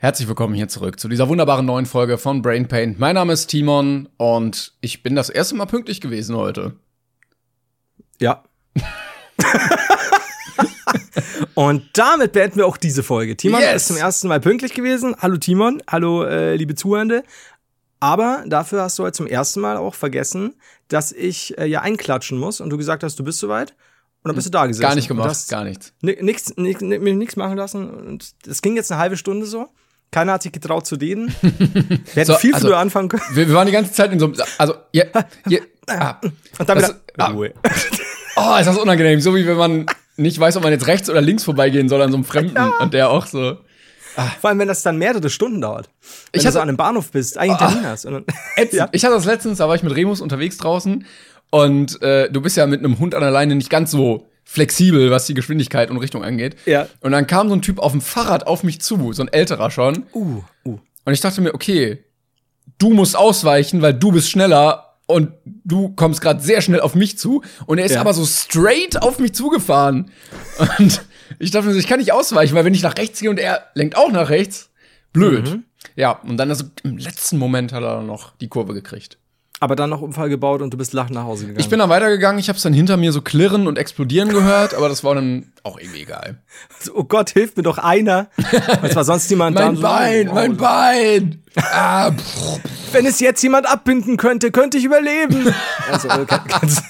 Herzlich 0.00 0.28
willkommen 0.28 0.54
hier 0.54 0.68
zurück 0.68 1.00
zu 1.00 1.08
dieser 1.08 1.28
wunderbaren 1.28 1.66
neuen 1.66 1.84
Folge 1.86 2.18
von 2.18 2.40
Brain 2.40 2.68
Paint. 2.68 3.00
Mein 3.00 3.16
Name 3.16 3.32
ist 3.32 3.48
Timon 3.48 4.08
und 4.16 4.74
ich 4.80 5.02
bin 5.02 5.16
das 5.16 5.28
erste 5.28 5.56
Mal 5.56 5.66
pünktlich 5.66 6.00
gewesen 6.00 6.36
heute. 6.36 6.76
Ja. 8.20 8.44
Und 11.54 11.88
damit 11.94 12.32
beenden 12.32 12.56
wir 12.58 12.66
auch 12.66 12.76
diese 12.76 13.02
Folge. 13.02 13.36
Timon 13.36 13.60
Yes. 13.60 13.74
ist 13.82 13.86
zum 13.88 13.96
ersten 13.96 14.28
Mal 14.28 14.38
pünktlich 14.40 14.74
gewesen. 14.74 15.16
Hallo 15.20 15.36
Timon, 15.38 15.82
hallo 15.88 16.22
äh, 16.24 16.54
liebe 16.54 16.76
Zuhörende. 16.76 17.24
Aber 17.98 18.44
dafür 18.46 18.82
hast 18.82 18.96
du 18.98 19.02
heute 19.02 19.12
zum 19.16 19.26
ersten 19.26 19.60
Mal 19.60 19.76
auch 19.76 19.94
vergessen, 19.96 20.54
dass 20.86 21.10
ich 21.10 21.58
äh, 21.58 21.66
ja 21.66 21.80
einklatschen 21.80 22.38
muss 22.38 22.60
und 22.60 22.70
du 22.70 22.76
gesagt 22.76 23.02
hast, 23.02 23.18
du 23.18 23.24
bist 23.24 23.40
soweit. 23.40 23.72
Und 24.22 24.28
dann 24.28 24.36
bist 24.36 24.46
du 24.46 24.50
da 24.52 24.66
gesessen. 24.66 24.82
Gar 24.82 24.94
nicht 24.94 25.08
gemacht, 25.08 25.48
gar 25.48 25.64
nichts. 25.64 25.92
ni- 26.00 26.16
Nix, 26.22 26.52
nichts 26.56 27.36
machen 27.36 27.56
lassen. 27.56 27.90
Und 27.90 28.34
es 28.46 28.62
ging 28.62 28.76
jetzt 28.76 28.92
eine 28.92 29.00
halbe 29.00 29.16
Stunde 29.16 29.46
so. 29.46 29.68
Keiner 30.10 30.32
hat 30.34 30.42
sich 30.42 30.52
getraut 30.52 30.86
zu 30.86 30.94
reden. 30.94 31.34
Wir 31.42 31.98
hätten 32.14 32.24
So, 32.26 32.34
viel 32.34 32.54
also- 32.54 32.66
früher 32.68 32.78
anfangen 32.78 33.08
können. 33.08 33.22
Wir, 33.32 33.46
wir 33.48 33.54
waren 33.54 33.66
die 33.66 33.72
ganze 33.72 33.92
Zeit 33.92 34.12
in 34.12 34.18
so 34.18 34.26
einem, 34.26 34.36
also, 34.56 34.74
ja, 34.92 35.04
ja, 35.48 35.58
ah, 35.88 36.16
Und 36.58 36.68
dann 36.68 36.78
das- 36.78 36.88
wieder 36.90 37.00
ah. 37.18 37.26
Ruhe. 37.30 37.52
oh, 38.36 38.56
ist 38.58 38.66
das 38.66 38.78
unangenehm, 38.78 39.20
so 39.20 39.34
wie 39.34 39.46
wenn 39.46 39.56
man 39.56 39.86
nicht 40.16 40.38
weiß, 40.40 40.56
ob 40.56 40.62
man 40.64 40.72
jetzt 40.72 40.86
rechts 40.86 41.08
oder 41.10 41.20
links 41.20 41.44
vorbeigehen 41.44 41.88
soll 41.88 42.00
an 42.02 42.10
so 42.10 42.16
einem 42.16 42.24
Fremden 42.24 42.56
und 42.80 42.94
der 42.94 43.10
auch 43.10 43.26
so. 43.26 43.58
Vor 44.40 44.50
allem, 44.50 44.58
wenn 44.58 44.66
das 44.66 44.82
dann 44.82 44.96
mehrere 44.96 45.30
Stunden 45.30 45.60
dauert. 45.60 45.88
Wenn 46.32 46.40
Ich 46.40 46.42
du 46.42 46.42
so 46.42 46.48
hatte- 46.48 46.62
an 46.62 46.68
einem 46.68 46.76
Bahnhof 46.76 47.12
bist, 47.12 47.38
eigentlich 47.38 47.60
einen 47.60 47.70
Termin 47.72 47.86
hast. 47.88 48.04
Und 48.06 48.12
dann. 48.14 48.24
Ja. 48.72 48.88
Ich 48.92 49.04
hatte 49.04 49.14
das 49.14 49.26
letztens, 49.26 49.58
da 49.58 49.68
war 49.68 49.76
ich 49.76 49.82
mit 49.84 49.94
Remus 49.94 50.20
unterwegs 50.20 50.56
draußen 50.56 51.04
und 51.50 52.02
äh, 52.02 52.28
du 52.30 52.40
bist 52.40 52.56
ja 52.56 52.66
mit 52.66 52.80
einem 52.80 52.98
Hund 52.98 53.14
an 53.14 53.20
der 53.20 53.30
Leine 53.30 53.54
nicht 53.54 53.70
ganz 53.70 53.90
so 53.92 54.27
flexibel, 54.50 55.10
was 55.10 55.26
die 55.26 55.34
Geschwindigkeit 55.34 55.90
und 55.90 55.98
Richtung 55.98 56.24
angeht. 56.24 56.56
Ja. 56.64 56.88
Und 57.00 57.12
dann 57.12 57.26
kam 57.26 57.48
so 57.50 57.54
ein 57.54 57.60
Typ 57.60 57.78
auf 57.78 57.92
dem 57.92 58.00
Fahrrad 58.00 58.46
auf 58.46 58.62
mich 58.62 58.80
zu, 58.80 59.12
so 59.12 59.22
ein 59.22 59.28
älterer 59.28 59.70
schon. 59.70 60.06
uh, 60.14 60.42
uh. 60.64 60.78
Und 61.04 61.12
ich 61.12 61.20
dachte 61.20 61.42
mir, 61.42 61.52
okay, 61.54 62.02
du 62.78 62.94
musst 62.94 63.14
ausweichen, 63.14 63.82
weil 63.82 63.92
du 63.92 64.10
bist 64.10 64.30
schneller 64.30 64.96
und 65.06 65.32
du 65.64 65.90
kommst 65.90 66.22
gerade 66.22 66.40
sehr 66.40 66.62
schnell 66.62 66.80
auf 66.80 66.94
mich 66.94 67.18
zu. 67.18 67.42
Und 67.66 67.76
er 67.76 67.84
ist 67.84 67.92
Ja. 67.92 68.00
aber 68.00 68.14
so 68.14 68.24
straight 68.24 69.02
auf 69.02 69.18
mich 69.18 69.34
zugefahren. 69.34 70.10
Und 70.78 71.02
ich 71.38 71.50
dachte 71.50 71.66
mir 71.66 71.74
so, 71.74 71.78
ich 71.78 71.86
kann 71.86 71.98
nicht 71.98 72.12
ausweichen, 72.12 72.54
weil 72.54 72.64
wenn 72.64 72.74
ich 72.74 72.82
nach 72.82 72.96
rechts 72.96 73.20
gehe 73.20 73.28
und 73.28 73.38
er 73.38 73.66
lenkt 73.74 73.98
auch 73.98 74.10
nach 74.10 74.30
rechts, 74.30 74.70
blöd. 75.12 75.44
Mhm. 75.50 75.64
Ja, 75.94 76.12
und 76.12 76.38
dann 76.38 76.48
also 76.48 76.64
im 76.84 76.96
letzten 76.96 77.36
Moment 77.36 77.72
hat 77.74 77.82
er 77.82 77.96
dann 77.96 78.06
noch 78.06 78.32
die 78.38 78.48
Kurve 78.48 78.72
gekriegt. 78.72 79.18
Aber 79.60 79.74
dann 79.74 79.90
noch 79.90 80.00
Unfall 80.00 80.28
gebaut 80.28 80.62
und 80.62 80.72
du 80.72 80.78
bist 80.78 80.92
lachend 80.92 81.14
nach 81.14 81.24
Hause 81.24 81.42
gegangen. 81.46 81.58
Ich 81.60 81.68
bin 81.68 81.80
dann 81.80 81.88
weitergegangen, 81.90 82.38
ich 82.38 82.48
habe 82.48 82.56
es 82.56 82.62
dann 82.62 82.72
hinter 82.72 82.96
mir 82.96 83.10
so 83.10 83.22
klirren 83.22 83.66
und 83.66 83.76
explodieren 83.76 84.28
gehört, 84.28 84.72
aber 84.74 84.88
das 84.88 85.02
war 85.02 85.16
dann 85.16 85.52
auch 85.64 85.80
irgendwie 85.80 86.02
egal. 86.02 86.38
so, 86.78 86.94
oh 86.94 87.02
Gott, 87.04 87.30
hilf 87.30 87.56
mir 87.56 87.64
doch 87.64 87.78
einer. 87.78 88.28
Es 88.82 88.94
war 88.94 89.02
sonst 89.04 89.28
niemand 89.30 89.58
da. 89.58 89.66
Mein 89.66 89.76
so, 89.76 89.82
Bein, 89.82 90.28
oh, 90.28 90.34
mein 90.34 90.56
Bein! 90.56 91.42
Ah. 91.56 92.12
Wenn 92.92 93.04
es 93.04 93.18
jetzt 93.18 93.42
jemand 93.42 93.66
abbinden 93.68 94.16
könnte, 94.16 94.52
könnte 94.52 94.78
ich 94.78 94.84
überleben. 94.84 95.52
also, 95.90 96.08
äh, 96.08 96.24
kann- 96.24 96.46
kannst- 96.46 96.82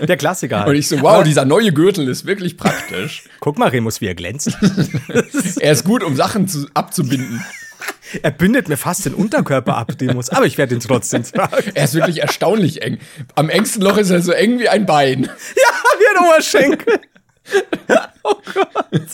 Der 0.00 0.16
Klassiker 0.16 0.58
halt. 0.60 0.68
Und 0.68 0.74
ich 0.74 0.88
so, 0.88 1.00
wow, 1.02 1.22
dieser 1.22 1.44
neue 1.44 1.72
Gürtel 1.72 2.08
ist 2.08 2.26
wirklich 2.26 2.56
praktisch. 2.56 3.22
Guck 3.40 3.58
mal, 3.58 3.68
Remus, 3.68 4.00
wie 4.00 4.06
er 4.06 4.14
glänzt. 4.14 4.56
Er 5.60 5.72
ist 5.72 5.84
gut, 5.84 6.02
um 6.02 6.16
Sachen 6.16 6.48
zu, 6.48 6.66
abzubinden. 6.74 7.42
Er 8.22 8.30
bindet 8.30 8.68
mir 8.68 8.76
fast 8.76 9.06
den 9.06 9.14
Unterkörper 9.14 9.76
ab, 9.76 9.92
Remus. 10.00 10.30
Aber 10.30 10.46
ich 10.46 10.58
werde 10.58 10.74
ihn 10.74 10.80
trotzdem 10.80 11.22
tragen. 11.22 11.72
Er 11.74 11.84
ist 11.84 11.94
wirklich 11.94 12.20
erstaunlich 12.22 12.82
eng. 12.82 12.98
Am 13.34 13.48
engsten 13.48 13.82
Loch 13.82 13.96
ist 13.96 14.10
er 14.10 14.22
so 14.22 14.32
eng 14.32 14.58
wie 14.58 14.68
ein 14.68 14.86
Bein. 14.86 15.24
Ja, 15.24 15.30
wie 15.98 16.18
ein 16.18 16.28
Oberschenkel. 16.28 17.00
oh 18.22 18.34
Gott. 18.52 19.10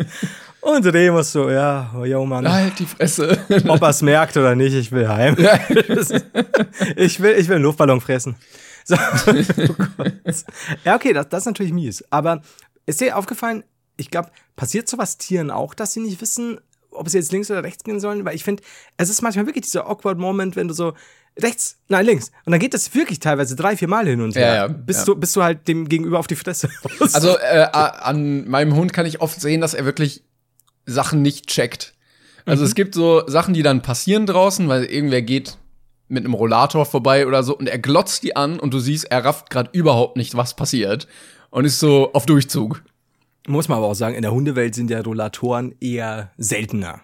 Und 0.61 0.87
Remus 0.87 1.33
so, 1.33 1.49
ja, 1.49 1.91
oh, 1.99 2.05
yo, 2.05 2.25
Mann. 2.27 2.51
Halt 2.51 2.79
die 2.79 2.87
Fresse. 2.87 3.39
Ob 3.69 3.81
er 3.83 3.89
es 3.89 4.03
merkt 4.03 4.37
oder 4.37 4.55
nicht, 4.55 4.75
ich 4.75 4.93
will 4.93 5.09
heim. 5.09 5.37
ich, 6.97 7.21
will, 7.21 7.33
ich 7.39 7.49
will 7.49 7.57
einen 7.57 7.65
Luftballon 7.65 8.01
fressen. 8.01 8.37
So. 8.85 8.97
Oh 8.97 9.33
ja, 10.85 10.97
okay, 10.97 11.13
das, 11.13 11.29
das 11.29 11.43
ist 11.43 11.47
natürlich 11.47 11.73
mies. 11.73 12.05
Aber 12.11 12.43
ist 12.87 13.01
dir 13.01 13.17
aufgefallen, 13.17 13.65
ich 13.97 14.11
glaube, 14.11 14.31
passiert 14.57 14.89
sowas 14.89 15.19
Tieren 15.19 15.51
auch, 15.51 15.75
dass 15.75 15.93
sie 15.93 16.01
nicht 16.01 16.21
wissen, 16.21 16.61
ob 17.01 17.09
sie 17.09 17.19
jetzt 17.19 17.33
links 17.33 17.51
oder 17.51 17.65
rechts 17.65 17.83
gehen 17.83 17.99
sollen? 17.99 18.25
Weil 18.25 18.35
ich 18.35 18.45
finde, 18.45 18.63
es 18.97 19.11
ist 19.11 19.23
manchmal 19.23 19.47
wirklich 19.47 19.65
dieser 19.65 19.89
awkward 19.89 20.19
Moment, 20.19 20.55
wenn 20.55 20.69
du 20.69 20.75
so 20.75 20.93
rechts, 21.41 21.79
nein, 21.89 22.07
links. 22.07 22.31
Und 22.45 22.53
dann 22.53 22.61
geht 22.61 22.75
das 22.75 22.95
wirklich 22.95 23.21
teilweise 23.21 23.57
drei, 23.57 23.77
vier 23.77 23.89
Mal 23.89 24.07
hin 24.07 24.21
und 24.21 24.35
her. 24.37 24.47
Ja, 24.47 24.55
ja, 24.55 24.69
bis, 24.69 24.99
ja. 24.99 25.05
Du, 25.07 25.17
bis 25.17 25.33
du 25.33 25.43
halt 25.43 25.67
dem 25.69 25.89
Gegenüber 25.89 26.19
auf 26.19 26.27
die 26.27 26.37
Fresse. 26.37 26.69
Also 27.01 27.37
äh, 27.39 27.67
an 27.73 28.49
meinem 28.49 28.75
Hund 28.75 28.93
kann 28.93 29.07
ich 29.07 29.21
oft 29.21 29.41
sehen, 29.41 29.61
dass 29.61 29.75
er 29.75 29.85
wirklich 29.85 30.23
Sachen 30.87 31.23
nicht 31.23 31.47
checkt. 31.47 31.95
Also 32.47 32.65
es 32.65 32.75
gibt 32.75 32.95
so 32.95 33.23
Sachen, 33.27 33.55
die 33.55 33.63
dann 33.63 33.83
passieren 33.83 34.27
draußen, 34.27 34.69
weil 34.69 34.85
irgendwer 34.85 35.23
geht 35.23 35.57
mit 36.09 36.25
einem 36.25 36.35
Rollator 36.35 36.85
vorbei 36.87 37.27
oder 37.27 37.43
so 37.43 37.57
und 37.57 37.69
er 37.69 37.79
glotzt 37.79 38.25
die 38.25 38.35
an 38.35 38.59
und 38.59 38.75
du 38.75 38.81
siehst, 38.81 39.05
er 39.11 39.25
rafft 39.25 39.51
gerade 39.51 39.71
überhaupt 39.73 40.17
nicht, 40.17 40.37
was 40.37 40.55
passiert 40.55 41.07
und 41.51 41.65
ist 41.65 41.79
so 41.79 42.13
auf 42.13 42.27
Durchzug. 42.27 42.83
Muss 43.47 43.69
man 43.69 43.79
aber 43.79 43.87
auch 43.87 43.95
sagen, 43.95 44.15
in 44.15 44.23
der 44.23 44.33
Hundewelt 44.33 44.75
sind 44.75 44.91
ja 44.91 45.01
Rollatoren 45.01 45.75
eher 45.81 46.31
seltener 46.37 47.01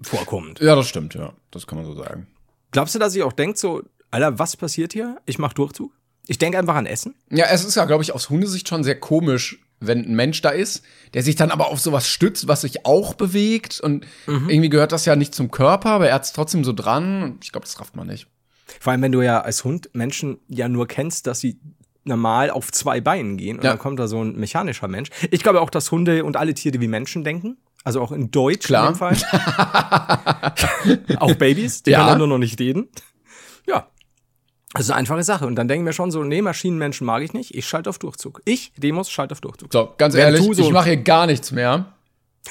vorkommend. 0.00 0.60
Ja, 0.60 0.74
das 0.74 0.88
stimmt, 0.88 1.14
ja. 1.14 1.32
Das 1.50 1.66
kann 1.66 1.78
man 1.78 1.86
so 1.86 1.94
sagen. 1.94 2.26
Glaubst 2.70 2.94
du, 2.94 2.98
dass 2.98 3.14
ich 3.14 3.22
auch 3.22 3.32
denkt 3.32 3.58
so, 3.58 3.82
Alter, 4.10 4.38
was 4.38 4.56
passiert 4.56 4.92
hier? 4.92 5.20
Ich 5.26 5.38
mach 5.38 5.52
Durchzug. 5.52 5.92
Ich 6.26 6.38
denke 6.38 6.58
einfach 6.58 6.74
an 6.74 6.86
Essen. 6.86 7.14
Ja, 7.30 7.46
es 7.50 7.64
ist 7.64 7.74
ja, 7.74 7.84
glaube 7.84 8.02
ich, 8.02 8.12
aus 8.12 8.30
Hundesicht 8.30 8.68
schon 8.68 8.84
sehr 8.84 8.98
komisch, 8.98 9.60
wenn 9.80 10.04
ein 10.04 10.14
Mensch 10.14 10.40
da 10.42 10.50
ist, 10.50 10.84
der 11.14 11.22
sich 11.22 11.36
dann 11.36 11.50
aber 11.50 11.68
auf 11.68 11.80
sowas 11.80 12.08
stützt, 12.08 12.46
was 12.48 12.60
sich 12.60 12.84
auch 12.84 13.14
bewegt. 13.14 13.80
Und 13.80 14.06
irgendwie 14.26 14.68
gehört 14.68 14.92
das 14.92 15.06
ja 15.06 15.16
nicht 15.16 15.34
zum 15.34 15.50
Körper, 15.50 15.90
aber 15.90 16.08
er 16.08 16.14
hat 16.14 16.24
es 16.24 16.32
trotzdem 16.32 16.64
so 16.64 16.72
dran. 16.72 17.38
Ich 17.42 17.52
glaube, 17.52 17.66
das 17.66 17.80
rafft 17.80 17.96
man 17.96 18.06
nicht. 18.06 18.26
Vor 18.78 18.92
allem, 18.92 19.02
wenn 19.02 19.12
du 19.12 19.22
ja 19.22 19.40
als 19.40 19.64
Hund 19.64 19.90
Menschen 19.92 20.38
ja 20.48 20.68
nur 20.68 20.86
kennst, 20.86 21.26
dass 21.26 21.40
sie 21.40 21.58
normal 22.10 22.50
auf 22.50 22.70
zwei 22.70 23.00
Beinen 23.00 23.38
gehen 23.38 23.56
und 23.56 23.64
Ja. 23.64 23.70
dann 23.70 23.78
kommt 23.78 23.98
da 23.98 24.08
so 24.08 24.22
ein 24.22 24.36
mechanischer 24.36 24.88
Mensch. 24.88 25.08
Ich 25.30 25.42
glaube 25.42 25.62
auch, 25.62 25.70
dass 25.70 25.90
Hunde 25.90 26.24
und 26.24 26.36
alle 26.36 26.52
Tiere 26.52 26.80
wie 26.80 26.88
Menschen 26.88 27.24
denken. 27.24 27.56
Also 27.82 28.02
auch 28.02 28.12
in 28.12 28.30
Deutsch 28.30 28.66
Klar. 28.66 28.88
in 28.88 28.92
dem 28.92 28.98
Fall. 28.98 29.16
auch 31.18 31.34
Babys, 31.34 31.82
die 31.82 31.92
Ja. 31.92 32.06
können 32.06 32.18
nur 32.18 32.26
noch 32.26 32.38
nicht 32.38 32.60
reden. 32.60 32.88
Ja. 33.66 33.86
Das 34.74 34.82
ist 34.82 34.90
eine 34.90 34.98
einfache 35.00 35.22
Sache. 35.24 35.46
Und 35.46 35.56
dann 35.56 35.66
denken 35.66 35.86
wir 35.86 35.94
schon 35.94 36.10
so, 36.10 36.22
nee, 36.22 36.42
Maschinenmenschen 36.42 37.06
mag 37.06 37.22
ich 37.22 37.32
nicht. 37.32 37.54
Ich 37.54 37.66
schalte 37.66 37.88
auf 37.90 37.98
Durchzug. 37.98 38.42
Ich, 38.44 38.72
Demos, 38.76 39.10
schalte 39.10 39.32
auf 39.32 39.40
Durchzug. 39.40 39.72
So, 39.72 39.94
ganz 39.96 40.14
Wenn 40.14 40.20
ehrlich, 40.20 40.42
so- 40.42 40.52
ich 40.52 40.70
mache 40.70 40.90
hier 40.90 40.98
gar 40.98 41.26
nichts 41.26 41.50
mehr. 41.52 41.94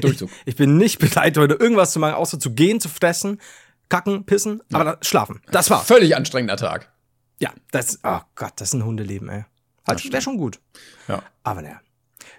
Durchzug. 0.00 0.30
Ich 0.44 0.56
bin 0.56 0.76
nicht 0.76 0.98
bereit, 0.98 1.36
heute 1.38 1.54
irgendwas 1.54 1.92
zu 1.92 1.98
machen, 2.00 2.14
außer 2.14 2.38
zu 2.38 2.52
gehen, 2.54 2.80
zu 2.80 2.88
fressen, 2.88 3.40
kacken, 3.88 4.26
pissen, 4.26 4.62
aber 4.72 4.84
dann 4.84 4.96
schlafen. 5.02 5.40
Das 5.50 5.70
war. 5.70 5.82
Völlig 5.84 6.16
anstrengender 6.16 6.56
Tag. 6.56 6.90
Ja, 7.38 7.50
das, 7.70 8.00
oh 8.02 8.20
Gott, 8.34 8.52
das 8.56 8.68
ist 8.68 8.74
ein 8.74 8.84
Hundeleben, 8.84 9.28
ey. 9.28 9.44
Halt, 9.86 10.10
wäre 10.12 10.22
schon 10.22 10.36
gut. 10.36 10.58
Ja. 11.08 11.22
Aber 11.44 11.62
naja. 11.62 11.80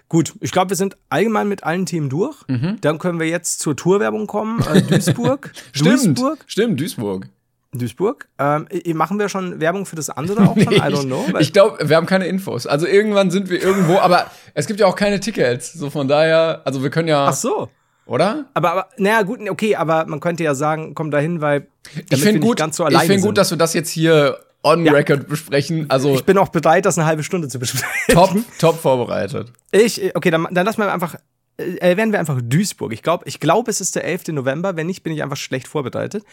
Gut, 0.08 0.34
ich 0.40 0.52
glaube, 0.52 0.70
wir 0.70 0.76
sind 0.76 0.96
allgemein 1.10 1.48
mit 1.48 1.64
allen 1.64 1.86
Themen 1.86 2.08
durch. 2.08 2.36
Dann 2.80 2.98
können 2.98 3.18
wir 3.20 3.28
jetzt 3.28 3.60
zur 3.60 3.76
Tourwerbung 3.76 4.26
kommen. 4.26 4.60
Äh, 4.72 4.82
Duisburg. 4.88 5.52
Stimmt. 5.72 6.18
Duisburg. 6.18 6.44
Stimmt, 6.46 6.80
Duisburg. 6.80 7.28
Duisburg. 7.72 8.28
Ähm, 8.38 8.66
äh, 8.70 8.94
machen 8.94 9.18
wir 9.18 9.28
schon 9.28 9.60
Werbung 9.60 9.84
für 9.86 9.96
das 9.96 10.08
andere 10.08 10.42
auch 10.48 10.56
schon? 10.56 10.72
I 10.72 10.78
don't 10.80 11.04
know. 11.04 11.26
Ich 11.38 11.52
glaube, 11.52 11.88
wir 11.88 11.96
haben 11.96 12.06
keine 12.06 12.26
Infos. 12.26 12.66
Also 12.66 12.86
irgendwann 12.86 13.30
sind 13.30 13.50
wir 13.50 13.62
irgendwo, 13.62 13.98
aber 13.98 14.30
es 14.54 14.66
gibt 14.66 14.80
ja 14.80 14.86
auch 14.86 14.96
keine 14.96 15.20
Tickets. 15.20 15.74
So 15.74 15.90
von 15.90 16.08
daher, 16.08 16.62
also 16.64 16.82
wir 16.82 16.90
können 16.90 17.08
ja, 17.08 17.26
Ach 17.26 17.34
so. 17.34 17.68
oder? 18.06 18.46
Aber, 18.54 18.72
aber, 18.72 18.88
naja, 18.96 19.22
gut, 19.22 19.40
okay, 19.48 19.76
aber 19.76 20.06
man 20.06 20.20
könnte 20.20 20.42
ja 20.44 20.54
sagen, 20.54 20.94
komm 20.94 21.10
da 21.10 21.18
hin, 21.18 21.42
weil 21.42 21.68
damit 21.94 22.12
Ich 22.12 22.22
finde 22.22 22.40
gut, 22.40 22.56
ganz 22.56 22.76
so 22.76 22.84
ich 22.84 22.88
alleine 22.88 23.06
finde 23.06 23.20
sind. 23.20 23.28
gut, 23.28 23.38
dass 23.38 23.50
wir 23.50 23.58
das 23.58 23.74
jetzt 23.74 23.90
hier 23.90 24.38
on 24.62 24.84
Ja. 24.84 24.92
record 24.92 25.28
besprechen. 25.28 25.86
Also 25.88 26.14
ich 26.14 26.24
bin 26.24 26.36
auch 26.38 26.48
bereit, 26.48 26.84
das 26.86 26.98
eine 26.98 27.06
halbe 27.06 27.22
Stunde 27.22 27.48
zu 27.48 27.58
besprechen. 27.58 27.86
top, 28.14 28.36
top 28.58 28.80
vorbereitet. 28.80 29.52
Ich, 29.72 30.14
okay, 30.16 30.30
dann, 30.30 30.46
dann 30.50 30.66
lassen 30.66 30.78
wir 30.80 30.92
einfach, 30.92 31.14
äh, 31.58 31.76
erwähnen 31.76 32.12
wir 32.12 32.18
einfach 32.18 32.40
Duisburg. 32.42 32.92
Ich 32.92 33.02
glaube, 33.02 33.24
ich 33.26 33.40
glaube, 33.40 33.70
es 33.70 33.80
ist 33.80 33.94
der 33.94 34.04
11. 34.04 34.28
November. 34.28 34.76
Wenn 34.76 34.86
nicht, 34.88 35.02
bin 35.02 35.12
ich 35.12 35.22
einfach 35.22 35.36
schlecht 35.36 35.68
vorbereitet. 35.68 36.24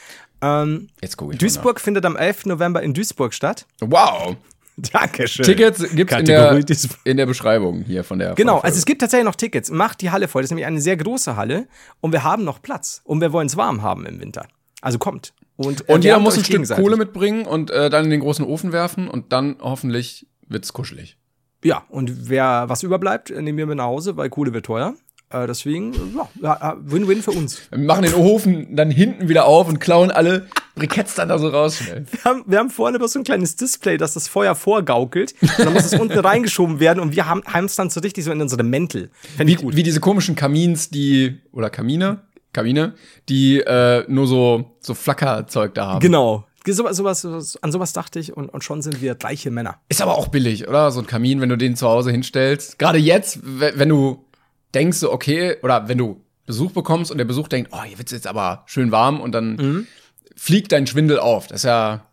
Ähm, 0.42 0.90
Jetzt 1.02 1.18
gucke 1.18 1.34
ich 1.34 1.40
Duisburg 1.40 1.80
findet 1.80 2.06
am 2.06 2.16
11. 2.16 2.46
November 2.48 2.82
in 2.82 2.94
Duisburg 2.94 3.34
statt. 3.34 3.66
Mal. 3.82 3.90
Wow. 3.92 4.36
Dankeschön. 4.92 5.46
Tickets 5.46 5.86
gibt's 5.96 6.14
in 6.16 6.26
der, 6.26 6.60
in 7.06 7.16
der 7.16 7.26
Beschreibung 7.26 7.84
hier 7.84 8.04
von 8.04 8.20
der 8.20 8.34
Genau, 8.34 8.54
Folge. 8.56 8.66
also 8.66 8.78
es 8.80 8.86
gibt 8.86 9.00
tatsächlich 9.00 9.24
noch 9.26 9.36
Tickets. 9.38 9.72
Macht 9.72 10.02
die 10.02 10.12
Halle 10.12 10.28
voll. 10.28 10.42
Das 10.42 10.48
ist 10.48 10.52
nämlich 10.52 10.66
eine 10.66 10.82
sehr 10.82 10.98
große 10.98 11.38
Halle 11.38 11.68
und 12.02 12.12
wir 12.12 12.24
haben 12.24 12.44
noch 12.44 12.62
Platz. 12.62 13.00
Und 13.06 13.22
wir 13.22 13.32
wollen 13.32 13.48
es 13.48 13.56
warm 13.56 13.84
haben 13.84 14.06
im 14.06 14.20
Winter. 14.20 14.46
Also 14.82 14.98
kommt. 15.00 15.34
Und, 15.58 15.88
Und 15.88 16.04
jeder 16.04 16.20
muss 16.20 16.38
ein 16.38 16.44
Stück. 16.44 16.68
Kohle 16.70 16.98
mitbringen 16.98 17.46
und 17.46 17.72
äh, 17.72 17.90
dann 17.90 18.06
in 18.06 18.12
den 18.12 18.20
großen 18.20 18.46
Ofen 18.46 18.72
werfen 18.72 19.08
und 19.08 19.32
dann 19.32 19.56
hoffentlich 19.62 20.28
wird's 20.48 20.74
kuschelig. 20.74 21.18
Ja, 21.64 21.84
und 21.90 22.30
wer 22.30 22.66
was 22.68 22.84
überbleibt, 22.84 23.30
nehmen 23.30 23.58
wir 23.58 23.66
mit 23.66 23.78
nach 23.78 23.86
Hause, 23.86 24.18
weil 24.18 24.30
Kohle 24.30 24.54
wird 24.54 24.66
teuer. 24.66 24.96
Äh, 25.32 25.48
deswegen, 25.48 25.94
ja, 26.42 26.78
Win-Win 26.80 27.24
für 27.24 27.32
uns. 27.32 27.62
Wir 27.72 27.80
machen 27.80 28.04
den 28.04 28.14
Ofen 28.14 28.76
dann 28.76 28.92
hinten 28.92 29.28
wieder 29.28 29.46
auf 29.46 29.68
und 29.68 29.80
klauen 29.80 30.12
alle 30.12 30.48
Briketts 30.76 31.16
dann 31.16 31.30
da 31.30 31.40
so 31.40 31.48
raus 31.48 31.78
schnell. 31.78 32.06
Wir 32.12 32.24
haben, 32.24 32.44
wir 32.46 32.60
haben 32.60 32.70
vorne 32.70 33.00
bloß 33.00 33.14
so 33.14 33.20
ein 33.20 33.24
kleines 33.24 33.56
Display, 33.56 33.98
das 33.98 34.14
das 34.14 34.28
Feuer 34.28 34.54
vorgaukelt. 34.54 35.34
Und 35.42 35.60
dann 35.60 35.74
muss 35.74 35.86
es 35.86 36.00
unten 36.00 36.20
reingeschoben 36.26 36.80
werden 36.80 37.00
und 37.00 37.16
wir 37.16 37.28
haben 37.28 37.66
es 37.66 37.76
dann 37.76 37.90
so 37.90 38.02
richtig 38.02 38.26
so 38.26 38.32
in 38.32 38.42
unsere 38.42 38.64
Mäntel. 38.64 39.10
Wie, 39.38 39.56
gut. 39.56 39.76
wie 39.76 39.84
diese 39.84 40.00
komischen 40.00 40.36
Kamins, 40.36 40.90
die, 40.90 41.40
oder 41.52 41.70
Kamine, 41.70 42.22
Kamine, 42.56 42.94
die 43.30 43.60
äh, 43.60 44.04
nur 44.08 44.26
so, 44.28 44.78
so 44.80 44.94
Flackerzeug 44.96 45.74
da 45.76 45.86
haben. 45.88 46.00
Genau. 46.00 46.46
So, 46.66 46.92
sowas, 46.92 47.22
sowas, 47.22 47.60
an 47.62 47.72
sowas 47.72 47.94
dachte 47.94 48.20
ich 48.20 48.36
und, 48.36 48.50
und 48.50 48.64
schon 48.64 48.82
sind 48.82 49.00
wir 49.00 49.16
reiche 49.22 49.52
Männer. 49.52 49.80
Ist 49.88 50.02
aber 50.02 50.18
auch 50.18 50.30
billig, 50.30 50.68
oder? 50.68 50.90
So 50.92 51.00
ein 51.02 51.06
Kamin, 51.06 51.40
wenn 51.40 51.50
du 51.50 51.58
den 51.58 51.76
zu 51.76 51.88
Hause 51.88 52.10
hinstellst. 52.10 52.80
Gerade 52.80 52.98
jetzt, 52.98 53.40
we- 53.44 53.74
wenn 53.76 53.90
du 53.90 54.26
denkst, 54.74 54.98
so, 54.98 55.12
okay, 55.12 55.58
oder 55.62 55.88
wenn 55.88 56.00
du 56.00 56.22
Besuch 56.48 56.72
bekommst 56.72 57.12
und 57.12 57.20
der 57.20 57.26
Besuch 57.26 57.48
denkt, 57.50 57.70
oh, 57.72 57.84
hier 57.84 57.98
wird's 58.00 58.12
jetzt 58.12 58.26
aber 58.28 58.64
schön 58.66 58.92
warm 58.92 59.20
und 59.22 59.32
dann 59.34 59.56
Mhm. 59.58 59.88
fliegt 60.36 60.72
dein 60.72 60.88
Schwindel 60.88 61.20
auf. 61.20 61.46
Das 61.48 61.58
ist 61.62 61.66
ja 61.66 62.06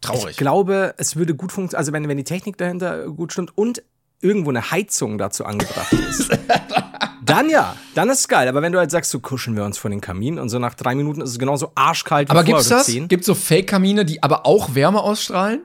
traurig. 0.00 0.30
Ich 0.30 0.36
glaube, 0.38 0.94
es 0.96 1.16
würde 1.16 1.34
gut 1.34 1.52
funktionieren, 1.52 1.78
also 1.78 1.92
wenn, 1.92 2.08
wenn 2.08 2.16
die 2.16 2.24
Technik 2.24 2.56
dahinter 2.58 3.06
gut 3.08 3.32
stimmt 3.32 3.56
und 3.58 3.82
irgendwo 4.20 4.50
eine 4.50 4.70
Heizung 4.70 5.18
dazu 5.18 5.44
angebracht 5.44 5.92
ist. 5.92 6.30
dann 7.24 7.50
ja, 7.50 7.76
dann 7.94 8.08
ist 8.08 8.20
es 8.20 8.28
geil. 8.28 8.48
Aber 8.48 8.62
wenn 8.62 8.72
du 8.72 8.78
halt 8.78 8.90
sagst, 8.90 9.10
so 9.10 9.20
kuscheln 9.20 9.56
wir 9.56 9.64
uns 9.64 9.78
vor 9.78 9.90
den 9.90 10.00
Kamin 10.00 10.38
und 10.38 10.48
so 10.48 10.58
nach 10.58 10.74
drei 10.74 10.94
Minuten 10.94 11.20
ist 11.20 11.30
es 11.30 11.38
genauso 11.38 11.72
arschkalt 11.74 12.28
wie 12.28 12.30
aber 12.30 12.44
vorher 12.44 12.54
gibt's 12.56 12.68
das? 12.68 13.08
Gibt's 13.08 13.26
so 13.26 13.34
Fake-Kamine, 13.34 14.04
die 14.04 14.22
aber 14.22 14.46
auch 14.46 14.74
Wärme 14.74 15.00
ausstrahlen? 15.00 15.62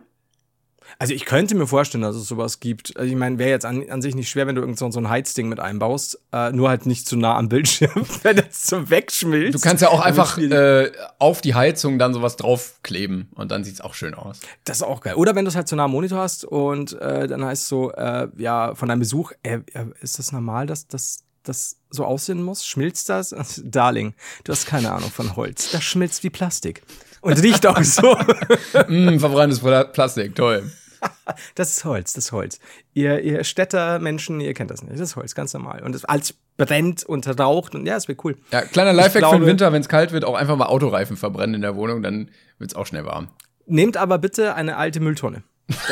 Also 1.02 1.16
ich 1.16 1.26
könnte 1.26 1.56
mir 1.56 1.66
vorstellen, 1.66 2.04
dass 2.04 2.16
es 2.16 2.28
sowas 2.28 2.60
gibt. 2.60 2.96
Also 2.96 3.10
ich 3.12 3.18
meine, 3.18 3.40
wäre 3.40 3.50
jetzt 3.50 3.66
an, 3.66 3.90
an 3.90 4.04
sich 4.04 4.14
nicht 4.14 4.30
schwer, 4.30 4.46
wenn 4.46 4.54
du 4.54 4.62
irgend 4.62 4.78
so, 4.78 4.92
so 4.92 5.00
ein 5.00 5.10
Heizding 5.10 5.50
mit 5.50 5.60
einbaust, 5.60 6.20
äh, 6.32 6.52
nur 6.52 6.70
halt 6.70 6.86
nicht 6.86 7.08
zu 7.08 7.18
nah 7.18 7.36
am 7.38 7.50
Bildschirm, 7.50 8.06
wenn 8.22 8.36
das 8.36 8.68
so 8.68 8.88
wegschmilzt. 8.88 9.56
Du 9.56 9.68
kannst 9.68 9.82
ja 9.82 9.90
auch 9.90 10.00
einfach 10.02 10.38
äh, 10.38 10.92
auf 11.18 11.42
die 11.42 11.56
Heizung 11.56 11.98
dann 11.98 12.14
sowas 12.14 12.36
draufkleben 12.36 13.30
und 13.34 13.50
dann 13.50 13.64
sieht's 13.64 13.82
auch 13.82 13.96
schön 13.96 14.14
aus. 14.14 14.42
Das 14.64 14.78
ist 14.78 14.84
auch 14.84 15.02
geil. 15.02 15.16
Oder 15.16 15.34
wenn 15.34 15.44
du 15.44 15.50
es 15.50 15.56
halt 15.56 15.68
zu 15.68 15.76
nah 15.76 15.86
am 15.86 15.92
Monitor 15.92 16.20
hast 16.20 16.46
und 16.46 16.94
äh, 17.02 17.28
dann 17.28 17.44
heißt 17.44 17.64
es 17.64 17.68
so, 17.68 17.92
äh, 17.94 18.28
ja, 18.38 18.76
von 18.76 18.88
deinem 18.88 19.00
Besuch, 19.00 19.32
äh, 19.42 19.56
äh, 19.74 19.86
ist 20.02 20.20
das 20.20 20.32
normal, 20.32 20.68
dass 20.68 20.88
das 20.88 21.24
das 21.42 21.78
so 21.90 22.06
aussehen 22.06 22.44
muss? 22.44 22.64
Schmilzt 22.64 23.10
das? 23.10 23.34
Darling, 23.66 24.14
du 24.44 24.52
hast 24.52 24.68
keine 24.68 24.92
Ahnung 24.92 25.10
von 25.10 25.36
Holz. 25.36 25.72
Das 25.72 25.84
schmilzt 25.84 26.24
wie 26.24 26.30
Plastik. 26.30 26.84
Und 27.22 27.42
riecht 27.42 27.66
auch 27.66 27.82
so. 27.82 28.16
Mm, 28.88 29.18
verbranntes 29.20 29.60
Pla- 29.60 29.84
Plastik, 29.86 30.36
toll. 30.36 30.72
Das 31.56 31.72
ist 31.72 31.86
Holz, 31.86 32.14
das 32.14 32.26
ist 32.26 32.32
Holz. 32.32 32.60
Ihr, 32.94 33.22
ihr 33.22 33.44
Städtermenschen, 33.44 34.40
ihr 34.42 34.54
kennt 34.54 34.70
das 34.70 34.84
nicht. 34.84 34.94
Das 34.94 35.02
ist 35.02 35.16
Holz, 35.16 35.34
ganz 35.36 35.54
normal. 35.54 35.82
Und 35.84 35.94
das 35.94 36.06
alles 36.06 36.36
brennt 36.58 37.04
und 37.04 37.28
raucht 37.40 37.74
und 37.74 37.86
ja, 37.86 37.96
es 37.96 38.08
wird 38.08 38.24
cool. 38.24 38.38
Ja, 38.52 38.62
kleiner 38.62 38.94
Lifehack 38.94 39.30
für 39.30 39.38
den 39.40 39.46
Winter, 39.46 39.72
wenn 39.74 39.82
es 39.82 39.90
kalt 39.90 40.12
wird, 40.12 40.26
auch 40.26 40.36
einfach 40.36 40.56
mal 40.56 40.68
Autoreifen 40.68 41.18
verbrennen 41.18 41.56
in 41.56 41.62
der 41.62 41.76
Wohnung, 41.76 42.04
dann 42.04 42.30
wird's 42.60 42.76
auch 42.76 42.86
schnell 42.86 43.06
warm. 43.06 43.30
Nehmt 43.66 43.98
aber 43.98 44.18
bitte 44.18 44.56
eine 44.56 44.78
alte 44.78 45.00
Mülltonne. 45.00 45.44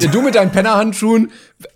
Ja, 0.00 0.08
du 0.10 0.22
mit 0.22 0.34
deinen 0.34 0.50
Pennerhandschuhen, 0.50 1.30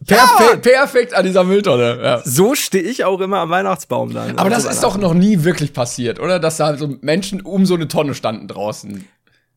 perfe 0.06 0.58
perfekt 0.58 1.14
an 1.14 1.24
dieser 1.24 1.44
Mülltonne. 1.44 2.00
Ja. 2.02 2.20
So 2.24 2.54
stehe 2.54 2.82
ich 2.82 3.04
auch 3.04 3.20
immer 3.20 3.38
am 3.38 3.50
Weihnachtsbaum 3.50 4.12
dann. 4.12 4.38
Aber 4.38 4.50
das 4.50 4.66
Also 4.66 4.70
ist 4.70 4.82
doch 4.82 4.98
noch 4.98 5.14
nie 5.14 5.44
wirklich 5.44 5.72
passiert, 5.72 6.20
oder? 6.20 6.38
Dass 6.38 6.56
da 6.58 6.76
so 6.76 6.96
Menschen 7.00 7.40
um 7.40 7.64
so 7.64 7.74
eine 7.74 7.88
Tonne 7.88 8.14
standen 8.14 8.48
draußen. 8.48 9.08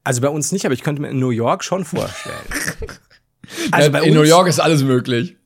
Also 0.06 0.22
bei 0.22 0.30
uns 0.30 0.54
nicht, 0.54 0.66
aber 0.66 0.74
ich 0.74 0.84
könnte 0.84 1.02
mir 1.02 1.10
in 1.10 1.20
New 1.20 1.32
York 1.32 1.64
schon 1.64 1.84
vorstellen. 1.84 2.38
Also 3.72 3.92
Ja, 3.92 4.00
in 4.00 4.16
New 4.16 4.24
York 4.24 4.48
ist 4.48 4.60
alles 4.60 4.82
möglich. 4.82 5.38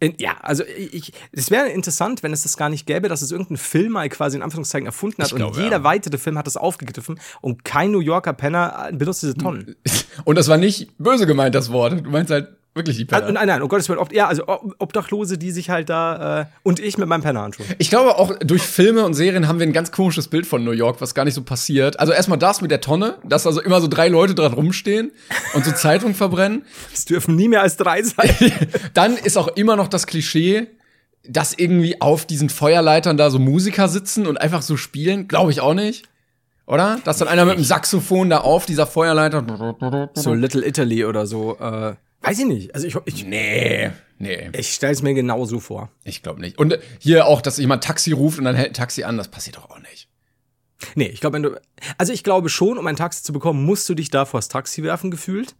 In, 0.00 0.14
ja, 0.18 0.36
also 0.42 0.64
ich, 0.64 1.12
es 1.30 1.52
wäre 1.52 1.68
interessant, 1.68 2.24
wenn 2.24 2.32
es 2.32 2.42
das 2.42 2.56
gar 2.56 2.68
nicht 2.68 2.84
gäbe, 2.84 3.08
dass 3.08 3.22
es 3.22 3.30
irgendein 3.30 3.58
Film 3.58 3.92
mal 3.92 4.08
quasi 4.08 4.36
in 4.36 4.42
Anführungszeichen 4.42 4.86
erfunden 4.86 5.22
hat 5.22 5.28
Ich 5.28 5.34
und 5.34 5.38
glaube, 5.38 5.62
jeder 5.62 5.76
ja. 5.76 5.84
weitere 5.84 6.18
Film 6.18 6.36
hat 6.36 6.48
das 6.48 6.56
aufgegriffen 6.56 7.20
und 7.42 7.64
kein 7.64 7.92
New 7.92 8.00
Yorker 8.00 8.32
Penner 8.32 8.88
äh, 8.88 8.92
benutzt 8.92 9.22
diese 9.22 9.34
Tonnen. 9.36 9.76
Und 10.24 10.36
das 10.36 10.48
war 10.48 10.56
nicht 10.56 10.90
böse 10.98 11.26
gemeint, 11.26 11.54
das 11.54 11.70
Wort. 11.70 12.04
Du 12.04 12.10
meinst 12.10 12.32
halt 12.32 12.48
wirklich 12.74 12.96
die 12.96 13.04
Penner. 13.04 13.22
Also, 13.22 13.32
nein, 13.34 13.46
nein, 13.46 13.62
um 13.62 13.68
Gottes 13.68 13.88
Willen, 13.88 13.98
ob, 13.98 14.12
ja, 14.12 14.26
also 14.26 14.48
Ob- 14.48 14.74
Obdachlose, 14.78 15.38
die 15.38 15.50
sich 15.50 15.70
halt 15.70 15.88
da 15.88 16.40
äh, 16.40 16.46
und 16.62 16.80
ich 16.80 16.98
mit 16.98 17.08
meinem 17.08 17.22
Pennerhandschuh. 17.22 17.62
Ich 17.78 17.90
glaube 17.90 18.16
auch 18.18 18.36
durch 18.40 18.62
Filme 18.62 19.04
und 19.04 19.14
Serien 19.14 19.48
haben 19.48 19.58
wir 19.60 19.66
ein 19.66 19.72
ganz 19.72 19.92
komisches 19.92 20.28
Bild 20.28 20.46
von 20.46 20.64
New 20.64 20.72
York, 20.72 21.00
was 21.00 21.14
gar 21.14 21.24
nicht 21.24 21.34
so 21.34 21.42
passiert. 21.42 22.00
Also 22.00 22.12
erstmal 22.12 22.38
das 22.38 22.60
mit 22.60 22.70
der 22.70 22.80
Tonne, 22.80 23.16
dass 23.24 23.46
also 23.46 23.60
immer 23.60 23.80
so 23.80 23.88
drei 23.88 24.08
Leute 24.08 24.34
dran 24.34 24.52
rumstehen 24.52 25.12
und 25.54 25.64
so 25.64 25.72
Zeitung 25.72 26.14
verbrennen. 26.14 26.64
Es 26.92 27.04
dürfen 27.04 27.36
nie 27.36 27.48
mehr 27.48 27.62
als 27.62 27.76
drei 27.76 28.02
sein. 28.02 28.30
Dann 28.94 29.16
ist 29.16 29.36
auch 29.36 29.48
immer 29.48 29.76
noch 29.76 29.88
das 29.88 30.06
Klischee, 30.06 30.66
dass 31.26 31.54
irgendwie 31.56 32.00
auf 32.00 32.26
diesen 32.26 32.50
Feuerleitern 32.50 33.16
da 33.16 33.30
so 33.30 33.38
Musiker 33.38 33.88
sitzen 33.88 34.26
und 34.26 34.36
einfach 34.40 34.62
so 34.62 34.76
spielen. 34.76 35.26
Glaube 35.28 35.50
ich 35.52 35.60
auch 35.60 35.74
nicht. 35.74 36.06
Oder? 36.66 36.98
Dass 37.04 37.18
dann 37.18 37.28
einer 37.28 37.44
mit 37.44 37.56
dem 37.58 37.64
Saxophon 37.64 38.30
da 38.30 38.38
auf 38.38 38.64
dieser 38.66 38.86
Feuerleiter. 38.86 39.44
so 40.14 40.32
Little 40.32 40.66
Italy 40.66 41.04
oder 41.04 41.26
so. 41.26 41.58
Äh, 41.58 41.94
weiß 42.24 42.38
ich 42.40 42.46
nicht. 42.46 42.74
Also 42.74 42.86
ich, 42.86 42.96
ich, 43.04 43.24
Nee, 43.24 43.90
nee, 44.18 44.50
ich 44.56 44.74
stelle 44.74 44.92
es 44.92 45.02
mir 45.02 45.14
genau 45.14 45.44
so 45.44 45.60
vor. 45.60 45.90
ich 46.04 46.22
glaube 46.22 46.40
nicht. 46.40 46.58
Und 46.58 46.78
hier 46.98 47.26
auch, 47.26 47.40
dass 47.40 47.58
jemand 47.58 47.84
Taxi 47.84 48.12
ruft 48.12 48.38
und 48.38 48.44
dann 48.44 48.56
hält 48.56 48.70
ein 48.70 48.74
Taxi 48.74 49.04
an, 49.04 49.16
das 49.16 49.28
passiert 49.28 49.56
doch 49.56 49.70
auch 49.70 49.78
nicht. 49.80 50.08
Nee, 50.94 51.06
ich 51.06 51.20
glaube, 51.20 51.34
wenn 51.34 51.42
du. 51.42 51.60
Also 51.98 52.12
ich 52.12 52.24
glaube 52.24 52.48
schon, 52.48 52.78
um 52.78 52.86
ein 52.86 52.96
Taxi 52.96 53.22
zu 53.22 53.32
bekommen, 53.32 53.64
musst 53.64 53.88
du 53.88 53.94
dich 53.94 54.10
da 54.10 54.24
vors 54.24 54.48
Taxi 54.48 54.82
werfen, 54.82 55.10
gefühlt. 55.10 55.54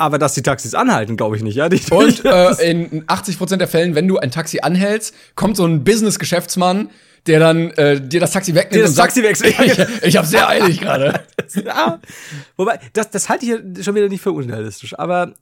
Aber 0.00 0.18
dass 0.18 0.34
die 0.34 0.42
Taxis 0.42 0.74
anhalten, 0.74 1.16
glaube 1.16 1.36
ich 1.36 1.42
nicht, 1.42 1.56
ja. 1.56 1.68
Die, 1.68 1.80
Und 1.90 2.24
äh, 2.24 2.70
in 2.70 3.04
80% 3.06 3.56
der 3.56 3.66
Fällen, 3.66 3.96
wenn 3.96 4.06
du 4.06 4.18
ein 4.18 4.30
Taxi 4.30 4.60
anhältst, 4.60 5.12
kommt 5.34 5.56
so 5.56 5.64
ein 5.64 5.82
Business-Geschäftsmann, 5.82 6.90
der 7.28 7.38
dann 7.38 7.70
äh, 7.72 8.00
dir 8.00 8.20
das 8.20 8.32
Taxi 8.32 8.54
wegnimmt 8.54 8.74
Dir 8.74 8.82
das 8.82 8.94
Taxi 8.94 9.22
wechselt. 9.22 9.54
ich, 9.60 9.78
ich 10.02 10.16
habe 10.16 10.26
sehr 10.26 10.48
eilig 10.48 10.80
gerade. 10.80 11.20
ja. 11.64 12.00
Wobei, 12.56 12.80
das, 12.94 13.10
das 13.10 13.28
halte 13.28 13.46
ich 13.46 13.84
schon 13.84 13.94
wieder 13.94 14.08
nicht 14.08 14.22
für 14.22 14.32
unrealistisch. 14.32 14.98
Aber 14.98 15.34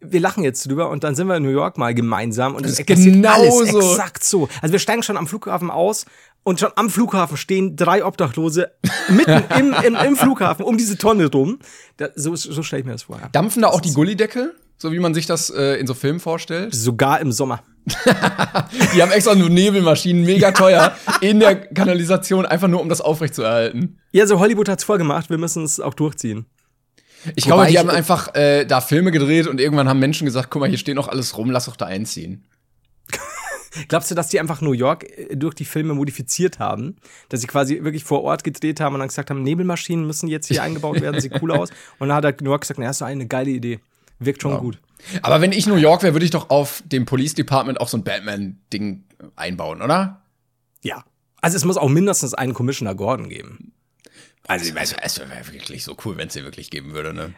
wir 0.00 0.20
lachen 0.20 0.44
jetzt 0.44 0.66
drüber 0.68 0.90
und 0.90 1.04
dann 1.04 1.14
sind 1.14 1.26
wir 1.26 1.36
in 1.36 1.42
New 1.42 1.50
York 1.50 1.76
mal 1.76 1.94
gemeinsam 1.94 2.54
und 2.54 2.64
es 2.64 2.78
ist 2.78 2.86
passiert 2.86 3.14
genau 3.14 3.32
alles 3.32 3.70
so. 3.70 3.78
exakt 3.78 4.24
so. 4.24 4.48
Also 4.62 4.72
wir 4.72 4.78
steigen 4.78 5.02
schon 5.02 5.16
am 5.16 5.26
Flughafen 5.26 5.70
aus 5.70 6.06
und 6.42 6.60
schon 6.60 6.70
am 6.76 6.88
Flughafen 6.88 7.36
stehen 7.36 7.76
drei 7.76 8.04
Obdachlose 8.04 8.70
mitten 9.08 9.42
im, 9.58 9.74
im, 9.84 9.94
im 9.94 10.16
Flughafen 10.16 10.64
um 10.64 10.78
diese 10.78 10.96
Tonne 10.96 11.26
rum. 11.26 11.58
Da, 11.98 12.08
so 12.14 12.34
so 12.36 12.62
stelle 12.62 12.80
ich 12.80 12.86
mir 12.86 12.92
das 12.92 13.04
vor. 13.04 13.20
Dampfen 13.32 13.62
da 13.62 13.68
auch 13.68 13.80
die 13.80 13.92
Gullideckel, 13.92 14.54
so 14.78 14.92
wie 14.92 14.98
man 14.98 15.12
sich 15.12 15.26
das 15.26 15.50
äh, 15.50 15.74
in 15.74 15.86
so 15.86 15.94
Filmen 15.94 16.20
vorstellt? 16.20 16.74
Sogar 16.74 17.20
im 17.20 17.32
Sommer. 17.32 17.62
Die 17.86 19.02
haben 19.02 19.12
extra 19.12 19.34
nur 19.34 19.48
Nebelmaschinen, 19.48 20.24
mega 20.24 20.50
teuer, 20.52 20.96
in 21.20 21.38
der 21.40 21.54
Kanalisation, 21.54 22.44
einfach 22.46 22.68
nur 22.68 22.80
um 22.80 22.88
das 22.88 23.00
aufrechtzuerhalten. 23.00 23.98
Ja, 24.12 24.26
so 24.26 24.40
Hollywood 24.40 24.68
hat's 24.68 24.84
vorgemacht, 24.84 25.30
wir 25.30 25.38
müssen 25.38 25.62
es 25.64 25.78
auch 25.80 25.94
durchziehen. 25.94 26.46
Ich 27.36 27.46
Wobei 27.46 27.54
glaube, 27.54 27.66
die 27.66 27.72
ich- 27.74 27.78
haben 27.78 27.90
einfach 27.90 28.34
äh, 28.34 28.64
da 28.64 28.80
Filme 28.80 29.10
gedreht 29.12 29.46
und 29.46 29.60
irgendwann 29.60 29.88
haben 29.88 29.98
Menschen 30.00 30.24
gesagt, 30.24 30.50
guck 30.50 30.60
mal, 30.60 30.68
hier 30.68 30.78
steht 30.78 30.96
noch 30.96 31.08
alles 31.08 31.36
rum, 31.38 31.50
lass 31.50 31.66
doch 31.66 31.76
da 31.76 31.86
einziehen. 31.86 32.44
Glaubst 33.88 34.10
du, 34.10 34.14
dass 34.14 34.28
die 34.28 34.40
einfach 34.40 34.60
New 34.60 34.72
York 34.72 35.04
äh, 35.04 35.36
durch 35.36 35.54
die 35.54 35.64
Filme 35.64 35.94
modifiziert 35.94 36.58
haben? 36.58 36.96
Dass 37.28 37.40
sie 37.40 37.46
quasi 37.46 37.82
wirklich 37.84 38.04
vor 38.04 38.22
Ort 38.22 38.42
gedreht 38.44 38.80
haben 38.80 38.94
und 38.94 39.00
dann 39.00 39.08
gesagt 39.08 39.30
haben, 39.30 39.42
Nebelmaschinen 39.42 40.06
müssen 40.06 40.28
jetzt 40.28 40.46
hier 40.48 40.62
eingebaut 40.62 41.00
werden, 41.00 41.20
sieht 41.20 41.40
cool 41.42 41.52
aus. 41.52 41.70
Und 41.98 42.08
dann 42.08 42.16
hat 42.16 42.24
halt 42.24 42.40
New 42.40 42.50
York 42.50 42.62
gesagt, 42.62 42.78
na, 42.78 42.86
das 42.86 42.96
ist 42.96 43.00
doch 43.02 43.06
eine 43.06 43.26
geile 43.26 43.50
Idee. 43.50 43.80
Wirkt 44.18 44.42
schon 44.42 44.58
gut. 44.58 44.80
Aber 45.22 45.40
wenn 45.40 45.52
ich 45.52 45.66
New 45.66 45.76
York 45.76 46.02
wäre, 46.02 46.14
würde 46.14 46.24
ich 46.24 46.30
doch 46.30 46.50
auf 46.50 46.82
dem 46.86 47.04
Police 47.04 47.34
Department 47.34 47.80
auch 47.80 47.88
so 47.88 47.98
ein 47.98 48.04
Batman-Ding 48.04 49.04
einbauen, 49.36 49.82
oder? 49.82 50.22
Ja. 50.82 51.04
Also 51.40 51.56
es 51.56 51.64
muss 51.64 51.76
auch 51.76 51.88
mindestens 51.88 52.34
einen 52.34 52.54
Commissioner 52.54 52.94
Gordon 52.94 53.28
geben. 53.28 53.72
Also, 54.48 54.72
es 54.74 55.18
wäre 55.18 55.52
wirklich 55.52 55.84
so 55.84 55.96
cool, 56.04 56.16
wenn 56.16 56.28
es 56.28 56.34
den 56.34 56.44
wirklich 56.44 56.70
geben 56.70 56.92
würde, 56.92 57.12
ne? 57.12 57.34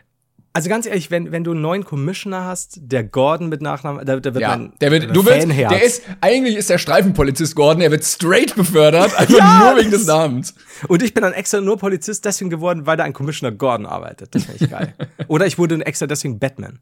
Also 0.55 0.69
ganz 0.71 0.87
ehrlich, 0.87 1.11
wenn, 1.11 1.31
wenn 1.31 1.45
du 1.45 1.52
einen 1.52 1.61
neuen 1.61 1.85
Commissioner 1.85 2.45
hast, 2.45 2.78
der 2.81 3.05
Gordon 3.05 3.49
mit 3.49 3.61
Nachnamen, 3.62 4.05
da, 4.05 4.17
da 4.19 4.35
wird 4.35 4.40
Ja, 4.43 4.57
mein 4.57 4.73
der 4.81 4.90
wird, 4.90 5.14
du 5.14 5.23
Fanherz. 5.23 5.71
der 5.73 5.83
ist, 5.83 6.02
eigentlich 6.21 6.57
ist 6.57 6.71
der 6.71 6.78
Streifenpolizist 6.78 7.55
Gordon, 7.55 7.83
er 7.83 7.90
wird 7.90 8.05
straight 8.05 8.57
befördert, 8.57 9.14
einfach 9.19 9.38
Ja, 9.38 9.71
nur 9.73 9.78
wegen 9.81 9.90
des 9.90 10.07
Namens. 10.07 10.55
Und 10.88 11.02
ich 11.02 11.14
bin 11.14 11.23
dann 11.23 11.33
extra 11.35 11.61
nur 11.61 11.76
Polizist 11.78 12.25
deswegen 12.25 12.50
geworden, 12.50 12.87
weil 12.87 12.97
da 12.97 13.05
ein 13.05 13.12
Commissioner 13.12 13.52
Gordon 13.55 13.87
arbeitet. 13.87 14.35
Das 14.35 14.45
finde 14.45 14.64
ich 14.64 14.71
geil. 14.71 14.95
Oder 15.28 15.47
ich 15.47 15.59
wurde 15.59 15.85
extra 15.87 16.07
deswegen 16.07 16.38
Batman. 16.38 16.81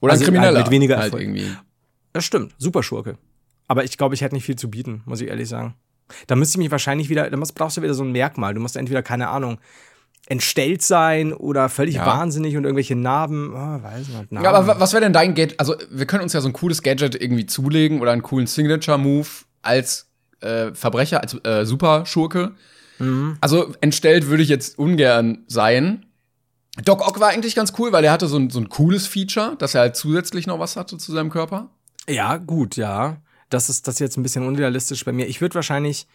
Oder 0.00 0.12
Also 0.12 0.24
ein 0.24 0.26
Krimineller. 0.26 0.56
halt 0.56 0.66
mit 0.66 0.72
weniger 0.72 0.96
halt 0.96 1.06
Erfolg. 1.06 1.22
irgendwie. 1.22 1.50
Das 2.12 2.24
stimmt, 2.24 2.54
super 2.56 2.82
Schurke. 2.82 3.18
Aber 3.66 3.84
ich 3.84 3.98
glaube, 3.98 4.14
ich 4.14 4.22
hätte 4.22 4.34
nicht 4.36 4.44
viel 4.44 4.56
zu 4.56 4.70
bieten, 4.70 5.02
muss 5.04 5.20
ich 5.20 5.28
ehrlich 5.28 5.48
sagen. 5.48 5.74
Da 6.26 6.36
müsste 6.36 6.54
ich 6.54 6.58
mich 6.58 6.70
wahrscheinlich 6.70 7.10
wieder, 7.10 7.28
da 7.28 7.36
brauchst 7.54 7.76
du 7.76 7.82
wieder 7.82 7.92
so 7.92 8.02
ein 8.02 8.12
Merkmal. 8.12 8.54
Du 8.54 8.60
musst 8.60 8.76
entweder, 8.76 9.02
keine 9.02 9.28
Ahnung, 9.28 9.58
entstellt 10.30 10.82
sein 10.82 11.32
oder 11.32 11.68
völlig 11.68 11.94
Ja. 11.96 12.06
wahnsinnig 12.06 12.56
und 12.56 12.64
irgendwelche 12.64 12.94
Narben. 12.94 13.52
Oh, 13.54 13.82
weiß 13.82 14.08
nicht, 14.08 14.32
Narben. 14.32 14.44
Ja, 14.44 14.50
aber 14.52 14.66
wa- 14.66 14.76
was 14.78 14.92
wäre 14.92 15.02
denn 15.02 15.12
dein 15.12 15.34
Gadget? 15.34 15.58
Also, 15.58 15.74
wir 15.90 16.06
können 16.06 16.22
uns 16.22 16.32
ja 16.34 16.40
so 16.40 16.48
ein 16.48 16.52
cooles 16.52 16.82
Gadget 16.82 17.14
irgendwie 17.20 17.46
zulegen 17.46 18.00
oder 18.00 18.12
einen 18.12 18.22
coolen 18.22 18.46
Signature-Move 18.46 19.26
als 19.62 20.06
äh, 20.40 20.72
Verbrecher, 20.74 21.20
als 21.22 21.34
äh, 21.44 21.64
Superschurke. 21.64 22.52
Also, 23.40 23.72
entstellt 23.80 24.26
würde 24.26 24.42
ich 24.42 24.48
jetzt 24.48 24.76
ungern 24.76 25.44
sein. 25.46 26.04
Doc 26.84 27.06
Ock 27.06 27.20
war 27.20 27.28
eigentlich 27.28 27.54
ganz 27.54 27.72
cool, 27.78 27.92
weil 27.92 28.02
er 28.04 28.10
hatte 28.10 28.26
so 28.26 28.36
ein, 28.38 28.50
so 28.50 28.58
ein 28.58 28.68
cooles 28.68 29.06
Feature, 29.06 29.54
dass 29.56 29.76
er 29.76 29.82
halt 29.82 29.94
zusätzlich 29.96 30.48
noch 30.48 30.58
was 30.58 30.74
hatte 30.74 30.98
zu 30.98 31.12
seinem 31.12 31.30
Körper. 31.30 31.70
Ja, 32.08 32.38
gut, 32.38 32.74
ja. 32.76 33.18
Das 33.50 33.68
ist 33.68 33.86
das 33.86 33.94
ist 33.94 34.00
jetzt 34.00 34.16
ein 34.16 34.24
bisschen 34.24 34.44
unrealistisch 34.46 35.04
bei 35.04 35.12
mir. 35.12 35.26
Ich 35.28 35.40
würde 35.40 35.54
wahrscheinlich, 35.54 36.08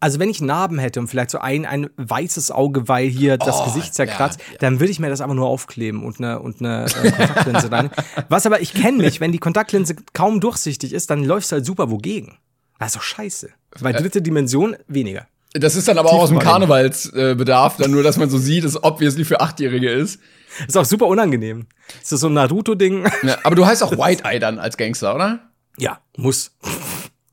also 0.00 0.18
wenn 0.20 0.30
ich 0.30 0.40
Narben 0.40 0.78
hätte 0.78 1.00
und 1.00 1.08
vielleicht 1.08 1.30
so 1.30 1.38
ein, 1.38 1.66
ein 1.66 1.90
weißes 1.96 2.50
Auge, 2.50 2.88
weil 2.88 3.08
hier 3.08 3.36
das 3.36 3.60
Oh, 3.60 3.64
Gesicht 3.64 3.94
zerkratzt, 3.94 4.40
ja, 4.40 4.52
ja. 4.52 4.58
dann 4.60 4.80
würde 4.80 4.90
ich 4.90 5.00
mir 5.00 5.08
das 5.08 5.20
aber 5.20 5.34
nur 5.34 5.48
aufkleben 5.48 6.04
und 6.04 6.18
eine, 6.18 6.40
und 6.40 6.60
eine 6.60 6.86
äh, 6.86 7.10
Kontaktlinse 7.10 7.72
rein. 7.72 7.90
Was 8.28 8.46
aber, 8.46 8.60
ich 8.60 8.72
kenne 8.74 8.98
mich, 8.98 9.20
wenn 9.20 9.32
die 9.32 9.38
Kontaktlinse 9.38 9.96
kaum 10.12 10.40
durchsichtig 10.40 10.92
ist, 10.92 11.10
dann 11.10 11.24
läufst 11.24 11.50
du 11.50 11.56
halt 11.56 11.66
super 11.66 11.90
wogegen. 11.90 12.38
Das 12.78 12.88
ist 12.88 12.96
doch 12.96 13.02
scheiße. 13.02 13.50
Bei 13.80 13.92
dritte 13.92 14.22
Dimension 14.22 14.76
weniger. 14.86 15.26
Das 15.54 15.74
ist 15.74 15.88
dann 15.88 15.98
aber 15.98 16.10
auch 16.10 16.22
aus 16.22 16.28
dem. 16.28 16.38
Karnevalsbedarf, 16.38 17.78
äh, 17.78 17.82
dann 17.82 17.90
nur, 17.90 18.02
dass 18.02 18.18
man 18.18 18.30
so 18.30 18.38
sieht, 18.38 18.64
dass 18.64 18.82
obviously 18.82 19.24
für 19.24 19.40
Achtjährige 19.40 19.90
ist. 19.90 20.20
Ist 20.66 20.76
auch 20.76 20.84
super 20.84 21.06
unangenehm. 21.06 21.66
Ist 22.00 22.12
das 22.12 22.20
so 22.20 22.28
ein 22.28 22.34
Naruto-Ding? 22.34 23.04
Ja, 23.22 23.38
aber 23.42 23.56
du 23.56 23.66
heißt 23.66 23.82
auch 23.82 23.92
White 23.92 24.24
Eye 24.24 24.38
dann 24.38 24.58
als 24.58 24.76
Gangster, 24.76 25.14
oder? 25.14 25.40
Ja, 25.78 26.00
muss. 26.16 26.52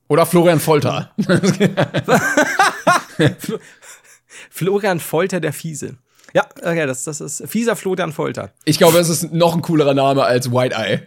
Oder 0.08 0.26
Florian 0.26 0.60
Folter. 0.60 1.12
Florian 4.50 5.00
Folter 5.00 5.40
der 5.40 5.54
Fiese. 5.54 5.98
Ja, 6.34 6.46
okay, 6.58 6.86
das, 6.86 7.06
das 7.06 7.22
ist 7.22 7.44
fieser 7.48 7.76
Florian 7.76 8.12
Folter. 8.12 8.52
Ich 8.66 8.78
glaube, 8.78 8.98
es 9.00 9.10
ist 9.10 9.32
noch 9.32 9.56
ein 9.56 9.62
coolerer 9.62 9.94
Name 9.94 10.24
als 10.24 10.52
White 10.52 10.76
Eye. 10.76 11.02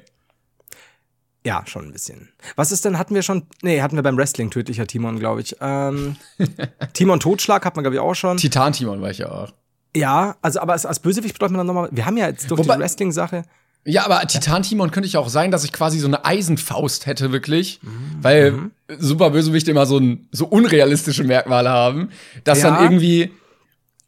Ja, 1.46 1.62
schon 1.66 1.86
ein 1.86 1.92
bisschen. 1.92 2.30
Was 2.56 2.72
ist 2.72 2.84
denn, 2.84 2.98
hatten 2.98 3.14
wir 3.14 3.22
schon, 3.22 3.46
nee, 3.62 3.80
hatten 3.80 3.96
wir 3.96 4.02
beim 4.02 4.16
Wrestling 4.16 4.50
tödlicher 4.50 4.86
Timon, 4.86 5.18
glaube 5.18 5.40
ich. 5.42 5.56
Ähm, 5.60 6.16
Timon 6.94 7.20
Totschlag 7.20 7.64
hat 7.64 7.76
man, 7.76 7.82
glaube 7.84 7.94
ich, 7.96 8.00
auch 8.00 8.14
schon. 8.14 8.36
Titan-Timon 8.38 9.00
war 9.00 9.10
ich 9.10 9.18
ja 9.18 9.30
auch. 9.30 9.52
Ja, 9.94 10.36
also, 10.42 10.60
aber 10.60 10.72
als, 10.74 10.84
als 10.84 11.00
Bösewicht 11.00 11.34
bedeutet 11.34 11.56
man 11.56 11.66
dann 11.66 11.74
nochmal, 11.74 11.88
wir 11.92 12.04
haben 12.06 12.16
ja 12.16 12.28
jetzt 12.28 12.50
durch 12.50 12.60
Wobei- 12.60 12.74
die 12.76 12.80
Wrestling-Sache, 12.80 13.44
Ja, 13.85 14.04
aber 14.04 14.20
Titan-Timon 14.26 14.90
könnte 14.90 15.06
ich 15.06 15.16
auch 15.16 15.28
sein, 15.28 15.50
dass 15.50 15.64
ich 15.64 15.73
quasi 15.73 15.99
so 15.99 16.06
eine 16.08 16.25
Eisenfaust 16.25 17.06
hätte, 17.06 17.32
wirklich. 17.32 17.80
Weil 18.20 18.70
super 18.99 19.30
Bösewichte 19.30 19.70
immer 19.70 19.87
so, 19.87 19.99
ein, 19.99 20.28
so 20.30 20.47
unrealistische 20.47 21.25
Merkmale 21.25 21.70
haben, 21.70 22.11
dass 22.44 22.61
Ja. 22.62 22.70
dann 22.70 22.82
irgendwie, 22.82 23.30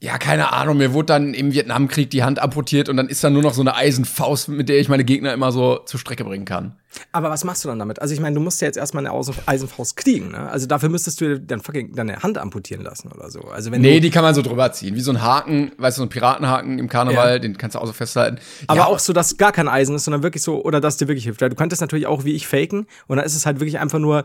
ja, 0.01 0.19
keine 0.19 0.53
Ahnung, 0.53 0.77
mir 0.79 0.93
wurde 0.93 1.07
dann 1.07 1.33
im 1.35 1.53
Vietnamkrieg 1.53 2.11
die 2.11 2.23
Hand 2.25 2.41
amputiert 2.41 2.89
und 2.91 2.97
dann 2.99 3.09
ist 3.09 3.25
dann 3.25 3.33
nur 3.33 3.43
noch 3.43 3.55
so 3.55 3.63
eine 3.63 3.75
Eisenfaust, 3.75 4.49
mit 4.49 4.69
der 4.69 4.79
ich 4.81 4.89
meine 4.89 5.05
Gegner 5.05 5.33
immer 5.33 5.51
so 5.53 5.79
zur 5.87 5.99
Strecke 6.01 6.25
bringen 6.25 6.45
kann. 6.45 6.77
Aber 7.13 7.31
was 7.31 7.45
machst 7.45 7.65
du 7.65 7.69
dann 7.69 7.79
damit? 7.79 8.01
Also 8.03 8.15
ich 8.15 8.21
meine, 8.21 8.35
du 8.35 8.41
musst 8.41 8.61
ja 8.61 8.67
jetzt 8.67 8.77
erstmal 8.77 9.07
eine 9.07 9.13
Aus- 9.13 9.31
Eisenfaust 9.47 9.97
kriegen, 9.97 10.33
ne? 10.33 10.49
Also 10.51 10.67
dafür 10.67 10.89
müsstest 10.89 11.21
du 11.21 11.25
dir 11.27 11.39
dann 11.39 11.61
fucking 11.61 11.95
deine 11.95 12.23
Hand 12.23 12.37
amputieren 12.39 12.83
lassen 12.83 13.11
oder 13.13 13.31
so. 13.31 13.41
Also 13.43 13.71
wenn 13.71 13.81
Nee, 13.81 14.01
die 14.01 14.11
kann 14.11 14.23
man 14.25 14.35
so 14.35 14.43
drüber 14.43 14.73
ziehen. 14.73 14.95
Wie 14.97 15.01
so 15.01 15.13
ein 15.13 15.23
Haken, 15.23 15.73
weißt 15.79 15.99
du, 15.99 16.01
so 16.01 16.07
ein 16.07 16.09
Piratenhaken 16.09 16.79
im 16.79 16.89
Karneval, 16.89 17.35
Ja. 17.35 17.39
den 17.39 17.57
kannst 17.59 17.75
du 17.77 17.79
auch 17.81 17.87
so 17.87 17.93
festhalten. 17.93 18.39
aber 18.67 18.81
ja, 18.81 18.87
auch 18.87 18.99
so, 18.99 19.13
dass 19.13 19.37
gar 19.37 19.53
kein 19.53 19.69
Eisen 19.69 19.95
ist, 19.95 20.05
sondern 20.05 20.23
wirklich 20.23 20.43
so, 20.43 20.65
oder 20.65 20.81
dass 20.81 20.97
dir 20.97 21.07
wirklich 21.09 21.25
hilft. 21.25 21.41
Weil 21.41 21.49
du 21.51 21.57
könntest 21.57 21.81
natürlich 21.81 22.07
auch 22.07 22.25
wie 22.25 22.33
ich 22.35 22.47
faken 22.49 22.87
und 23.07 23.17
dann 23.17 23.25
ist 23.27 23.37
es 23.37 23.47
halt 23.47 23.61
wirklich 23.61 23.79
einfach 23.79 23.99
nur. 23.99 24.25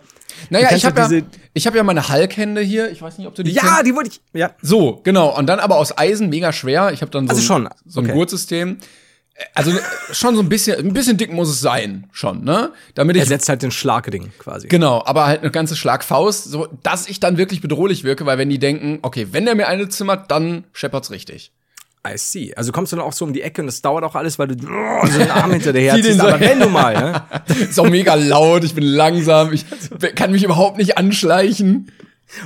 Naja, 0.49 0.69
ich 0.75 0.85
habe 0.85 0.99
ja, 0.99 1.21
ich 1.53 1.67
hab 1.67 1.75
ja 1.75 1.83
meine 1.83 2.09
Hulk-Hände 2.09 2.61
hier. 2.61 2.89
Ich 2.91 3.01
weiß 3.01 3.17
nicht, 3.19 3.27
ob 3.27 3.35
du 3.35 3.43
die 3.43 3.51
Ja, 3.51 3.61
kennst. 3.61 3.85
die 3.85 3.95
wollte 3.95 4.09
ich. 4.09 4.21
Ja. 4.33 4.51
So, 4.61 5.01
genau. 5.03 5.37
Und 5.37 5.47
dann 5.47 5.59
aber 5.59 5.77
aus 5.77 5.97
Eisen, 5.97 6.29
mega 6.29 6.51
schwer. 6.51 6.91
Ich 6.93 7.01
habe 7.01 7.11
dann 7.11 7.27
so, 7.27 7.29
Also 7.35 7.41
ein, 7.41 7.45
schon, 7.45 7.69
so 7.85 7.99
ein 8.01 8.05
okay. 8.05 8.13
Gurtsystem. 8.15 8.77
Also 9.53 9.71
schon 10.11 10.35
so 10.35 10.41
ein 10.41 10.47
bisschen, 10.47 10.79
ein 10.79 10.93
bisschen 10.93 11.17
dick 11.17 11.31
muss 11.33 11.49
es 11.49 11.59
sein, 11.59 12.07
schon, 12.13 12.43
ne? 12.45 12.71
Damit 12.93 13.17
ich 13.17 13.21
Er 13.23 13.25
setzt 13.27 13.49
halt 13.49 13.61
den 13.63 13.71
Schlagring 13.71 14.31
quasi. 14.39 14.67
Genau, 14.69 15.03
aber 15.05 15.25
halt 15.25 15.41
eine 15.41 15.51
ganze 15.51 15.75
Schlagfaust, 15.75 16.45
so 16.45 16.67
dass 16.83 17.07
ich 17.09 17.19
dann 17.19 17.37
wirklich 17.37 17.59
bedrohlich 17.61 18.05
wirke, 18.05 18.25
weil 18.25 18.37
wenn 18.37 18.49
die 18.49 18.59
denken, 18.59 18.99
okay, 19.01 19.27
wenn 19.31 19.43
der 19.45 19.55
mir 19.55 19.67
eine 19.67 19.89
zimmert, 19.89 20.31
dann 20.31 20.63
scheppert's 20.71 21.11
richtig. 21.11 21.51
I 22.07 22.17
see. 22.17 22.53
Also 22.55 22.71
kommst 22.71 22.91
du 22.93 22.97
dann 22.97 23.03
auch 23.05 23.13
so 23.13 23.25
um 23.25 23.33
die 23.33 23.41
Ecke 23.41 23.61
und 23.61 23.67
es 23.67 23.81
dauert 23.81 24.03
auch 24.05 24.15
alles, 24.15 24.37
weil 24.39 24.47
du 24.49 24.55
oh, 24.69 25.05
so 25.11 25.17
den 25.17 25.31
Arm 25.31 25.51
hinter 25.51 25.73
dir 25.73 25.81
herziehst. 25.81 26.19
so- 26.19 26.27
Aber 26.27 26.39
wenn 26.39 26.59
du 26.59 26.69
mal, 26.69 26.93
ne? 26.93 27.23
Ist 27.69 27.79
auch 27.79 27.89
mega 27.89 28.13
laut, 28.13 28.63
ich 28.63 28.73
bin 28.75 28.83
langsam, 28.85 29.51
ich 29.51 29.65
kann 30.15 30.31
mich 30.31 30.43
überhaupt 30.43 30.77
nicht 30.77 30.97
anschleichen. 30.97 31.91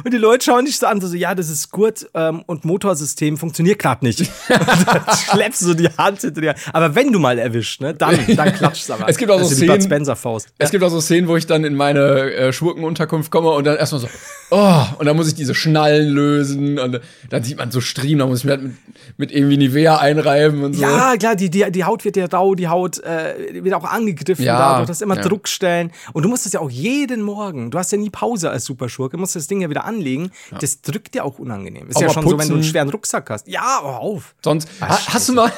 Und 0.03 0.13
die 0.13 0.17
Leute 0.17 0.45
schauen 0.45 0.65
dich 0.65 0.77
so 0.77 0.85
an, 0.87 0.99
so, 1.01 1.15
ja, 1.15 1.33
das 1.35 1.49
ist 1.49 1.71
Gurt 1.71 2.09
ähm, 2.13 2.43
und 2.45 2.65
Motorsystem 2.65 3.37
funktioniert 3.37 3.79
gerade 3.79 4.05
nicht. 4.05 4.19
Dann 4.49 5.01
schleppst 5.31 5.61
du 5.61 5.65
so 5.67 5.73
die 5.73 5.87
Hand 5.97 6.21
hinter 6.21 6.41
dir. 6.41 6.55
Aber 6.73 6.95
wenn 6.95 7.11
du 7.11 7.19
mal 7.19 7.39
erwischt, 7.39 7.81
ne, 7.81 7.93
dann, 7.93 8.17
dann 8.35 8.53
klatscht's 8.53 8.91
aber. 8.91 9.07
Es 9.07 9.17
gibt 9.17 9.31
auch 9.31 9.41
so 9.41 9.47
Bud 9.47 9.57
Szenen- 9.57 9.81
Spencer 9.81 10.15
Faust. 10.15 10.49
Es 10.57 10.71
gibt 10.71 10.83
auch 10.83 10.89
so 10.89 10.99
Szenen, 11.01 11.27
wo 11.27 11.37
ich 11.37 11.47
dann 11.47 11.63
in 11.63 11.75
meine 11.75 12.31
äh, 12.33 12.53
Schurkenunterkunft 12.53 13.31
komme 13.31 13.49
und 13.51 13.65
dann 13.65 13.77
erstmal 13.77 14.01
so, 14.01 14.07
oh, 14.51 14.83
und 14.97 15.05
dann 15.05 15.15
muss 15.15 15.27
ich 15.27 15.35
diese 15.35 15.55
Schnallen 15.55 16.09
lösen 16.09 16.77
und 16.77 16.99
dann 17.29 17.43
sieht 17.43 17.57
man 17.57 17.71
so 17.71 17.81
Striemen, 17.81 18.19
da 18.19 18.27
muss 18.27 18.39
ich 18.39 18.45
mir 18.45 18.51
halt 18.51 18.63
mit, 18.63 18.73
mit 19.17 19.31
irgendwie 19.31 19.57
Nivea 19.57 19.97
einreiben 19.97 20.63
und 20.63 20.73
so. 20.73 20.81
Ja, 20.81 21.15
klar, 21.17 21.35
die, 21.35 21.49
die, 21.49 21.71
die 21.71 21.83
Haut 21.85 22.03
wird 22.05 22.17
ja 22.17 22.25
rau, 22.25 22.53
die 22.55 22.67
Haut 22.67 22.99
äh, 23.03 23.63
wird 23.63 23.73
auch 23.73 23.85
angegriffen 23.85 24.43
Ja, 24.43 24.57
dadurch, 24.57 24.87
das 24.87 25.01
immer 25.01 25.15
ja. 25.15 25.21
Druckstellen. 25.21 25.91
Und 26.13 26.23
du 26.23 26.29
musst 26.29 26.45
das 26.45 26.53
ja 26.53 26.59
auch 26.59 26.69
jeden 26.69 27.21
Morgen, 27.21 27.71
du 27.71 27.77
hast 27.77 27.91
ja 27.91 27.97
nie 27.97 28.09
Pause 28.09 28.49
als 28.49 28.65
Superschurke, 28.65 29.17
musst 29.17 29.35
das 29.35 29.47
Ding 29.47 29.61
ja 29.61 29.68
wieder 29.69 29.85
anlegen. 29.85 30.31
Das 30.59 30.81
drückt 30.81 31.13
dir 31.13 31.25
auch 31.25 31.39
unangenehm. 31.39 31.87
Ist 31.89 31.97
Auch 31.97 32.01
ja 32.01 32.09
schon 32.09 32.23
so, 32.23 32.31
wenn 32.31 32.47
du 32.47 32.53
einen 32.53 32.61
putzen. 32.61 32.71
schweren 32.71 32.89
Rucksack 32.89 33.29
hast. 33.29 33.47
Ja, 33.47 33.79
hör 33.81 33.99
auf. 33.99 34.35
Sonst, 34.43 34.69
ha, 34.81 34.99
hast 35.07 35.29
du 35.29 35.33
mal, 35.33 35.51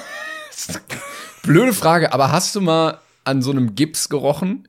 blöde 1.43 1.73
Frage, 1.73 2.13
aber 2.13 2.31
hast 2.31 2.55
du 2.55 2.61
mal 2.61 2.99
an 3.23 3.41
so 3.41 3.51
einem 3.51 3.75
Gips 3.75 4.09
gerochen? 4.09 4.67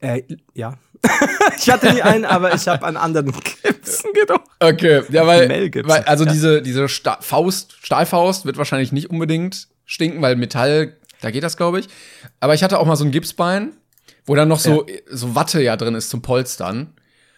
Äh, 0.00 0.22
ja. 0.54 0.74
ich 1.58 1.70
hatte 1.70 1.92
nie 1.92 2.02
einen, 2.02 2.24
aber 2.24 2.54
ich 2.54 2.66
habe 2.68 2.84
an 2.84 2.96
anderen 2.96 3.32
Gipsen 3.32 4.12
gedacht. 4.12 4.42
Okay, 4.60 5.02
ja, 5.10 5.26
weil, 5.26 5.48
weil 5.48 6.02
also 6.04 6.24
diese, 6.24 6.62
diese 6.62 6.88
Sta 6.88 7.18
Faust, 7.20 7.76
Stahlfaust 7.82 8.44
wird 8.44 8.56
wahrscheinlich 8.56 8.92
nicht 8.92 9.10
unbedingt 9.10 9.68
stinken, 9.84 10.22
weil 10.22 10.36
Metall, 10.36 10.96
da 11.20 11.30
geht 11.30 11.42
das, 11.42 11.56
glaube 11.56 11.80
ich. 11.80 11.88
Aber 12.40 12.54
ich 12.54 12.62
hatte 12.62 12.78
auch 12.78 12.86
mal 12.86 12.96
so 12.96 13.04
ein 13.04 13.10
Gipsbein, 13.10 13.72
wo 14.24 14.34
dann 14.34 14.48
noch 14.48 14.58
so, 14.58 14.86
so 15.10 15.34
Watte 15.34 15.62
ja 15.62 15.76
drin 15.76 15.94
ist 15.94 16.10
zum 16.10 16.22
Polstern. 16.22 16.94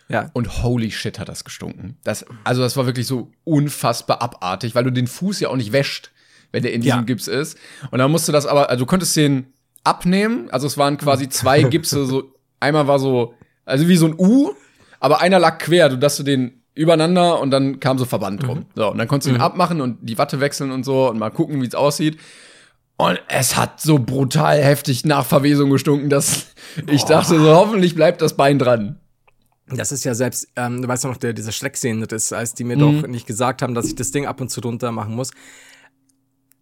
Ja. 0.08 0.30
Und 0.32 0.62
holy 0.62 0.90
shit 0.90 1.18
hat 1.18 1.28
das 1.28 1.44
gestunken. 1.44 1.96
Das, 2.04 2.24
also 2.44 2.62
das 2.62 2.76
war 2.76 2.86
wirklich 2.86 3.06
so 3.06 3.30
unfassbar 3.44 4.22
abartig, 4.22 4.74
weil 4.74 4.84
du 4.84 4.90
den 4.90 5.06
Fuß 5.06 5.40
ja 5.40 5.48
auch 5.50 5.56
nicht 5.56 5.72
wäscht, 5.72 6.10
wenn 6.50 6.62
der 6.62 6.72
in 6.72 6.80
diesem 6.80 7.00
Ja. 7.00 7.04
Gips 7.04 7.28
ist. 7.28 7.58
Und 7.90 7.98
dann 7.98 8.10
musst 8.10 8.26
du 8.26 8.32
das 8.32 8.46
aber, 8.46 8.70
also 8.70 8.84
du 8.84 8.86
konntest 8.86 9.14
den 9.16 9.52
abnehmen. 9.84 10.48
Also 10.50 10.66
es 10.66 10.78
waren 10.78 10.96
quasi 10.96 11.28
zwei 11.28 11.62
Gipse, 11.70 12.06
so 12.06 12.32
einmal 12.60 12.86
war 12.86 12.98
so, 12.98 13.34
also 13.64 13.86
wie 13.88 13.96
so 13.96 14.06
ein 14.06 14.14
U, 14.18 14.52
aber 15.00 15.20
einer 15.20 15.38
lag 15.38 15.58
quer, 15.58 15.88
du 15.90 15.98
dass 15.98 16.16
du 16.16 16.22
den 16.22 16.62
übereinander 16.74 17.40
und 17.40 17.50
dann 17.50 17.80
kam 17.80 17.98
so 17.98 18.04
Verband 18.04 18.42
drum. 18.44 18.66
So, 18.76 18.90
und 18.90 18.98
dann 18.98 19.08
konntest 19.08 19.28
du 19.30 19.34
ihn 19.34 19.40
abmachen 19.40 19.80
und 19.80 19.98
die 20.00 20.16
Watte 20.16 20.40
wechseln 20.40 20.70
und 20.70 20.84
so 20.84 21.10
und 21.10 21.18
mal 21.18 21.30
gucken, 21.30 21.60
wie 21.60 21.66
es 21.66 21.74
aussieht. 21.74 22.18
Und 22.96 23.20
es 23.28 23.56
hat 23.56 23.80
so 23.80 23.98
brutal 23.98 24.62
heftig 24.62 25.04
nach 25.04 25.26
Verwesung 25.26 25.70
gestunken, 25.70 26.08
dass 26.08 26.46
ich 26.88 27.04
dachte 27.04 27.38
so, 27.38 27.54
hoffentlich 27.54 27.94
bleibt 27.94 28.22
das 28.22 28.36
Bein 28.36 28.58
dran. 28.58 29.00
Das 29.70 29.92
ist 29.92 30.04
ja 30.04 30.14
selbst, 30.14 30.48
ähm, 30.56 30.82
du 30.82 30.88
weißt 30.88 31.04
doch 31.04 31.10
noch, 31.10 31.16
der, 31.18 31.32
dieser 31.32 31.52
Schrecksehnenriss, 31.52 32.32
als 32.32 32.54
die 32.54 32.64
mir 32.64 32.76
Mhm. 32.76 32.80
doch 32.80 33.02
nicht 33.06 33.26
gesagt 33.26 33.62
haben, 33.62 33.74
dass 33.74 33.86
ich 33.88 33.94
das 33.94 34.10
Ding 34.10 34.26
ab 34.26 34.40
und 34.40 34.50
zu 34.50 34.60
runter 34.60 34.92
machen 34.92 35.14
muss. 35.14 35.30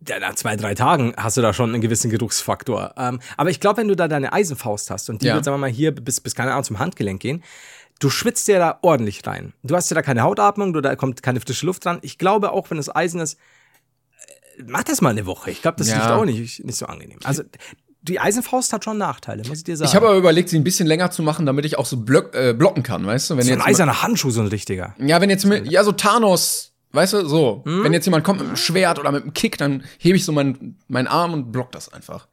Ja, 0.06 0.18
nach 0.20 0.34
zwei, 0.34 0.56
drei 0.56 0.74
Tagen 0.74 1.14
hast 1.16 1.36
du 1.36 1.42
da 1.42 1.52
schon 1.52 1.70
einen 1.72 1.80
gewissen 1.80 2.10
Geruchsfaktor. 2.10 2.94
Ähm, 2.96 3.18
aber 3.36 3.50
ich 3.50 3.60
glaube, 3.60 3.78
wenn 3.78 3.88
du 3.88 3.96
da 3.96 4.08
deine 4.08 4.32
Eisenfaust 4.32 4.90
hast 4.90 5.08
und 5.08 5.22
die 5.22 5.26
Ja. 5.26 5.34
wird, 5.34 5.44
sagen 5.44 5.54
wir 5.54 5.58
mal, 5.60 5.70
hier 5.70 5.92
bis, 5.94 6.20
bis 6.20 6.34
keine 6.34 6.52
Ahnung, 6.52 6.64
zum 6.64 6.78
Handgelenk 6.78 7.20
gehen, 7.20 7.42
du 7.98 8.10
schwitzt 8.10 8.46
dir 8.46 8.58
da 8.58 8.78
ordentlich 8.82 9.26
rein. 9.26 9.52
Du 9.62 9.74
hast 9.74 9.90
ja 9.90 9.94
da 9.94 10.02
keine 10.02 10.22
Hautatmung, 10.22 10.72
du, 10.74 10.80
da 10.80 10.96
kommt 10.96 11.22
keine 11.22 11.40
frische 11.40 11.64
Luft 11.66 11.84
dran. 11.86 11.98
Ich 12.02 12.18
glaube, 12.18 12.52
auch 12.52 12.70
wenn 12.70 12.78
es 12.78 12.94
Eisen 12.94 13.20
ist, 13.20 13.38
äh, 14.58 14.62
mach 14.66 14.84
das 14.84 15.00
mal 15.00 15.10
eine 15.10 15.26
Woche. 15.26 15.50
Ich 15.50 15.62
glaube, 15.62 15.78
das 15.78 15.88
Ja. 15.88 16.04
ist 16.04 16.10
auch 16.12 16.24
nicht, 16.24 16.62
nicht 16.64 16.76
so 16.76 16.86
angenehm. 16.86 17.18
Also, 17.24 17.42
die 18.08 18.20
Eisenfaust 18.20 18.72
hat 18.72 18.84
schon 18.84 18.98
Nachteile, 18.98 19.42
muss 19.48 19.58
ich 19.58 19.64
dir 19.64 19.76
sagen. 19.76 19.88
Ich 19.88 19.94
habe 19.96 20.06
aber 20.08 20.16
überlegt, 20.16 20.48
sie 20.48 20.56
ein 20.58 20.64
bisschen 20.64 20.86
länger 20.86 21.10
zu 21.10 21.22
machen, 21.22 21.46
damit 21.46 21.64
ich 21.64 21.78
auch 21.78 21.86
so 21.86 21.96
block, 21.98 22.34
äh, 22.34 22.52
blocken 22.54 22.82
kann, 22.82 23.06
weißt 23.06 23.30
du? 23.30 23.36
Wenn 23.36 23.44
so 23.46 23.52
ein 23.52 23.60
eiserner 23.62 24.02
Handschuh, 24.02 24.30
so 24.30 24.40
ein 24.40 24.46
richtiger. 24.48 24.94
ja, 24.98 25.20
wenn 25.20 25.30
jetzt 25.30 25.44
mit, 25.46 25.70
ja 25.70 25.82
so 25.84 25.92
Thanos, 25.92 26.72
weißt 26.92 27.12
du, 27.14 27.26
so, 27.26 27.62
Hm? 27.66 27.84
wenn 27.84 27.92
jetzt 27.92 28.04
jemand 28.06 28.24
kommt 28.24 28.38
mit 28.40 28.48
einem 28.48 28.56
Schwert 28.56 28.98
oder 28.98 29.12
mit 29.12 29.22
einem 29.22 29.34
Kick, 29.34 29.58
dann 29.58 29.84
hebe 29.98 30.16
ich 30.16 30.24
so 30.24 30.32
meinen 30.32 30.78
meinen 30.88 31.06
Arm 31.08 31.32
und 31.32 31.52
block 31.52 31.72
das 31.72 31.92
einfach. 31.92 32.26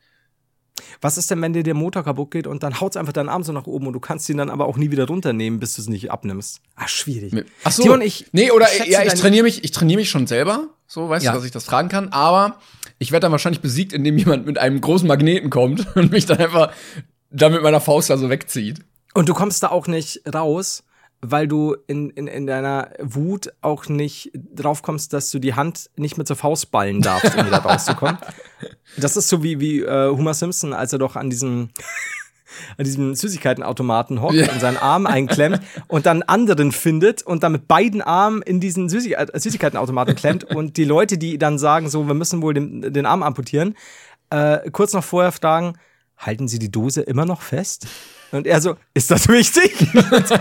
Was 1.01 1.17
ist 1.17 1.29
denn, 1.29 1.41
wenn 1.41 1.53
dir 1.53 1.63
der 1.63 1.73
Motor 1.75 2.03
kaputt 2.03 2.31
geht 2.31 2.47
und 2.47 2.63
dann 2.63 2.79
haut's 2.79 2.97
einfach 2.97 3.13
deinen 3.13 3.29
Arm 3.29 3.43
so 3.43 3.51
nach 3.51 3.67
oben 3.67 3.87
und 3.87 3.93
du 3.93 3.99
kannst 3.99 4.27
ihn 4.29 4.37
dann 4.37 4.49
aber 4.49 4.65
auch 4.65 4.77
nie 4.77 4.89
wieder 4.89 5.05
runternehmen, 5.05 5.59
bis 5.59 5.75
du 5.75 5.81
es 5.81 5.87
nicht 5.87 6.11
abnimmst? 6.11 6.61
Ah, 6.75 6.87
schwierig. 6.87 7.33
Ach 7.63 7.71
so. 7.71 7.83
Timon, 7.83 8.01
ich 8.01 8.27
nee, 8.31 8.51
oder 8.51 8.65
schätze 8.67 8.89
ja, 8.89 9.03
ich 9.03 9.13
trainiere 9.13 9.43
mich, 9.43 9.63
ich 9.63 9.71
trainiere 9.71 9.99
mich 9.99 10.09
schon 10.09 10.25
selber, 10.27 10.69
so, 10.87 11.09
weißt 11.09 11.25
Ja. 11.25 11.31
du, 11.33 11.37
dass 11.37 11.45
ich 11.45 11.51
das 11.51 11.65
tragen 11.65 11.89
kann, 11.89 12.09
aber 12.09 12.57
ich 13.03 13.11
werde 13.11 13.25
dann 13.25 13.33
wahrscheinlich 13.33 13.61
besiegt, 13.61 13.91
indem 13.91 14.17
jemand 14.17 14.45
mit 14.45 14.57
einem 14.57 14.79
großen 14.79 15.07
Magneten 15.07 15.49
kommt 15.49 15.85
und 15.95 16.11
mich 16.11 16.25
dann 16.25 16.37
einfach 16.37 16.71
da 17.29 17.49
mit 17.49 17.61
meiner 17.61 17.81
Faust 17.81 18.09
da 18.09 18.17
so 18.17 18.29
wegzieht. 18.29 18.79
Und 19.13 19.27
du 19.27 19.33
kommst 19.33 19.61
da 19.61 19.67
auch 19.67 19.87
nicht 19.87 20.21
raus, 20.33 20.83
weil 21.19 21.47
du 21.47 21.75
in, 21.87 22.09
in, 22.11 22.27
in 22.27 22.47
deiner 22.47 22.91
Wut 22.99 23.51
auch 23.61 23.87
nicht 23.89 24.31
drauf 24.33 24.81
kommst, 24.81 25.11
dass 25.11 25.31
du 25.31 25.39
die 25.39 25.53
Hand 25.53 25.89
nicht 25.97 26.17
mehr 26.17 26.25
zur 26.25 26.37
Faust 26.37 26.71
ballen 26.71 27.01
darfst, 27.01 27.35
um 27.37 27.45
wieder 27.45 27.59
rauszukommen. 27.59 28.17
Das 28.95 29.17
ist 29.17 29.27
so 29.27 29.41
wie, 29.41 29.59
wie 29.59 29.81
äh, 29.81 30.09
Homer 30.11 30.35
Simpson, 30.35 30.71
als 30.71 30.93
er 30.93 30.99
doch 30.99 31.15
an 31.15 31.31
diesem 31.31 31.69
an 32.77 32.85
diesem 32.85 33.15
Süßigkeitenautomaten 33.15 34.21
hockt 34.21 34.33
Ja. 34.35 34.51
und 34.51 34.59
seinen 34.59 34.77
Arm 34.77 35.05
einklemmt 35.05 35.59
und 35.87 36.05
dann 36.05 36.23
anderen 36.23 36.71
findet 36.71 37.21
und 37.23 37.43
dann 37.43 37.51
mit 37.51 37.67
beiden 37.67 38.01
Armen 38.01 38.41
in 38.41 38.59
diesen 38.59 38.89
Süßig 38.89 39.17
äh, 39.17 39.27
Süßigkeitenautomaten 39.33 40.15
klemmt 40.15 40.43
und 40.43 40.77
die 40.77 40.85
Leute, 40.85 41.17
die 41.17 41.37
dann 41.37 41.57
sagen, 41.59 41.89
so, 41.89 42.07
wir 42.07 42.13
müssen 42.13 42.41
wohl 42.41 42.53
den, 42.53 42.93
den 42.93 43.05
Arm 43.05 43.23
amputieren, 43.23 43.75
äh, 44.29 44.69
kurz 44.71 44.93
noch 44.93 45.03
vorher 45.03 45.31
fragen, 45.31 45.73
halten 46.17 46.47
Sie 46.47 46.59
die 46.59 46.71
Dose 46.71 47.01
immer 47.01 47.25
noch 47.25 47.41
fest? 47.41 47.87
Und 48.33 48.47
er 48.47 48.61
so, 48.61 48.75
ist 48.95 49.11
das 49.11 49.27
wichtig? 49.27 49.87
und 49.93 50.31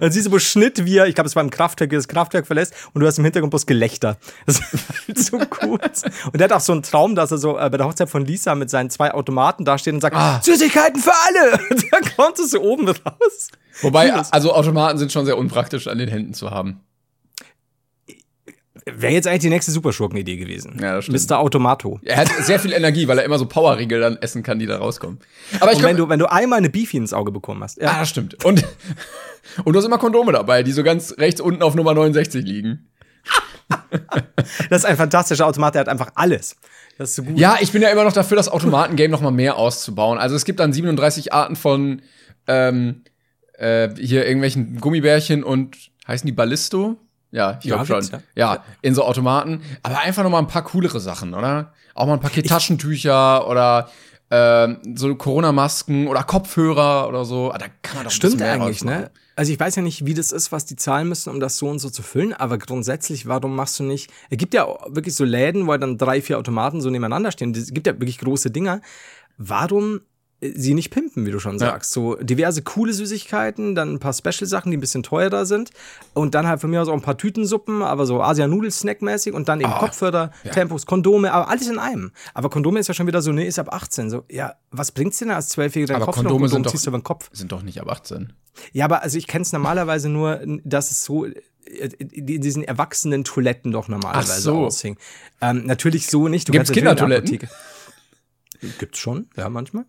dann 0.00 0.10
siehst 0.10 0.28
du 0.28 0.32
wo 0.32 0.38
Schnitt, 0.38 0.86
wie 0.86 0.96
er, 0.96 1.06
ich 1.06 1.14
glaube, 1.14 1.28
es 1.28 1.36
war 1.36 1.42
im 1.42 1.50
Kraftwerk, 1.50 1.90
wie 1.90 1.96
er 1.96 1.98
das 1.98 2.08
Kraftwerk 2.08 2.46
verlässt 2.46 2.72
und 2.94 3.02
du 3.02 3.06
hast 3.06 3.18
im 3.18 3.24
Hintergrund 3.24 3.50
bloß 3.50 3.66
Gelächter. 3.66 4.16
Das 4.46 4.60
ist 4.60 4.88
halt 5.06 5.18
so 5.18 5.38
gut. 5.38 5.82
Und 6.32 6.40
er 6.40 6.44
hat 6.44 6.52
auch 6.52 6.60
so 6.60 6.72
einen 6.72 6.82
Traum, 6.82 7.14
dass 7.14 7.30
er 7.30 7.38
so 7.38 7.58
äh, 7.58 7.68
bei 7.68 7.76
der 7.76 7.86
Hochzeit 7.86 8.08
von 8.08 8.24
Lisa 8.24 8.54
mit 8.54 8.70
seinen 8.70 8.88
zwei 8.88 9.12
Automaten 9.12 9.66
dasteht 9.66 9.92
und 9.92 10.00
sagt, 10.00 10.16
Süßigkeiten 10.44 11.02
für 11.02 11.12
alle! 11.12 11.60
Und 11.70 11.84
dann 11.92 12.02
kommt 12.16 12.38
es 12.38 12.52
so 12.52 12.60
oben 12.60 12.88
raus. 12.88 13.48
Wobei, 13.82 14.12
also 14.12 14.54
Automaten 14.54 14.98
sind 14.98 15.12
schon 15.12 15.26
sehr 15.26 15.36
unpraktisch 15.36 15.86
an 15.86 15.98
den 15.98 16.08
Händen 16.08 16.32
zu 16.32 16.50
haben. 16.50 16.80
Wäre 18.96 19.12
jetzt 19.12 19.26
eigentlich 19.26 19.40
die 19.42 19.48
nächste 19.50 19.72
Superschurken-Idee 19.72 20.36
gewesen. 20.36 20.78
Ja, 20.80 20.96
das 20.96 21.04
stimmt. 21.04 21.30
Mr. 21.30 21.38
Automato. 21.38 22.00
Er 22.02 22.16
hat 22.16 22.28
sehr 22.42 22.58
viel 22.58 22.72
Energie, 22.72 23.08
weil 23.08 23.18
er 23.18 23.24
immer 23.24 23.38
so 23.38 23.46
Powerriegel 23.46 24.00
dann 24.00 24.16
essen 24.18 24.42
kann, 24.42 24.58
die 24.58 24.66
da 24.66 24.78
rauskommen. 24.78 25.18
Aber 25.60 25.72
ich 25.72 25.78
Und 25.78 25.84
wenn 25.84 25.96
du, 25.96 26.08
wenn 26.08 26.18
du 26.18 26.30
einmal 26.30 26.58
eine 26.58 26.70
Beefy 26.70 26.96
ins 26.96 27.12
Auge 27.12 27.32
bekommen 27.32 27.62
hast, 27.62 27.80
Ah, 27.80 27.84
ja, 27.84 27.98
das 28.00 28.08
stimmt. 28.08 28.44
Und, 28.44 28.64
und 29.64 29.72
du 29.72 29.78
hast 29.78 29.86
immer 29.86 29.98
Kondome 29.98 30.32
dabei, 30.32 30.62
die 30.62 30.72
so 30.72 30.82
ganz 30.82 31.14
rechts 31.18 31.40
unten 31.40 31.62
auf 31.62 31.74
Nummer 31.74 31.94
69 31.94 32.44
liegen. 32.44 32.88
das 34.70 34.82
ist 34.82 34.84
ein 34.84 34.96
fantastischer 34.96 35.46
Automat, 35.46 35.74
der 35.74 35.80
hat 35.80 35.88
einfach 35.88 36.10
alles. 36.14 36.56
Das 36.96 37.10
ist 37.10 37.16
so 37.16 37.22
gut. 37.22 37.38
Ja, 37.38 37.58
ich 37.60 37.72
bin 37.72 37.82
ja 37.82 37.90
immer 37.90 38.04
noch 38.04 38.12
dafür, 38.12 38.36
das 38.36 38.48
Automatengame 38.48 39.10
noch 39.10 39.20
mal 39.20 39.30
mehr 39.30 39.56
auszubauen. 39.56 40.18
Also 40.18 40.34
es 40.34 40.44
gibt 40.44 40.58
dann 40.60 40.72
37 40.72 41.32
Arten 41.32 41.54
von 41.54 42.02
ähm, 42.46 43.02
äh, 43.58 43.90
hier 43.98 44.24
irgendwelchen 44.24 44.80
Gummibärchen 44.80 45.44
und 45.44 45.76
heißen 46.06 46.26
die 46.26 46.32
Ballisto? 46.32 46.96
Ja, 47.30 47.58
ich 47.60 47.66
Ja, 47.66 47.82
glaube 47.82 48.02
schon. 48.04 48.20
Ja. 48.34 48.54
ja. 48.54 48.64
in 48.82 48.94
so 48.94 49.04
Automaten. 49.04 49.62
Aber 49.82 50.00
einfach 50.00 50.22
noch 50.22 50.30
mal 50.30 50.38
ein 50.38 50.46
paar 50.46 50.64
coolere 50.64 51.00
Sachen, 51.00 51.34
oder? 51.34 51.72
Auch 51.94 52.06
mal 52.06 52.14
ein 52.14 52.20
Paket 52.20 52.48
Taschentücher 52.48 53.46
oder 53.48 53.90
ähm, 54.30 54.78
so 54.94 55.14
Corona-Masken 55.14 56.06
oder 56.06 56.22
Kopfhörer 56.22 57.08
oder 57.08 57.24
so. 57.24 57.50
Ah, 57.50 57.58
Da 57.58 57.66
kann 57.82 57.96
man 57.96 58.04
doch 58.04 58.10
Stimmt 58.10 58.42
eigentlich, 58.42 58.84
ne? 58.84 59.10
Also 59.36 59.52
ich 59.52 59.60
weiß 59.60 59.76
ja 59.76 59.82
nicht, 59.82 60.04
wie 60.04 60.14
das 60.14 60.32
ist, 60.32 60.50
was 60.50 60.64
die 60.64 60.74
zahlen 60.74 61.08
müssen, 61.08 61.30
um 61.30 61.38
das 61.38 61.58
so 61.58 61.68
und 61.68 61.78
so 61.78 61.90
zu 61.90 62.02
füllen, 62.02 62.32
aber 62.32 62.58
grundsätzlich, 62.58 63.26
warum 63.26 63.54
machst 63.54 63.78
du 63.78 63.84
nicht, 63.84 64.10
es 64.30 64.36
gibt 64.36 64.52
ja 64.52 64.66
wirklich 64.88 65.14
so 65.14 65.22
Läden, 65.24 65.68
wo 65.68 65.76
dann 65.76 65.96
drei, 65.96 66.20
vier 66.20 66.38
Automaten 66.38 66.80
so 66.80 66.90
nebeneinander 66.90 67.30
stehen, 67.30 67.54
es 67.54 67.72
gibt 67.72 67.86
ja 67.86 67.92
wirklich 67.94 68.18
große 68.18 68.50
Dinger. 68.50 68.80
Warum 69.36 70.00
sie 70.40 70.74
nicht 70.74 70.90
pimpen, 70.90 71.26
wie 71.26 71.32
du 71.32 71.40
schon 71.40 71.58
sagst? 71.58 71.90
So 71.92 72.14
diverse 72.16 72.62
coole 72.62 72.92
Süßigkeiten, 72.92 73.74
dann 73.74 73.94
ein 73.94 73.98
paar 73.98 74.12
Special-Sachen, 74.12 74.70
die 74.70 74.76
ein 74.76 74.80
bisschen 74.80 75.02
teurer 75.02 75.46
sind 75.46 75.70
und 76.14 76.34
dann 76.36 76.46
halt 76.46 76.60
von 76.60 76.70
mir 76.70 76.80
aus 76.80 76.88
auch 76.88 76.92
ein 76.94 77.02
paar 77.02 77.18
Tütensuppen, 77.18 77.82
aber 77.82 78.06
so 78.06 78.22
Asia-Nudel-Snack-mäßig 78.22 79.32
und 79.32 79.48
dann 79.48 79.60
eben 79.60 79.72
Ah, 79.72 79.78
Kopfhörer, 79.80 80.30
Tempos, 80.52 80.86
Kondome, 80.86 81.32
aber 81.32 81.48
alles 81.48 81.66
in 81.68 81.78
einem. 81.80 82.12
Aber 82.34 82.50
Kondome 82.50 82.78
ist 82.78 82.86
ja 82.86 82.94
schon 82.94 83.08
wieder 83.08 83.20
so, 83.20 83.32
nee, 83.32 83.46
ist 83.48 83.58
ab 83.58 83.72
18. 83.72 84.10
So, 84.10 84.24
ja, 84.30 84.54
was 84.70 84.92
bringt's 84.92 85.18
denn 85.18 85.30
als 85.32 85.48
Zwölfjähriger 85.48 85.96
Aber 85.96 86.04
Kopf 86.04 86.16
noch? 86.18 86.22
Kondome 86.22 86.40
Kondom 86.42 86.52
sind 86.54 86.66
doch- 86.66 86.70
ziehst 86.70 86.86
du 86.86 86.90
über 86.90 86.98
den 86.98 87.04
Kopf. 87.04 87.30
Sind 87.32 87.50
doch 87.50 87.62
nicht 87.62 87.80
ab 87.80 87.90
18. 87.90 88.32
Ja, 88.72 88.84
aber 88.84 89.02
also 89.02 89.18
ich 89.18 89.26
kenne 89.26 89.42
es 89.42 89.52
normalerweise 89.52 90.08
nur, 90.08 90.40
dass 90.64 90.90
es 90.92 91.04
so 91.04 91.26
äh, 91.26 91.32
in 91.98 92.26
diesen 92.40 92.62
erwachsenen 92.62 93.24
Toiletten 93.24 93.72
doch 93.72 93.88
normalerweise 93.88 94.32
Ach 94.32 94.38
so. 94.38 94.66
aushing. 94.66 94.96
Ähm, 95.40 95.66
natürlich 95.66 96.06
so 96.06 96.28
nicht. 96.28 96.48
Du 96.48 96.52
Gibt's 96.52 96.70
Kindertoiletten? 96.72 97.40
Gibt's 98.78 98.98
schon, 98.98 99.28
ja, 99.36 99.48
manchmal. 99.48 99.84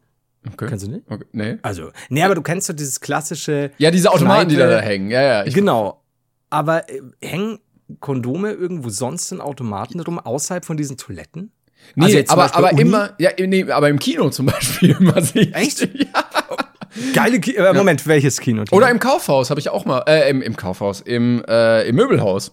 Okay. 0.47 0.67
Kennst 0.67 0.85
du 0.85 0.91
nicht? 0.91 1.03
Okay. 1.09 1.25
Nee. 1.33 1.57
Also, 1.61 1.91
nee, 2.09 2.23
aber 2.23 2.35
du 2.35 2.41
kennst 2.41 2.69
doch 2.69 2.73
dieses 2.75 2.99
klassische. 3.01 3.71
Ja, 3.77 3.91
diese 3.91 4.11
Automaten, 4.11 4.49
die 4.49 4.55
da, 4.55 4.65
Kneipe- 4.65 4.71
da 4.71 4.79
hängen. 4.81 5.11
Ja, 5.11 5.21
ja. 5.21 5.45
Ich, 5.45 5.53
Genau. 5.53 6.01
Aber 6.49 6.89
äh, 6.89 7.01
hängen 7.21 7.59
Kondome 7.99 8.51
irgendwo 8.53 8.89
sonst 8.89 9.31
in 9.31 9.41
Automaten 9.41 9.99
rum, 9.99 10.17
außerhalb 10.19 10.63
von 10.65 10.77
diesen 10.77 10.97
Toiletten? 10.97 11.51
Nee, 11.95 12.05
Also 12.05 12.17
jetzt 12.17 12.31
aber, 12.31 12.55
aber 12.55 12.71
Uni? 12.71 12.81
immer, 12.81 13.11
ja, 13.19 13.31
nee, 13.39 13.69
aber 13.71 13.89
im 13.89 13.99
Kino 13.99 14.29
zum 14.29 14.45
Beispiel 14.47 14.91
immer 14.99 15.21
sehe 15.21 15.43
ich. 15.43 15.55
Echt? 15.55 15.89
Ja. 15.99 17.13
Geile 17.13 17.39
Ki 17.39 17.55
äh, 17.55 17.71
Moment, 17.73 18.07
welches 18.07 18.39
Kino? 18.39 18.63
Oder 18.71 18.89
im 18.89 18.99
Kaufhaus 18.99 19.51
habe 19.51 19.59
ich 19.59 19.69
auch 19.69 19.85
mal, 19.85 20.03
äh, 20.07 20.27
im, 20.29 20.41
im 20.41 20.55
Kaufhaus, 20.55 21.01
im, 21.01 21.43
äh, 21.47 21.87
im 21.87 21.95
Möbelhaus. 21.95 22.51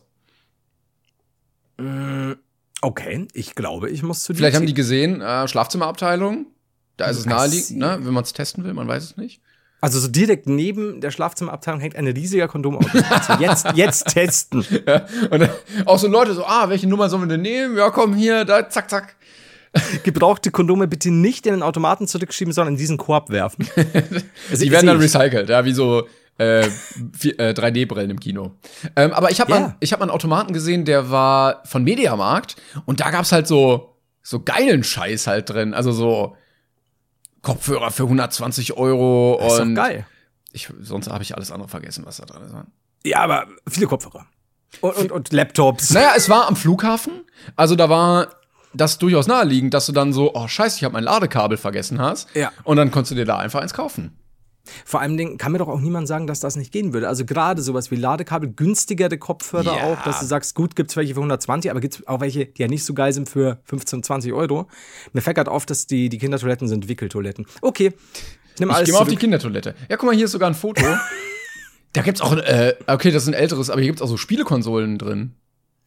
Okay, 2.82 3.26
ich 3.32 3.54
glaube, 3.54 3.90
ich 3.90 4.02
muss 4.02 4.22
zu 4.22 4.32
dir. 4.32 4.38
Vielleicht 4.38 4.56
haben 4.56 4.66
die 4.66 4.74
gesehen, 4.74 5.20
äh, 5.22 5.48
Schlafzimmerabteilung. 5.48 6.46
Da 6.96 7.06
ist 7.06 7.18
es 7.18 7.26
naheliegend, 7.26 7.78
ne, 7.78 7.98
wenn 8.00 8.14
man 8.14 8.24
es 8.24 8.32
testen 8.32 8.64
will, 8.64 8.72
man 8.74 8.88
weiß 8.88 9.02
es 9.04 9.16
nicht. 9.16 9.40
Also 9.82 10.00
so 10.00 10.08
direkt 10.08 10.48
neben 10.48 11.00
der 11.02 11.10
Schlafzimmerabteilung 11.10 11.80
hängt 11.80 11.96
ein 11.96 12.06
riesiger 12.06 12.48
Kondomautomat. 12.48 13.28
Also 13.30 13.42
jetzt, 13.42 13.66
jetzt 13.74 14.04
testen. 14.08 14.64
Ja. 14.86 15.06
Und 15.30 15.48
auch 15.84 15.98
so 15.98 16.08
Leute 16.08 16.32
so, 16.34 16.44
ah, 16.46 16.68
welche 16.70 16.88
Nummer 16.88 17.08
sollen 17.10 17.22
wir 17.24 17.28
denn 17.28 17.42
nehmen? 17.42 17.76
Ja, 17.76 17.90
komm 17.90 18.14
hier, 18.14 18.44
da, 18.46 18.68
zack, 18.68 18.88
zack. 18.88 19.16
Gebrauchte 20.04 20.50
Kondome 20.50 20.88
bitte 20.88 21.10
nicht 21.10 21.46
in 21.46 21.52
den 21.52 21.62
Automaten 21.62 22.06
zurückschieben, 22.06 22.52
sondern 22.54 22.74
in 22.74 22.78
diesen 22.78 22.96
Korb 22.96 23.28
werfen. 23.30 23.68
Also, 24.50 24.64
Die 24.64 24.70
werden 24.70 24.86
dann 24.86 24.96
recycelt, 24.98 25.50
ja, 25.50 25.64
wie 25.66 25.72
so 25.74 26.06
äh, 26.38 26.66
vi- 27.18 27.38
äh, 27.38 27.52
3D-Brillen 27.52 28.10
im 28.10 28.20
Kino. 28.20 28.52
Ähm, 28.96 29.12
aber 29.12 29.30
ich 29.30 29.40
habe 29.40 29.52
Ja. 29.52 29.60
mal, 29.60 29.76
ich 29.80 29.92
hab 29.92 30.00
mal 30.00 30.04
einen 30.04 30.10
Automaten 30.12 30.54
gesehen, 30.54 30.84
der 30.86 31.10
war 31.10 31.62
von 31.66 31.84
Mediamarkt 31.84 32.56
und 32.86 33.00
da 33.00 33.10
gab's 33.10 33.32
halt 33.32 33.46
so, 33.46 33.94
so 34.22 34.40
geilen 34.40 34.82
Scheiß 34.84 35.26
halt 35.26 35.50
drin. 35.50 35.74
Also 35.74 35.92
so 35.92 36.36
Kopfhörer 37.46 37.92
für 37.92 38.02
120 38.02 38.76
Euro 38.76 39.38
Das 39.40 39.52
ist 39.52 39.58
doch 39.60 39.64
und 39.66 39.74
geil. 39.76 40.04
Ich, 40.50 40.68
sonst 40.80 41.08
habe 41.08 41.22
ich 41.22 41.36
alles 41.36 41.52
andere 41.52 41.68
vergessen, 41.68 42.04
was 42.04 42.16
da 42.16 42.24
drin 42.24 42.42
ist. 42.42 42.54
Ja, 43.04 43.20
aber 43.20 43.46
viele 43.68 43.86
Kopfhörer. 43.86 44.26
Und, 44.80 44.96
und, 44.96 45.12
und 45.12 45.32
Laptops. 45.32 45.90
Naja, 45.90 46.14
es 46.16 46.28
war 46.28 46.48
am 46.48 46.56
Flughafen. 46.56 47.24
Also 47.54 47.76
da 47.76 47.88
war 47.88 48.34
das 48.74 48.98
durchaus 48.98 49.28
naheliegend, 49.28 49.74
dass 49.74 49.86
du 49.86 49.92
dann 49.92 50.12
so, 50.12 50.34
oh 50.34 50.48
scheiße, 50.48 50.78
ich 50.78 50.84
habe 50.84 50.94
mein 50.94 51.04
Ladekabel 51.04 51.56
vergessen 51.56 52.00
hast. 52.00 52.34
Ja. 52.34 52.50
Und 52.64 52.78
dann 52.78 52.90
konntest 52.90 53.12
du 53.12 53.14
dir 53.14 53.24
da 53.24 53.38
einfach 53.38 53.60
eins 53.60 53.74
kaufen. 53.74 54.18
Vor 54.84 55.00
allem 55.00 55.16
Dingen 55.16 55.38
kann 55.38 55.52
mir 55.52 55.58
doch 55.58 55.68
auch 55.68 55.80
niemand 55.80 56.08
sagen, 56.08 56.26
dass 56.26 56.40
das 56.40 56.56
nicht 56.56 56.72
gehen 56.72 56.92
würde. 56.92 57.08
Also 57.08 57.24
gerade 57.24 57.62
sowas 57.62 57.90
wie 57.90 57.96
Ladekabel, 57.96 58.50
günstigere 58.52 59.18
Kopfhörer 59.18 59.76
Ja. 59.76 59.84
auch, 59.84 60.02
dass 60.02 60.20
du 60.20 60.26
sagst, 60.26 60.54
gut, 60.54 60.76
gibt's 60.76 60.96
welche 60.96 61.14
für 61.14 61.20
120, 61.20 61.70
aber 61.70 61.80
gibt's 61.80 62.06
auch 62.06 62.20
welche, 62.20 62.46
die 62.46 62.62
ja 62.62 62.68
nicht 62.68 62.84
so 62.84 62.94
geil 62.94 63.12
sind 63.12 63.28
für 63.28 63.58
15, 63.64 64.02
20 64.02 64.32
Euro. 64.32 64.68
Mir 65.12 65.20
fällt 65.22 65.36
gerade 65.36 65.50
auf, 65.50 65.66
dass 65.66 65.86
die, 65.86 66.08
die 66.08 66.18
Kindertoiletten 66.18 66.68
sind 66.68 66.88
Wickeltoiletten. 66.88 67.46
Okay. 67.62 67.92
Ich 68.54 68.60
nehme 68.60 68.72
Ich 68.72 68.76
alles 68.76 68.86
gehe 68.86 68.94
mal 68.94 69.00
auf 69.02 69.08
die. 69.08 69.16
Kindertoilette. 69.16 69.74
Ja, 69.88 69.96
guck 69.96 70.06
mal, 70.06 70.14
hier 70.14 70.24
ist 70.26 70.32
sogar 70.32 70.48
ein 70.48 70.54
Foto. 70.54 70.82
da 71.92 72.02
gibt's 72.02 72.20
auch, 72.20 72.36
äh, 72.36 72.74
okay, 72.86 73.10
das 73.10 73.24
ist 73.24 73.28
ein 73.28 73.34
älteres, 73.34 73.70
aber 73.70 73.80
hier 73.80 73.88
gibt's 73.88 74.02
auch 74.02 74.08
so 74.08 74.16
Spielekonsolen 74.16 74.98
drin. 74.98 75.32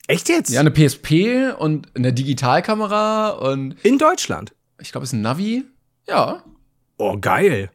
Echt 0.08 0.28
jetzt? 0.30 0.50
Ja, 0.52 0.60
eine 0.62 0.72
PSP 0.72 1.54
und 1.58 1.88
eine 1.96 2.12
Digitalkamera 2.14 3.30
und 3.30 3.76
In 3.84 3.98
Deutschland. 4.00 4.54
ich 4.80 4.92
glaube, 4.92 5.04
es 5.04 5.10
ist 5.12 5.14
ein 5.14 5.22
Navi. 5.22 5.66
Ja. 6.08 6.44
Oh, 6.98 7.18
geil. 7.20 7.70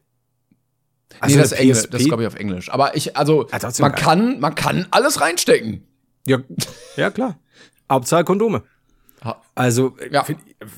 Nee, 1.25 1.35
das 1.35 1.45
ist 1.47 1.53
eine 1.53 1.61
Englisch, 1.61 1.77
PSP? 1.79 1.91
das 1.91 2.01
ist, 2.01 2.07
glaube 2.07 2.23
ich, 2.23 2.27
auf 2.27 2.35
Englisch. 2.35 2.69
Aber 2.69 2.95
ich, 2.95 3.15
also, 3.17 3.43
trotzdem 3.43 3.83
man 3.83 3.91
geil. 3.93 4.03
kann, 4.03 4.39
man 4.39 4.55
kann 4.55 4.87
alles 4.91 5.21
reinstecken. 5.21 5.85
Ja, 6.27 6.39
ja 6.95 7.11
klar. 7.11 7.39
Hauptsache 7.89 8.23
Kondome. 8.23 8.63
Also 9.55 9.95
Ja. 10.11 10.25
ja. 10.27 10.35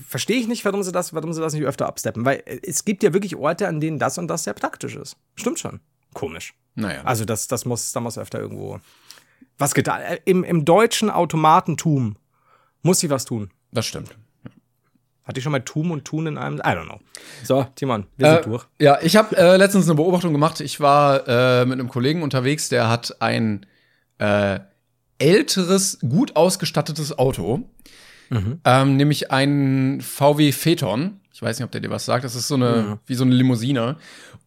verstehe 0.08 0.38
ich 0.39 0.47
nicht, 0.47 0.63
warum 0.63 0.84
sie 0.84 0.91
das, 0.91 1.13
warum 1.13 1.34
sie 1.34 1.41
das 1.41 1.54
nicht 1.54 1.65
öfter 1.65 1.88
absteppen, 1.88 2.23
weil 2.26 2.43
äh, 2.45 2.60
es 2.63 2.86
gibt 2.86 3.04
ja 3.04 3.13
wirklich 3.13 3.36
Orte, 3.36 3.67
an 3.67 3.80
denen 3.82 4.00
das 4.00 4.17
und 4.17 4.28
das 4.28 4.43
sehr 4.45 4.54
praktisch 4.54 4.95
ist. 4.95 5.17
Stimmt 5.36 5.60
schon. 5.60 5.82
Komisch. 6.13 6.54
Naja. 6.76 7.02
Also 7.04 7.26
das, 7.26 7.47
das 7.47 7.65
muss, 7.65 7.91
da 7.91 8.00
muss 8.00 8.17
öfter 8.17 8.39
irgendwo 8.39 8.80
was 9.58 9.73
getan. 9.73 10.02
Äh, 10.02 10.19
Im, 10.26 10.43
Im 10.43 10.63
deutschen 10.63 11.10
Automatentum 11.10 12.15
muss 12.84 13.00
sie 13.00 13.10
was 13.10 13.26
tun. 13.26 13.50
das 13.71 13.86
stimmt. 13.86 14.17
Hatte 15.28 15.40
ich 15.40 15.44
schon 15.44 15.52
mal 15.52 15.60
Tum 15.60 15.92
und 15.92 16.06
Tun 16.06 16.26
in 16.28 16.38
einem? 16.38 16.58
I 16.60 16.62
don't 16.62 16.86
know. 16.86 17.00
So, 17.44 17.66
Timon, 17.76 18.06
wir 18.16 18.28
sind 18.30 18.40
Äh, 18.40 18.44
durch. 18.44 18.66
Ja, 18.80 18.98
ich 19.02 19.16
habe 19.18 19.36
äh, 19.38 19.58
letztens 19.58 19.86
eine 19.88 19.96
Beobachtung 19.96 20.32
gemacht. 20.32 20.62
Ich 20.62 20.80
war 20.80 21.28
äh, 21.28 21.66
mit 21.66 21.80
einem 21.80 21.90
Kollegen 21.90 22.24
unterwegs, 22.24 22.70
der 22.70 22.90
hat 22.90 23.22
ein 23.22 23.66
äh, 24.20 24.60
älteres, 25.20 26.00
gut 26.00 26.36
ausgestattetes 26.36 27.18
Auto, 27.20 27.70
ähm, 28.66 28.98
nämlich 28.98 29.32
ein 29.32 30.02
VW 30.02 30.52
Phaeton. 30.52 31.22
Ich 31.34 31.42
weiß 31.42 31.60
nicht, 31.60 31.66
ob 31.66 31.72
der 31.72 31.82
dir 31.82 31.90
was 31.90 32.06
sagt. 32.06 32.26
Das 32.26 32.36
ist 32.36 32.48
so 32.50 32.56
eine, 32.56 33.00
wie 33.06 33.16
so 33.16 33.24
eine 33.24 33.34
Limousine. 33.34 33.96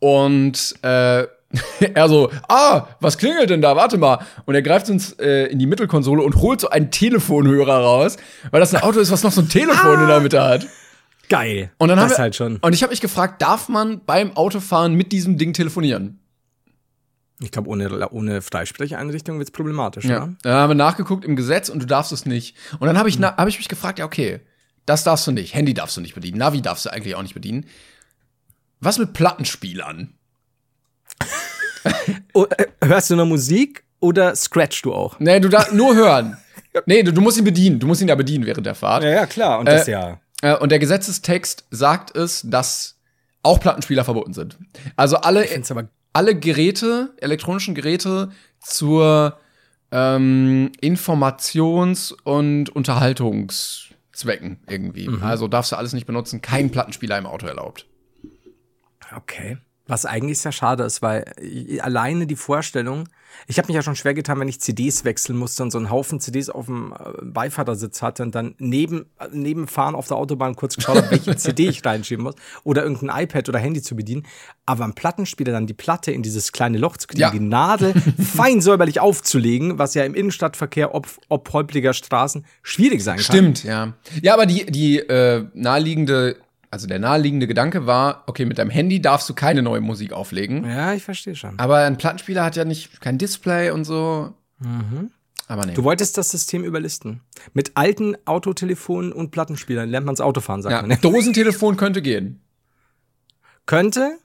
Und 0.01 0.75
äh, 0.83 1.27
er 1.95 2.09
so, 2.09 2.31
ah, 2.49 2.87
was 3.01 3.19
klingelt 3.19 3.51
denn 3.51 3.61
da? 3.61 3.75
Warte 3.75 3.99
mal. 3.99 4.25
Und 4.45 4.55
er 4.55 4.63
greift 4.63 4.89
uns 4.89 5.13
äh, 5.19 5.47
in 5.47 5.59
die 5.59 5.67
Mittelkonsole 5.67 6.23
und 6.23 6.37
holt 6.37 6.61
so 6.61 6.71
einen 6.71 6.91
Telefonhörer 6.91 7.79
raus, 7.83 8.17
weil 8.51 8.61
das 8.61 8.73
ein 8.75 8.83
Auto 8.83 9.01
ist, 9.01 9.11
was 9.11 9.23
noch 9.25 9.33
so 9.33 9.41
ein 9.41 9.49
Telefon 9.49 10.01
in 10.03 10.07
der 10.07 10.21
Mitte 10.21 10.43
hat. 10.43 10.67
Geil. 11.29 11.71
Und 11.79 11.89
dann 11.89 11.99
haben 11.99 12.09
das 12.09 12.19
wir, 12.19 12.23
halt 12.23 12.37
schon. 12.37 12.57
Und 12.59 12.73
ich 12.73 12.83
habe 12.83 12.91
mich 12.91 13.01
gefragt, 13.01 13.41
darf 13.43 13.69
man 13.69 14.05
beim 14.05 14.37
Autofahren 14.37 14.95
mit 14.95 15.13
diesem 15.13 15.39
Ding 15.39 15.53
telefonieren? 15.53 16.21
Ich 17.43 17.51
glaube, 17.51 17.69
ohne, 17.71 18.09
ohne 18.11 18.43
Freisprecheinrichtung 18.43 19.39
wird's 19.39 19.51
problematisch, 19.51 20.05
Ja. 20.05 20.27
ne? 20.27 20.37
Dann 20.43 20.53
haben 20.55 20.71
wir 20.71 20.75
nachgeguckt 20.75 21.25
im 21.25 21.37
Gesetz 21.37 21.69
und 21.69 21.81
du 21.83 21.87
darfst 21.87 22.13
es 22.13 22.27
nicht. 22.27 22.55
Und 22.79 22.87
dann 22.87 22.99
habe 22.99 23.09
ich, 23.09 23.19
na- 23.19 23.37
hab 23.37 23.49
ich 23.49 23.57
mich 23.59 23.69
gefragt, 23.69 23.99
ja, 23.99 24.05
okay, 24.05 24.41
das 24.87 25.05
darfst 25.05 25.27
du 25.27 25.33
nicht. 25.33 25.55
Handy 25.55 25.73
darfst 25.73 25.97
du 25.97 26.01
nicht 26.01 26.15
bedienen. 26.15 26.39
Navi 26.39 26.61
darfst 26.63 26.85
du 26.85 26.91
eigentlich 26.93 27.15
auch 27.15 27.23
nicht 27.23 27.35
bedienen. 27.35 27.65
Was 28.81 28.99
mit 28.99 29.13
Plattenspielern? 29.15 30.13
Oh, 32.35 32.47
äh, 32.57 32.66
hörst 32.85 33.11
du 33.11 33.16
nur 33.16 33.27
Musik 33.27 33.85
oder 33.99 34.35
scratch 34.37 34.83
du 34.83 34.95
auch? 34.95 35.19
Nee, 35.19 35.40
du 35.40 35.49
darfst 35.49 35.73
nur 35.73 35.95
hören. 35.95 36.37
Nee, 36.87 37.03
du, 37.03 37.12
du 37.12 37.21
musst 37.21 37.37
ihn 37.37 37.43
bedienen. 37.43 37.81
Du 37.81 37.88
musst 37.88 38.01
ihn 38.01 38.07
ja 38.07 38.14
bedienen 38.14 38.47
während 38.47 38.64
der 38.64 38.77
Fahrt. 38.77 39.03
ja, 39.03 39.27
klar. 39.27 39.59
Und 39.59 39.66
das 39.66 39.88
ja. 39.88 40.21
Äh, 40.40 40.57
und 40.57 40.71
der 40.71 40.79
Gesetzestext 40.79 41.64
sagt 41.73 42.16
es, 42.16 42.43
dass 42.45 42.97
auch 43.43 43.59
Plattenspieler 43.59 44.05
verboten 44.05 44.35
sind. 44.35 44.57
Also 44.95 45.16
alle, 45.16 45.47
alle 46.12 46.38
Geräte, 46.38 47.12
elektronischen 47.21 47.75
Geräte 47.75 48.31
zur 48.61 49.37
ähm, 49.90 50.71
Informations- 50.81 52.12
und 52.23 52.71
Unterhaltungszwecken 52.71 54.61
irgendwie. 54.69 55.09
Mhm. 55.09 55.23
Also 55.23 55.49
darfst 55.49 55.73
du 55.73 55.77
alles 55.77 55.93
nicht 55.93 56.07
benutzen. 56.07 56.40
Kein 56.40 56.71
Plattenspieler 56.71 57.19
im 57.19 57.27
Auto 57.27 57.47
erlaubt. 57.47 57.87
Okay. 59.16 59.59
Was 59.90 60.07
eigentlich 60.07 60.38
sehr 60.38 60.53
schade 60.53 60.85
ist, 60.85 61.03
weil 61.03 61.24
äh, 61.40 61.81
alleine 61.81 62.26
die 62.26 62.37
Vorstellung, 62.37 63.09
ich 63.46 63.59
habe 63.59 63.68
mich 63.68 63.74
ja 63.76 63.83
schon 63.83 63.96
schwer 63.96 64.14
getan, 64.14 64.38
wenn 64.40 64.48
ich 64.48 64.61
CDs 64.61 65.05
wechseln 65.05 65.37
musste 65.38 65.62
und 65.62 65.70
so 65.70 65.79
einen 65.79 65.90
Haufen 65.90 66.20
CDs 66.20 66.48
auf 66.50 66.66
dem 66.66 66.92
äh, 66.92 67.24
Beifahrersitz 67.24 68.03
hatte 68.03 68.22
und 68.22 68.35
dann 68.35 68.55
neben, 68.59 69.07
äh, 69.18 69.26
neben 69.33 69.66
Fahren 69.68 69.94
auf 69.94 70.09
der 70.09 70.16
Autobahn 70.16 70.57
kurz 70.57 70.76
geschaut 70.76 70.96
habe, 70.96 71.11
welche 71.11 71.37
CD 71.37 71.68
ich 71.68 71.85
reinschieben 71.85 72.24
muss 72.24 72.35
oder 72.64 72.83
irgendein 72.83 73.24
iPad 73.24 73.48
oder 73.48 73.59
Handy 73.59 73.83
zu 73.83 73.94
bedienen. 73.96 74.26
Aber 74.66 74.85
am 74.85 74.94
Plattenspieler 74.94 75.53
dann 75.53 75.66
die 75.66 75.74
Platte 75.74 76.12
in 76.12 76.22
dieses 76.22 76.53
kleine 76.53 76.79
Loch 76.79 76.96
zu 76.96 77.07
kriegen, 77.09 77.20
Ja. 77.20 77.31
die 77.31 77.40
Nadel 77.40 77.94
fein 78.18 78.61
säuberlich 78.61 79.00
aufzulegen, 79.00 79.79
was 79.79 79.94
ja 79.94 80.05
im 80.05 80.14
Innenstadtverkehr 80.14 80.94
ob, 80.94 81.09
ob 81.29 81.53
holpriger 81.53 81.92
Straßen 81.94 82.44
schwierig 82.62 83.03
sein 83.03 83.16
kann. 83.16 83.24
Stimmt, 83.24 83.64
ja. 83.64 83.94
Ja, 84.22 84.35
aber 84.35 84.46
die, 84.46 84.66
die 84.66 84.98
äh, 84.98 85.46
naheliegende, 85.55 86.37
also 86.70 86.87
der 86.87 86.98
naheliegende 86.98 87.46
Gedanke 87.46 87.87
war, 87.87 88.24
okay, 88.26 88.44
mit 88.44 88.59
deinem 88.59 88.70
Handy 88.70 89.00
darfst 89.00 89.28
du 89.28 89.35
keine 89.35 89.62
neue 89.62 89.80
Musik 89.80 90.12
auflegen. 90.12 90.64
Ja, 90.64 90.94
ich 90.94 91.02
verstehe 91.02 91.35
schon. 91.35 91.59
Aber 91.59 91.78
ein 91.78 91.96
Plattenspieler 91.96 92.44
hat 92.44 92.56
ja 92.56 92.64
nicht 92.64 93.00
kein 93.00 93.18
Display 93.18 93.70
und 93.70 93.85
so. 93.85 94.35
Aber 95.48 95.66
nee. 95.66 95.74
Du 95.74 95.83
wolltest 95.83 96.16
das 96.16 96.30
System 96.30 96.62
überlisten. 96.62 97.22
Mit 97.54 97.72
alten 97.74 98.16
Autotelefonen 98.24 99.12
und 99.12 99.33
Plattenspielern 99.33 99.88
lernt 99.88 100.06
man's 100.06 100.20
Autofahren, 100.20 100.62
sagt 100.62 100.72
ja, 100.72 100.83
man. 100.83 100.90
Ja. 100.92 100.96
Dosentelefon 100.98 101.76
könnte 101.76 102.02
gehen. 102.02 102.40
Könnte? 103.66 104.18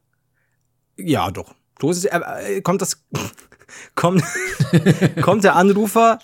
Ja, 0.97 1.31
doch. 1.31 1.55
Dosis, 1.79 2.05
äh, 2.05 2.19
äh, 2.19 2.61
kommt 2.61 2.81
das. 2.81 3.03
Kommt, 3.95 4.23
kommt 5.21 5.43
der 5.43 5.55
Anrufer 5.55 6.19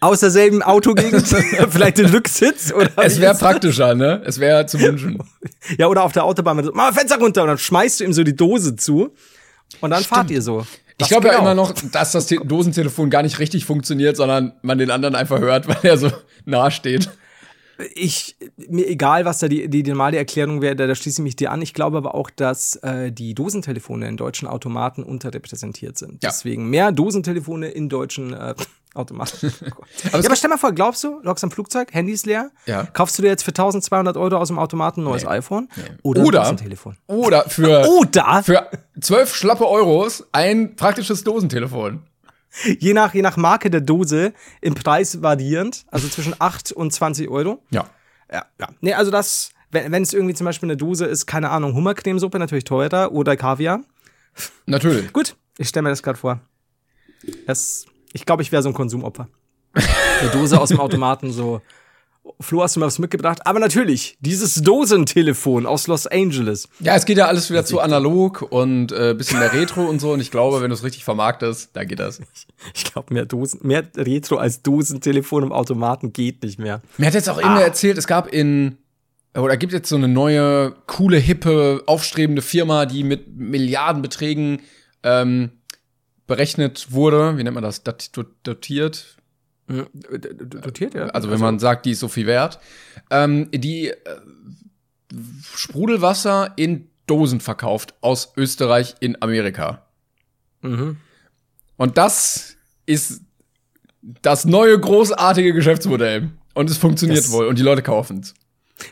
aus 0.00 0.20
derselben 0.20 0.62
Autogegend? 0.62 1.26
Vielleicht 1.70 1.98
den 1.98 2.06
Rücksitz? 2.06 2.72
Oder 2.72 2.90
Es 2.96 3.20
wäre 3.20 3.34
praktischer, 3.34 3.94
ne? 3.94 4.22
Es 4.24 4.40
wäre 4.40 4.66
zu 4.66 4.80
wünschen. 4.80 5.22
Ja, 5.78 5.88
oder 5.88 6.02
auf 6.04 6.12
der 6.12 6.24
Autobahn. 6.24 6.56
mit 6.56 6.66
so, 6.66 6.72
Mach 6.74 6.90
mal 6.90 6.92
Fenster 6.92 7.18
runter 7.18 7.42
und 7.42 7.48
dann 7.48 7.58
schmeißt 7.58 8.00
du 8.00 8.04
ihm 8.04 8.12
so 8.12 8.22
die 8.22 8.36
Dose 8.36 8.76
zu. 8.76 9.14
Und 9.80 9.90
dann 9.90 10.04
fahrt 10.04 10.30
ihr 10.30 10.42
so. 10.42 10.66
Ich 10.90 10.96
Das 10.98 11.08
glaube 11.08 11.26
ja 11.26 11.32
genau. 11.34 11.42
immer 11.44 11.54
noch, 11.54 11.74
dass 11.92 12.12
das 12.12 12.26
Te 12.26 12.36
Dosentelefon 12.36 13.10
gar 13.10 13.22
nicht 13.22 13.38
richtig 13.38 13.66
funktioniert, 13.66 14.16
sondern 14.16 14.54
man 14.62 14.78
den 14.78 14.90
anderen 14.90 15.14
einfach 15.14 15.40
hört, 15.40 15.68
weil 15.68 15.78
er 15.82 15.98
so 15.98 16.10
nah 16.44 16.70
steht. 16.70 17.10
Ich, 17.94 18.36
mir 18.68 18.86
egal, 18.88 19.24
was 19.24 19.38
da 19.38 19.48
die, 19.48 19.68
die, 19.68 19.82
die 19.82 19.90
normale 19.90 20.16
Erklärung 20.16 20.62
wäre, 20.62 20.76
da, 20.76 20.86
da 20.86 20.94
schließe 20.94 21.20
ich 21.20 21.24
mich 21.24 21.36
dir 21.36 21.50
an. 21.50 21.60
Ich 21.62 21.74
glaube 21.74 21.98
aber 21.98 22.14
auch, 22.14 22.30
dass 22.30 22.76
äh, 22.76 23.12
die 23.12 23.34
Dosentelefone 23.34 24.08
in 24.08 24.16
deutschen 24.16 24.48
Automaten 24.48 25.02
unterrepräsentiert 25.02 25.98
sind. 25.98 26.22
Ja. 26.22 26.30
Deswegen 26.30 26.68
mehr 26.70 26.92
Dosentelefone 26.92 27.68
in 27.68 27.88
deutschen 27.88 28.32
äh, 28.32 28.54
Automaten. 28.94 29.52
Es 30.04 30.12
ja, 30.12 30.18
aber 30.24 30.36
stell 30.36 30.48
mal 30.48 30.56
vor, 30.56 30.72
glaubst 30.72 31.04
du, 31.04 31.20
lockst 31.22 31.44
am 31.44 31.50
Flugzeug, 31.50 31.92
Handy 31.92 32.12
ist 32.12 32.24
leer, 32.24 32.50
Ja. 32.64 32.84
kaufst 32.84 33.18
du 33.18 33.22
dir 33.22 33.28
jetzt 33.28 33.42
für 33.42 33.50
1200 33.50 34.16
Euro 34.16 34.36
aus 34.36 34.48
dem 34.48 34.58
Automaten 34.58 35.00
ein 35.02 35.04
neues 35.04 35.26
iPhone 35.26 35.68
oder, 36.02 36.22
Oder- 36.22 36.40
ein 36.40 36.44
Dosentelefon? 36.56 36.96
Oder 37.06 37.42
für, 37.48 37.86
Oder, 38.00 38.42
für 38.42 38.70
zwölf 39.00 39.34
schlappe 39.34 39.66
Euros 39.68 40.24
ein 40.32 40.76
praktisches 40.76 41.24
Dosentelefon. 41.24 42.04
je 42.78 42.92
nach, 42.92 43.14
je 43.14 43.22
nach 43.22 43.36
Marke 43.36 43.70
der 43.70 43.80
Dose, 43.80 44.32
im 44.60 44.74
Preis 44.74 45.22
variierend, 45.22 45.84
also 45.90 46.08
zwischen 46.08 46.34
8 46.38 46.72
und 46.72 46.92
20 46.92 47.28
Euro. 47.28 47.62
Ja. 47.70 47.88
Ja, 48.32 48.46
ja. 48.60 48.68
Nee, 48.80 48.94
also 48.94 49.10
das, 49.10 49.50
wenn, 49.70 49.92
wenn 49.92 50.02
es 50.02 50.12
irgendwie 50.12 50.34
zum 50.34 50.44
Beispiel 50.44 50.68
eine 50.68 50.76
Dose 50.76 51.06
ist, 51.06 51.26
keine 51.26 51.50
Ahnung, 51.50 51.74
Hummercremesuppe, 51.74 52.38
natürlich 52.38 52.64
teurer 52.64 53.12
oder 53.12 53.36
Kaviar. 53.36 53.80
Natürlich. 54.66 55.12
Gut, 55.12 55.36
ich 55.58 55.68
stelle 55.68 55.84
mir 55.84 55.90
das 55.90 56.02
gerade 56.02 56.18
vor. 56.18 56.40
Das, 57.46 57.86
ich 58.12 58.26
glaube, 58.26 58.42
ich 58.42 58.52
wäre 58.52 58.62
so 58.62 58.68
ein 58.68 58.74
Konsumopfer. 58.74 59.28
Eine 60.20 60.30
Dose 60.30 60.58
aus 60.58 60.70
dem 60.70 60.80
Automaten, 60.80 61.32
so. 61.32 61.60
Flo, 62.40 62.62
hast 62.62 62.76
du 62.76 62.80
mir 62.80 62.86
was 62.86 62.98
mitgebracht? 62.98 63.40
Aber 63.44 63.58
natürlich, 63.58 64.16
dieses 64.20 64.54
Dosentelefon 64.56 65.66
aus 65.66 65.86
Los 65.86 66.06
Angeles. 66.06 66.68
Ja, 66.80 66.94
es 66.94 67.04
geht 67.04 67.18
ja 67.18 67.26
alles 67.26 67.50
wieder 67.50 67.64
zu 67.64 67.80
analog 67.80 68.42
und 68.42 68.92
äh, 68.92 69.14
bisschen 69.14 69.38
mehr 69.38 69.52
Retro 69.52 69.84
und 69.84 70.00
so. 70.00 70.12
Und 70.12 70.20
ich 70.20 70.30
glaube, 70.30 70.60
wenn 70.60 70.70
du 70.70 70.74
es 70.74 70.84
richtig 70.84 71.04
vermarktest, 71.04 71.70
da 71.74 71.84
geht 71.84 72.00
das. 72.00 72.20
Ich 72.74 72.84
glaube, 72.84 73.12
mehr 73.12 73.26
Dosen, 73.26 73.60
mehr 73.62 73.84
Retro 73.96 74.36
als 74.36 74.62
Dosentelefon 74.62 75.44
im 75.44 75.52
Automaten 75.52 76.12
geht 76.12 76.42
nicht 76.42 76.58
mehr. 76.58 76.80
Mir 76.96 77.06
hat 77.06 77.14
jetzt 77.14 77.28
auch 77.28 77.38
irgendwer 77.38 77.64
erzählt, 77.64 77.98
es 77.98 78.06
gab 78.06 78.32
in 78.32 78.78
oder 79.34 79.56
gibt 79.56 79.72
jetzt 79.72 79.88
so 79.88 79.96
eine 79.96 80.08
neue, 80.08 80.74
coole, 80.86 81.18
hippe, 81.18 81.82
aufstrebende 81.86 82.42
Firma, 82.42 82.86
die 82.86 83.04
mit 83.04 83.36
Milliardenbeträgen 83.36 84.62
ähm, 85.02 85.50
berechnet 86.26 86.92
wurde. 86.92 87.36
Wie 87.36 87.44
nennt 87.44 87.54
man 87.54 87.62
das? 87.62 87.82
Dotiert? 87.82 89.15
Dotiert, 89.68 90.94
ja? 90.94 91.06
Also 91.08 91.30
wenn 91.30 91.40
man 91.40 91.58
sagt, 91.58 91.86
die 91.86 91.90
ist 91.92 92.00
so 92.00 92.08
viel 92.08 92.26
wert. 92.26 92.58
Ähm, 93.10 93.48
die 93.52 93.88
äh, 93.88 93.94
Sprudelwasser 95.54 96.52
in 96.56 96.88
Dosen 97.06 97.40
verkauft 97.40 97.94
aus 98.00 98.32
Österreich 98.36 98.96
in 99.00 99.20
Amerika. 99.22 99.82
Mhm. 100.62 100.96
Und 101.76 101.98
das 101.98 102.56
ist 102.86 103.22
das 104.22 104.44
neue 104.44 104.78
großartige 104.78 105.52
Geschäftsmodell. 105.52 106.30
Und 106.54 106.70
es 106.70 106.78
funktioniert 106.78 107.18
Das- 107.24 107.32
wohl 107.32 107.46
und 107.46 107.58
die 107.58 107.62
Leute 107.62 107.82
kaufen 107.82 108.20
es. 108.20 108.34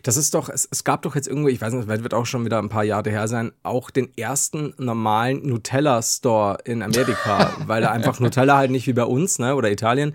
Das 0.02 0.16
ist 0.16 0.32
doch, 0.32 0.48
es, 0.48 0.66
es 0.70 0.82
gab 0.84 1.02
doch 1.02 1.14
jetzt 1.14 1.28
irgendwo, 1.28 1.48
ich 1.48 1.60
weiß 1.60 1.74
nicht, 1.74 1.86
wird 1.86 2.14
auch 2.14 2.24
schon 2.24 2.46
wieder 2.46 2.58
ein 2.58 2.70
paar 2.70 2.84
Jahre 2.84 3.10
her 3.10 3.28
sein, 3.28 3.52
auch 3.62 3.90
den 3.90 4.16
ersten 4.16 4.72
normalen 4.78 5.46
Nutella-Store 5.46 6.56
in 6.64 6.82
Amerika, 6.82 7.52
weil 7.66 7.82
da 7.82 7.90
einfach 7.90 8.18
Nutella 8.18 8.56
halt 8.56 8.70
nicht 8.70 8.86
wie 8.86 8.94
bei 8.94 9.04
uns, 9.04 9.38
ne, 9.38 9.54
oder 9.54 9.70
Italien, 9.70 10.14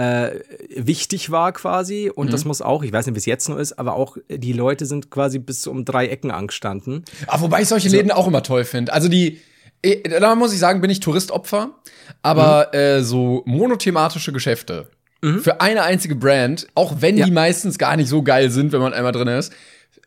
äh, 0.00 0.40
wichtig 0.76 1.30
war 1.30 1.52
quasi. 1.52 2.10
Und 2.14 2.32
das 2.32 2.44
muss 2.44 2.62
auch, 2.62 2.82
ich 2.82 2.92
weiß 2.92 3.06
nicht, 3.06 3.14
wie 3.14 3.18
es 3.18 3.26
jetzt 3.26 3.48
noch 3.48 3.58
ist, 3.58 3.78
aber 3.78 3.94
auch 3.94 4.16
die 4.28 4.52
Leute 4.52 4.86
sind 4.86 5.10
quasi 5.10 5.38
bis 5.38 5.66
um 5.66 5.84
drei 5.84 6.06
Ecken 6.08 6.30
angestanden. 6.30 7.04
Ah, 7.26 7.40
wobei 7.40 7.62
ich 7.62 7.68
solche 7.68 7.88
Läden 7.88 8.10
auch 8.10 8.26
immer 8.26 8.42
toll 8.42 8.64
finde. 8.64 8.92
Also 8.92 9.08
die, 9.08 9.40
eh, 9.82 10.02
da 10.20 10.34
muss 10.34 10.52
ich 10.52 10.58
sagen, 10.58 10.80
bin 10.80 10.90
ich 10.90 11.00
Touristopfer. 11.00 11.70
Aber 12.22 12.68
Mhm. 12.72 12.78
äh, 12.78 13.02
so 13.02 13.42
monothematische 13.46 14.32
Geschäfte 14.32 14.88
für 15.42 15.60
eine 15.60 15.82
einzige 15.82 16.14
Brand, 16.14 16.66
auch 16.74 16.94
wenn 17.02 17.18
Ja. 17.18 17.26
die 17.26 17.30
meistens 17.30 17.76
gar 17.76 17.94
nicht 17.96 18.08
so 18.08 18.22
geil 18.22 18.50
sind, 18.50 18.72
wenn 18.72 18.80
man 18.80 18.94
einmal 18.94 19.12
drin 19.12 19.28
ist, 19.28 19.52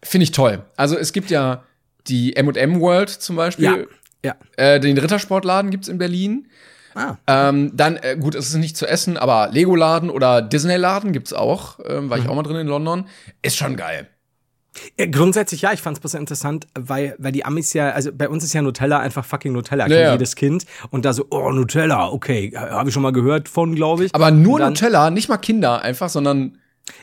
finde 0.01 0.23
ich 0.23 0.31
toll. 0.31 0.63
Also 0.75 0.97
es 0.97 1.13
gibt 1.13 1.29
ja 1.29 1.63
die 2.07 2.35
M&M 2.35 2.79
World 2.81 3.09
zum 3.11 3.35
Beispiel. 3.35 3.87
Ja. 4.25 4.35
Äh, 4.57 4.79
den 4.79 4.97
Rittersportladen 4.97 5.69
gibt's 5.69 5.87
in 5.87 5.99
Berlin. 5.99 6.47
Ah. 6.95 7.15
Ähm, 7.27 7.71
dann, 7.75 7.97
äh, 7.97 8.17
gut, 8.19 8.35
es 8.35 8.47
ist 8.49 8.55
nicht 8.55 8.77
zu 8.77 8.85
essen, 8.87 9.17
aber 9.17 9.49
Lego-Laden 9.51 10.09
oder 10.09 10.41
Disney-Laden 10.41 11.11
gibt's 11.11 11.33
auch. 11.33 11.79
Ähm, 11.87 12.05
Mhm. 12.05 12.09
war 12.09 12.17
ich 12.17 12.27
auch 12.27 12.35
mal 12.35 12.43
drin 12.43 12.57
in 12.57 12.67
London. 12.67 13.05
Ist 13.41 13.57
schon 13.57 13.75
geil. 13.75 14.07
Ja, 14.99 15.05
grundsätzlich 15.05 15.61
ja, 15.61 15.71
ich 15.71 15.81
fand 15.81 15.97
es 15.97 16.01
bloß 16.01 16.15
interessant, 16.15 16.65
weil, 16.73 17.15
weil 17.19 17.31
die 17.31 17.45
Amis 17.45 17.73
ja, 17.73 17.91
also 17.91 18.11
bei 18.11 18.27
uns 18.27 18.43
ist 18.43 18.53
ja 18.53 18.61
Nutella 18.63 18.99
einfach 18.99 19.23
fucking 19.23 19.53
Nutella, 19.53 19.83
kennt 19.85 19.95
Ja, 19.95 20.01
ja. 20.07 20.11
jedes 20.13 20.35
Kind. 20.35 20.65
Und 20.89 21.05
da 21.05 21.13
so, 21.13 21.27
oh, 21.29 21.51
Nutella, 21.51 22.09
okay, 22.09 22.51
habe 22.55 22.89
ich 22.89 22.93
schon 22.93 23.03
mal 23.03 23.11
gehört 23.13 23.47
von, 23.49 23.75
glaube 23.75 24.05
ich. 24.05 24.15
Aber 24.15 24.31
nur 24.31 24.57
dann- 24.59 24.69
Nutella, 24.73 25.11
nicht 25.11 25.29
mal 25.29 25.37
Kinder 25.37 25.81
einfach, 25.83 26.09
sondern 26.09 26.57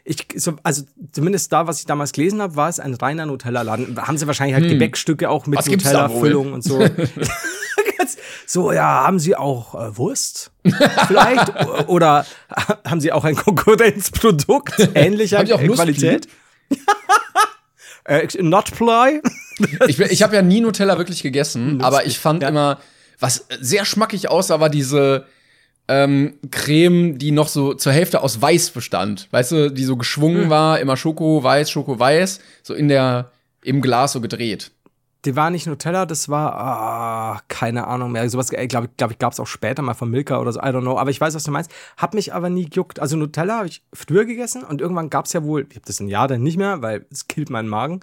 Ich, 0.05 0.27
so, 0.37 0.57
also 0.63 0.83
zumindest 1.13 1.53
da, 1.55 1.67
was 1.67 1.79
ich 1.81 1.87
damals 1.87 2.13
gelesen 2.13 2.43
habe, 2.43 2.55
war 2.55 2.69
es 2.69 2.79
ein 2.81 2.93
reiner 2.93 3.25
Nutella-Laden. 3.25 3.97
Haben 4.07 4.19
sie 4.19 4.27
wahrscheinlich 4.27 4.55
halt 4.55 4.69
Gebäckstücke 4.69 5.31
auch 5.31 5.47
mit 5.47 5.59
Hm. 5.65 5.73
Nutella-Füllung 5.73 6.53
und 6.53 6.63
so. 6.63 6.79
Ganz- 8.17 8.27
so, 8.47 8.73
ja, 8.73 9.05
haben 9.05 9.19
sie 9.19 9.37
auch 9.37 9.75
äh, 9.75 9.97
Wurst? 9.97 10.51
Vielleicht? 11.07 11.89
Oder 11.89 12.27
haben 12.87 13.01
sie 13.01 13.13
auch 13.13 13.25
ein 13.25 13.37
Konkurrenzprodukt 13.37 14.91
ähnlicher 14.95 15.45
Qualität? 15.45 16.29
äh, 18.05 18.27
Notply? 18.41 19.21
Ich, 19.89 19.99
ich 19.99 20.23
habe 20.23 20.35
ja 20.35 20.43
nie 20.43 20.61
Nutella 20.61 20.99
wirklich 20.99 21.23
gegessen, 21.23 21.83
aber 21.83 22.07
ich 22.07 22.19
fand 22.19 22.43
ja. 22.43 22.49
immer, 22.49 22.79
was 23.19 23.47
sehr 23.61 23.85
schmackig 23.85 24.29
aussah, 24.31 24.61
war 24.61 24.71
diese 24.71 25.27
ähm, 25.89 26.35
Creme, 26.51 27.19
die 27.19 27.33
noch 27.33 27.49
so 27.49 27.75
zur 27.75 27.93
Hälfte 27.93 28.23
aus 28.23 28.41
Weiß 28.41 28.71
bestand. 28.71 29.29
Weißt 29.33 29.53
du, 29.53 29.71
die 29.71 29.85
so 29.85 29.97
geschwungen 29.97 30.45
Hm. 30.45 30.51
war, 30.51 30.81
immer 30.81 30.97
Schoko, 30.97 31.43
Weiß, 31.43 31.71
Schoko, 31.71 31.99
Weiß, 31.99 32.41
so 32.63 32.75
in 32.75 32.89
der, 32.89 33.33
im 33.63 33.81
Glas 33.83 34.13
so 34.13 34.21
gedreht. 34.21 34.71
Die 35.27 35.37
war 35.37 35.51
nicht 35.51 35.67
Nutella, 35.67 36.07
das 36.07 36.29
war, 36.31 36.55
ah, 36.55 37.41
keine 37.49 37.87
Ahnung 37.87 38.13
mehr. 38.13 38.29
Sowas, 38.31 38.49
glaube 38.49 38.65
ich, 38.87 38.97
glaub 38.97 39.11
ich 39.11 39.19
gab 39.19 39.33
es 39.33 39.41
auch 39.41 39.47
später 39.47 39.83
mal 39.83 39.93
von 39.95 40.11
Milka 40.11 40.39
oder 40.41 40.53
so, 40.53 40.61
I 40.61 40.65
don't 40.65 40.81
know. 40.81 40.99
Aber 40.99 41.11
ich 41.11 41.21
weiß, 41.21 41.35
was 41.35 41.43
du 41.45 41.51
meinst. 41.51 41.71
Hab 41.99 42.15
mich 42.15 42.33
aber 42.33 42.49
nie 42.49 42.65
gejuckt. 42.71 43.01
Also 43.01 43.17
Nutella 43.17 43.59
habe 43.59 43.67
ich 43.69 43.83
früher 43.93 44.25
gegessen 44.25 44.63
und 44.65 44.81
irgendwann 44.81 45.11
gab 45.11 45.27
es 45.27 45.33
ja 45.35 45.43
wohl, 45.45 45.67
ich 45.69 45.77
habe 45.77 45.85
das 45.87 46.01
ein 46.01 46.09
Jahr 46.09 46.27
dann 46.27 46.43
nicht 46.43 46.57
mehr, 46.57 46.81
weil 46.81 47.05
es 47.11 47.29
killt 47.29 47.51
meinen 47.51 47.69
Magen 47.69 48.01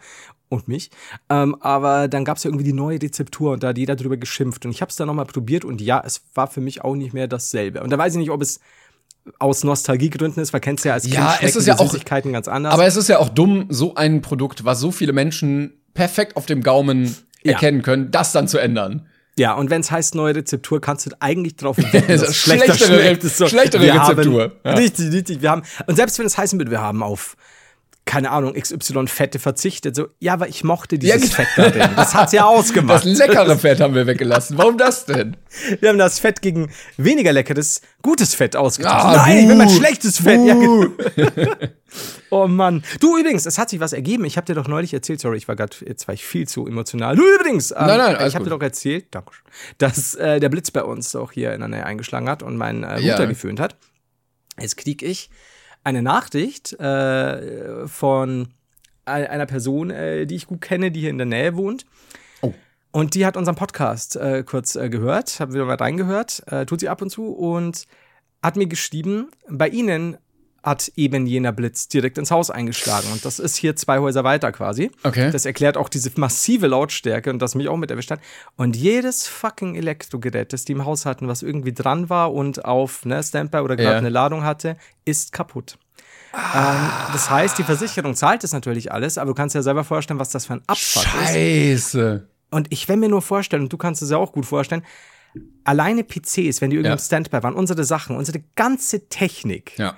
und 0.49 0.67
mich. 0.67 0.91
Ähm, 1.29 1.55
aber 1.59 2.07
dann 2.07 2.23
gab 2.23 2.37
es 2.37 2.43
ja 2.43 2.49
irgendwie 2.49 2.65
die 2.65 2.73
neue 2.73 3.01
Rezeptur 3.01 3.53
und 3.53 3.63
da 3.63 3.69
hat 3.69 3.77
jeder 3.79 3.95
drüber 3.95 4.17
geschimpft. 4.17 4.65
Und 4.65 4.71
ich 4.71 4.81
habe 4.81 4.89
es 4.91 4.95
dann 4.95 5.07
nochmal 5.07 5.25
probiert 5.25 5.65
und 5.65 5.81
ja, 5.81 6.01
es 6.05 6.21
war 6.35 6.47
für 6.47 6.61
mich 6.61 6.83
auch 6.83 6.95
nicht 6.95 7.13
mehr 7.13 7.27
dasselbe. 7.27 7.81
Und 7.81 7.89
da 7.89 7.97
weiß 7.97 8.13
ich 8.13 8.19
nicht, 8.19 8.29
ob 8.31 8.41
es 8.43 8.59
aus 9.39 9.63
Nostalgiegründen 9.63 10.41
ist, 10.41 10.53
weil 10.53 10.61
kennst 10.61 10.85
du 10.85 10.89
ja 10.89 10.93
als 10.93 11.03
Kind 11.03 11.15
Ja, 11.15 11.35
es 11.41 11.55
ist 11.55 11.65
ja 11.67 11.73
auch- 11.79 11.91
Süßigkeiten 11.91 12.31
ganz 12.31 12.47
anders. 12.47 12.73
Aber 12.73 12.85
es 12.85 12.95
ist 12.95 13.09
ja 13.09 13.19
auch 13.19 13.29
dumm, 13.29 13.65
so 13.69 13.95
ein 13.95 14.21
Produkt, 14.21 14.63
was 14.63 14.79
so 14.79 14.91
viele 14.91 15.11
Menschen 15.11 15.73
perfekt 15.97 16.37
auf 16.37 16.45
dem 16.45 16.63
Gaumen 16.63 17.15
Ja. 17.43 17.53
erkennen 17.53 17.81
können, 17.81 18.11
das 18.11 18.31
dann 18.31 18.47
zu 18.47 18.57
ändern. 18.59 19.07
Ja, 19.37 19.53
und 19.53 19.69
wenn 19.69 19.81
es 19.81 19.91
heißt 19.91 20.15
neue 20.15 20.35
Rezeptur, 20.35 20.79
kannst 20.81 21.05
du 21.05 21.11
eigentlich 21.19 21.55
drauf 21.57 21.77
wetten, 21.91 22.07
Das 22.07 22.21
dass 22.21 22.35
schlechter 22.37 22.73
schlechtere- 22.75 23.01
schmeckt. 23.01 23.23
So, 23.23 23.47
schlechtere 23.47 23.83
Rezeptur. 23.93 24.41
Haben, 24.43 24.51
Ja. 24.63 24.73
Richtig, 24.73 25.11
richtig. 25.11 25.41
Wir 25.41 25.51
haben, 25.51 25.61
und 25.85 25.95
selbst 25.95 26.17
wenn 26.19 26.25
es 26.25 26.37
heißen 26.37 26.57
würde, 26.59 26.71
wir 26.71 26.81
haben 26.81 27.03
auf, 27.03 27.35
keine 28.05 28.31
Ahnung, 28.31 28.53
XY 28.53 29.07
Fette 29.07 29.37
verzichtet, 29.37 29.95
so, 29.95 30.07
ja, 30.19 30.33
aber 30.33 30.47
ich 30.47 30.63
mochte 30.63 30.97
dieses 30.97 31.23
Ja, 31.23 31.35
Fett 31.35 31.47
da 31.57 31.69
drin. 31.69 31.89
Das 31.95 32.15
hat's 32.15 32.31
ja 32.31 32.45
ausgemacht. 32.55 33.05
Das 33.05 33.17
leckere 33.17 33.57
Fett 33.57 33.79
haben 33.81 33.93
wir 33.95 34.07
weggelassen. 34.07 34.57
Warum 34.57 34.77
das 34.77 35.05
denn? 35.05 35.35
Wir 35.81 35.89
haben 35.89 35.97
das 35.97 36.17
Fett 36.19 36.41
gegen 36.41 36.71
weniger 36.97 37.33
leckeres, 37.33 37.81
gutes 38.01 38.33
Fett 38.33 38.55
ausgetauscht. 38.55 39.05
Ah, 39.05 39.15
Nein, 39.25 39.37
ich 39.39 39.47
will 39.49 39.55
mein 39.55 39.67
buh, 39.67 39.73
schlechtes 39.75 40.19
Fett. 40.19 40.39
Ja, 40.45 40.53
genau. 40.53 40.85
Oh 42.29 42.47
Mann. 42.47 42.83
Du 42.99 43.17
übrigens, 43.17 43.45
es 43.45 43.57
hat 43.57 43.69
sich 43.69 43.79
was 43.79 43.93
ergeben. 43.93 44.25
Ich 44.25 44.37
habe 44.37 44.45
dir 44.45 44.55
doch 44.55 44.67
neulich 44.67 44.93
erzählt, 44.93 45.19
sorry, 45.19 45.37
ich 45.37 45.47
war 45.47 45.55
gerade, 45.55 45.75
jetzt 45.85 46.07
war 46.07 46.13
ich 46.13 46.25
viel 46.25 46.47
zu 46.47 46.67
emotional. 46.67 47.15
Du 47.15 47.23
übrigens, 47.35 47.71
ähm, 47.71 47.77
Nein, 47.87 47.97
nein, 47.97 48.27
ich 48.27 48.35
habe 48.35 48.43
dir 48.45 48.51
doch 48.51 48.61
erzählt, 48.61 49.07
danke, 49.11 49.31
dass 49.77 50.15
äh, 50.15 50.39
der 50.39 50.49
Blitz 50.49 50.71
bei 50.71 50.83
uns 50.83 51.15
auch 51.15 51.31
hier 51.31 51.53
in 51.53 51.59
der 51.59 51.69
Nähe 51.69 51.85
eingeschlagen 51.85 52.29
hat 52.29 52.43
und 52.43 52.57
meinen 52.57 52.83
äh, 52.83 52.99
Ja. 52.99 53.13
Router 53.15 53.27
geföhnt 53.27 53.59
hat. 53.59 53.75
Jetzt 54.59 54.77
krieg 54.77 55.01
ich 55.03 55.29
eine 55.83 56.01
Nachricht 56.01 56.73
äh, 56.79 57.87
von 57.87 58.49
ein- 59.05 59.27
einer 59.27 59.45
Person, 59.45 59.89
äh, 59.91 60.25
die 60.25 60.35
ich 60.35 60.47
gut 60.47 60.61
kenne, 60.61 60.91
die 60.91 61.01
hier 61.01 61.09
in 61.11 61.17
der 61.17 61.27
Nähe 61.27 61.55
wohnt. 61.55 61.85
Oh. 62.41 62.53
Und 62.91 63.13
die 63.15 63.25
hat 63.25 63.37
unseren 63.37 63.55
Podcast 63.55 64.15
äh, 64.15 64.43
kurz 64.43 64.75
äh, 64.75 64.89
gehört, 64.89 65.39
haben 65.39 65.53
wir 65.53 65.63
mal 65.65 65.75
reingehört, 65.75 66.43
tut 66.67 66.79
sie 66.79 66.89
ab 66.89 67.01
und 67.01 67.09
zu 67.09 67.27
und 67.31 67.85
hat 68.43 68.55
mir 68.55 68.67
geschrieben, 68.67 69.29
bei 69.49 69.67
Ihnen 69.67 70.17
hat 70.67 70.91
eben 70.95 71.25
jener 71.25 71.51
Blitz 71.53 71.87
direkt 71.87 72.17
ins 72.17 72.29
Haus 72.29 72.49
eingeschlagen. 72.49 73.07
Und 73.13 73.23
das 73.25 73.39
ist 73.39 73.55
hier 73.55 73.75
zwei 73.75 73.99
Häuser 73.99 74.23
weiter 74.23 74.51
quasi. 74.51 74.91
Okay. 75.03 75.31
Das 75.31 75.45
erklärt 75.45 75.77
auch 75.77 75.87
diese 75.89 76.11
massive 76.17 76.67
Lautstärke 76.67 77.29
und 77.29 77.39
das 77.39 77.55
mich 77.55 77.69
auch 77.69 77.77
mit 77.77 77.89
erwischt 77.89 78.11
hat. 78.11 78.19
Und 78.57 78.75
jedes 78.75 79.27
fucking 79.27 79.75
Elektrogerät, 79.75 80.51
das 80.51 80.65
die 80.65 80.73
im 80.73 80.83
Haus 80.85 81.05
hatten, 81.05 81.27
was 81.27 81.41
irgendwie 81.41 81.73
dran 81.73 82.09
war 82.09 82.33
und 82.33 82.65
auf 82.65 83.05
ne, 83.05 83.23
Standby 83.23 83.59
oder 83.59 83.75
gerade 83.77 83.91
Ja. 83.91 83.97
eine 83.97 84.09
Ladung 84.09 84.43
hatte, 84.43 84.75
ist 85.05 85.31
kaputt. 85.31 85.77
Ähm, 86.33 86.89
das 87.13 87.29
heißt, 87.29 87.57
die 87.57 87.63
Versicherung 87.63 88.13
zahlt 88.13 88.43
das 88.43 88.51
natürlich 88.51 88.91
alles, 88.91 89.17
aber 89.17 89.29
du 89.31 89.35
kannst 89.35 89.55
dir 89.55 89.59
ja 89.59 89.63
selber 89.63 89.83
vorstellen, 89.85 90.19
was 90.19 90.29
das 90.29 90.45
für 90.45 90.53
ein 90.55 90.61
Abfuck 90.67 91.03
ist. 91.03 91.31
Scheiße. 91.93 92.27
Und 92.51 92.67
ich 92.71 92.87
will 92.89 92.97
mir 92.97 93.09
nur 93.09 93.21
vorstellen, 93.21 93.63
und 93.63 93.73
du 93.73 93.77
kannst 93.77 94.01
es 94.01 94.09
ja 94.09 94.17
auch 94.17 94.33
gut 94.33 94.45
vorstellen, 94.45 94.83
alleine 95.63 96.03
PCs, 96.03 96.61
wenn 96.61 96.69
die 96.69 96.77
irgendwie 96.77 96.87
Ja. 96.89 96.93
im 96.93 96.99
Standby 96.99 97.43
waren, 97.43 97.53
unsere 97.55 97.83
Sachen, 97.83 98.15
unsere 98.15 98.41
ganze 98.55 99.07
Technik, 99.09 99.77
Ja. 99.77 99.95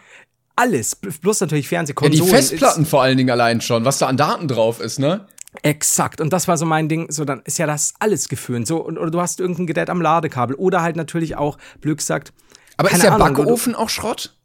Alles, 0.60 0.96
bloß 0.96 1.42
natürlich 1.42 1.66
Ja, 1.66 1.70
Fernsehkonsolen. 1.78 2.26
die 2.26 2.30
Festplatten 2.30 2.86
vor 2.86 3.02
allen 3.02 3.18
Dingen 3.18 3.30
allein 3.32 3.62
schon, 3.62 3.86
was 3.86 3.98
da 3.98 4.08
an 4.08 4.18
Daten 4.18 4.48
drauf 4.48 4.80
ist, 4.80 5.00
ne? 5.00 5.26
Exakt. 5.64 6.22
Und 6.22 6.32
das 6.32 6.48
war 6.48 6.58
so 6.58 6.66
mein 6.66 6.88
Ding. 6.90 7.12
So, 7.12 7.26
dann 7.26 7.42
ist 7.46 7.58
ja 7.58 7.66
das 7.66 7.94
alles 8.00 8.30
geföhnt. 8.30 8.68
So, 8.68 8.78
und, 8.78 8.98
oder 9.00 9.10
du 9.10 9.20
hast 9.20 9.40
irgendein 9.40 9.66
Gerät 9.68 9.90
am 9.90 10.00
Ladekabel. 10.02 10.56
Oder 10.56 10.82
halt 10.84 10.96
natürlich 10.96 11.38
auch, 11.38 11.58
Blöd 11.82 11.98
gesagt, 11.98 12.34
Aber 12.78 12.92
ist 12.92 13.02
der 13.02 13.14
Ahnung, 13.14 13.34
du- 13.34 13.44
Backofen 13.44 13.74
auch 13.74 13.90
Schrott? 13.90 14.36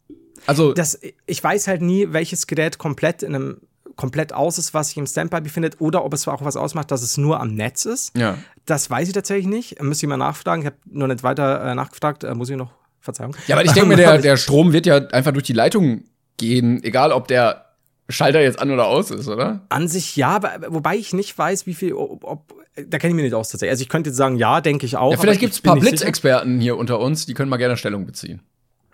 Also, 0.47 0.73
das, 0.73 0.99
ich 1.27 1.43
weiß 1.45 1.67
halt 1.69 1.83
nie, 1.83 2.09
welches 2.13 2.47
Gerät 2.47 2.79
komplett 2.79 3.23
in 3.23 3.35
einem 3.35 3.61
komplett 3.97 4.33
aus 4.33 4.59
ist, 4.59 4.75
was 4.75 4.89
sich 4.89 4.97
im 4.97 5.07
Standby 5.07 5.41
befindet, 5.41 5.81
oder 5.81 6.05
ob 6.05 6.13
es 6.15 6.27
auch 6.27 6.43
was 6.45 6.57
ausmacht, 6.57 6.91
dass 6.91 7.01
es 7.03 7.17
nur 7.17 7.39
am 7.39 7.55
Netz 7.55 7.85
ist. 7.85 8.17
Ja. 8.17 8.37
Das 8.67 8.91
weiß 8.91 9.07
ich 9.09 9.15
tatsächlich 9.15 9.47
nicht. 9.47 9.81
Müsste 9.83 10.07
ich 10.07 10.09
mal 10.09 10.17
nachfragen. 10.17 10.63
Ich 10.63 10.67
habe 10.67 10.77
noch 10.87 11.07
nicht 11.07 11.23
weiter 11.23 11.63
äh, 11.65 11.75
nachgefragt. 11.75 12.25
Äh, 12.25 12.35
muss 12.35 12.51
ich 12.51 12.57
noch, 12.57 12.73
Verzeihung. 13.05 13.37
ja, 13.47 13.57
aber 13.57 13.65
ich 13.65 13.73
denke 13.73 13.89
mir, 13.89 13.97
der, 13.97 14.19
der 14.31 14.37
Strom 14.37 14.73
wird 14.73 14.87
ja 14.87 14.97
einfach 15.09 15.33
durch 15.33 15.45
die 15.45 15.53
Leitung 15.53 16.05
gehen, 16.39 16.83
egal 16.83 17.13
ob 17.13 17.29
der 17.29 17.67
Schalter 18.09 18.41
jetzt 18.41 18.59
an 18.59 18.71
oder 18.71 18.87
aus 18.87 19.11
ist, 19.11 19.29
oder? 19.29 19.65
An 19.69 19.89
sich 19.89 20.17
ja, 20.17 20.41
wobei 20.69 20.97
ich 20.97 21.13
nicht 21.13 21.37
weiß, 21.37 21.67
wie 21.67 21.75
viel, 21.75 21.93
ob, 21.95 22.25
ob 22.25 22.55
da 22.75 22.99
kenne 22.99 23.11
ich 23.11 23.15
mich 23.15 23.25
nicht 23.25 23.35
aus 23.35 23.49
tatsächlich. 23.51 23.71
Also 23.71 23.83
ich 23.83 23.89
könnte 23.89 24.11
jetzt 24.11 24.17
sagen, 24.17 24.37
ja, 24.37 24.61
denke 24.61 24.85
ich 24.85 24.97
auch. 24.97 25.13
Ja, 25.13 25.19
vielleicht 25.19 25.41
gibt 25.41 25.53
es 25.53 25.61
ein 25.61 25.63
paar. 25.63 25.77
Blitzexperten 25.79 26.61
hier 26.61 26.77
unter 26.77 26.99
uns, 26.99 27.25
die 27.25 27.35
können 27.35 27.49
mal 27.49 27.57
gerne 27.57 27.77
Stellung 27.77 28.05
beziehen. 28.05 28.43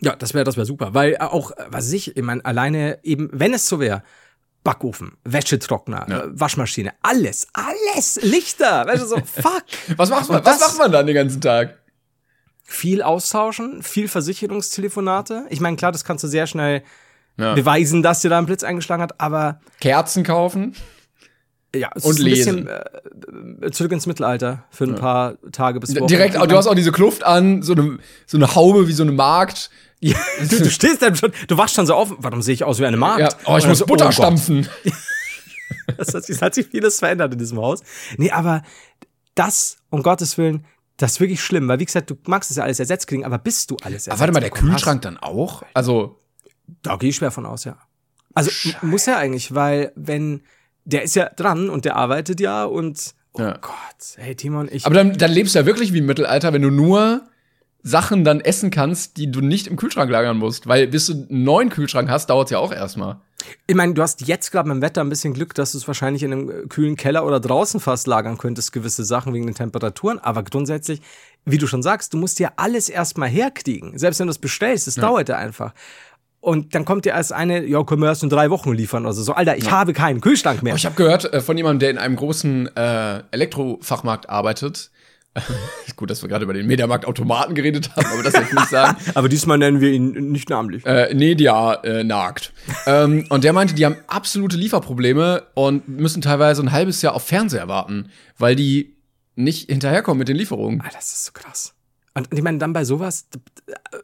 Ja, 0.01 0.17
das 0.17 0.35
wäre 0.35 0.45
das 0.45 0.57
wär 0.57 0.65
super. 0.65 0.93
Weil 0.95 1.15
äh, 1.15 1.19
auch, 1.21 1.53
was 1.69 1.91
ich, 1.93 2.17
ich 2.17 2.23
meine, 2.23 2.45
alleine 2.45 2.99
eben, 3.03 3.31
wenn 3.33 3.55
es 3.55 3.69
so 3.69 3.81
wäre, 3.81 4.03
Backofen, 4.65 5.13
Wäschetrockner, 5.25 6.07
Ja. 6.09 6.19
äh, 6.21 6.29
Waschmaschine, 6.33 6.93
alles, 7.03 7.49
alles, 7.55 8.21
Lichter, 8.23 8.87
weißt 8.87 9.03
du, 9.03 9.07
so, 9.07 9.17
fuck. 9.25 9.65
Was 9.97 10.11
macht 10.11 10.29
man, 10.29 10.45
was 10.45 10.61
macht 10.61 10.79
man 10.79 10.93
dann 10.93 11.07
den 11.07 11.15
ganzen 11.15 11.41
Tag? 11.41 11.80
Viel 12.73 13.03
austauschen, 13.03 13.83
viel 13.83 14.07
Versicherungstelefonate. 14.07 15.45
Ich 15.51 15.61
meine, 15.61 15.77
klar, 15.77 15.91
das 15.91 16.05
kannst 16.05 16.23
du 16.23 16.29
sehr 16.29 16.47
schnell 16.47 16.83
Ja. 17.37 17.55
beweisen, 17.55 18.03
dass 18.03 18.21
dir 18.21 18.29
da 18.31 18.39
ein 18.39 18.47
Blitz 18.47 18.63
eingeschlagen 18.63 19.03
hat, 19.03 19.21
aber 19.21 19.61
Kerzen 19.81 20.23
kaufen? 20.23 20.77
ja, 21.75 21.91
es 21.97 22.05
Und 22.05 22.13
ist 22.13 22.19
ein 22.21 22.25
lesen. 22.27 22.65
bisschen 22.67 23.63
äh, 23.63 23.71
zurück 23.73 23.91
ins 23.93 24.07
Mittelalter 24.07 24.65
für 24.71 24.85
ein 24.85 24.95
paar 24.95 25.35
Tage 25.51 25.81
bis 25.81 25.95
Wochen. 25.97 26.07
Direkt, 26.07 26.37
du 26.37 26.57
hast 26.57 26.69
auch 26.69 26.75
diese 26.77 26.93
Kluft 26.93 27.25
an, 27.25 27.63
so 27.63 27.73
eine, 27.73 27.99
so 28.27 28.37
eine 28.39 28.55
Haube 28.55 28.87
wie 28.87 28.93
so 28.93 29.03
eine 29.03 29.13
Magd. 29.13 29.69
Ja, 29.99 30.17
du, 30.49 30.59
du 30.59 30.71
stehst 30.71 31.03
dann 31.03 31.17
schon, 31.17 31.33
du 31.49 31.59
wachst 31.59 31.75
schon 31.75 31.87
so 31.87 31.95
auf. 31.95 32.13
Warum 32.19 32.41
sehe 32.41 32.55
ich 32.55 32.63
aus 32.65 32.79
wie 32.79 32.87
eine 32.87 32.97
Magd? 32.97 33.21
Ja, 33.21 33.29
oh, 33.47 33.57
ich 33.59 33.67
muss 33.67 33.79
so, 33.79 33.87
Butter 33.87 34.05
Gott. 34.07 34.15
stampfen. 34.15 34.69
Das 35.97 36.15
hat, 36.15 36.29
es 36.29 36.41
hat 36.41 36.55
sich 36.55 36.69
vieles 36.69 37.01
verändert 37.01 37.33
in 37.33 37.39
diesem 37.39 37.59
Haus. 37.59 37.81
Nee, 38.17 38.31
aber 38.31 38.63
das, 39.35 39.79
um 39.91 40.03
Gottes 40.03 40.39
Willen, 40.39 40.65
das 41.01 41.13
ist 41.13 41.21
wirklich 41.21 41.43
schlimm, 41.43 41.67
weil 41.69 41.79
wie 41.79 41.87
gesagt, 41.87 42.11
du 42.11 42.17
magst 42.27 42.51
es 42.51 42.59
ja 42.59 42.65
alles 42.65 42.79
ersetzt 42.79 43.07
kriegen, 43.07 43.25
aber 43.25 43.39
bist 43.39 43.71
du 43.71 43.77
alles 43.83 44.07
ersetzt 44.07 44.13
Aber 44.13 44.21
warte 44.21 44.33
mal, 44.33 44.41
der 44.41 44.51
Kühlschrank 44.51 45.03
dann 45.03 45.17
auch? 45.17 45.63
Also, 45.73 46.21
Hast, 46.45 46.77
da 46.83 46.97
gehe 46.97 47.09
ich 47.11 47.17
schwer 47.17 47.31
von 47.31 47.47
aus, 47.47 47.65
ja. 47.65 47.79
Also 48.35 48.51
muss 48.83 49.07
ja 49.07 49.17
eigentlich, 49.17 49.55
weil 49.55 49.93
wenn 49.97 50.43
der 50.85 51.03
ist 51.03 51.17
ja 51.17 51.29
dran 51.31 51.69
und 51.71 51.85
der 51.85 51.97
arbeitet 51.97 52.41
ja 52.41 52.65
und 52.65 53.15
oh 53.33 53.41
Ja. 53.41 53.59
Gott, 53.61 54.17
hey 54.17 54.35
Timon, 54.35 54.69
ich 54.71 54.87
aber 54.87 54.95
dann, 54.95 55.17
dann 55.17 55.31
lebst 55.33 55.55
du 55.55 55.59
ja 55.59 55.67
wirklich 55.67 55.93
wie 55.93 55.99
im 55.99 56.07
Mittelalter, 56.07 56.53
wenn 56.53 56.63
du 56.63 56.71
nur 56.71 57.23
Sachen 57.83 58.25
dann 58.25 58.41
essen 58.41 58.71
kannst, 58.71 59.17
die 59.17 59.31
du 59.31 59.41
nicht 59.41 59.67
im 59.67 59.77
Kühlschrank 59.77 60.11
lagern 60.11 60.37
musst. 60.37 60.67
Weil 60.67 60.87
bis 60.87 61.07
du 61.07 61.13
einen 61.13 61.45
neuen 61.45 61.71
Kühlschrank 61.71 62.11
hast, 62.11 62.31
dauert 62.31 62.49
es 62.49 62.51
ja 62.51 62.59
auch 62.59 62.73
erstmal. 62.73 63.17
Ich 63.67 63.75
meine, 63.75 63.95
du 63.95 64.03
hast 64.03 64.27
jetzt 64.27 64.51
gerade 64.51 64.69
dem 64.69 64.83
Wetter 64.83 65.01
ein 65.01 65.09
bisschen 65.09 65.33
Glück, 65.33 65.55
dass 65.55 65.73
du 65.73 65.79
es 65.79 65.87
wahrscheinlich 65.87 66.23
in 66.23 66.33
einem 66.33 66.51
äh, 66.51 66.67
kühlen 66.69 66.97
Keller 66.97 67.25
oder 67.25 67.41
draußen 67.41 67.81
fast 67.81 68.07
lagern 68.07 68.39
könntest, 68.39 68.73
gewisse 68.73 69.05
Sachen 69.05 69.33
wegen 69.33 69.47
den 69.47 69.55
Temperaturen. 69.55 70.19
Aber 70.19 70.43
grundsätzlich, 70.43 71.01
wie 71.45 71.59
du 71.59 71.67
schon 71.67 71.83
sagst, 71.83 72.13
du 72.13 72.19
musst 72.19 72.39
dir 72.39 72.53
alles 72.57 72.89
erstmal 72.89 73.29
herkriegen. 73.29 73.99
Selbst 73.99 74.21
wenn 74.21 74.27
du 74.27 74.33
es 74.33 74.39
bestellst, 74.39 74.89
es 74.89 74.97
dauert 74.97 75.29
ja 75.29 75.37
einfach. 75.37 75.73
Und 76.41 76.75
dann 76.75 76.87
kommt 76.87 77.05
dir 77.05 77.11
erst 77.11 77.33
eine, 77.33 77.65
ja, 77.67 77.85
können 77.85 78.01
wir 78.01 78.09
erst 78.09 78.23
in 78.23 78.31
drei 78.31 78.49
Wochen 78.49 78.73
liefern 78.73 79.05
oder 79.05 79.13
so. 79.13 79.23
so 79.23 79.35
Alter, 79.35 79.59
ich 79.59 79.71
habe 79.71 79.93
keinen 79.93 80.23
Kühlschrank 80.23 80.63
mehr. 80.63 80.73
Oh, 80.73 80.77
ich 80.77 80.87
habe 80.87 80.97
gehört 80.97 81.31
äh, 81.33 81.41
von 81.41 81.57
jemandem, 81.57 81.81
der 81.81 81.91
in 81.91 81.99
einem 81.99 82.17
großen 82.17 82.75
äh, 82.77 83.23
Elektrofachmarkt 83.31 84.29
arbeitet. 84.31 84.91
Gut, 85.97 86.11
dass 86.11 86.23
wir 86.23 86.29
gerade 86.29 86.45
über 86.45 86.55
den 86.55 86.67
Mediamarkt 86.67 87.05
Automaten 87.07 87.55
geredet 87.55 87.95
haben, 87.95 88.07
aber 88.07 88.23
das 88.23 88.35
jetzt 88.35 88.53
nicht 88.53 88.69
sagen. 88.69 88.97
Aber 89.15 89.29
diesmal 89.29 89.59
nennen 89.59 89.81
wir 89.81 89.91
ihn 89.91 90.33
nicht 90.33 90.49
namentlich. 90.49 90.85
Äh, 90.85 91.15
nee, 91.15 91.35
ja, 91.39 91.75
äh, 91.75 92.03
nagt. 92.03 92.53
ähm, 92.87 93.27
und 93.29 93.45
der 93.45 93.53
meinte, 93.53 93.75
die 93.75 93.85
haben 93.85 93.97
absolute 94.09 94.57
Lieferprobleme 94.57 95.45
und 95.55 95.89
müssen 95.89 96.21
teilweise 96.21 96.63
ein 96.63 96.73
halbes 96.73 97.03
Jahr 97.03 97.15
auf 97.15 97.25
Fernseher 97.27 97.69
warten, 97.69 98.11
weil 98.39 98.57
die 98.57 98.97
nicht 99.37 99.71
hinterherkommen 99.71 100.19
mit 100.19 100.29
den 100.29 100.37
Lieferungen. 100.37 100.81
Alter, 100.81 100.97
das 100.97 101.13
ist 101.13 101.27
so 101.27 101.33
krass. 101.33 101.75
Und 102.15 102.29
ich 102.33 102.43
meine, 102.43 102.59
dann 102.59 102.73
bei 102.73 102.85
sowas, 102.85 103.29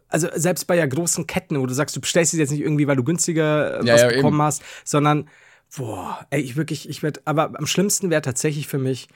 also 0.09 0.29
selbst 0.35 0.67
bei 0.67 0.77
ja 0.77 0.87
großen 0.87 1.27
Ketten, 1.27 1.59
wo 1.61 1.67
du 1.67 1.75
sagst, 1.75 1.97
du 1.97 2.01
bestellst 2.01 2.35
es 2.35 2.39
jetzt 2.39 2.51
nicht 2.53 2.61
irgendwie, 2.61 2.87
weil 2.87 2.97
du 2.97 3.05
günstiger 3.05 3.81
äh, 3.81 3.87
Ja, 3.87 3.95
was 3.95 4.03
ja, 4.03 4.09
bekommen 4.09 4.37
eben. 4.37 4.43
hast, 4.43 4.62
sondern, 4.85 5.29
boah, 5.77 6.25
ey, 6.31 6.41
ich 6.41 6.57
wirklich, 6.57 6.89
ich 6.89 7.03
werde, 7.03 7.21
aber 7.25 7.59
am 7.59 7.67
schlimmsten 7.67 8.11
wäre 8.11 8.23
tatsächlich 8.23 8.69
für 8.69 8.79
mich 8.79 9.09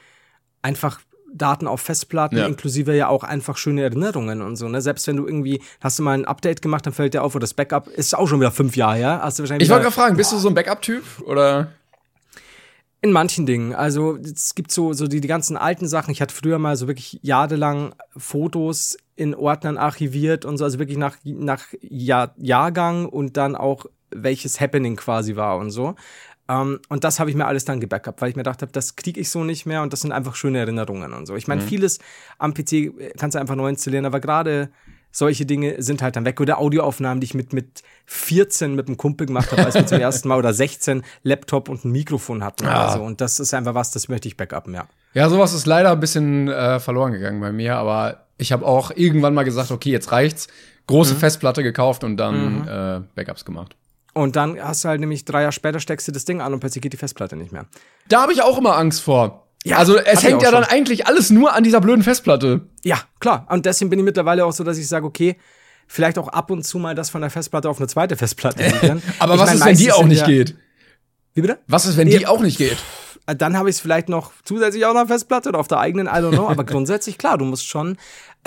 einfach 0.61 0.99
Daten 1.33 1.67
auf 1.67 1.81
Festplatten, 1.81 2.37
Ja. 2.37 2.45
inklusive 2.45 2.95
ja 2.95 3.07
auch 3.07 3.23
einfach 3.23 3.57
schöne 3.57 3.81
Erinnerungen 3.83 4.41
und 4.41 4.55
so, 4.55 4.67
ne? 4.67 4.81
Selbst 4.81 5.07
wenn 5.07 5.17
du 5.17 5.25
irgendwie, 5.25 5.61
hast 5.79 5.99
du 5.99 6.03
mal 6.03 6.13
ein 6.13 6.25
Update 6.25 6.61
gemacht, 6.61 6.85
dann 6.85 6.93
fällt 6.93 7.13
dir 7.13 7.23
auf, 7.23 7.35
oder 7.35 7.41
das 7.41 7.53
Backup 7.53 7.87
ist 7.87 8.15
auch 8.15 8.27
schon 8.27 8.39
wieder 8.39 8.51
fünf 8.51 8.75
Jahre 8.75 8.95
her, 8.97 9.19
hast 9.23 9.39
du 9.39 9.43
wahrscheinlich 9.43 9.67
Ich 9.67 9.71
wollte 9.71 9.83
gerade 9.83 9.95
fragen, 9.95 10.17
bist 10.17 10.31
du 10.31 10.37
so 10.37 10.47
ein 10.49 10.53
Backup-Typ 10.53 11.03
oder? 11.25 11.71
In 13.03 13.11
manchen 13.11 13.47
Dingen. 13.47 13.73
Also 13.73 14.17
es 14.17 14.53
gibt 14.53 14.71
so, 14.71 14.93
so 14.93 15.07
die, 15.07 15.21
die 15.21 15.27
ganzen 15.27 15.57
alten 15.57 15.87
Sachen. 15.87 16.11
Ich 16.11 16.21
hatte 16.21 16.35
früher 16.35 16.59
mal 16.59 16.75
so 16.75 16.87
wirklich 16.87 17.17
jahrelang 17.23 17.95
Fotos 18.15 18.95
in 19.15 19.33
Ordnern 19.33 19.77
archiviert 19.77 20.45
und 20.45 20.57
so, 20.59 20.65
also 20.65 20.77
wirklich 20.77 20.97
nach, 20.99 21.17
nach 21.23 21.63
Jahr, 21.81 22.35
Jahrgang 22.37 23.07
und 23.07 23.37
dann 23.37 23.55
auch 23.55 23.87
welches 24.11 24.59
Happening 24.61 24.97
quasi 24.97 25.35
war 25.35 25.57
und 25.57 25.71
so. 25.71 25.95
Ähm, 26.51 26.79
und 26.89 27.03
das 27.03 27.19
habe 27.19 27.29
ich 27.29 27.35
mir 27.35 27.45
alles 27.45 27.65
dann 27.65 27.79
gebackupt, 27.79 28.21
weil 28.21 28.29
ich 28.29 28.35
mir 28.35 28.43
gedacht 28.43 28.61
habe, 28.61 28.71
das 28.71 28.95
kriege 28.95 29.19
ich 29.19 29.29
so 29.29 29.43
nicht 29.43 29.65
mehr 29.65 29.81
und 29.81 29.93
das 29.93 30.01
sind 30.01 30.11
einfach 30.11 30.35
schöne 30.35 30.59
Erinnerungen 30.59 31.13
und 31.13 31.25
so. 31.25 31.35
Ich 31.35 31.47
meine, 31.47 31.61
vieles 31.61 31.99
am 32.39 32.53
PC 32.53 32.91
kannst 33.17 33.35
du 33.35 33.39
einfach 33.39 33.55
neu 33.55 33.69
installieren, 33.69 34.05
aber 34.05 34.19
gerade 34.19 34.69
solche 35.13 35.45
Dinge 35.45 35.81
sind 35.81 36.01
halt 36.01 36.15
dann 36.15 36.25
weg. 36.25 36.39
Oder 36.39 36.57
Audioaufnahmen, 36.59 37.19
die 37.19 37.25
ich 37.25 37.33
mit, 37.33 37.51
mit 37.53 37.83
14 38.05 38.75
mit 38.75 38.87
einem 38.87 38.97
Kumpel 38.97 39.27
gemacht 39.27 39.51
habe, 39.51 39.65
als 39.65 39.75
wir 39.75 39.85
zum 39.85 39.99
ersten 40.01 40.27
Mal 40.29 40.37
oder 40.39 40.53
16 40.53 41.03
Laptop 41.23 41.69
und 41.69 41.83
ein 41.85 41.91
Mikrofon 41.91 42.43
hatten 42.43 42.63
Ja. 42.65 42.85
oder 42.85 42.93
so. 42.97 43.03
Und 43.03 43.21
das 43.21 43.39
ist 43.39 43.53
einfach 43.53 43.75
was, 43.75 43.91
das 43.91 44.07
möchte 44.07 44.27
ich 44.27 44.37
backuppen, 44.37 44.73
ja. 44.73 44.87
Ja, 45.13 45.29
sowas 45.29 45.53
ist 45.53 45.65
leider 45.65 45.91
ein 45.91 45.99
bisschen 45.99 46.47
äh, 46.47 46.79
verloren 46.79 47.11
gegangen 47.11 47.41
bei 47.41 47.51
mir, 47.51 47.75
aber 47.75 48.25
ich 48.37 48.51
habe 48.53 48.65
auch 48.65 48.91
irgendwann 48.95 49.33
mal 49.33 49.43
gesagt, 49.43 49.71
okay, 49.71 49.91
jetzt 49.91 50.11
reicht's. 50.11 50.47
Große 50.87 51.15
Festplatte 51.15 51.61
gekauft 51.61 52.03
und 52.03 52.17
dann 52.17 52.67
äh, 52.67 53.01
Backups 53.15 53.45
gemacht. 53.45 53.75
Und 54.13 54.35
dann 54.35 54.61
hast 54.61 54.83
du 54.83 54.89
halt 54.89 54.99
nämlich 54.99 55.23
drei 55.25 55.41
Jahre 55.41 55.51
später 55.53 55.79
steckst 55.79 56.07
du 56.07 56.11
das 56.11 56.25
Ding 56.25 56.41
an 56.41 56.53
und 56.53 56.59
plötzlich 56.59 56.81
geht 56.81 56.93
die 56.93 56.97
Festplatte 56.97 57.35
nicht 57.35 57.51
mehr. 57.51 57.65
Da 58.09 58.21
habe 58.21 58.33
ich 58.33 58.41
auch 58.41 58.57
immer 58.57 58.75
Angst 58.77 59.01
vor. 59.01 59.47
Ja, 59.63 59.77
also 59.77 59.95
es 59.97 60.23
hängt 60.23 60.41
ja 60.41 60.51
dann 60.51 60.63
schon. 60.63 60.73
eigentlich 60.73 61.05
alles 61.07 61.29
nur 61.29 61.53
an 61.53 61.63
dieser 61.63 61.81
blöden 61.81 62.03
Festplatte. 62.03 62.61
Ja, 62.83 62.97
klar. 63.19 63.45
Und 63.49 63.65
deswegen 63.65 63.89
bin 63.89 63.99
ich 63.99 64.05
mittlerweile 64.05 64.43
auch 64.45 64.51
so, 64.53 64.63
dass 64.63 64.77
ich 64.77 64.87
sage, 64.87 65.05
okay, 65.05 65.37
vielleicht 65.87 66.17
auch 66.17 66.27
ab 66.29 66.49
und 66.51 66.63
zu 66.65 66.79
mal 66.79 66.95
das 66.95 67.09
von 67.09 67.21
der 67.21 67.29
Festplatte 67.29 67.69
auf 67.69 67.77
eine 67.77 67.87
zweite 67.87 68.17
Festplatte. 68.17 68.63
Aber 69.19 69.35
Ich 69.35 69.39
was 69.39 69.47
mein, 69.49 69.57
ist, 69.57 69.65
wenn 69.65 69.77
die 69.77 69.91
auch 69.91 70.05
nicht 70.05 70.21
ja- 70.21 70.25
geht? 70.27 70.55
Wie 71.33 71.41
bitte? 71.41 71.59
Was 71.67 71.85
ist, 71.85 71.95
wenn 71.95 72.07
Nee. 72.07 72.17
die 72.17 72.27
auch 72.27 72.41
nicht 72.41 72.57
geht? 72.57 72.77
Äh, 73.31 73.35
Dann 73.35 73.57
habe 73.57 73.69
ich 73.69 73.75
es 73.77 73.79
vielleicht 73.81 74.09
noch 74.09 74.31
zusätzlich 74.43 74.85
auch 74.85 74.93
noch 74.93 75.07
Festplatte 75.07 75.49
oder 75.49 75.59
auf 75.59 75.67
der 75.67 75.79
eigenen, 75.79 76.07
I 76.07 76.11
don't 76.11 76.31
know. 76.33 76.47
Aber 76.47 76.63
grundsätzlich, 76.65 77.17
klar, 77.17 77.37
du 77.37 77.45
musst 77.45 77.67
schon. 77.67 77.97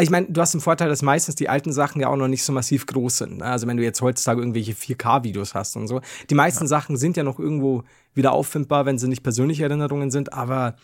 Ich 0.01 0.11
meine, 0.11 0.27
du 0.29 0.41
hast 0.41 0.53
den 0.55 0.61
Vorteil, 0.61 0.89
dass 0.89 1.03
meistens 1.03 1.37
die 1.37 1.49
alten 1.49 1.73
Sachen 1.73 2.01
ja 2.01 2.09
auch 2.09 2.17
noch 2.17 2.27
nicht 2.29 2.43
so 2.43 2.53
massiv 2.53 2.87
groß 2.87 3.19
sind. 3.19 3.39
ne? 3.39 3.45
Also 3.45 3.67
wenn 3.69 3.77
du 3.77 3.83
jetzt 3.85 4.01
heutzutage 4.03 4.41
irgendwelche 4.41 4.73
4K-Videos 4.73 5.55
hast 5.55 5.77
und 5.77 5.87
so. 5.87 6.01
Die 6.31 6.35
meisten 6.35 6.67
Sachen 6.67 6.97
sind 6.97 7.17
ja 7.17 7.23
noch 7.23 7.39
irgendwo 7.39 7.85
wieder 8.13 8.33
auffindbar, 8.33 8.87
wenn 8.87 8.99
sie 8.99 9.07
nicht 9.09 9.23
persönliche 9.23 9.65
Erinnerungen 9.65 10.11
sind, 10.11 10.33
aber 10.33 10.75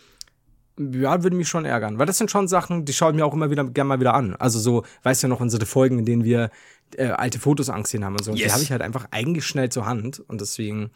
ja, 0.79 1.23
würde 1.23 1.37
mich 1.37 1.49
schon 1.49 1.65
ärgern. 1.65 1.99
Weil 1.99 2.07
das 2.07 2.19
sind 2.19 2.31
schon 2.31 2.49
Sachen, 2.49 2.85
die 2.85 2.93
schaue 2.93 3.11
ich 3.11 3.17
mir 3.17 3.27
auch 3.27 3.35
immer 3.35 3.51
wieder 3.51 3.65
gerne 3.65 3.89
mal 3.89 4.01
wieder 4.01 4.15
an. 4.15 4.35
Also 4.37 4.59
so, 4.59 4.85
weißt 5.03 5.23
du 5.23 5.27
ja 5.27 5.29
noch, 5.29 5.41
unsere 5.41 5.67
Folgen, 5.67 5.99
in 5.99 6.05
denen 6.07 6.25
wir 6.25 6.51
äh, 6.97 7.09
alte 7.09 7.39
Fotos 7.39 7.69
angesehen 7.69 8.05
haben 8.05 8.15
und 8.15 8.25
so. 8.25 8.31
Und 8.31 8.39
Die 8.39 8.45
Yes. 8.45 8.53
habe 8.55 8.63
ich 8.63 8.71
halt 8.73 8.81
einfach 8.81 9.07
eingeschnellt 9.11 9.73
zur 9.73 9.85
Hand. 9.87 10.21
Und 10.27 10.41
deswegen, 10.41 10.91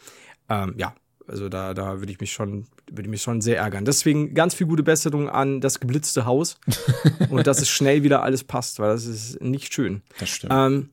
ähm, 0.49 0.75
ja, 0.79 0.95
also 1.27 1.49
da, 1.49 1.75
da 1.75 2.01
würde 2.01 2.13
ich 2.13 2.21
mich 2.21 2.33
schon, 2.33 2.67
würde 2.91 3.03
ich 3.03 3.09
mich 3.09 3.23
schon 3.23 3.41
sehr 3.41 3.59
ärgern. 3.59 3.85
Deswegen 3.85 4.35
ganz 4.35 4.55
viel 4.55 4.67
gute 4.67 4.83
Besserung 4.83 5.29
an 5.29 5.61
das 5.61 5.81
geblitzte 5.81 6.25
Haus 6.27 6.59
und 7.31 7.47
dass 7.47 7.61
es 7.61 7.69
schnell 7.69 8.03
wieder 8.03 8.23
alles 8.23 8.45
passt, 8.45 8.79
weil 8.79 8.91
das 8.93 9.07
ist 9.07 9.41
nicht 9.41 9.73
schön. 9.73 10.03
Das 10.21 10.29
stimmt. 10.29 10.53
Ähm, 10.55 10.91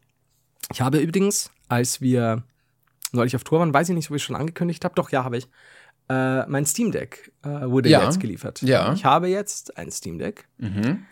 ich 0.71 0.81
habe 0.81 0.99
übrigens, 0.99 1.51
als 1.67 1.99
wir 2.01 2.43
neulich 3.11 3.35
auf 3.35 3.43
Tour 3.43 3.59
waren, 3.59 3.73
weiß 3.73 3.89
ich 3.89 3.95
nicht, 3.95 4.09
ob 4.09 4.15
ich 4.15 4.23
schon 4.23 4.35
angekündigt 4.37 4.85
habe, 4.85 4.95
doch 4.95 5.09
ja, 5.11 5.23
habe 5.23 5.37
ich. 5.37 5.47
Äh, 6.09 6.45
mein 6.47 6.65
Steam 6.65 6.91
Deck 6.91 7.31
äh, 7.43 7.47
wurde 7.69 7.87
Ja. 7.89 8.03
jetzt 8.03 8.19
geliefert. 8.19 8.61
Ja. 8.61 8.91
Ich 8.93 9.05
habe 9.05 9.27
jetzt 9.29 9.77
ein 9.77 9.91
Steam 9.91 10.17
Deck. 10.17 10.45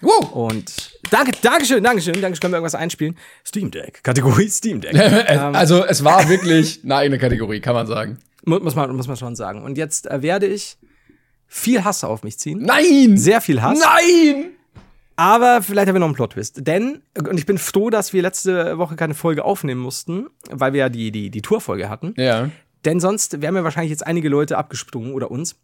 wow. 0.01 0.31
Und 0.33 0.97
danke, 1.09 1.31
Dankeschön, 1.41 1.83
Dankeschön, 1.83 2.19
Dankeschön, 2.21 2.39
können 2.41 2.53
wir 2.53 2.57
irgendwas 2.57 2.75
einspielen? 2.75 3.17
Steam 3.45 3.71
Deck, 3.71 4.01
Kategorie 4.03 4.49
Steam 4.49 4.81
Deck. 4.81 4.93
Es- 4.93 5.39
also 5.39 5.85
es 5.85 6.03
war 6.03 6.27
wirklich 6.27 6.81
eine 6.83 6.95
eigene 6.95 7.17
Kategorie, 7.17 7.59
kann 7.61 7.75
man 7.75 7.87
sagen. 7.87 8.17
Mu- 8.49 8.59
muss, 8.59 8.75
man, 8.75 8.95
muss 8.95 9.07
man 9.07 9.17
schon 9.17 9.35
sagen. 9.35 9.63
Und 9.63 9.77
jetzt 9.77 10.09
äh, 10.09 10.21
werde 10.21 10.47
ich 10.47 10.77
viel 11.47 11.83
Hass 11.83 12.03
auf 12.03 12.23
mich 12.23 12.37
ziehen. 12.39 12.59
Nein! 12.61 13.17
Sehr 13.17 13.41
viel 13.41 13.61
Hass. 13.61 13.79
Nein! 13.79 14.51
Aber 15.15 15.61
vielleicht 15.61 15.87
haben 15.89 15.95
wir 15.95 15.99
noch 15.99 16.07
einen 16.07 16.15
Plot-Twist. 16.15 16.65
Denn, 16.65 17.01
und 17.17 17.37
ich 17.37 17.45
bin 17.45 17.57
froh, 17.57 17.89
dass 17.89 18.13
wir 18.13 18.21
letzte 18.21 18.77
Woche 18.77 18.95
keine 18.95 19.13
Folge 19.13 19.43
aufnehmen 19.43 19.81
mussten, 19.81 20.27
weil 20.49 20.71
wir 20.71 20.79
ja 20.79 20.89
die, 20.89 21.11
die, 21.11 21.29
die 21.29 21.41
Tourfolge 21.41 21.89
hatten. 21.89 22.13
Ja. 22.15 22.49
Denn 22.85 23.01
sonst 23.01 23.41
wären 23.41 23.53
mir 23.53 23.65
wahrscheinlich 23.65 23.89
jetzt 23.89 24.07
einige 24.07 24.29
Leute 24.29 24.57
abgesprungen 24.57 25.13
oder 25.13 25.29
uns. 25.29 25.57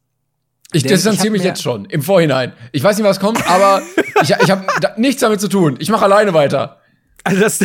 Ich 0.73 0.83
Denn 0.83 0.91
ich 0.91 0.97
distanziere 0.97 1.27
hab 1.27 1.31
mich 1.31 1.43
jetzt 1.43 1.61
schon, 1.61 1.85
im 1.85 2.01
Vorhinein. 2.01 2.51
Ich 2.73 2.83
weiß 2.83 2.97
nicht, 2.97 3.05
was 3.05 3.21
kommt, 3.21 3.49
aber 3.49 3.81
ich, 4.21 4.31
ich 4.31 4.51
habe 4.51 4.65
da, 4.81 4.93
nichts 4.97 5.21
damit 5.21 5.39
zu 5.39 5.47
tun. 5.47 5.77
Ich 5.79 5.89
mache 5.89 6.03
alleine 6.03 6.33
weiter. 6.33 6.81
Also 7.23 7.39
das, 7.41 7.59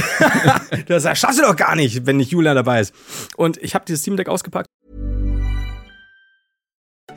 das 0.87 1.19
schaffst 1.19 1.39
du 1.39 1.43
doch 1.43 1.57
gar 1.57 1.75
nicht, 1.75 2.07
wenn 2.07 2.19
nicht 2.19 2.31
Julian 2.31 2.55
dabei 2.55 2.81
ist. 2.81 2.95
Und 3.37 3.57
ich 3.57 3.75
habe 3.75 3.85
dieses 3.85 4.03
Steam 4.03 4.17
Deck 4.17 4.29
ausgepackt. 4.29 4.69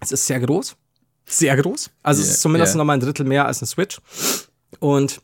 Es 0.00 0.12
ist 0.12 0.26
sehr 0.26 0.40
groß. 0.40 0.76
Sehr 1.26 1.56
groß. 1.56 1.90
Also 2.02 2.22
es 2.22 2.28
Ja, 2.28 2.34
ist 2.34 2.40
zumindest 2.42 2.74
ja. 2.74 2.78
noch 2.78 2.84
mal 2.84 2.94
ein 2.94 3.00
Drittel 3.00 3.26
mehr 3.26 3.46
als 3.46 3.60
eine 3.60 3.66
Switch. 3.66 3.98
Und 4.78 5.20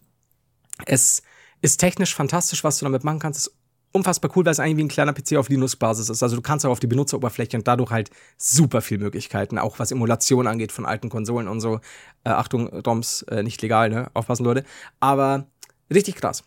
es 0.87 1.23
ist 1.61 1.77
technisch 1.79 2.15
fantastisch, 2.15 2.65
was 2.65 2.79
du 2.79 2.85
damit 2.85 3.05
machen 3.05 3.19
kannst. 3.21 3.41
Es 3.41 3.47
ist 3.47 3.55
unfassbar 3.93 4.31
cool, 4.35 4.45
weil 4.45 4.53
es 4.53 4.59
eigentlich 4.59 4.79
wie 4.79 4.85
ein 4.85 4.89
kleiner 4.89 5.13
PC 5.13 5.37
auf 5.37 5.49
Linux-Basis 5.49 6.09
ist. 6.09 6.23
Also 6.23 6.35
du 6.35 6.43
kannst 6.43 6.65
auch 6.65 6.71
auf 6.71 6.81
die 6.81 6.87
Benutzeroberfläche 6.87 7.57
und 7.57 7.69
dadurch 7.69 7.91
halt 7.91 8.11
super 8.39 8.81
viel 8.81 8.99
Möglichkeiten, 8.99 9.59
auch 9.59 9.79
was 9.79 9.91
Emulation 9.93 10.47
angeht 10.47 10.73
von 10.73 10.87
alten 10.87 11.09
Konsolen 11.11 11.47
und 11.47 11.61
so. 11.61 11.77
Äh, 12.25 12.31
Achtung, 12.31 12.69
ROMs, 12.69 13.23
äh, 13.23 13.43
nicht 13.43 13.61
legal, 13.63 13.91
ne? 13.91 14.11
Aufpassen, 14.15 14.45
Leute. 14.45 14.65
Aber 14.99 15.47
richtig 15.93 16.17
krass. 16.17 16.43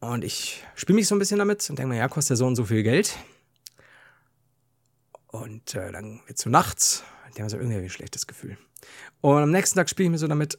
Und 0.00 0.22
ich 0.24 0.62
spiele 0.74 0.96
mich 0.96 1.08
so 1.08 1.14
ein 1.14 1.18
bisschen 1.18 1.38
damit 1.38 1.68
und 1.70 1.78
denke 1.78 1.90
mir, 1.94 1.98
ja, 1.98 2.08
kostet 2.08 2.30
der 2.30 2.36
so 2.36 2.46
und 2.46 2.56
so 2.56 2.64
viel 2.64 2.82
Geld. 2.82 3.16
Und 5.32 5.74
äh, 5.74 5.90
dann 5.90 6.20
wird 6.26 6.38
so 6.38 6.50
nachts, 6.50 7.02
die 7.36 7.42
haben 7.42 7.48
so 7.48 7.56
irgendwie 7.56 7.78
ein 7.78 7.90
schlechtes 7.90 8.28
Gefühl. 8.28 8.56
Und 9.20 9.42
am 9.42 9.50
nächsten 9.50 9.78
Tag 9.78 9.88
spiele 9.88 10.06
ich 10.06 10.10
mir 10.12 10.18
so 10.18 10.28
damit 10.28 10.58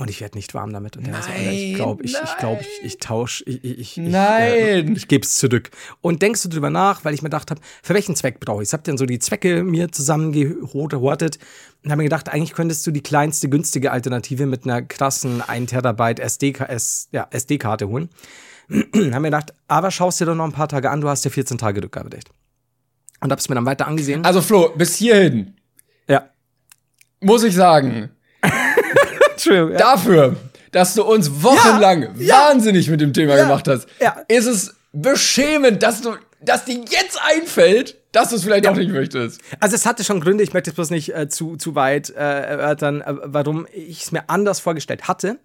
und 0.00 0.08
ich 0.08 0.22
werde 0.22 0.38
nicht 0.38 0.54
warm 0.54 0.72
damit. 0.72 0.96
Und 0.96 1.04
denke 1.04 1.18
mir 1.18 1.22
so, 1.22 1.30
Alter, 1.30 1.50
ich 1.50 1.74
glaube, 1.74 2.02
ich, 2.04 2.14
ich, 2.14 2.36
glaub, 2.38 2.60
ich, 2.62 2.80
ich 2.82 2.98
tausche, 2.98 3.44
ich, 3.44 3.62
ich, 3.62 3.78
ich, 3.78 3.96
Nein. 3.98 4.52
ich, 4.54 4.62
äh, 4.62 4.92
ich 4.92 5.08
gebe 5.08 5.26
es 5.26 5.34
zurück. 5.34 5.70
Und 6.00 6.22
denkst 6.22 6.42
du 6.44 6.48
drüber 6.48 6.70
nach, 6.70 7.04
weil 7.04 7.12
ich 7.12 7.20
mir 7.20 7.28
gedacht 7.28 7.50
habe, 7.50 7.60
für 7.82 7.92
welchen 7.92 8.16
Zweck 8.16 8.40
brauche 8.40 8.62
ich 8.62 8.68
es? 8.70 8.72
Hab 8.72 8.82
dann 8.84 8.96
so 8.96 9.04
die 9.04 9.18
Zwecke 9.18 9.62
mir 9.62 9.92
zusammengehortet 9.92 11.38
und 11.84 11.90
habe 11.90 11.98
mir 11.98 12.04
gedacht, 12.04 12.30
eigentlich 12.30 12.54
könntest 12.54 12.86
du 12.86 12.92
die 12.92 13.02
kleinste 13.02 13.50
günstige 13.50 13.90
Alternative 13.92 14.46
mit 14.46 14.64
einer 14.64 14.80
krassen 14.80 15.42
1 15.42 15.68
Terabyte 15.70 16.20
SD-Karte 16.20 16.80
ja, 17.12 17.28
SD 17.30 17.58
holen. 17.58 18.08
haben 18.70 19.10
mir 19.10 19.24
gedacht, 19.24 19.52
aber 19.68 19.90
schaust 19.90 20.18
dir 20.18 20.24
doch 20.24 20.34
noch 20.34 20.46
ein 20.46 20.52
paar 20.52 20.68
Tage 20.68 20.90
an, 20.90 21.02
du 21.02 21.08
hast 21.08 21.26
ja 21.26 21.30
14 21.30 21.58
Tage 21.58 21.82
Rückgaberecht. 21.82 22.30
Und 23.20 23.30
hab's 23.32 23.48
mir 23.48 23.54
dann 23.54 23.66
weiter 23.66 23.86
angesehen. 23.86 24.24
Also 24.24 24.40
Flo, 24.40 24.70
bis 24.76 24.96
hierhin 24.96 25.54
ja. 26.08 26.28
muss 27.20 27.42
ich 27.44 27.54
sagen, 27.54 28.10
True, 29.36 29.72
ja. 29.72 29.78
dafür, 29.78 30.36
dass 30.72 30.94
du 30.94 31.04
uns 31.04 31.42
wochenlang 31.42 32.08
wahnsinnig 32.18 32.88
mit 32.88 33.00
dem 33.00 33.12
Thema 33.12 33.36
Ja. 33.36 33.42
gemacht 33.44 33.68
hast, 33.68 33.86
Ja. 34.00 34.16
ist 34.28 34.46
es 34.46 34.74
beschämend, 34.92 35.82
dass 35.82 36.00
du, 36.02 36.14
dass 36.40 36.64
dir 36.64 36.76
jetzt 36.88 37.20
einfällt, 37.22 37.96
dass 38.12 38.30
du 38.30 38.36
es 38.36 38.42
vielleicht 38.44 38.66
auch 38.66 38.74
nicht 38.76 38.90
möchtest. 38.90 39.40
Also 39.60 39.76
es 39.76 39.86
hatte 39.86 40.02
schon 40.02 40.20
Gründe, 40.20 40.42
ich 40.42 40.52
möchte 40.52 40.70
jetzt 40.70 40.76
bloß 40.76 40.90
nicht 40.90 41.14
äh, 41.14 41.28
zu, 41.28 41.56
zu 41.56 41.74
weit 41.76 42.10
äh, 42.10 42.14
erörtern, 42.14 43.02
äh, 43.02 43.14
warum 43.24 43.66
ich 43.72 44.02
es 44.02 44.12
mir 44.12 44.28
anders 44.28 44.58
vorgestellt 44.60 45.06
hatte. 45.06 45.38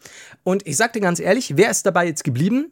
Und 0.43 0.65
ich 0.65 0.75
sag 0.77 0.93
dir 0.93 1.01
ganz 1.01 1.19
ehrlich, 1.19 1.57
wer 1.57 1.69
ist 1.69 1.85
dabei 1.85 2.07
jetzt 2.07 2.23
geblieben? 2.23 2.71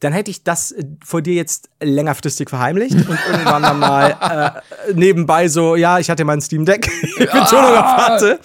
Dann 0.00 0.12
hätte 0.12 0.30
ich 0.30 0.42
das 0.44 0.72
äh, 0.72 0.84
vor 1.04 1.22
dir 1.22 1.34
jetzt 1.34 1.70
längerfristig 1.80 2.50
verheimlicht 2.50 2.94
und 2.94 3.18
irgendwann 3.30 3.62
dann 3.62 3.78
mal 3.78 4.62
äh, 4.88 4.92
nebenbei 4.92 5.48
so, 5.48 5.76
ja, 5.76 5.98
ich 5.98 6.10
hatte 6.10 6.24
mein 6.24 6.40
Steam 6.40 6.64
Deck, 6.66 6.90
Betonung 7.18 7.76
auf 7.76 7.96
hatte. 8.08 8.40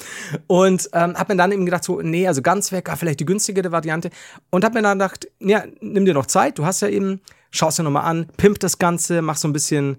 Und 0.47 0.89
ähm, 0.93 1.15
hab 1.15 1.27
mir 1.27 1.35
dann 1.35 1.51
eben 1.51 1.65
gedacht, 1.65 1.83
so, 1.83 2.01
nee, 2.01 2.27
also 2.27 2.41
ganz 2.41 2.71
weg, 2.71 2.89
ah, 2.89 2.95
vielleicht 2.95 3.19
die 3.19 3.25
günstigere 3.25 3.71
Variante. 3.71 4.09
Und 4.51 4.63
hab 4.63 4.73
mir 4.73 4.81
dann 4.81 4.99
gedacht, 4.99 5.27
ja, 5.39 5.63
nimm 5.81 6.05
dir 6.05 6.13
noch 6.13 6.27
Zeit, 6.27 6.57
du 6.59 6.65
hast 6.65 6.81
ja 6.81 6.87
eben, 6.87 7.19
schaust 7.51 7.79
dir 7.79 7.83
nochmal 7.83 8.05
an, 8.05 8.27
pimp 8.37 8.59
das 8.59 8.77
Ganze, 8.77 9.21
mach 9.21 9.35
so 9.35 9.47
ein 9.47 9.53
bisschen, 9.53 9.97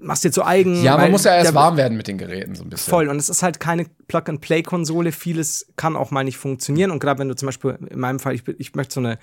machst 0.00 0.22
dir 0.22 0.30
zu 0.30 0.44
eigen. 0.44 0.80
Ja, 0.82 0.96
man 0.96 1.10
muss 1.10 1.24
ja 1.24 1.34
erst 1.34 1.46
der- 1.48 1.54
warm 1.54 1.76
werden 1.76 1.96
mit 1.96 2.06
den 2.06 2.18
Geräten 2.18 2.54
so 2.54 2.62
ein 2.62 2.68
bisschen. 2.70 2.90
Voll. 2.90 3.08
Und 3.08 3.16
es 3.16 3.28
ist 3.30 3.42
halt 3.42 3.58
keine 3.58 3.86
Plug-and-Play-Konsole. 4.06 5.10
Vieles 5.12 5.66
kann 5.76 5.96
auch 5.96 6.10
mal 6.10 6.22
nicht 6.24 6.36
funktionieren. 6.36 6.90
Und 6.90 7.00
gerade 7.00 7.18
wenn 7.18 7.28
du 7.28 7.34
zum 7.34 7.46
Beispiel, 7.46 7.78
in 7.90 7.98
meinem 7.98 8.20
Fall, 8.20 8.34
ich, 8.34 8.46
ich 8.58 8.74
möchte 8.74 8.94
so 8.94 9.00
eine 9.00 9.18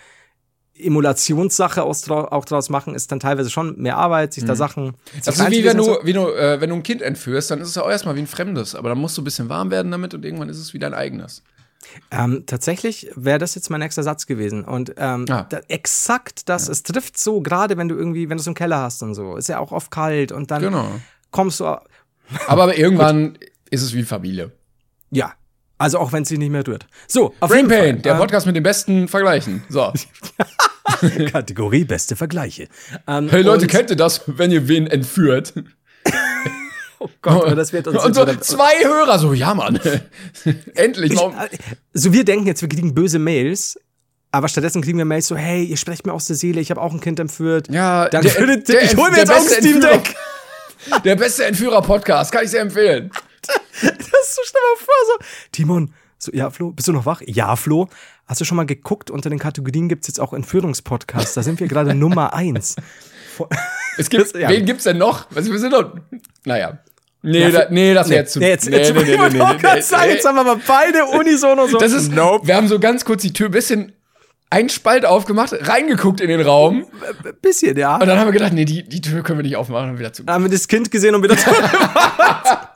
Emulationssache 0.79 1.83
aus, 1.83 2.09
auch 2.09 2.45
draus 2.45 2.69
machen, 2.69 2.95
ist 2.95 3.11
dann 3.11 3.19
teilweise 3.19 3.49
schon 3.49 3.77
mehr 3.81 3.97
Arbeit, 3.97 4.33
sich 4.33 4.45
da 4.45 4.55
Sachen. 4.55 4.93
Das 5.25 5.37
ist 5.39 5.51
wie 5.51 5.63
wenn 5.63 5.77
du, 5.77 5.97
wie 6.03 6.13
du, 6.13 6.27
äh, 6.29 6.61
wenn 6.61 6.69
du 6.69 6.75
ein 6.77 6.83
Kind 6.83 7.01
entführst, 7.01 7.51
dann 7.51 7.59
ist 7.61 7.69
es 7.69 7.75
ja 7.75 7.83
auch 7.83 7.89
erstmal 7.89 8.15
wie 8.15 8.19
ein 8.21 8.27
Fremdes, 8.27 8.75
aber 8.75 8.89
dann 8.89 8.97
musst 8.97 9.17
du 9.17 9.21
ein 9.21 9.25
bisschen 9.25 9.49
warm 9.49 9.71
werden 9.71 9.91
damit 9.91 10.13
und 10.13 10.23
irgendwann 10.25 10.49
ist 10.49 10.57
es 10.59 10.73
wieder 10.73 10.87
ein 10.87 10.93
eigenes. 10.93 11.43
Ähm, 12.11 12.43
tatsächlich 12.45 13.09
wäre 13.15 13.39
das 13.39 13.55
jetzt 13.55 13.69
mein 13.69 13.79
nächster 13.79 14.03
Satz 14.03 14.25
gewesen. 14.25 14.65
Und 14.65 14.93
ähm, 14.97 15.25
Ah. 15.29 15.45
da, 15.49 15.61
exakt 15.69 16.49
das, 16.49 16.67
es 16.67 16.83
trifft 16.83 17.17
so, 17.17 17.41
gerade 17.41 17.77
wenn 17.77 17.87
du 17.87 17.95
irgendwie, 17.95 18.29
wenn 18.29 18.37
du 18.37 18.41
es 18.41 18.47
im 18.47 18.53
Keller 18.53 18.79
hast 18.81 19.01
und 19.01 19.15
so, 19.15 19.37
ist 19.37 19.47
ja 19.49 19.59
auch 19.59 19.71
oft 19.71 19.89
kalt 19.89 20.31
und 20.31 20.51
dann 20.51 20.61
Genau. 20.61 20.91
kommst 21.31 21.59
du, 21.61 21.65
Aber 22.47 22.77
irgendwann 22.77 23.37
ist 23.71 23.81
es 23.81 23.93
wie 23.93 24.03
Familie. 24.03 24.51
ja. 25.11 25.33
Also 25.81 25.97
auch 25.99 26.11
wenn 26.11 26.23
es 26.23 26.27
sich 26.27 26.37
nicht 26.37 26.49
mehr 26.51 26.67
rührt. 26.67 26.87
So, 27.07 27.33
auf 27.39 27.49
Brain 27.49 27.59
jeden 27.59 27.69
Fall. 27.69 27.79
Pain, 27.93 28.01
der 28.01 28.15
Podcast 28.15 28.45
mit 28.45 28.53
den 28.53 28.63
besten 28.63 29.07
Vergleichen. 29.07 29.63
So. 29.69 29.93
Kategorie 31.31 31.83
beste 31.85 32.15
Vergleiche. 32.15 32.67
Ähm, 33.07 33.29
Hey 33.29 33.41
Leute, 33.41 33.67
kennt 33.67 33.89
ihr 33.89 33.95
das, 33.95 34.21
wenn 34.27 34.51
ihr 34.51 34.67
wen 34.67 34.87
entführt? 34.87 35.53
Oh 37.01 37.07
Gott, 37.21 37.57
das 37.57 37.71
wird 37.71 37.87
uns 37.87 38.03
Und 38.03 38.13
so 38.13 38.25
zwei 38.25 38.83
Hörer 38.83 39.19
so, 39.19 39.31
ja 39.31 39.53
Mann. 39.53 39.79
Endlich. 40.75 41.13
Ich, 41.13 41.17
Warum? 41.17 41.33
äh, 41.33 41.47
so, 41.93 42.11
wir 42.11 42.25
denken 42.25 42.45
jetzt, 42.45 42.61
wir 42.61 42.67
kriegen 42.67 42.93
böse 42.93 43.19
Mails, 43.19 43.79
aber 44.31 44.49
stattdessen 44.49 44.81
kriegen 44.81 44.97
wir 44.97 45.05
Mails 45.05 45.27
so, 45.27 45.37
hey, 45.37 45.63
ihr 45.63 45.77
sprecht 45.77 46.05
mir 46.05 46.11
aus 46.11 46.25
der 46.25 46.35
Seele, 46.35 46.59
ich 46.59 46.71
habe 46.71 46.81
auch 46.81 46.91
ein 46.91 46.99
Kind 46.99 47.17
entführt. 47.21 47.69
Ja, 47.71 48.09
Danke 48.09 48.27
für 48.29 48.45
den 48.45 48.65
der- 48.65 48.83
Ich 48.83 48.97
hol 48.97 49.09
mir 49.11 49.15
der 49.15 49.19
jetzt 49.19 49.31
auch 49.31 49.37
ein 49.37 49.47
Steam 49.47 49.79
Deck. 49.79 50.13
Der 51.05 51.15
beste 51.15 51.45
Entführer-Podcast, 51.45 52.33
kann 52.33 52.43
ich 52.43 52.51
sehr 52.51 52.61
empfehlen. 52.63 53.11
Das 53.41 53.91
ist 53.91 54.35
so 54.35 54.41
stell 54.43 54.61
mal 54.61 54.77
vor, 54.83 54.95
so, 55.07 55.25
Timon, 55.53 55.93
so, 56.17 56.31
ja, 56.33 56.49
Flo, 56.49 56.71
bist 56.71 56.89
du 56.89 56.91
noch 56.91 57.05
wach? 57.05 57.21
Ja, 57.25 57.55
Flo. 57.55 57.87
Hast 58.29 58.39
du 58.39 58.45
schon 58.45 58.55
mal 58.57 58.65
geguckt? 58.67 59.09
Unter 59.09 59.29
den 59.31 59.39
Kategorien 59.39 59.89
gibt's 59.89 60.07
jetzt 60.07 60.19
auch 60.19 60.33
Entführungspodcasts. 60.33 61.33
Da 61.33 61.41
sind 61.43 61.59
wir 61.59 61.67
gerade 61.67 61.95
Nummer 61.95 62.33
eins. 62.35 62.75
Es 63.97 64.09
gibt, 64.09 64.23
Das- 64.33 64.33
ja. 64.41 64.49
Wen 64.49 64.65
gibt's 64.65 64.83
denn 64.83 64.97
noch? 64.99 65.25
Was, 65.31 65.49
wir 65.49 65.57
sind 65.59 65.73
doch, 65.73 65.95
naja. 66.45 66.77
Nee, 67.21 67.39
Ja, 67.41 67.49
da, 67.49 67.67
nee, 67.69 67.93
das 67.93 68.07
wäre 68.07 68.21
jetzt 68.21 68.33
zu. 68.33 68.39
Nee, 68.39 68.49
jetzt, 68.49 68.67
jetzt, 68.69 68.91
ich 68.91 68.95
wollte 69.19 69.43
auch 69.43 69.57
gerade 69.57 69.81
sagen, 69.81 70.09
jetzt 70.11 70.25
haben 70.25 70.35
wir 70.35 70.41
aber 70.41 70.59
beide 70.65 71.03
unisono 71.19 71.67
so. 71.67 71.77
Das 71.77 71.91
ist, 71.91 72.15
wir 72.15 72.55
haben 72.55 72.67
so 72.69 72.79
ganz 72.79 73.03
kurz 73.03 73.23
die 73.23 73.33
Tür 73.33 73.47
ein 73.49 73.51
bisschen 73.51 73.91
einen 74.51 74.69
Spalt 74.69 75.05
aufgemacht, 75.05 75.53
reingeguckt 75.67 76.21
in 76.21 76.29
den 76.29 76.41
Raum 76.41 76.85
ein 77.25 77.33
bisschen, 77.41 77.77
ja. 77.77 77.95
und 77.97 78.07
dann 78.07 78.17
haben 78.17 78.27
wir 78.27 78.31
gedacht, 78.31 78.53
nee, 78.53 78.65
die, 78.65 78.87
die 78.87 79.01
Tür 79.01 79.21
können 79.21 79.37
wir 79.39 79.43
nicht 79.43 79.57
aufmachen 79.57 79.89
und 79.91 79.99
wieder 79.99 80.13
zu. 80.13 80.23
Dann 80.23 80.35
haben 80.35 80.43
wir 80.45 80.49
das 80.51 80.67
Kind 80.67 80.89
gesehen 80.91 81.13
und 81.13 81.21
wieder 81.23 81.35
zurückgemacht. 81.37 82.69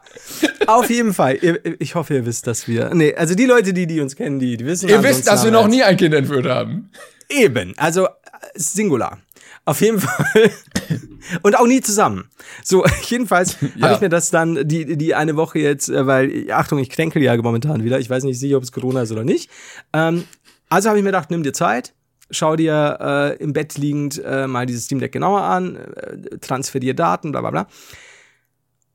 Auf 0.67 0.89
jeden 0.89 1.13
Fall. 1.13 1.37
Ich 1.79 1.95
hoffe, 1.95 2.13
ihr 2.15 2.25
wisst, 2.25 2.47
dass 2.47 2.67
wir. 2.67 2.93
Nee, 2.93 3.13
also 3.15 3.35
die 3.35 3.45
Leute, 3.45 3.73
die, 3.73 3.87
die 3.87 3.99
uns 4.01 4.15
kennen, 4.15 4.39
die, 4.39 4.57
die 4.57 4.65
wissen. 4.65 4.89
Ihr 4.89 5.03
wisst, 5.03 5.27
dass 5.27 5.43
wir 5.43 5.51
noch 5.51 5.67
nie 5.67 5.83
ein 5.83 5.97
Kind 5.97 6.13
entführt 6.13 6.45
haben. 6.45 6.89
Eben. 7.29 7.73
Also 7.77 8.05
äh, 8.07 8.09
Singular. 8.55 9.19
Auf 9.65 9.79
jeden 9.81 9.99
Fall. 9.99 10.51
Und 11.41 11.57
auch 11.57 11.67
nie 11.67 11.79
zusammen. 11.81 12.29
So, 12.63 12.85
jedenfalls 13.03 13.57
Ja. 13.75 13.83
habe 13.87 13.95
ich 13.95 14.01
mir 14.01 14.09
das 14.09 14.29
dann 14.29 14.67
die, 14.67 14.97
die 14.97 15.15
eine 15.15 15.35
Woche 15.37 15.59
jetzt, 15.59 15.89
äh, 15.89 16.05
weil, 16.05 16.51
Achtung, 16.51 16.79
ich 16.79 16.89
kränkel 16.89 17.21
ja 17.21 17.35
momentan 17.37 17.83
wieder. 17.83 17.99
Ich 17.99 18.09
weiß 18.09 18.23
nicht 18.23 18.39
sicher, 18.39 18.57
ob 18.57 18.63
es 18.63 18.71
Corona 18.71 19.03
ist 19.03 19.11
oder 19.11 19.23
nicht. 19.23 19.49
Ähm, 19.93 20.25
also 20.69 20.89
habe 20.89 20.97
ich 20.97 21.03
mir 21.03 21.09
gedacht, 21.09 21.31
nimm 21.31 21.43
dir 21.43 21.53
Zeit, 21.53 21.93
schau 22.29 22.55
dir 22.55 22.97
äh, 23.39 23.43
im 23.43 23.53
Bett 23.53 23.77
liegend 23.77 24.21
äh, 24.25 24.47
mal 24.47 24.65
dieses 24.65 24.85
Steam 24.85 24.99
Deck 24.99 25.11
genauer 25.11 25.43
an, 25.43 25.75
äh, 25.77 26.37
transferier 26.39 26.93
Daten, 26.93 27.31
bla 27.31 27.41
bla 27.41 27.51
bla. 27.51 27.67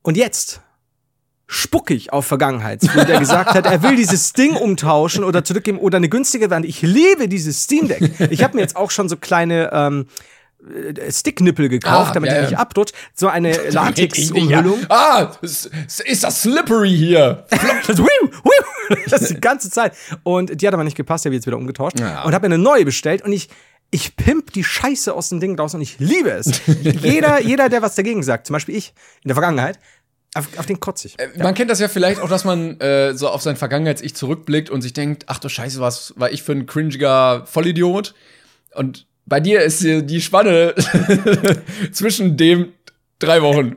Und 0.03 0.16
jetzt 0.16 0.61
spuck 1.49 1.91
ich 1.91 2.13
auf 2.13 2.27
Vergangenheitsfilm, 2.27 3.07
der 3.07 3.19
gesagt 3.19 3.55
hat, 3.55 3.65
er 3.67 3.83
will 3.83 3.97
dieses 3.97 4.35
Ding 4.35 4.55
umtauschen 4.55 5.25
oder 5.25 5.43
zurückgeben 5.43 5.79
oder 5.79 5.97
eine 5.97 6.11
günstige 6.11 6.51
Variante. 6.51 6.69
Ich 6.69 6.83
liebe 6.83 7.27
dieses 7.27 7.65
Steam 7.65 7.89
Deck. 7.89 8.13
Ich 8.31 8.45
habe 8.45 8.55
mir 8.55 8.61
jetzt 8.61 8.77
auch 8.77 8.91
schon 8.91 9.09
so 9.09 9.17
kleine 9.17 9.71
ähm, 9.73 10.07
äh, 10.61 11.11
Sticknippel 11.11 11.71
gekauft, 11.71 12.11
Ah, 12.11 12.15
damit 12.15 12.31
ja, 12.31 12.37
er 12.37 12.43
nicht 12.43 12.59
abrutscht. 12.59 12.95
So 13.15 13.29
eine 13.29 13.53
Latex-Umhüllung. 13.71 14.81
Ah, 14.91 15.33
ist 15.41 15.71
das 16.23 16.43
Slippery 16.43 16.95
hier. 16.95 17.47
Das, 19.05 19.21
das 19.21 19.29
die 19.29 19.41
ganze 19.41 19.71
Zeit. 19.71 19.93
Und 20.23 20.63
die 20.63 20.67
hat 20.67 20.73
aber 20.73 20.83
nicht 20.83 20.97
gepasst, 20.97 21.23
die 21.23 21.29
habe 21.29 21.35
ich 21.35 21.41
jetzt 21.41 21.47
wieder 21.47 21.59
umgetauscht. 21.59 22.01
Ja. 22.01 22.23
Und 22.23 22.33
habe 22.33 22.49
mir 22.49 22.55
eine 22.55 22.63
neue 22.63 22.87
bestellt 22.87 23.21
und 23.21 23.33
ich, 23.35 23.51
ich 23.91 24.17
pimp 24.17 24.51
die 24.55 24.65
Scheiße 24.65 25.13
aus 25.13 25.29
dem 25.29 25.41
Ding 25.41 25.59
raus 25.59 25.75
und 25.75 25.83
ich 25.83 25.99
liebe 25.99 26.31
es. 26.31 26.63
jeder, 26.83 27.39
jeder, 27.43 27.69
der 27.69 27.83
was 27.83 27.97
dagegen 27.97 28.23
sagt, 28.23 28.47
zum 28.47 28.55
Beispiel 28.55 28.75
ich 28.75 28.95
in 29.23 29.29
der 29.29 29.35
Vergangenheit, 29.35 29.79
auf, 30.35 30.47
auf 30.59 30.66
den 30.66 30.79
kotze 30.81 31.09
ich. 31.09 31.16
Man 31.37 31.55
kennt 31.55 31.70
das 31.70 31.81
ja 31.81 31.89
vielleicht 31.89 32.20
auch, 32.20 32.29
dass 32.29 32.45
man 32.45 32.79
äh, 32.81 33.14
so 33.14 33.29
auf 33.29 33.43
sein 33.43 33.57
Vergangenheits-Ich 33.57 34.14
zurückblickt 34.14 34.70
und 34.70 34.83
sich 34.83 34.93
denkt, 34.93 35.24
ach 35.26 35.39
du 35.39 35.49
Scheiße, 35.49 35.81
was 35.81 36.14
war 36.16 36.31
ich 36.31 36.43
für 36.43 36.53
ein 36.53 36.66
cringiger 36.66 37.47
Vollidiot? 37.47 38.14
Und 38.74 39.07
bei 39.26 39.41
dir 39.41 39.62
ist 39.62 39.83
die 39.83 40.20
Spanne 40.20 40.74
zwischen 41.93 42.37
dem 42.37 42.72
drei 43.18 43.43
Wochen. 43.43 43.76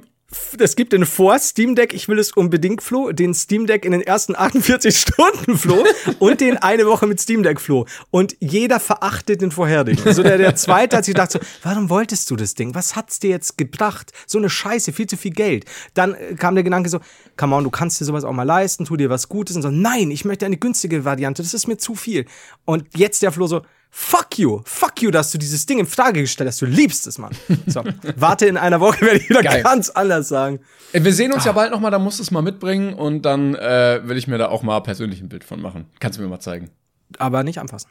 Es 0.58 0.76
gibt 0.76 0.94
den 0.94 1.06
vor 1.06 1.38
Steam 1.40 1.76
Deck, 1.76 1.94
ich 1.94 2.08
will 2.08 2.18
es 2.18 2.32
unbedingt 2.32 2.82
Flo, 2.82 3.12
den 3.12 3.34
Steam 3.34 3.68
Deck 3.68 3.84
in 3.84 3.92
den 3.92 4.02
ersten 4.02 4.36
48 4.38 4.98
Stunden 4.98 5.58
Flo 5.58 5.84
und 6.20 6.40
den 6.40 6.58
eine 6.58 6.86
Woche 6.86 7.06
mit 7.06 7.20
Steam 7.20 7.44
Deck 7.44 7.60
Flo. 7.60 7.86
Und 8.12 8.36
jeder 8.40 8.80
verachtet 8.80 9.42
den 9.42 9.52
vorherigen. 9.52 10.14
So 10.14 10.24
der, 10.24 10.38
der 10.38 10.56
zweite 10.56 10.98
hat 10.98 11.06
sich 11.06 11.14
gedacht 11.14 11.32
so, 11.32 11.40
warum 11.64 11.90
wolltest 11.90 12.30
du 12.30 12.36
das 12.36 12.54
Ding? 12.54 12.74
Was 12.76 12.96
hat's 12.96 13.20
dir 13.20 13.30
jetzt 13.30 13.58
gebracht? 13.58 14.12
So 14.26 14.38
eine 14.38 14.50
Scheiße, 14.50 14.94
viel 14.94 15.08
zu 15.08 15.18
viel 15.18 15.32
Geld. 15.32 15.66
Dann 15.94 16.14
äh, 16.14 16.36
kam 16.36 16.56
der 16.56 16.64
Gedanke 16.64 16.90
so, 16.90 17.00
come 17.36 17.56
on, 17.56 17.64
du 17.64 17.70
kannst 17.70 18.00
dir 18.00 18.06
sowas 18.06 18.24
auch 18.24 18.34
mal 18.34 18.44
leisten, 18.44 18.86
tu 18.86 18.96
dir 18.96 19.10
was 19.10 19.28
Gutes 19.28 19.56
und 19.56 19.62
so, 19.62 19.70
nein, 19.70 20.12
ich 20.12 20.24
möchte 20.24 20.46
eine 20.46 20.58
günstige 20.58 21.04
Variante, 21.04 21.44
das 21.44 21.54
ist 21.54 21.68
mir 21.68 21.78
zu 21.78 21.96
viel. 21.96 22.26
Und 22.66 22.86
jetzt 22.96 23.22
der 23.22 23.32
Flo 23.32 23.48
so, 23.48 23.64
Fuck 23.94 24.40
you, 24.40 24.62
fuck 24.64 25.02
you, 25.02 25.12
dass 25.12 25.32
du 25.32 25.38
dieses 25.38 25.66
Ding 25.66 25.78
in 25.80 25.86
Frage 25.86 26.22
gestellt 26.22 26.48
hast. 26.48 26.62
Du 26.62 26.66
liebst 26.66 27.06
es, 27.08 27.18
Mann. 27.18 27.34
So, 27.68 27.84
warte 28.16 28.46
in 28.46 28.56
einer 28.56 28.80
Woche 28.80 29.02
werde 29.06 29.18
ich 29.20 29.30
wieder 29.30 29.44
Geil. 29.44 29.62
ganz 29.64 29.90
anders 29.90 30.30
sagen. 30.30 30.62
Äh, 30.94 31.04
Wir 31.04 31.14
sehen 31.14 31.34
uns 31.34 31.44
Ah. 31.44 31.48
ja 31.48 31.52
bald 31.52 31.72
noch 31.72 31.82
mal, 31.82 31.92
da 31.92 32.00
musst 32.00 32.20
du 32.20 32.24
es 32.24 32.32
mal 32.32 32.42
mitbringen 32.42 32.94
und 32.94 33.24
dann 33.24 33.54
äh, 33.56 34.00
will 34.06 34.18
ich 34.18 34.28
mir 34.28 34.38
da 34.38 34.48
auch 34.48 34.64
mal 34.64 34.80
persönlich 34.80 35.20
ein 35.22 35.28
Bild 35.30 35.44
von 35.44 35.62
machen. 35.62 35.88
Kannst 36.00 36.18
du 36.18 36.24
mir 36.24 36.30
mal 36.30 36.40
zeigen. 36.40 36.70
aber 37.18 37.44
nicht 37.44 37.60
anfassen. 37.60 37.90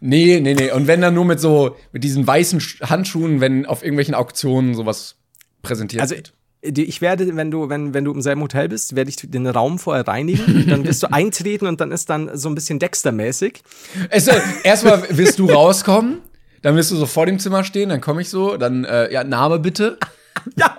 Nee, 0.00 0.40
nee, 0.40 0.54
nee. 0.54 0.70
Und 0.72 0.86
wenn 0.88 1.00
dann 1.00 1.14
nur 1.14 1.24
mit 1.24 1.40
so, 1.40 1.76
mit 1.92 2.04
diesen 2.04 2.26
weißen 2.26 2.60
Sch- 2.60 2.82
Handschuhen, 2.90 3.40
wenn 3.40 3.64
auf 3.66 3.82
irgendwelchen 3.82 4.14
Auktionen 4.14 4.74
sowas 4.74 5.16
präsentiert 5.62 6.02
Also 6.02 6.16
wird. 6.16 6.34
Ich 6.64 7.00
werde, 7.00 7.36
wenn 7.36 7.50
du, 7.50 7.68
wenn, 7.68 7.92
wenn 7.92 8.04
du 8.04 8.12
im 8.12 8.22
selben 8.22 8.40
Hotel 8.40 8.68
bist, 8.68 8.96
werde 8.96 9.10
ich 9.10 9.16
den 9.16 9.46
Raum 9.46 9.78
vorher 9.78 10.06
reinigen. 10.06 10.66
Dann 10.68 10.84
wirst 10.84 11.02
du 11.02 11.06
eintreten 11.12 11.66
und 11.66 11.80
dann 11.80 11.92
ist 11.92 12.08
dann 12.08 12.30
so 12.36 12.48
ein 12.48 12.54
bisschen 12.54 12.78
Dexter-mäßig. 12.78 13.62
Es, 14.10 14.28
äh, 14.28 14.40
erstmal 14.62 15.04
wirst 15.10 15.38
du 15.38 15.50
rauskommen, 15.50 16.18
dann 16.62 16.76
wirst 16.76 16.90
du 16.90 16.96
so 16.96 17.06
vor 17.06 17.26
dem 17.26 17.38
Zimmer 17.38 17.64
stehen, 17.64 17.90
dann 17.90 18.00
komme 18.00 18.22
ich 18.22 18.30
so, 18.30 18.56
dann, 18.56 18.84
äh, 18.84 19.12
ja, 19.12 19.24
Name 19.24 19.58
bitte. 19.58 19.98
Ja, 20.56 20.76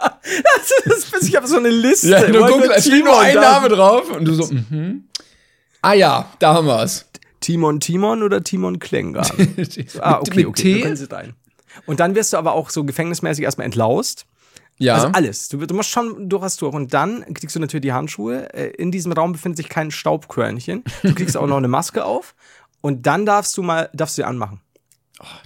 das 0.85 1.11
ist, 1.13 1.29
ich 1.29 1.35
habe 1.35 1.47
so 1.47 1.57
eine 1.57 1.69
Liste. 1.69 2.09
Ja, 2.09 2.27
du 2.27 2.39
guckst, 2.39 2.67
nur 2.67 2.75
es 2.75 2.85
steht 2.85 3.03
nur 3.03 3.19
ein 3.19 3.33
Name 3.33 3.69
drauf 3.69 4.11
und 4.11 4.25
du 4.25 4.33
so, 4.33 4.53
mhm. 4.53 5.05
Ah 5.81 5.93
ja, 5.93 6.29
da 6.39 6.53
haben 6.53 6.67
wir's. 6.67 7.05
Timon 7.39 7.79
Timon 7.79 8.21
oder 8.21 8.43
Timon 8.43 8.79
Klengarn? 8.79 9.27
ah, 10.01 10.19
okay, 10.19 10.45
okay. 10.45 10.61
T? 10.61 10.73
da 10.73 10.83
können 10.83 10.95
sie 10.97 11.11
rein. 11.11 11.33
Und 11.85 11.99
dann 11.99 12.15
wirst 12.15 12.33
du 12.33 12.37
aber 12.37 12.53
auch 12.53 12.69
so 12.69 12.83
gefängnismäßig 12.83 13.43
erstmal 13.43 13.65
entlaust. 13.65 14.25
Ja. 14.77 14.95
Also 14.95 15.07
alles. 15.07 15.47
Du, 15.49 15.57
du 15.65 15.73
musst 15.73 15.89
schon 15.89 16.27
durch 16.29 16.41
was 16.41 16.57
durch. 16.57 16.73
Und 16.73 16.93
dann 16.93 17.23
kriegst 17.33 17.55
du 17.55 17.59
natürlich 17.59 17.83
die 17.83 17.93
Handschuhe. 17.93 18.53
Äh, 18.53 18.71
In 18.77 18.91
diesem 18.91 19.11
Raum 19.13 19.31
befindet 19.31 19.57
sich 19.57 19.69
kein 19.69 19.89
Staubkörnchen. 19.91 20.83
Du 21.03 21.15
kriegst 21.15 21.37
auch 21.37 21.47
noch 21.47 21.57
eine 21.57 21.67
Maske 21.69 22.03
auf. 22.03 22.35
Und 22.81 23.05
dann 23.05 23.25
darfst 23.25 23.55
du 23.57 23.63
mal, 23.63 23.89
darfst 23.93 24.17
du 24.17 24.21
sie 24.21 24.27
anmachen. 24.27 24.61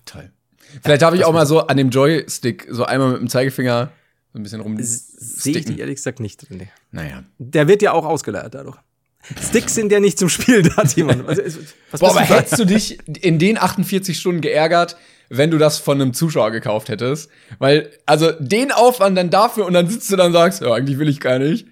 Toll. 0.06 0.32
Vielleicht 0.84 1.02
darf 1.02 1.14
ich 1.14 1.26
auch 1.26 1.34
mal 1.34 1.46
so 1.46 1.68
an 1.68 1.78
dem 1.78 1.90
Joystick 1.90 2.68
so 2.70 2.86
einmal 2.86 3.12
mit 3.14 3.22
dem 3.22 3.30
Zeigefinger 3.30 3.92
so 4.34 4.40
ein 4.40 4.44
bisschen 4.44 4.62
rum. 4.62 4.78
Sehe 4.80 5.58
ich 5.58 5.66
die 5.66 5.80
ehrlich 5.80 5.96
gesagt 5.96 6.20
nicht 6.20 6.48
drin. 6.50 6.58
nee. 6.58 6.70
Naja. 6.92 7.24
Der 7.38 7.68
wird 7.68 7.82
ja 7.82 7.94
auch 7.94 8.06
ausgeleiert 8.06 8.54
dadurch. 8.54 8.78
Sticks 9.42 9.76
sind 9.76 9.92
ja 9.92 10.00
nicht 10.00 10.18
zum 10.18 10.30
Spiel 10.30 10.64
da, 10.64 10.84
Timon. 10.84 11.26
Also, 11.28 11.60
Boah, 12.00 12.12
aber 12.12 12.22
hättest 12.22 12.58
du 12.60 12.66
dich 12.66 12.98
in 13.24 13.38
den 13.38 13.58
48 13.58 14.18
Stunden 14.18 14.42
geärgert, 14.42 14.98
wenn 15.30 15.52
du 15.52 15.58
das 15.58 15.78
von 15.78 16.02
einem 16.02 16.14
Zuschauer 16.14 16.52
gekauft 16.52 16.90
hättest? 16.90 17.30
Weil, 17.60 17.90
also 18.06 18.32
den 18.40 18.72
Aufwand 18.72 19.18
dann 19.18 19.30
dafür 19.30 19.66
und 19.66 19.74
dann 19.74 19.88
sitzt 19.88 20.12
du 20.12 20.16
dann 20.16 20.28
und 20.28 20.34
sagst, 20.34 20.62
ja, 20.62 20.74
eigentlich 20.74 21.00
will 21.00 21.10
ich 21.10 21.20
gar 21.20 21.40
nicht. 21.40 21.68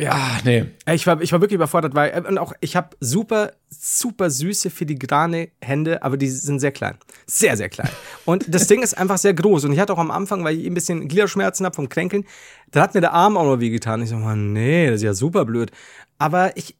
Ja, 0.00 0.38
nee. 0.44 0.64
Ich 0.90 1.06
war, 1.06 1.20
ich 1.20 1.30
war 1.32 1.42
wirklich 1.42 1.56
überfordert, 1.56 1.94
weil 1.94 2.10
äh, 2.10 2.26
und 2.26 2.38
auch 2.38 2.54
ich 2.60 2.74
habe 2.74 2.96
super, 3.00 3.52
super 3.68 4.30
süße 4.30 4.70
filigrane 4.70 5.50
Hände, 5.60 6.02
aber 6.02 6.16
die 6.16 6.28
sind 6.28 6.58
sehr 6.58 6.72
klein. 6.72 6.96
Sehr, 7.26 7.54
sehr 7.56 7.68
klein. 7.68 7.90
Und 8.24 8.46
das 8.54 8.66
Ding 8.66 8.82
ist 8.82 8.96
einfach 8.96 9.18
sehr 9.18 9.34
groß. 9.34 9.64
Und 9.64 9.72
ich 9.72 9.78
hatte 9.78 9.92
auch 9.92 9.98
am 9.98 10.10
Anfang, 10.10 10.42
weil 10.42 10.58
ich 10.58 10.66
ein 10.66 10.72
bisschen 10.72 11.06
Gliederschmerzen 11.06 11.66
habe 11.66 11.76
vom 11.76 11.90
Kränkeln, 11.90 12.24
da 12.70 12.80
hat 12.80 12.94
mir 12.94 13.02
der 13.02 13.12
Arm 13.12 13.36
auch 13.36 13.44
noch 13.44 13.60
wehgetan. 13.60 14.02
Ich 14.02 14.08
so, 14.08 14.16
Mann, 14.16 14.54
nee, 14.54 14.86
das 14.86 14.96
ist 14.96 15.02
ja 15.02 15.12
super 15.12 15.44
blöd. 15.44 15.70
Aber 16.16 16.56
ich, 16.56 16.76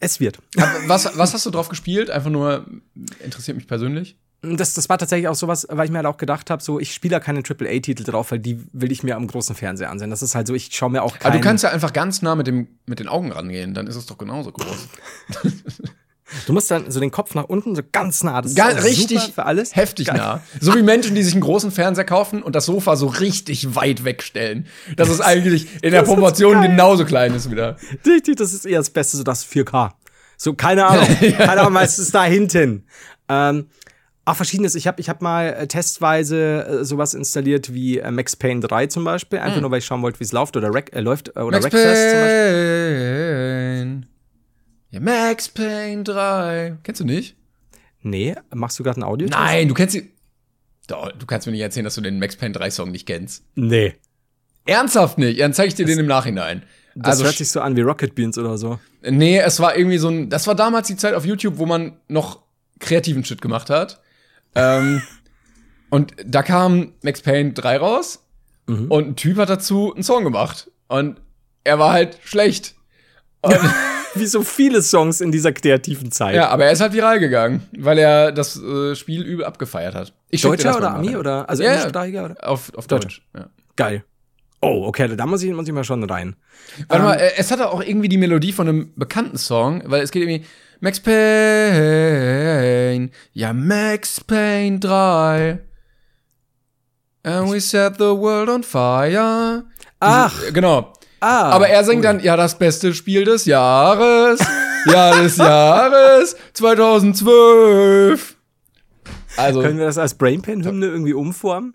es 0.00 0.20
wird. 0.20 0.38
Was, 0.86 1.16
was 1.16 1.32
hast 1.32 1.46
du 1.46 1.50
drauf 1.50 1.70
gespielt? 1.70 2.10
Einfach 2.10 2.30
nur, 2.30 2.66
interessiert 3.24 3.56
mich 3.56 3.66
persönlich. 3.66 4.18
Das, 4.42 4.74
das 4.74 4.88
war 4.88 4.98
tatsächlich 4.98 5.28
auch 5.28 5.36
sowas, 5.36 5.66
weil 5.70 5.84
ich 5.84 5.90
mir 5.92 5.98
halt 5.98 6.06
auch 6.06 6.16
gedacht 6.16 6.50
habe, 6.50 6.62
so 6.62 6.80
ich 6.80 6.92
spiele 6.92 7.12
da 7.12 7.20
keine 7.20 7.40
AAA-Titel 7.48 8.02
drauf, 8.02 8.32
weil 8.32 8.40
die 8.40 8.60
will 8.72 8.90
ich 8.90 9.02
mir 9.04 9.14
am 9.16 9.26
großen 9.28 9.54
Fernseher 9.54 9.88
ansehen. 9.90 10.10
Das 10.10 10.20
ist 10.22 10.34
halt 10.34 10.48
so, 10.48 10.54
ich 10.54 10.70
schaue 10.72 10.90
mir 10.90 11.02
auch 11.02 11.14
Aber 11.14 11.18
keinen, 11.30 11.32
du 11.34 11.40
kannst 11.40 11.62
ja 11.62 11.70
einfach 11.70 11.92
ganz 11.92 12.22
nah 12.22 12.34
mit, 12.34 12.48
dem, 12.48 12.66
mit 12.86 12.98
den 12.98 13.06
Augen 13.08 13.30
rangehen, 13.30 13.72
dann 13.72 13.86
ist 13.86 13.94
es 13.96 14.06
doch 14.06 14.18
genauso 14.18 14.50
groß. 14.52 14.88
Du 16.46 16.52
musst 16.52 16.70
dann 16.70 16.90
so 16.90 16.98
den 17.00 17.10
Kopf 17.10 17.34
nach 17.34 17.44
unten, 17.44 17.76
so 17.76 17.82
ganz 17.92 18.22
nah. 18.24 18.40
Das 18.40 18.52
ist 18.52 18.56
Ganz 18.56 18.80
auch 18.80 18.84
richtig 18.84 19.20
für 19.34 19.44
alles. 19.44 19.76
heftig 19.76 20.06
Geil. 20.06 20.16
nah. 20.16 20.40
So 20.60 20.74
wie 20.74 20.82
Menschen, 20.82 21.14
die 21.14 21.22
sich 21.22 21.34
einen 21.34 21.42
großen 21.42 21.70
Fernseher 21.70 22.04
kaufen 22.04 22.42
und 22.42 22.56
das 22.56 22.66
Sofa 22.66 22.96
so 22.96 23.06
richtig 23.06 23.74
weit 23.74 24.04
wegstellen. 24.04 24.66
Das 24.96 25.08
ist 25.08 25.20
eigentlich 25.20 25.66
in 25.82 25.92
der 25.92 26.02
ist 26.02 26.08
Proportion 26.08 26.54
geil. 26.54 26.70
genauso 26.70 27.04
klein 27.04 27.34
ist 27.34 27.50
wieder. 27.50 27.76
Richtig, 28.06 28.36
das 28.36 28.52
ist 28.54 28.64
eher 28.64 28.78
das 28.78 28.90
Beste, 28.90 29.18
so 29.18 29.24
das 29.24 29.46
4K. 29.46 29.90
So, 30.38 30.54
keine 30.54 30.86
Ahnung. 30.86 31.06
Keine 31.38 31.60
Ahnung, 31.60 31.76
ist 31.82 32.12
da 32.14 32.24
hinten? 32.24 32.84
Ähm, 33.28 33.66
auch 34.24 34.36
verschiedenes. 34.36 34.74
Ich 34.74 34.86
habe 34.86 35.00
ich 35.00 35.08
hab 35.08 35.20
mal 35.20 35.52
äh, 35.52 35.66
testweise 35.66 36.80
äh, 36.80 36.84
sowas 36.84 37.14
installiert 37.14 37.74
wie 37.74 37.98
äh, 37.98 38.10
Max 38.10 38.36
Payne 38.36 38.60
3 38.60 38.86
zum 38.86 39.04
Beispiel. 39.04 39.40
Einfach 39.40 39.60
nur, 39.60 39.70
weil 39.70 39.78
ich 39.78 39.84
schauen 39.84 40.02
wollte, 40.02 40.20
wie 40.20 40.24
es 40.24 40.32
läuft 40.32 40.56
oder 40.56 40.72
Rec, 40.72 40.94
äh, 40.94 41.00
läuft 41.00 41.28
äh, 41.28 41.40
oder 41.40 41.60
Max 41.60 41.64
Wreckfest 41.64 42.10
zum 42.10 42.20
Beispiel. 42.20 42.42
Payne. 43.80 44.06
Ja, 44.90 45.00
Max 45.00 45.48
Payne 45.48 46.04
3. 46.04 46.78
Kennst 46.82 47.00
du 47.00 47.04
nicht? 47.04 47.36
Nee, 48.02 48.34
machst 48.54 48.78
du 48.78 48.84
gerade 48.84 49.00
ein 49.00 49.04
Audio? 49.04 49.28
Nein, 49.28 49.68
du 49.68 49.74
kennst 49.74 49.94
die. 49.94 50.10
Doch, 50.88 51.12
du 51.12 51.26
kannst 51.26 51.46
mir 51.46 51.52
nicht 51.52 51.62
erzählen, 51.62 51.84
dass 51.84 51.94
du 51.94 52.00
den 52.00 52.18
Max 52.18 52.36
Payne 52.36 52.52
3 52.52 52.70
Song 52.70 52.90
nicht 52.90 53.06
kennst. 53.06 53.44
Nee. 53.54 53.94
Ernsthaft 54.66 55.18
nicht? 55.18 55.40
Dann 55.40 55.54
zeige 55.54 55.68
ich 55.68 55.74
dir 55.74 55.86
den 55.86 55.98
im 55.98 56.06
Nachhinein. 56.06 56.62
Das 56.94 57.12
also, 57.12 57.24
hört 57.24 57.36
sich 57.36 57.50
so 57.50 57.60
an 57.60 57.74
wie 57.74 57.80
Rocket 57.80 58.14
Beans 58.14 58.38
oder 58.38 58.58
so. 58.58 58.78
nee, 59.02 59.38
es 59.38 59.60
war 59.60 59.76
irgendwie 59.76 59.98
so 59.98 60.08
ein. 60.08 60.28
Das 60.28 60.46
war 60.46 60.54
damals 60.54 60.88
die 60.88 60.96
Zeit 60.96 61.14
auf 61.14 61.24
YouTube, 61.24 61.58
wo 61.58 61.66
man 61.66 61.96
noch 62.08 62.42
kreativen 62.78 63.24
Shit 63.24 63.40
gemacht 63.40 63.70
hat. 63.70 64.00
Ähm, 64.54 65.02
und 65.90 66.14
da 66.24 66.42
kam 66.42 66.92
Max 67.02 67.22
Payne 67.22 67.52
3 67.52 67.76
raus 67.78 68.24
und 68.66 68.92
ein 68.92 69.16
Typ 69.16 69.36
hat 69.38 69.50
dazu 69.50 69.92
einen 69.92 70.02
Song 70.04 70.24
gemacht. 70.24 70.70
Und 70.88 71.20
er 71.64 71.78
war 71.78 71.92
halt 71.92 72.18
schlecht. 72.24 72.74
Wie 74.14 74.26
so 74.26 74.42
viele 74.42 74.82
Songs 74.82 75.20
in 75.20 75.32
dieser 75.32 75.52
kreativen 75.52 76.12
Zeit. 76.12 76.34
ja, 76.34 76.48
aber 76.48 76.66
er 76.66 76.72
ist 76.72 76.80
halt 76.80 76.92
viral 76.92 77.18
gegangen, 77.18 77.62
weil 77.78 77.98
er 77.98 78.30
das 78.30 78.62
äh, 78.62 78.94
Spiel 78.94 79.22
übel 79.22 79.44
abgefeiert 79.44 79.94
hat. 79.94 80.12
Ich 80.30 80.42
Deutscher 80.42 80.76
oder 80.76 80.94
Ami 80.94 81.16
oder 81.16 81.48
also 81.48 81.62
Ja, 81.62 81.70
englischsprachiger 81.70 82.24
oder? 82.26 82.48
Auf, 82.48 82.72
auf 82.74 82.86
Deutsch. 82.86 83.04
Deutsch. 83.04 83.22
Ja. 83.34 83.48
Geil. 83.76 84.04
Oh, 84.60 84.84
okay, 84.86 85.16
da 85.16 85.26
muss 85.26 85.42
ich, 85.42 85.50
muss 85.52 85.66
ich 85.66 85.72
mal 85.74 85.82
schon 85.82 86.04
rein. 86.04 86.36
Warte 86.88 87.04
mal, 87.04 87.14
äh, 87.14 87.32
es 87.36 87.50
hatte 87.50 87.70
auch 87.70 87.82
irgendwie 87.82 88.08
die 88.08 88.18
Melodie 88.18 88.52
von 88.52 88.68
einem 88.68 88.92
bekannten 88.96 89.38
Song, 89.38 89.82
weil 89.86 90.02
es 90.02 90.10
geht 90.10 90.22
irgendwie 90.22 90.46
Max 90.84 90.98
Payne, 90.98 91.20
ja 93.32 93.52
Max 93.52 94.18
Payne 94.18 94.80
3. 94.80 95.60
And 97.22 97.52
we 97.52 97.60
set 97.60 97.98
the 97.98 98.16
world 98.16 98.48
on 98.48 98.64
fire. 98.64 99.62
Ach. 100.00 100.34
Genau. 100.52 100.92
Ah. 101.20 101.50
Aber 101.50 101.68
er 101.68 101.84
singt 101.84 102.04
dann, 102.04 102.18
ja, 102.18 102.36
das 102.36 102.58
beste 102.58 102.92
Spiel 102.94 103.24
des 103.24 103.44
Jahres, 103.44 104.40
ja, 104.86 105.22
des 105.22 105.36
Jahres 105.36 106.34
2012. 106.54 108.34
Also, 109.36 109.62
Können 109.62 109.78
wir 109.78 109.86
das 109.86 109.98
als 109.98 110.14
Brain 110.14 110.42
Pain 110.42 110.64
Hymne 110.64 110.86
irgendwie 110.86 111.14
umformen? 111.14 111.74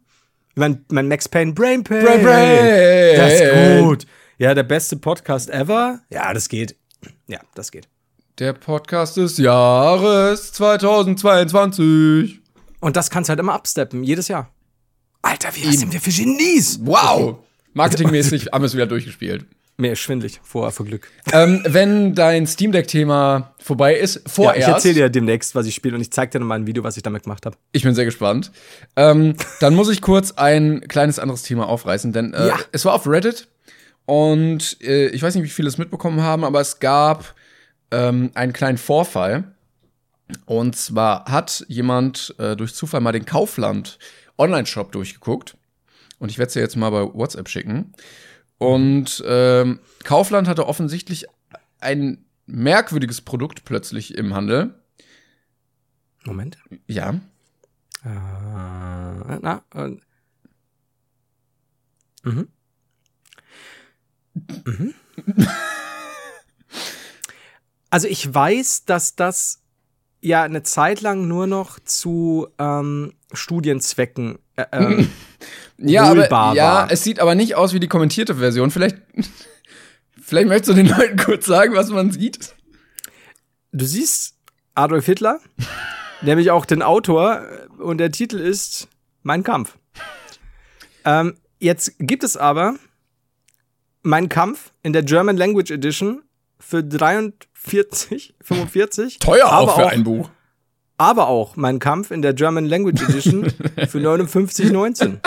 Mein, 0.56 0.84
mein 0.90 1.08
Max 1.08 1.30
Payne 1.30 1.54
Brain 1.54 1.86
Pain. 1.86 2.04
Brain 2.04 2.26
Pain. 2.26 3.16
Das 3.16 3.40
ist 3.40 3.84
gut. 3.84 4.06
Ja, 4.38 4.54
der 4.54 4.64
beste 4.64 4.98
Podcast 4.98 5.50
ever. 5.50 6.02
Ja, 6.10 6.34
das 6.34 6.50
geht. 6.50 6.76
Ja, 7.28 7.40
das 7.56 7.72
geht. 7.72 7.88
Der 8.40 8.54
Podcast 8.54 9.18
des 9.18 9.38
Jahres 9.38 10.54
2022. 10.54 12.40
Und 12.80 12.96
das 12.96 13.10
kannst 13.10 13.30
du 13.30 13.32
halt 13.32 13.40
immer 13.40 13.54
absteppen, 13.54 14.04
jedes 14.04 14.28
Jahr. 14.28 14.52
Alter, 15.24 15.50
wie 15.56 15.76
sind 15.76 15.92
wir 15.92 16.00
für 16.00 16.12
Genies? 16.12 16.80
Wow. 16.84 17.38
Marketingmäßig 17.74 18.48
haben 18.54 18.62
wir 18.62 18.68
es 18.68 18.76
wieder 18.76 18.86
durchgespielt. 18.86 19.46
Mir 19.80 19.92
ist 19.94 20.00
schwindlig 20.00 20.40
vor, 20.44 20.72
vor 20.72 20.86
Glück. 20.88 21.08
ähm, 21.34 21.62
wenn 21.68 22.16
dein 22.16 22.48
Steam 22.48 22.72
Deck-Thema 22.72 23.54
vorbei 23.60 23.96
ist, 23.96 24.16
Ja, 24.16 24.22
vorerst. 24.26 24.60
ich 24.60 24.68
erzähle 24.68 24.94
dir 24.96 25.10
demnächst, 25.10 25.54
was 25.54 25.68
ich 25.68 25.76
spiele 25.76 25.96
und 25.96 26.02
ich 26.02 26.12
zeig 26.12 26.32
dir 26.32 26.40
nochmal 26.40 26.60
ein 26.60 26.66
Video, 26.68 26.84
was 26.84 26.98
ich 26.98 27.04
damit 27.04 27.24
gemacht 27.24 27.46
habe. 27.46 27.58
Ich 27.74 27.84
bin 27.84 27.94
sehr 27.94 28.06
gespannt. 28.06 28.52
Ähm, 28.96 29.36
dann 29.60 29.76
muss 29.76 29.90
ich 29.90 30.02
kurz 30.02 30.32
ein 30.32 30.82
kleines 30.88 31.20
anderes 31.20 31.44
Thema 31.44 31.68
aufreißen, 31.68 32.12
denn 32.12 32.34
äh, 32.34 32.48
Ja. 32.48 32.60
es 32.72 32.86
war 32.86 32.94
auf 32.94 33.08
Reddit 33.08 33.48
und 34.06 34.78
äh, 34.82 35.10
ich 35.10 35.22
weiß 35.22 35.36
nicht, 35.36 35.44
wie 35.44 35.50
viele 35.50 35.68
es 35.68 35.78
mitbekommen 35.78 36.22
haben, 36.22 36.44
aber 36.44 36.60
es 36.62 36.80
gab 36.80 37.36
ähm, 37.92 38.32
einen 38.34 38.54
kleinen 38.54 38.78
Vorfall. 38.78 39.56
Und 40.46 40.76
zwar 40.76 41.26
hat 41.26 41.66
jemand 41.68 42.36
äh, 42.38 42.56
durch 42.56 42.74
Zufall 42.74 43.02
mal 43.02 43.14
den 43.14 43.26
Kaufland 43.26 43.98
Online-Shop 44.38 44.92
durchgeguckt. 44.92 45.56
Und 46.20 46.30
ich 46.30 46.38
werde 46.38 46.48
es 46.48 46.54
dir 46.54 46.62
jetzt 46.62 46.76
mal 46.76 46.90
bei 46.90 47.14
WhatsApp 47.14 47.48
schicken. 47.48 47.94
Und 48.58 49.24
ähm, 49.26 49.80
Kaufland 50.04 50.48
hatte 50.48 50.68
offensichtlich 50.68 51.26
ein 51.80 52.26
merkwürdiges 52.46 53.22
Produkt 53.22 53.66
plötzlich 53.66 54.16
im 54.16 54.34
Handel. 54.34 54.74
Moment. 56.26 56.58
Ja. 56.88 57.12
Äh, 58.04 58.10
na, 59.42 59.64
und. 59.74 60.02
Mhm. 62.24 62.48
Mhm. 64.66 64.94
Also 67.98 68.10
ich 68.10 68.32
weiß, 68.32 68.86
dass 68.86 69.16
das 69.16 69.64
ja 70.22 70.44
eine 70.44 70.62
Zeit 70.62 71.02
lang 71.02 71.28
nur 71.28 71.48
noch 71.48 71.80
zu 71.80 72.48
ähm, 72.60 73.16
Studienzwecken 73.34 74.38
äh, 74.56 74.66
ähm, 74.72 75.10
Ja, 75.80 76.04
aber, 76.04 76.28
ja, 76.54 76.64
war. 76.64 76.92
es 76.92 77.04
sieht 77.04 77.20
aber 77.20 77.34
nicht 77.34 77.56
aus 77.56 77.74
wie 77.74 77.80
die 77.80 77.88
kommentierte 77.88 78.36
Version. 78.36 78.70
Vielleicht, 78.70 78.98
vielleicht 80.22 80.48
möchtest 80.48 80.70
du 80.70 80.74
den 80.76 80.96
Leuten 80.96 81.18
kurz 81.18 81.48
sagen, 81.48 81.74
was 81.74 81.90
man 81.90 82.12
sieht. 82.12 82.54
Du 83.72 83.84
siehst 83.84 84.36
Adolf 84.76 85.08
Hitler, 85.08 85.40
nämlich 86.22 86.52
auch 86.52 86.68
den 86.68 86.84
Autor, 86.84 87.42
äh, 87.42 87.82
und 87.82 87.98
der 87.98 88.12
Titel 88.12 88.38
ist 88.38 88.90
Mein 89.24 89.42
Kampf. 89.42 89.76
Ähm, 91.04 91.34
jetzt 91.58 91.96
gibt 91.98 92.24
es 92.24 92.38
aber 92.38 92.76
Mein 94.04 94.30
Kampf 94.30 94.72
in 94.84 94.94
der 94.94 95.02
German 95.02 95.36
Language 95.36 95.72
Edition 95.72 96.22
für 96.60 96.84
43, 96.84 97.47
45. 97.68 99.20
Teuer 99.20 99.48
aber 99.48 99.74
auch 99.74 99.76
für 99.76 99.88
ein 99.88 100.04
Buch. 100.04 100.30
Aber 100.98 101.28
auch 101.28 101.56
Mein 101.56 101.80
Kampf 101.80 102.10
in 102.12 102.22
der 102.22 102.34
German 102.34 102.66
Language 102.66 103.02
Edition 103.04 103.50
für 103.88 104.00
59,19. 104.00 105.20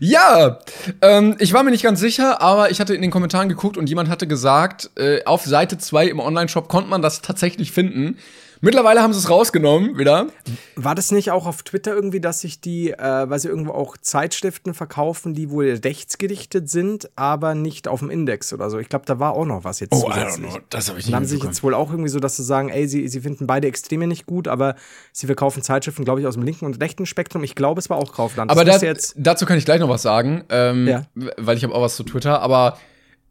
Ja, 0.00 0.58
ähm, 1.02 1.36
ich 1.38 1.52
war 1.52 1.62
mir 1.62 1.70
nicht 1.70 1.82
ganz 1.82 2.00
sicher, 2.00 2.40
aber 2.40 2.70
ich 2.70 2.80
hatte 2.80 2.94
in 2.94 3.02
den 3.02 3.10
Kommentaren 3.10 3.48
geguckt 3.48 3.76
und 3.76 3.88
jemand 3.88 4.08
hatte 4.08 4.26
gesagt, 4.26 4.90
äh, 4.96 5.24
auf 5.24 5.44
Seite 5.44 5.78
2 5.78 6.06
im 6.06 6.20
Online-Shop 6.20 6.68
konnte 6.68 6.90
man 6.90 7.02
das 7.02 7.22
tatsächlich 7.22 7.72
finden. 7.72 8.18
Mittlerweile 8.60 9.02
haben 9.02 9.12
sie 9.12 9.20
es 9.20 9.30
rausgenommen 9.30 9.98
wieder. 9.98 10.26
War 10.74 10.94
das 10.94 11.12
nicht 11.12 11.30
auch 11.30 11.46
auf 11.46 11.62
Twitter 11.62 11.94
irgendwie, 11.94 12.20
dass 12.20 12.40
sich 12.40 12.60
die, 12.60 12.90
äh, 12.90 12.98
weil 13.30 13.38
sie 13.38 13.48
irgendwo 13.48 13.72
auch 13.72 13.96
Zeitschriften 13.96 14.74
verkaufen, 14.74 15.34
die 15.34 15.50
wohl 15.50 15.78
rechtsgerichtet 15.84 16.68
sind, 16.68 17.08
aber 17.16 17.54
nicht 17.54 17.86
auf 17.88 18.00
dem 18.00 18.10
Index 18.10 18.52
oder 18.52 18.68
so? 18.70 18.78
Ich 18.78 18.88
glaube, 18.88 19.04
da 19.06 19.18
war 19.20 19.34
auch 19.34 19.44
noch 19.44 19.64
was 19.64 19.80
jetzt 19.80 19.94
zusätzlich. 19.94 20.52
das 20.70 20.88
habe 20.88 20.98
ich 20.98 21.06
Und 21.06 21.14
haben 21.14 21.24
sich 21.24 21.42
jetzt 21.44 21.62
wohl 21.62 21.74
auch 21.74 21.90
irgendwie 21.90 22.08
so, 22.10 22.18
dass 22.20 22.36
sie 22.36 22.42
sagen, 22.44 22.68
ey, 22.68 22.88
sie, 22.88 23.06
sie 23.08 23.20
finden 23.20 23.46
beide 23.46 23.68
Extreme 23.68 24.06
nicht 24.06 24.26
gut, 24.26 24.48
aber 24.48 24.74
sie 25.12 25.26
verkaufen 25.26 25.62
Zeitschriften, 25.62 26.04
glaube 26.04 26.20
ich, 26.20 26.26
aus 26.26 26.34
dem 26.34 26.42
linken 26.42 26.64
und 26.66 26.80
rechten 26.82 27.06
Spektrum. 27.06 27.44
Ich 27.44 27.54
glaube, 27.54 27.78
es 27.80 27.88
war 27.90 27.96
auch 27.96 28.12
Kaufland. 28.12 28.50
Aber 28.50 28.64
das 28.64 28.80
da, 28.80 28.86
müsste 28.86 28.86
jetzt 28.86 29.14
dazu 29.18 29.46
kann 29.46 29.58
ich 29.58 29.64
gleich 29.64 29.80
noch 29.80 29.88
was 29.88 30.02
sagen, 30.02 30.44
ähm, 30.48 30.86
Ja. 30.88 31.06
weil 31.36 31.56
ich 31.56 31.64
habe 31.64 31.74
auch 31.74 31.82
was 31.82 31.94
zu 31.96 32.02
Twitter. 32.02 32.40
Aber 32.42 32.78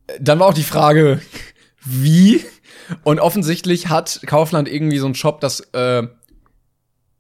äh, 0.08 0.14
dann 0.22 0.40
war 0.40 0.48
auch 0.48 0.54
die 0.54 0.64
Frage, 0.64 1.20
wie? 1.86 2.44
Und 3.04 3.20
offensichtlich 3.20 3.90
hat 3.90 4.22
Kaufland 4.26 4.68
irgendwie 4.68 4.98
so 4.98 5.06
einen 5.06 5.16
Shop, 5.16 5.42
das, 5.42 5.62
äh, 5.74 6.08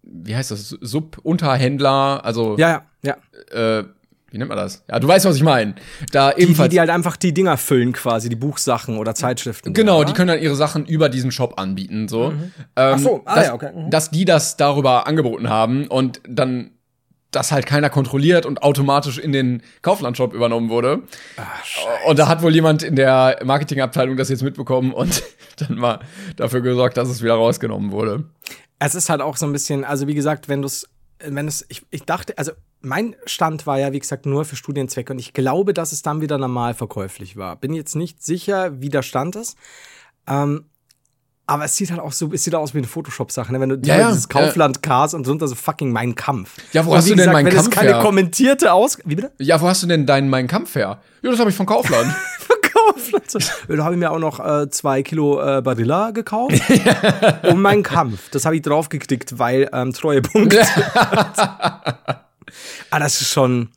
wie 0.03 0.35
heißt 0.35 0.51
das, 0.51 0.69
Sub-Unterhändler, 0.69 2.23
also, 2.23 2.57
ja, 2.57 2.83
ja, 3.03 3.15
ja. 3.53 3.79
äh, 3.79 3.85
wie 4.29 4.37
nennt 4.37 4.49
man 4.49 4.57
das? 4.57 4.83
Ja, 4.89 4.99
du 4.99 5.07
weißt, 5.07 5.25
was 5.25 5.37
ich 5.37 5.43
meine. 5.43 5.75
Da 6.11 6.31
Die, 6.31 6.37
die, 6.37 6.43
ebenfalls. 6.43 6.69
die 6.69 6.79
halt 6.79 6.89
einfach 6.89 7.15
die 7.15 7.33
Dinger 7.33 7.57
füllen 7.57 7.93
quasi, 7.93 8.27
die 8.27 8.35
Buchsachen 8.35 8.97
oder 8.97 9.15
Zeitschriften. 9.15 9.73
Genau, 9.73 9.99
ja. 9.99 10.05
die 10.05 10.13
können 10.13 10.27
dann 10.27 10.41
ihre 10.41 10.55
Sachen 10.55 10.85
über 10.85 11.07
diesen 11.07 11.31
Shop 11.31 11.57
anbieten, 11.57 12.07
so. 12.09 12.31
Ähm, 12.31 12.53
Ach 12.75 12.99
so, 12.99 13.21
ah, 13.25 13.35
dass, 13.35 13.45
ja, 13.47 13.53
okay. 13.53 13.71
Mhm. 13.73 13.89
dass 13.89 14.11
die 14.11 14.25
das 14.25 14.57
darüber 14.57 15.07
angeboten 15.07 15.49
haben 15.49 15.87
und 15.87 16.21
dann 16.27 16.71
das 17.37 17.51
halt 17.51 17.67
keiner 17.67 17.89
kontrolliert 17.89 18.45
und 18.45 18.63
automatisch 18.63 19.19
in 19.19 19.31
den 19.31 19.61
Kaufland-Shop 19.83 20.33
übernommen 20.33 20.69
wurde. 20.69 21.03
und 22.07 22.17
da 22.17 22.27
hat 22.27 22.41
wohl 22.41 22.53
jemand 22.53 22.81
in 22.81 22.95
der 22.95 23.39
Marketingabteilung 23.43 24.17
das 24.17 24.29
jetzt 24.29 24.41
mitbekommen 24.41 24.91
und 24.91 25.21
dann 25.57 25.77
mal 25.77 25.99
dafür 26.35 26.61
gesorgt, 26.61 26.97
dass 26.97 27.09
es 27.09 27.21
wieder 27.21 27.35
rausgenommen 27.35 27.91
wurde. 27.91 28.25
Es 28.79 28.95
ist 28.95 29.09
halt 29.09 29.21
auch 29.21 29.37
so 29.37 29.45
ein 29.45 29.53
bisschen, 29.53 29.85
also 29.85 30.07
wie 30.07 30.15
gesagt, 30.15 30.49
wenn 30.49 30.61
du 30.61 30.65
es, 30.65 30.87
wenn 31.19 31.47
es, 31.47 31.65
ich, 31.69 31.83
ich 31.91 32.03
dachte, 32.03 32.37
also 32.37 32.51
mein 32.81 33.15
Stand 33.25 33.67
war 33.67 33.79
ja, 33.79 33.91
wie 33.91 33.99
gesagt, 33.99 34.25
nur 34.25 34.45
für 34.45 34.55
Studienzwecke 34.55 35.13
und 35.13 35.19
ich 35.19 35.33
glaube, 35.33 35.73
dass 35.73 35.91
es 35.91 36.01
dann 36.01 36.21
wieder 36.21 36.37
normal 36.37 36.73
verkäuflich 36.73 37.37
war. 37.37 37.55
Bin 37.55 37.73
jetzt 37.73 37.95
nicht 37.95 38.23
sicher, 38.23 38.81
wie 38.81 38.89
der 38.89 39.03
Stand 39.03 39.35
ist. 39.35 39.57
Ähm, 40.27 40.65
aber 41.49 41.63
es 41.65 41.75
sieht 41.75 41.89
halt 41.91 42.01
auch 42.01 42.11
so, 42.11 42.29
es 42.33 42.43
sieht 42.43 42.53
aus 42.53 42.73
wie 42.73 42.79
eine 42.79 42.87
Photoshop-Sache, 42.87 43.51
ne? 43.53 43.59
Wenn 43.61 43.69
du 43.69 43.77
Ja, 43.83 43.97
ja, 43.97 44.07
dieses 44.09 44.27
Kaufland 44.29 44.83
Cars 44.83 45.13
und 45.13 45.25
drunter 45.25 45.47
so 45.47 45.55
fucking 45.55 45.91
Mein 45.91 46.13
Kampf. 46.13 46.51
Ja, 46.73 46.85
wo 46.85 46.91
Und 46.91 46.97
hast 46.97 47.05
du 47.05 47.09
denn 47.11 47.17
gesagt, 47.19 47.33
Mein 47.33 47.45
wenn 47.45 47.53
Kampf 47.55 47.67
es 47.69 47.73
keine 47.73 47.93
her? 47.95 48.01
kommentierte 48.01 48.73
Aus... 48.73 48.97
Wie 49.05 49.15
bitte? 49.15 49.31
Ja, 49.39 49.59
wo 49.61 49.67
hast 49.67 49.81
du 49.81 49.87
denn 49.87 50.05
deinen 50.05 50.29
Mein 50.29 50.47
Kampf 50.47 50.75
her? 50.75 50.99
Ja, 51.21 51.31
das 51.31 51.39
habe 51.39 51.49
ich 51.49 51.55
von 51.55 51.65
Kaufland. 51.65 52.13
Kaufland. 52.61 53.51
Da 53.69 53.83
habe 53.83 53.95
ich 53.95 53.99
mir 53.99 54.11
auch 54.11 54.19
noch 54.19 54.39
äh, 54.39 54.69
zwei 54.69 55.01
Kilo 55.03 55.41
äh, 55.41 55.61
Barilla 55.61 56.11
gekauft. 56.11 56.61
um 57.49 57.61
meinen 57.61 57.81
Kampf. 57.81 58.29
Das 58.31 58.45
habe 58.45 58.55
ich 58.55 58.61
draufgeklickt, 58.61 59.39
weil 59.39 59.69
ähm, 59.73 59.93
Treuepunkt. 59.93 60.55
ah, 60.95 62.99
das 62.99 63.21
ist 63.21 63.29
schon. 63.31 63.69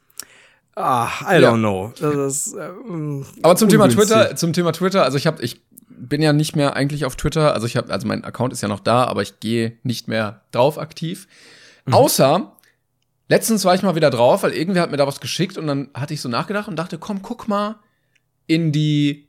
Ah, 0.77 1.09
I 1.29 1.41
Ja. 1.41 1.51
don't 1.53 1.59
know. 1.59 1.93
Das 2.01 2.47
ist, 2.47 2.55
ähm, 2.55 3.27
Aber 3.43 3.57
zum 3.57 3.69
Thema 3.69 3.85
ungünstig. 3.85 4.09
Twitter, 4.17 4.37
zum 4.37 4.53
Thema 4.53 4.73
Twitter, 4.73 5.05
also 5.05 5.19
ich 5.19 5.27
habe, 5.27 5.43
ich 5.43 5.61
bin 5.91 6.23
ja 6.23 6.33
nicht 6.33 6.57
mehr 6.57 6.77
eigentlich 6.77 7.05
auf 7.05 7.17
Twitter. 7.17 7.55
Also 7.55 7.67
ich 7.67 7.77
habe, 7.77 7.93
also 7.93 8.07
mein 8.07 8.25
Account 8.25 8.53
ist 8.53 8.63
ja 8.63 8.69
noch 8.69 8.81
da, 8.81 9.05
aber 9.05 9.23
ich 9.23 9.41
gehe 9.41 9.79
nicht 9.83 10.09
mehr 10.09 10.43
drauf 10.53 10.79
aktiv. 10.79 11.29
Mhm. 11.87 11.95
Außer 11.95 12.57
letztens 13.29 13.65
war 13.65 13.75
ich 13.75 13.83
mal 13.83 13.95
wieder 13.95 14.11
drauf, 14.11 14.43
weil 14.43 14.53
irgendwer 14.53 14.83
hat 14.83 14.91
mir 14.91 14.97
da 14.97 15.07
was 15.07 15.21
geschickt 15.21 15.59
und 15.59 15.67
dann 15.67 15.89
hatte 15.95 16.15
ich 16.15 16.21
so 16.21 16.29
nachgedacht 16.29 16.69
und 16.69 16.77
dachte, 16.77 16.99
komm, 16.99 17.23
guck 17.23 17.49
mal 17.49 17.77
in 18.47 18.73
die 18.73 19.29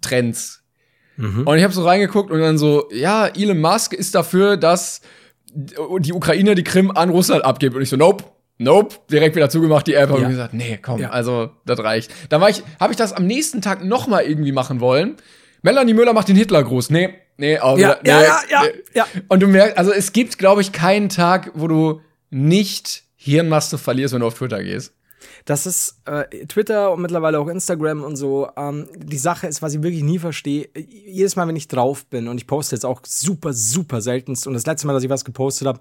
Trends. 0.00 0.62
Mhm. 1.16 1.46
Und 1.46 1.56
ich 1.58 1.64
habe 1.64 1.72
so 1.72 1.84
reingeguckt 1.84 2.30
und 2.30 2.40
dann 2.40 2.58
so, 2.58 2.88
ja, 2.92 3.26
Elon 3.26 3.60
Musk 3.60 3.92
ist 3.92 4.14
dafür, 4.14 4.56
dass 4.56 5.00
die 5.54 6.12
Ukraine 6.12 6.54
die 6.54 6.64
Krim 6.64 6.90
an 6.90 7.10
Russland 7.10 7.44
abgibt. 7.44 7.74
Und 7.74 7.82
ich 7.82 7.88
so, 7.88 7.96
nope, 7.96 8.24
Nope, 8.58 8.96
direkt 9.10 9.36
wieder 9.36 9.50
zugemacht 9.50 9.86
die 9.86 9.94
App 9.94 10.08
ja. 10.08 10.16
und 10.16 10.28
gesagt, 10.28 10.54
nee, 10.54 10.78
komm, 10.80 11.00
ja. 11.00 11.10
also 11.10 11.50
das 11.66 11.78
reicht. 11.80 12.10
Dann 12.30 12.40
war 12.40 12.48
ich, 12.48 12.62
habe 12.80 12.92
ich 12.92 12.96
das 12.96 13.12
am 13.12 13.26
nächsten 13.26 13.60
Tag 13.60 13.84
noch 13.84 14.06
mal 14.06 14.22
irgendwie 14.22 14.52
machen 14.52 14.80
wollen. 14.80 15.16
Melanie 15.62 15.94
Müller 15.94 16.12
macht 16.12 16.28
den 16.28 16.36
Hitlergruß. 16.36 16.90
Nee, 16.90 17.14
nee, 17.36 17.58
auch 17.58 17.78
ja, 17.78 17.98
nee, 18.02 18.10
ja, 18.10 18.22
ja, 18.22 18.40
ja, 18.50 18.62
nee. 18.62 18.82
ja. 18.94 19.06
Und 19.28 19.40
du 19.40 19.48
merkst, 19.48 19.78
also 19.78 19.92
es 19.92 20.12
gibt, 20.12 20.38
glaube 20.38 20.60
ich, 20.60 20.72
keinen 20.72 21.08
Tag, 21.08 21.52
wo 21.54 21.68
du 21.68 22.00
nicht 22.30 23.04
Hirnmasse 23.16 23.78
verlierst, 23.78 24.14
wenn 24.14 24.20
du 24.20 24.26
auf 24.26 24.34
Twitter 24.34 24.62
gehst. 24.62 24.92
Das 25.44 25.66
ist 25.66 26.00
äh, 26.06 26.46
Twitter 26.46 26.92
und 26.92 27.02
mittlerweile 27.02 27.38
auch 27.38 27.48
Instagram 27.48 28.02
und 28.02 28.16
so. 28.16 28.48
Ähm, 28.56 28.88
die 28.96 29.18
Sache 29.18 29.46
ist, 29.46 29.62
was 29.62 29.74
ich 29.74 29.82
wirklich 29.82 30.02
nie 30.02 30.18
verstehe. 30.18 30.68
Jedes 30.76 31.36
Mal, 31.36 31.46
wenn 31.46 31.56
ich 31.56 31.68
drauf 31.68 32.06
bin 32.06 32.28
und 32.28 32.38
ich 32.38 32.46
poste 32.46 32.74
jetzt 32.74 32.84
auch 32.84 33.00
super, 33.06 33.52
super 33.52 34.00
seltenst 34.00 34.46
und 34.46 34.54
das 34.54 34.66
letzte 34.66 34.86
Mal, 34.86 34.92
dass 34.92 35.04
ich 35.04 35.10
was 35.10 35.24
gepostet 35.24 35.68
habe, 35.68 35.80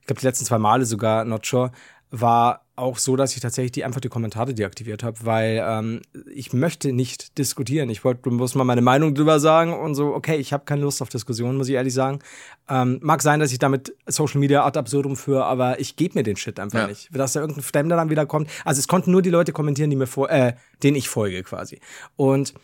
ich 0.00 0.06
glaube 0.06 0.20
die 0.20 0.26
letzten 0.26 0.44
zwei 0.44 0.58
Male 0.58 0.84
sogar, 0.84 1.24
not 1.24 1.46
sure, 1.46 1.70
war 2.10 2.63
auch 2.76 2.98
so, 2.98 3.14
dass 3.14 3.34
ich 3.34 3.40
tatsächlich 3.40 3.72
die 3.72 3.84
einfach 3.84 4.00
die 4.00 4.08
Kommentare 4.08 4.52
deaktiviert 4.52 5.04
habe, 5.04 5.16
weil 5.22 5.62
ähm, 5.64 6.02
ich 6.32 6.52
möchte 6.52 6.92
nicht 6.92 7.38
diskutieren. 7.38 7.88
Ich 7.88 8.04
wollte 8.04 8.28
muss 8.30 8.54
mal 8.56 8.64
meine 8.64 8.80
Meinung 8.80 9.14
drüber 9.14 9.38
sagen 9.38 9.72
und 9.72 9.94
so, 9.94 10.14
okay, 10.14 10.36
ich 10.36 10.52
habe 10.52 10.64
keine 10.64 10.82
Lust 10.82 11.00
auf 11.00 11.08
Diskussionen, 11.08 11.56
muss 11.56 11.68
ich 11.68 11.74
ehrlich 11.74 11.94
sagen. 11.94 12.18
Ähm, 12.68 12.98
mag 13.00 13.22
sein, 13.22 13.38
dass 13.38 13.52
ich 13.52 13.60
damit 13.60 13.94
Social 14.06 14.40
Media 14.40 14.64
ad 14.64 14.78
absurdum 14.78 15.16
führe, 15.16 15.44
aber 15.44 15.78
ich 15.78 15.94
gebe 15.94 16.18
mir 16.18 16.24
den 16.24 16.36
Shit 16.36 16.58
einfach 16.58 16.80
ja. 16.80 16.86
nicht. 16.88 17.14
Dass 17.14 17.34
da 17.34 17.40
irgendein 17.40 17.62
Fremder 17.62 17.96
dann 17.96 18.10
wieder 18.10 18.26
kommt. 18.26 18.50
Also 18.64 18.80
es 18.80 18.88
konnten 18.88 19.12
nur 19.12 19.22
die 19.22 19.30
Leute 19.30 19.52
kommentieren, 19.52 19.90
die 19.90 19.96
mir 19.96 20.08
vor, 20.08 20.30
äh, 20.30 20.54
denen 20.82 20.96
ich 20.96 21.08
folge 21.08 21.44
quasi. 21.44 21.78
Und 22.16 22.54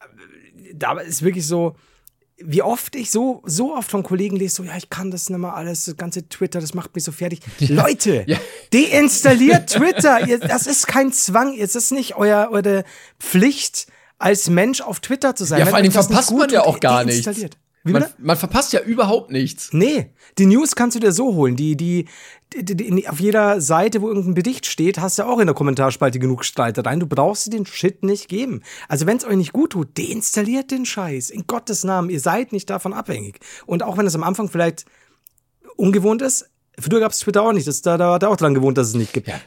äh, 0.00 0.74
da 0.74 0.98
ist 0.98 1.22
wirklich 1.22 1.46
so, 1.46 1.76
wie 2.38 2.62
oft 2.62 2.94
ich 2.96 3.10
so, 3.10 3.42
so 3.46 3.74
oft 3.74 3.90
von 3.90 4.02
Kollegen 4.02 4.36
lese, 4.36 4.56
so, 4.56 4.62
ja, 4.64 4.76
ich 4.76 4.90
kann 4.90 5.10
das 5.10 5.30
nicht 5.30 5.38
mehr 5.38 5.54
alles, 5.54 5.86
das 5.86 5.96
ganze 5.96 6.28
Twitter, 6.28 6.60
das 6.60 6.74
macht 6.74 6.94
mich 6.94 7.04
so 7.04 7.12
fertig. 7.12 7.40
Ja. 7.58 7.82
Leute, 7.82 8.24
ja. 8.26 8.38
deinstalliert 8.72 9.70
Twitter. 9.70 10.20
das 10.46 10.66
ist 10.66 10.86
kein 10.86 11.12
Zwang, 11.12 11.56
es 11.58 11.74
ist 11.74 11.90
nicht 11.90 12.16
euer, 12.16 12.48
eure 12.50 12.84
Pflicht, 13.18 13.86
als 14.18 14.48
Mensch 14.48 14.80
auf 14.80 15.00
Twitter 15.00 15.34
zu 15.34 15.44
sein. 15.44 15.60
Ja, 15.60 15.66
vor 15.66 15.76
allem 15.76 15.90
verpasst 15.92 16.32
man 16.32 16.48
ja 16.50 16.62
auch 16.62 16.80
gar 16.80 17.04
nichts. 17.04 17.28
Man, 17.92 18.04
man, 18.18 18.36
verpasst 18.36 18.72
ja 18.72 18.80
überhaupt 18.80 19.30
nichts. 19.30 19.70
Nee, 19.72 20.10
die 20.38 20.46
News 20.46 20.74
kannst 20.74 20.96
du 20.96 21.00
dir 21.00 21.12
so 21.12 21.34
holen. 21.34 21.56
Die, 21.56 21.76
die, 21.76 22.06
die, 22.54 22.76
die, 22.76 23.08
auf 23.08 23.20
jeder 23.20 23.60
Seite, 23.60 24.02
wo 24.02 24.08
irgendein 24.08 24.34
Bericht 24.34 24.66
steht, 24.66 24.98
hast 24.98 25.18
du 25.18 25.24
auch 25.24 25.38
in 25.38 25.46
der 25.46 25.54
Kommentarspalte 25.54 26.18
genug 26.18 26.44
Streitereien. 26.44 27.00
Du 27.00 27.06
brauchst 27.06 27.46
dir 27.46 27.50
den 27.50 27.66
Shit 27.66 28.02
nicht 28.02 28.28
geben. 28.28 28.62
Also 28.88 29.06
wenn 29.06 29.16
es 29.16 29.24
euch 29.24 29.36
nicht 29.36 29.52
gut 29.52 29.70
tut, 29.70 29.96
deinstalliert 29.98 30.70
den 30.70 30.84
Scheiß. 30.84 31.30
In 31.30 31.46
Gottes 31.46 31.84
Namen, 31.84 32.10
ihr 32.10 32.20
seid 32.20 32.52
nicht 32.52 32.68
davon 32.70 32.92
abhängig. 32.92 33.40
Und 33.66 33.82
auch 33.82 33.96
wenn 33.96 34.06
es 34.06 34.14
am 34.14 34.22
Anfang 34.22 34.48
vielleicht 34.48 34.84
ungewohnt 35.76 36.22
ist, 36.22 36.50
früher 36.78 37.00
gab 37.00 37.12
es 37.12 37.20
Twitter 37.20 37.42
auch 37.42 37.52
nicht. 37.52 37.66
Das, 37.66 37.82
da, 37.82 37.96
da 37.96 38.10
war 38.10 38.18
da 38.18 38.28
auch 38.28 38.36
dran 38.36 38.54
gewohnt, 38.54 38.78
dass 38.78 38.88
es 38.88 38.94
nicht 38.94 39.12
gibt. 39.12 39.28
Ja. 39.28 39.40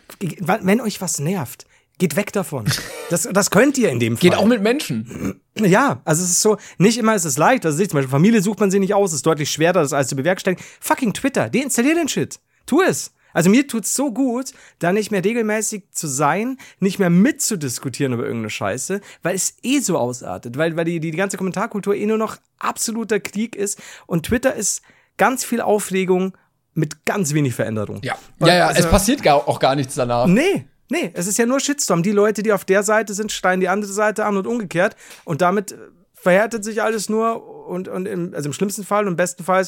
Wenn 0.61 0.81
euch 0.81 1.01
was 1.01 1.19
nervt, 1.19 1.65
Geht 1.99 2.15
weg 2.15 2.31
davon. 2.31 2.65
Das, 3.09 3.27
das 3.31 3.51
könnt 3.51 3.77
ihr 3.77 3.89
in 3.89 3.99
dem 3.99 4.15
Fall. 4.15 4.29
Geht 4.29 4.35
auch 4.35 4.45
mit 4.45 4.61
Menschen. 4.61 5.41
Ja, 5.57 6.01
also 6.05 6.23
es 6.23 6.31
ist 6.31 6.41
so, 6.41 6.57
nicht 6.77 6.97
immer 6.97 7.13
ist 7.13 7.25
es 7.25 7.37
leicht. 7.37 7.65
Also 7.65 7.77
zum 7.77 7.97
Beispiel 7.97 8.09
Familie 8.09 8.41
sucht 8.41 8.59
man 8.61 8.71
sie 8.71 8.79
nicht 8.79 8.93
aus, 8.93 9.11
ist 9.11 9.25
deutlich 9.25 9.51
schwerer, 9.51 9.73
das 9.73 9.91
alles 9.91 10.07
zu 10.07 10.15
bewerkstelligen. 10.15 10.63
Fucking 10.79 11.13
Twitter, 11.13 11.49
deinstallier 11.49 11.95
den 11.95 12.07
Shit. 12.07 12.39
Tu 12.65 12.81
es. 12.81 13.13
Also 13.33 13.49
mir 13.49 13.67
tut's 13.67 13.93
so 13.93 14.11
gut, 14.13 14.53
da 14.79 14.93
nicht 14.93 15.11
mehr 15.11 15.23
regelmäßig 15.23 15.91
zu 15.91 16.07
sein, 16.07 16.57
nicht 16.79 16.99
mehr 16.99 17.09
mitzudiskutieren 17.09 18.13
über 18.13 18.23
irgendeine 18.23 18.49
Scheiße, 18.49 19.01
weil 19.21 19.35
es 19.35 19.57
eh 19.61 19.79
so 19.79 19.97
ausartet, 19.97 20.57
weil, 20.57 20.75
weil 20.77 20.85
die, 20.85 20.99
die, 20.99 21.11
ganze 21.11 21.37
Kommentarkultur 21.37 21.95
eh 21.95 22.05
nur 22.05 22.17
noch 22.17 22.37
absoluter 22.57 23.19
Krieg 23.19 23.55
ist 23.55 23.79
und 24.07 24.25
Twitter 24.25 24.55
ist 24.55 24.81
ganz 25.17 25.43
viel 25.43 25.61
Aufregung 25.61 26.35
mit 26.73 27.05
ganz 27.05 27.33
wenig 27.33 27.53
Veränderung. 27.53 27.99
Ja, 28.03 28.17
ja, 28.39 28.55
ja, 28.55 28.67
also, 28.67 28.79
es 28.79 28.89
passiert 28.89 29.21
gar, 29.21 29.47
auch 29.47 29.59
gar 29.59 29.75
nichts 29.75 29.95
danach. 29.95 30.25
Nee, 30.25 30.65
Nee, 30.89 31.11
es 31.13 31.27
ist 31.27 31.37
ja 31.37 31.45
nur 31.45 31.59
Shitstorm. 31.59 32.03
Die 32.03 32.11
Leute, 32.11 32.43
die 32.43 32.51
auf 32.51 32.65
der 32.65 32.83
Seite 32.83 33.13
sind, 33.13 33.31
schreien 33.31 33.59
die 33.59 33.69
andere 33.69 33.91
Seite 33.91 34.25
an 34.25 34.37
und 34.37 34.47
umgekehrt. 34.47 34.95
Und 35.23 35.41
damit 35.41 35.75
verhärtet 36.13 36.63
sich 36.63 36.81
alles 36.81 37.09
nur 37.09 37.67
und, 37.67 37.87
und 37.87 38.07
im, 38.07 38.33
also 38.33 38.49
im 38.49 38.53
schlimmsten 38.53 38.83
Fall 38.83 39.03
und 39.03 39.11
im 39.11 39.15
besten 39.15 39.43
Fall 39.43 39.65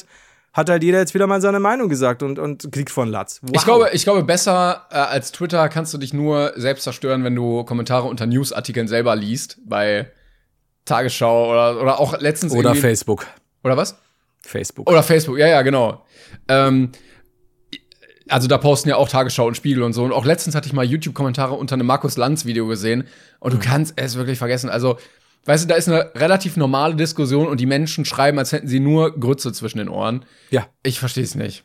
hat 0.52 0.68
halt 0.68 0.82
jeder 0.82 0.98
jetzt 0.98 1.14
wieder 1.14 1.26
mal 1.26 1.40
seine 1.40 1.60
Meinung 1.60 1.88
gesagt 1.88 2.22
und, 2.22 2.38
und 2.38 2.70
kriegt 2.72 2.90
von 2.90 3.08
Latz. 3.08 3.40
Wow. 3.42 3.52
Ich, 3.54 3.64
glaube, 3.64 3.90
ich 3.92 4.02
glaube, 4.04 4.22
besser 4.22 4.86
äh, 4.90 4.96
als 4.96 5.32
Twitter 5.32 5.68
kannst 5.68 5.94
du 5.94 5.98
dich 5.98 6.12
nur 6.12 6.52
selbst 6.56 6.84
zerstören, 6.84 7.24
wenn 7.24 7.34
du 7.34 7.64
Kommentare 7.64 8.06
unter 8.06 8.26
Newsartikeln 8.26 8.86
selber 8.86 9.16
liest, 9.16 9.58
bei 9.64 10.10
Tagesschau 10.84 11.50
oder, 11.50 11.80
oder 11.80 12.00
auch 12.00 12.20
letztens. 12.20 12.52
Oder 12.52 12.74
Facebook. 12.74 13.26
Oder 13.64 13.76
was? 13.76 13.96
Facebook. 14.42 14.90
Oder 14.90 15.02
Facebook, 15.02 15.38
ja, 15.38 15.46
ja, 15.46 15.62
genau. 15.62 16.04
Ähm, 16.48 16.90
also 18.32 18.48
da 18.48 18.58
posten 18.58 18.88
ja 18.88 18.96
auch 18.96 19.08
Tagesschau 19.08 19.46
und 19.46 19.56
Spiegel 19.56 19.82
und 19.82 19.92
so. 19.92 20.04
Und 20.04 20.12
auch 20.12 20.24
letztens 20.24 20.54
hatte 20.54 20.66
ich 20.66 20.72
mal 20.72 20.84
YouTube-Kommentare 20.84 21.54
unter 21.54 21.74
einem 21.74 21.86
Markus 21.86 22.16
Lanz-Video 22.16 22.66
gesehen. 22.66 23.04
Und 23.40 23.52
du 23.52 23.58
mhm. 23.58 23.62
kannst 23.62 23.94
es 23.96 24.16
wirklich 24.16 24.38
vergessen. 24.38 24.70
Also, 24.70 24.98
weißt 25.44 25.64
du, 25.64 25.68
da 25.68 25.74
ist 25.74 25.88
eine 25.88 26.10
relativ 26.14 26.56
normale 26.56 26.96
Diskussion 26.96 27.46
und 27.46 27.60
die 27.60 27.66
Menschen 27.66 28.04
schreiben, 28.04 28.38
als 28.38 28.52
hätten 28.52 28.68
sie 28.68 28.80
nur 28.80 29.18
Grütze 29.18 29.52
zwischen 29.52 29.78
den 29.78 29.88
Ohren. 29.88 30.24
Ja. 30.50 30.66
Ich 30.82 30.98
verstehe 30.98 31.24
es 31.24 31.34
nicht. 31.34 31.64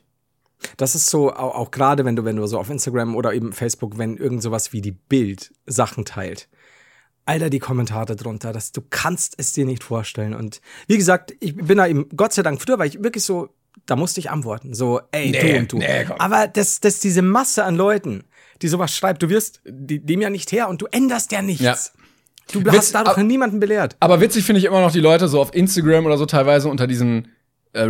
Das 0.76 0.96
ist 0.96 1.10
so, 1.10 1.32
auch, 1.32 1.56
auch 1.56 1.72
gerade 1.72 2.04
wenn 2.04 2.16
du, 2.16 2.26
wenn 2.26 2.36
du 2.36 2.46
so 2.48 2.60
auf 2.60 2.70
Instagram 2.70 3.16
oder 3.16 3.34
eben 3.34 3.54
Facebook, 3.54 3.98
wenn 3.98 4.18
irgend 4.18 4.44
sowas 4.44 4.74
wie 4.74 4.82
die 4.82 4.92
Bild 4.92 5.54
Sachen 5.66 6.04
teilt. 6.04 6.50
Alter, 7.26 7.50
die 7.50 7.60
Kommentare 7.60 8.16
drunter, 8.16 8.54
das, 8.54 8.72
du 8.72 8.82
kannst 8.90 9.36
es 9.38 9.54
dir 9.54 9.66
nicht 9.66 9.84
vorstellen. 9.84 10.34
Und 10.34 10.62
wie 10.88 10.98
gesagt, 10.98 11.34
ich 11.40 11.56
bin 11.56 11.78
da 11.78 11.88
eben, 11.88 12.10
Gott 12.16 12.34
sei 12.34 12.42
Dank 12.42 12.62
früher, 12.62 12.80
weil 12.80 12.88
ich 12.88 13.04
wirklich 13.04 13.24
so 13.24 13.50
da 13.88 13.96
musste 13.96 14.20
ich 14.20 14.30
antworten. 14.30 14.74
So, 14.74 15.02
ey, 15.12 15.32
nee, 15.32 15.54
du 15.54 15.60
und 15.60 15.72
du. 15.72 15.78
Nee, 15.80 16.06
Aber 16.20 16.48
das, 16.48 16.80
das 16.80 17.00
diese 17.00 17.22
Masse 17.24 17.64
an 17.64 17.76
Leuten, 17.76 18.26
die 18.62 18.68
sowas 18.68 18.96
schreibt, 18.96 19.24
du 19.24 19.30
wirst 19.30 19.62
dem 19.66 20.22
ja 20.22 20.30
nicht 20.30 20.52
her 20.52 20.70
und 20.70 20.82
du 20.82 20.86
änderst 20.86 21.32
ja 21.32 21.42
nichts. 21.42 21.64
Ja. 21.64 21.76
Du 22.52 22.64
Witz, 22.64 22.76
hast 22.76 22.96
dadurch 22.96 23.18
niemanden 23.18 23.60
belehrt. 23.60 23.98
Aber 24.00 24.22
witzig 24.22 24.46
finde 24.46 24.60
ich 24.60 24.66
immer 24.66 24.82
noch 24.82 24.92
die 24.92 25.02
Leute 25.02 25.28
so 25.28 25.42
auf 25.42 25.54
Instagram 25.54 26.06
oder 26.06 26.18
so 26.18 26.26
teilweise 26.26 26.70
unter 26.70 26.88
diesen 26.88 27.30
äh, 27.74 27.90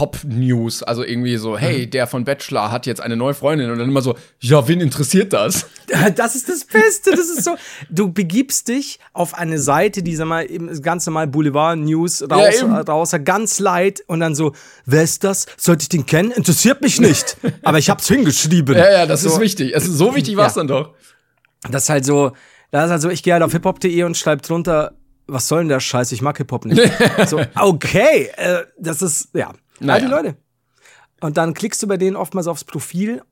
Pop-News, 0.00 0.82
also 0.82 1.04
irgendwie 1.04 1.36
so, 1.36 1.58
hey, 1.58 1.86
der 1.86 2.06
von 2.06 2.24
Bachelor 2.24 2.72
hat 2.72 2.86
jetzt 2.86 3.02
eine 3.02 3.18
neue 3.18 3.34
Freundin 3.34 3.70
und 3.70 3.78
dann 3.78 3.90
immer 3.90 4.00
so, 4.00 4.14
ja, 4.38 4.66
wen 4.66 4.80
interessiert 4.80 5.34
das? 5.34 5.66
Das 6.16 6.36
ist 6.36 6.48
das 6.48 6.64
Beste, 6.64 7.10
das 7.10 7.28
ist 7.28 7.44
so, 7.44 7.56
du 7.90 8.10
begibst 8.10 8.68
dich 8.68 8.98
auf 9.12 9.34
eine 9.34 9.58
Seite, 9.58 10.02
die, 10.02 10.16
sag 10.16 10.26
mal, 10.26 10.50
eben 10.50 10.68
das 10.68 10.80
ganze 10.80 11.10
Mal 11.10 11.26
Boulevard-News 11.26 12.30
raus, 12.30 12.60
ja, 12.60 12.80
raus, 12.80 13.14
ganz 13.24 13.58
leid 13.58 14.02
und 14.06 14.20
dann 14.20 14.34
so, 14.34 14.52
wer 14.86 15.02
ist 15.02 15.24
das? 15.24 15.46
Sollte 15.58 15.82
ich 15.82 15.88
den 15.90 16.06
kennen? 16.06 16.30
Interessiert 16.30 16.80
mich 16.80 16.98
nicht, 16.98 17.36
aber 17.62 17.78
ich 17.78 17.90
hab's 17.90 18.08
hingeschrieben. 18.08 18.76
Ja, 18.76 18.90
ja, 18.90 19.06
das 19.06 19.22
so. 19.22 19.28
ist 19.28 19.40
wichtig, 19.40 19.72
es 19.74 19.84
ist 19.84 19.98
so 19.98 20.14
wichtig 20.14 20.36
war's 20.36 20.54
ja. 20.54 20.60
dann 20.60 20.68
doch. 20.68 20.94
Das 21.70 21.82
ist 21.82 21.88
halt 21.90 22.06
so, 22.06 22.32
das 22.70 22.86
ist 22.86 22.90
halt 22.92 23.02
so, 23.02 23.10
ich 23.10 23.22
gehe 23.22 23.34
halt 23.34 23.42
auf 23.42 23.52
hiphop.de 23.52 24.04
und 24.04 24.16
schreibe 24.16 24.40
drunter, 24.40 24.94
was 25.26 25.48
soll 25.48 25.60
denn 25.60 25.68
der 25.68 25.80
Scheiß? 25.80 26.12
Ich 26.12 26.22
mag 26.22 26.38
Hip-Hop 26.38 26.64
nicht. 26.64 26.80
so, 27.26 27.40
okay, 27.56 28.30
äh, 28.36 28.62
das 28.78 29.02
ist, 29.02 29.28
ja. 29.34 29.52
Naja. 29.80 30.00
die 30.00 30.10
Leute. 30.10 30.36
Und 31.20 31.36
dann 31.36 31.54
klickst 31.54 31.82
du 31.82 31.86
bei 31.86 31.96
denen 31.96 32.16
oftmals 32.16 32.46
aufs 32.46 32.64
Profil, 32.64 33.22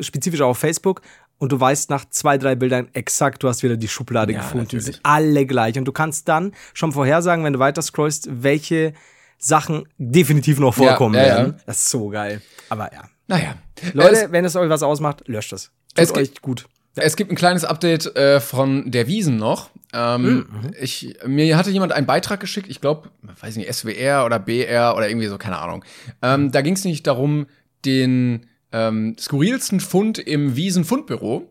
spezifisch 0.00 0.40
auch 0.40 0.50
auf 0.50 0.58
Facebook, 0.58 1.02
und 1.38 1.50
du 1.50 1.58
weißt 1.58 1.90
nach 1.90 2.04
zwei, 2.08 2.38
drei 2.38 2.54
Bildern 2.54 2.88
exakt, 2.92 3.42
du 3.42 3.48
hast 3.48 3.64
wieder 3.64 3.76
die 3.76 3.88
Schublade 3.88 4.32
ja, 4.32 4.42
gefunden. 4.42 4.68
Die 4.68 4.80
sind 4.80 5.00
alle 5.02 5.44
gleich. 5.44 5.76
Und 5.76 5.86
du 5.86 5.92
kannst 5.92 6.28
dann 6.28 6.52
schon 6.72 6.92
vorhersagen, 6.92 7.44
wenn 7.44 7.52
du 7.52 7.58
weiter 7.58 7.82
scrollst, 7.82 8.28
welche 8.30 8.92
Sachen 9.38 9.88
definitiv 9.98 10.60
noch 10.60 10.72
vorkommen 10.72 11.16
ja, 11.16 11.22
ja, 11.22 11.36
werden. 11.36 11.60
Das 11.66 11.78
ist 11.78 11.90
so 11.90 12.10
geil. 12.10 12.42
Aber 12.68 12.92
ja. 12.92 13.02
Naja. 13.26 13.56
Leute, 13.92 14.26
es, 14.26 14.32
wenn 14.32 14.44
es 14.44 14.54
euch 14.54 14.68
was 14.68 14.84
ausmacht, 14.84 15.26
löscht 15.26 15.52
es. 15.52 15.72
Tut 15.94 16.04
es 16.04 16.14
euch 16.14 16.40
gut. 16.42 16.68
Es 16.94 17.16
gibt 17.16 17.30
ein 17.30 17.36
kleines 17.36 17.64
Update 17.64 18.14
äh, 18.16 18.40
von 18.40 18.90
der 18.90 19.06
Wiesen 19.06 19.36
noch. 19.36 19.70
Ähm, 19.94 20.46
mhm. 20.50 20.74
ich, 20.80 21.16
mir 21.26 21.56
hatte 21.56 21.70
jemand 21.70 21.92
einen 21.92 22.06
Beitrag 22.06 22.40
geschickt, 22.40 22.68
ich 22.68 22.80
glaube, 22.80 23.10
weiß 23.40 23.56
nicht, 23.56 23.72
SWR 23.72 24.24
oder 24.24 24.38
BR 24.38 24.96
oder 24.96 25.08
irgendwie 25.08 25.26
so, 25.26 25.38
keine 25.38 25.58
Ahnung. 25.58 25.84
Ähm, 26.22 26.50
da 26.50 26.62
ging 26.62 26.74
es 26.74 26.84
nicht 26.84 27.06
darum, 27.06 27.46
den 27.84 28.46
ähm, 28.72 29.16
skurrilsten 29.18 29.80
Fund 29.80 30.18
im 30.18 30.56
Wiesen-Fundbüro. 30.56 31.50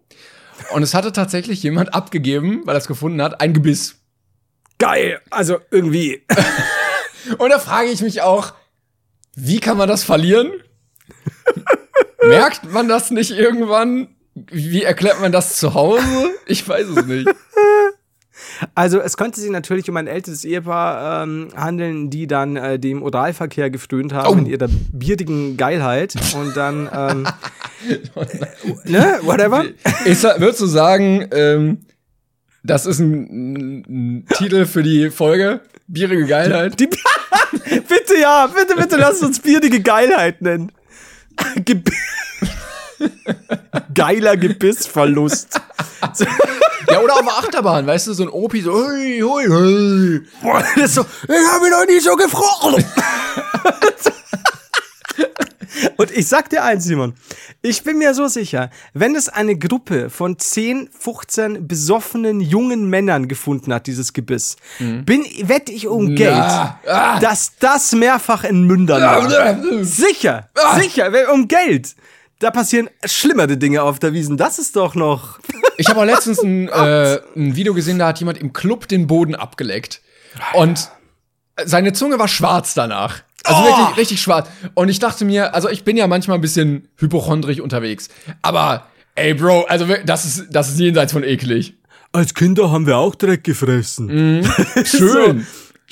Und 0.73 0.83
es 0.83 0.93
hatte 0.93 1.11
tatsächlich 1.11 1.63
jemand 1.63 1.93
abgegeben, 1.93 2.61
weil 2.65 2.75
er 2.75 2.79
es 2.79 2.87
gefunden 2.87 3.21
hat, 3.21 3.41
ein 3.41 3.53
Gebiss. 3.53 3.99
Geil! 4.77 5.21
Also 5.29 5.59
irgendwie. 5.69 6.23
Und 7.37 7.49
da 7.49 7.59
frage 7.59 7.89
ich 7.89 8.01
mich 8.01 8.21
auch, 8.21 8.53
wie 9.35 9.59
kann 9.59 9.77
man 9.77 9.87
das 9.87 10.03
verlieren? 10.03 10.51
Merkt 12.23 12.71
man 12.71 12.87
das 12.87 13.11
nicht 13.11 13.31
irgendwann? 13.31 14.15
Wie 14.36 14.84
erklärt 14.84 15.19
man 15.21 15.32
das 15.32 15.57
zu 15.57 15.73
Hause? 15.73 16.03
Ich 16.47 16.67
weiß 16.67 16.88
es 16.88 17.05
nicht. 17.05 17.27
Also 18.75 18.99
es 18.99 19.17
könnte 19.17 19.39
sich 19.39 19.49
natürlich 19.49 19.89
um 19.89 19.97
ein 19.97 20.07
älteres 20.07 20.45
Ehepaar 20.45 21.23
ähm, 21.23 21.49
handeln, 21.55 22.09
die 22.09 22.27
dann 22.27 22.55
äh, 22.57 22.79
dem 22.79 23.01
Oralverkehr 23.03 23.69
gefrönt 23.69 24.13
haben 24.13 24.27
Oh. 24.36 24.38
in 24.38 24.45
ihrer 24.45 24.67
bierdigen 24.91 25.57
Geilheit 25.57 26.15
und 26.36 26.55
dann 26.55 26.89
ähm, 26.93 27.27
ne, 28.86 29.19
whatever. 29.23 29.65
Ich 30.05 30.21
würdest 30.23 30.61
du 30.61 30.65
sagen, 30.65 31.27
ähm, 31.32 31.86
das 32.63 32.86
ist 32.86 32.99
ein, 32.99 33.79
ein 33.88 34.25
Titel 34.36 34.65
für 34.65 34.84
die 34.84 35.09
Folge? 35.11 35.61
Bierige 35.88 36.25
Geilheit? 36.25 36.79
Die, 36.79 36.88
bitte 37.63 38.17
ja, 38.19 38.47
bitte, 38.47 38.75
bitte 38.75 38.97
lass 38.97 39.21
uns 39.21 39.39
bierige 39.39 39.82
Geilheit 39.82 40.41
nennen. 40.41 40.71
Ge 43.01 43.09
Geiler 43.93 44.37
Gebissverlust. 44.37 45.59
Ja, 46.89 46.99
oder 46.99 47.13
auf 47.15 47.21
der 47.21 47.33
Achterbahn, 47.37 47.87
weißt 47.87 48.07
du, 48.07 48.13
so 48.13 48.23
ein 48.23 48.29
Opi, 48.29 48.61
so, 48.61 48.73
hui, 48.73 49.19
hui, 49.21 49.47
hui. 49.47 50.21
Boah, 50.41 50.63
das 50.75 50.95
so, 50.95 51.01
ich 51.23 51.51
habe 51.51 51.69
noch 51.69 51.85
nie 51.87 51.99
so 51.99 52.15
gefroren. 52.15 52.83
Und 55.97 56.11
ich 56.11 56.27
sag 56.27 56.49
dir 56.49 56.63
eins, 56.63 56.83
Simon. 56.83 57.13
Ich 57.61 57.83
bin 57.83 57.97
mir 57.97 58.13
so 58.13 58.27
sicher, 58.27 58.71
wenn 58.93 59.15
es 59.15 59.29
eine 59.29 59.55
Gruppe 59.57 60.09
von 60.09 60.37
10, 60.37 60.89
15 60.97 61.67
besoffenen 61.67 62.41
jungen 62.41 62.89
Männern 62.89 63.27
gefunden 63.27 63.73
hat, 63.73 63.87
dieses 63.87 64.11
Gebiss, 64.13 64.57
bin, 64.79 65.23
wette 65.43 65.71
ich 65.71 65.87
um 65.87 66.15
Geld, 66.15 66.33
ah. 66.33 67.19
dass 67.21 67.53
das 67.59 67.93
mehrfach 67.93 68.43
in 68.43 68.63
Mündern 68.63 69.01
war. 69.01 69.83
Sicher, 69.83 70.49
sicher, 70.79 71.13
wenn- 71.13 71.27
um 71.27 71.47
Geld. 71.47 71.95
Da 72.41 72.49
passieren 72.49 72.89
schlimmere 73.05 73.55
Dinge 73.55 73.83
auf 73.83 73.99
der 73.99 74.13
Wiesen. 74.13 74.35
Das 74.35 74.57
ist 74.57 74.75
doch 74.75 74.95
noch. 74.95 75.39
Ich 75.77 75.87
habe 75.87 75.99
auch 75.99 76.05
letztens 76.05 76.41
ein, 76.41 76.67
äh, 76.69 77.19
ein 77.35 77.55
Video 77.55 77.75
gesehen, 77.75 77.99
da 77.99 78.07
hat 78.07 78.19
jemand 78.19 78.39
im 78.39 78.51
Club 78.51 78.87
den 78.87 79.05
Boden 79.05 79.35
abgeleckt. 79.35 80.01
Und 80.53 80.89
seine 81.63 81.93
Zunge 81.93 82.17
war 82.17 82.27
schwarz 82.27 82.73
danach. 82.73 83.21
Also 83.43 83.63
wirklich 83.63 83.97
richtig 83.97 84.21
schwarz. 84.21 84.49
Und 84.73 84.89
ich 84.89 84.97
dachte 84.97 85.23
mir, 85.23 85.53
also 85.53 85.69
ich 85.69 85.83
bin 85.83 85.97
ja 85.97 86.07
manchmal 86.07 86.39
ein 86.39 86.41
bisschen 86.41 86.87
hypochondrisch 86.97 87.59
unterwegs. 87.59 88.09
Aber, 88.41 88.87
ey, 89.13 89.35
Bro, 89.35 89.65
also 89.65 89.85
das 90.03 90.25
ist, 90.25 90.47
das 90.49 90.69
ist 90.69 90.79
jenseits 90.79 91.13
von 91.13 91.23
eklig. 91.23 91.75
Als 92.11 92.33
Kinder 92.33 92.71
haben 92.71 92.87
wir 92.87 92.97
auch 92.97 93.13
Dreck 93.13 93.43
gefressen. 93.43 94.09
Schön. 94.83 94.85
Sch 94.85 94.87
sch 94.87 94.97
so, 94.97 95.35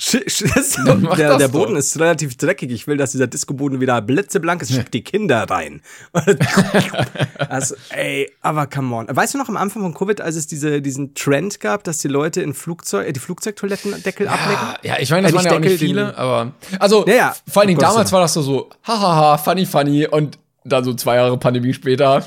Der 1.16 1.36
der 1.36 1.48
doch. 1.48 1.52
Boden 1.52 1.76
ist 1.76 1.98
relativ 2.00 2.36
dreckig. 2.36 2.70
Ich 2.70 2.86
will, 2.86 2.96
dass 2.96 3.12
dieser 3.12 3.26
Discoboden 3.26 3.80
wieder 3.80 4.00
blitzeblank 4.00 4.62
ist. 4.62 4.72
Schick 4.72 4.90
die 4.90 5.02
Kinder 5.02 5.44
rein. 5.50 5.82
also, 7.48 7.74
ey, 7.90 8.30
aber 8.40 8.66
come 8.66 8.94
on. 8.96 9.06
Weißt 9.10 9.34
du 9.34 9.38
noch 9.38 9.48
am 9.48 9.56
Anfang 9.56 9.82
von 9.82 9.94
Covid, 9.94 10.20
als 10.20 10.36
es 10.36 10.46
diese, 10.46 10.80
diesen 10.80 11.14
Trend 11.14 11.60
gab, 11.60 11.84
dass 11.84 11.98
die 11.98 12.08
Leute 12.08 12.40
in 12.40 12.54
Flugzeug, 12.54 13.06
äh, 13.08 13.12
die 13.12 13.20
Flugzeugtoilettendeckel 13.20 14.28
ablecken? 14.28 14.68
Ja, 14.82 14.94
ich 14.98 15.10
meine, 15.10 15.30
das 15.30 15.32
Äh, 15.32 15.36
waren 15.36 15.44
ja 15.46 15.52
auch 15.56 15.58
nicht 15.60 15.78
viele, 15.78 16.16
aber. 16.16 16.52
Also, 16.78 17.04
Ja, 17.06 17.14
ja. 17.14 17.36
vor 17.50 17.60
allen 17.62 17.68
Dingen 17.68 17.80
damals 17.80 18.10
war 18.12 18.20
das 18.22 18.32
so, 18.32 18.42
so, 18.42 18.70
hahaha, 18.84 19.36
funny, 19.38 19.66
funny. 19.66 20.06
Und 20.06 20.38
dann 20.64 20.84
so 20.84 20.94
zwei 20.94 21.16
Jahre 21.16 21.36
Pandemie 21.38 21.72
später. 21.74 22.24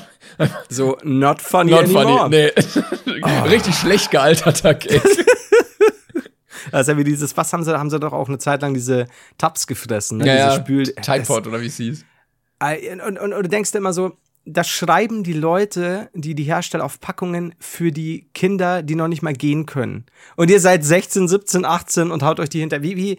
So, 0.68 0.96
not 1.04 1.40
funny 1.40 1.70
Not 1.70 1.84
anymore. 1.84 2.18
funny. 2.30 2.50
Nee. 3.06 3.20
Richtig 3.48 3.74
schlecht 3.76 4.10
gealterter 4.10 4.74
Gag. 4.74 5.00
Ja 6.72 6.96
wie 6.96 7.04
dieses, 7.04 7.36
was 7.36 7.52
haben 7.52 7.64
sie, 7.64 7.78
haben 7.78 7.90
sie 7.90 7.98
doch 7.98 8.12
auch 8.12 8.28
eine 8.28 8.38
Zeit 8.38 8.62
lang 8.62 8.74
diese 8.74 9.06
Tabs 9.38 9.66
gefressen, 9.66 10.18
ne? 10.18 10.26
Ja, 10.26 10.50
diese. 10.50 10.60
Spül 10.60 10.94
Tidepod 10.94 11.46
oder 11.46 11.60
wie 11.60 11.66
es 11.66 11.76
hieß. 11.76 12.04
Und, 12.60 13.00
und, 13.00 13.18
und 13.18 13.42
du 13.42 13.48
denkst 13.48 13.72
dir 13.72 13.78
immer 13.78 13.92
so, 13.92 14.16
das 14.46 14.68
schreiben 14.68 15.24
die 15.24 15.32
Leute, 15.32 16.10
die 16.14 16.34
die 16.34 16.44
Hersteller 16.44 16.84
auf 16.84 17.00
Packungen 17.00 17.54
für 17.58 17.92
die 17.92 18.28
Kinder, 18.34 18.82
die 18.82 18.94
noch 18.94 19.08
nicht 19.08 19.22
mal 19.22 19.32
gehen 19.32 19.66
können. 19.66 20.04
Und 20.36 20.50
ihr 20.50 20.60
seid 20.60 20.84
16, 20.84 21.28
17, 21.28 21.64
18 21.64 22.10
und 22.10 22.22
haut 22.22 22.40
euch 22.40 22.50
die 22.50 22.60
hinter. 22.60 22.82
Wie, 22.82 22.96
wie 22.96 23.18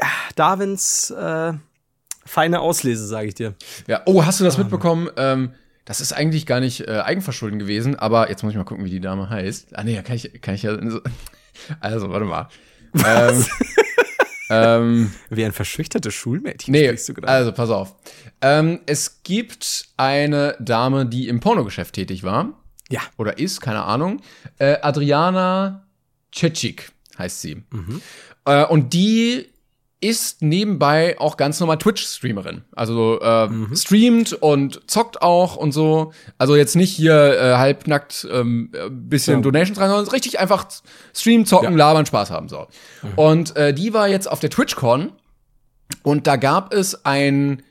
ah, 0.00 0.06
Darwins 0.34 1.10
äh, 1.10 1.52
feine 2.24 2.60
Auslese, 2.60 3.06
sage 3.06 3.28
ich 3.28 3.34
dir. 3.34 3.54
Ja, 3.86 4.02
oh, 4.06 4.24
hast 4.24 4.40
du 4.40 4.44
das 4.44 4.58
mitbekommen? 4.58 5.08
Ähm, 5.16 5.54
das 5.84 6.00
ist 6.00 6.12
eigentlich 6.12 6.46
gar 6.46 6.60
nicht 6.60 6.88
äh, 6.88 7.00
Eigenverschulden 7.00 7.58
gewesen, 7.58 7.96
aber 7.96 8.28
jetzt 8.28 8.42
muss 8.42 8.52
ich 8.52 8.56
mal 8.56 8.64
gucken, 8.64 8.84
wie 8.84 8.90
die 8.90 9.00
Dame 9.00 9.30
heißt. 9.30 9.76
Ah, 9.76 9.84
nee, 9.84 9.94
da 9.94 10.02
kann 10.02 10.16
ich, 10.16 10.40
kann 10.40 10.54
ich 10.54 10.62
ja. 10.62 10.76
So, 11.52 11.74
also, 11.80 12.10
warte 12.10 12.24
mal. 12.26 12.48
Ähm, 13.06 13.46
ähm, 14.50 15.12
Wie 15.30 15.44
ein 15.44 15.52
verschüchtertes 15.52 16.14
Schulmädchen 16.14 16.72
nee, 16.72 16.86
sprichst 16.86 17.08
du 17.08 17.14
gerade. 17.14 17.28
also 17.28 17.52
pass 17.52 17.70
auf. 17.70 17.94
Ähm, 18.40 18.80
es 18.86 19.22
gibt 19.22 19.88
eine 19.96 20.56
Dame, 20.60 21.06
die 21.06 21.28
im 21.28 21.40
Pornogeschäft 21.40 21.94
tätig 21.94 22.22
war. 22.22 22.60
Ja. 22.90 23.00
Oder 23.16 23.38
ist, 23.38 23.60
keine 23.60 23.84
Ahnung. 23.84 24.20
Äh, 24.58 24.76
Adriana 24.82 25.86
Cecik 26.34 26.92
heißt 27.18 27.40
sie. 27.40 27.62
Äh, 28.44 28.64
und 28.66 28.92
die 28.92 29.51
ist 30.02 30.42
nebenbei 30.42 31.18
auch 31.20 31.36
ganz 31.36 31.60
normal 31.60 31.78
Twitch-Streamerin. 31.78 32.62
Also 32.72 33.20
äh, 33.20 33.48
streamt 33.76 34.32
und 34.32 34.80
zockt 34.90 35.22
auch 35.22 35.54
und 35.56 35.70
so. 35.72 36.12
Also 36.38 36.56
jetzt 36.56 36.74
nicht 36.74 36.90
hier 36.90 37.14
äh, 37.14 37.54
halbnackt 37.56 38.26
ähm, 38.30 38.70
äh, 38.74 38.90
bisschen 38.90 39.36
Ja. 39.36 39.40
Donations 39.42 39.78
rein, 39.78 39.88
sondern 39.88 40.08
richtig 40.08 40.40
einfach 40.40 40.66
streamen, 41.14 41.46
zocken, 41.46 41.76
labern, 41.76 42.04
Spaß 42.04 42.32
haben. 42.32 42.48
So. 42.48 42.66
Und 43.14 43.54
äh, 43.56 43.72
die 43.72 43.94
war 43.94 44.08
jetzt 44.08 44.28
auf 44.28 44.40
der 44.40 44.50
TwitchCon 44.50 45.12
und 46.02 46.26
da 46.26 46.34
gab 46.36 46.74
es 46.74 47.04
ein, 47.04 47.62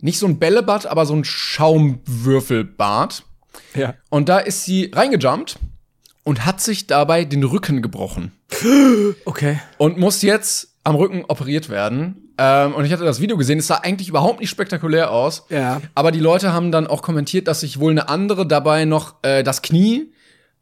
nicht 0.00 0.20
so 0.20 0.26
ein 0.26 0.38
Bällebad, 0.38 0.86
aber 0.86 1.04
so 1.04 1.14
ein 1.14 1.24
Schaumwürfelbad. 1.24 3.24
ja. 3.74 3.94
Und 4.10 4.28
da 4.28 4.38
ist 4.38 4.64
sie 4.64 4.92
reingejumpt 4.94 5.58
und 6.22 6.46
hat 6.46 6.60
sich 6.60 6.86
dabei 6.86 7.24
den 7.24 7.42
Rücken 7.44 7.82
gebrochen 7.82 8.30
Okay. 9.24 9.58
und 9.78 9.98
muss 9.98 10.22
jetzt 10.22 10.72
am 10.86 10.94
Rücken 10.94 11.24
operiert 11.26 11.68
werden. 11.68 12.32
Ähm, 12.38 12.72
und 12.74 12.84
ich 12.84 12.92
hatte 12.92 13.04
das 13.04 13.20
Video 13.20 13.36
gesehen, 13.36 13.58
es 13.58 13.66
sah 13.66 13.76
eigentlich 13.78 14.08
überhaupt 14.08 14.38
nicht 14.38 14.50
spektakulär 14.50 15.10
aus. 15.10 15.44
Ja. 15.48 15.80
Aber 15.96 16.12
die 16.12 16.20
Leute 16.20 16.52
haben 16.52 16.70
dann 16.70 16.86
auch 16.86 17.02
kommentiert, 17.02 17.48
dass 17.48 17.60
sich 17.60 17.80
wohl 17.80 17.90
eine 17.90 18.08
andere 18.08 18.46
dabei 18.46 18.84
noch 18.84 19.16
äh, 19.22 19.42
das 19.42 19.62
Knie 19.62 20.12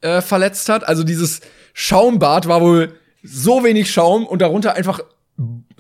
äh, 0.01 0.23
verletzt 0.23 0.71
hat. 0.71 0.89
Also 0.89 1.05
dieses 1.05 1.43
Schaumbad 1.75 2.49
war 2.49 2.63
wohl 2.63 2.95
so 3.23 3.65
wenig 3.65 3.91
Schaum 3.91 4.27
und 4.27 4.41
darunter 4.41 4.75
einfach 4.75 5.01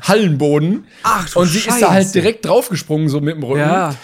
Hallenboden. 0.03 0.86
Ach, 1.05 1.26
du 1.30 1.40
Und 1.40 1.47
sie 1.47 1.59
ist 1.59 1.64
Scheiße. 1.64 1.80
da 1.80 1.92
halt 1.92 2.14
direkt 2.14 2.45
draufgesprungen, 2.45 3.09
so 3.09 3.20
mit 3.22 3.36
dem 3.36 3.45
Rücken. 3.45 3.61
Ja. 3.61 3.95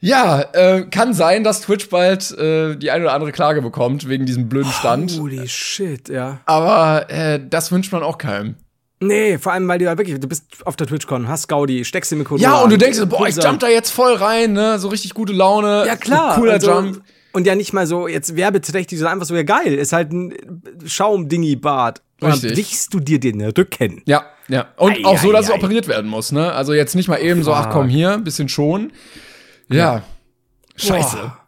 Ja, 0.00 0.40
äh, 0.54 0.82
kann 0.90 1.12
sein, 1.14 1.44
dass 1.44 1.60
Twitch 1.60 1.88
bald 1.88 2.30
äh, 2.36 2.76
die 2.76 2.90
eine 2.90 3.04
oder 3.04 3.14
andere 3.14 3.30
Klage 3.30 3.62
bekommt 3.62 4.08
wegen 4.08 4.26
diesem 4.26 4.48
blöden 4.48 4.72
Stand. 4.72 5.16
Holy 5.20 5.46
shit, 5.46 6.08
ja. 6.08 6.40
Aber 6.44 7.08
äh, 7.08 7.38
das 7.48 7.70
wünscht 7.70 7.92
man 7.92 8.02
auch 8.02 8.18
keinem. 8.18 8.56
Nee, 9.02 9.38
vor 9.38 9.52
allem, 9.52 9.66
weil 9.68 9.78
du 9.78 9.84
ja 9.86 9.98
wirklich, 9.98 10.18
du 10.18 10.28
bist 10.28 10.44
auf 10.64 10.76
der 10.76 10.86
TwitchCon, 10.86 11.26
hast 11.28 11.48
Gaudi, 11.48 11.84
steckst 11.84 12.12
die 12.12 12.16
Mikro 12.16 12.36
Ja, 12.36 12.58
an, 12.58 12.64
und 12.64 12.70
du 12.70 12.78
denkst, 12.78 12.98
so, 12.98 13.06
boah, 13.06 13.26
ich 13.26 13.36
jump 13.36 13.60
da 13.60 13.68
jetzt 13.68 13.90
voll 13.90 14.14
rein, 14.14 14.52
ne? 14.52 14.78
So 14.78 14.88
richtig 14.88 15.14
gute 15.14 15.32
Laune. 15.32 15.84
Ja, 15.86 15.96
klar. 15.96 16.36
Cooler 16.36 16.54
und 16.54 16.60
so, 16.62 16.70
Jump. 16.70 17.02
Und 17.32 17.46
ja 17.46 17.54
nicht 17.54 17.72
mal 17.72 17.86
so 17.86 18.06
jetzt 18.06 18.36
werbeträchtig, 18.36 18.98
sondern 18.98 19.14
einfach 19.14 19.26
so, 19.26 19.34
ja 19.34 19.42
geil, 19.42 19.74
ist 19.74 19.92
halt 19.92 20.12
ein 20.12 20.34
Schaumdingi-Bad. 20.84 22.00
Und 22.20 22.28
dann 22.28 22.30
Richtig. 22.32 22.52
brichst 22.52 22.94
du 22.94 23.00
dir 23.00 23.18
den 23.18 23.40
Rücken. 23.40 24.02
Ja, 24.06 24.26
ja. 24.48 24.66
Und 24.76 24.98
Ei, 24.98 25.04
auch 25.04 25.18
so, 25.18 25.30
ei, 25.30 25.32
dass 25.32 25.46
es 25.46 25.50
ei. 25.50 25.54
operiert 25.56 25.88
werden 25.88 26.08
muss, 26.08 26.30
ne? 26.30 26.52
Also 26.52 26.72
jetzt 26.72 26.94
nicht 26.94 27.08
mal 27.08 27.16
eben 27.16 27.42
so, 27.42 27.52
ach 27.52 27.70
komm 27.70 27.88
hier, 27.88 28.18
bisschen 28.18 28.48
schon. 28.48 28.92
Ja. 29.68 30.02
Scheiße. 30.76 31.16
Boah. 31.16 31.41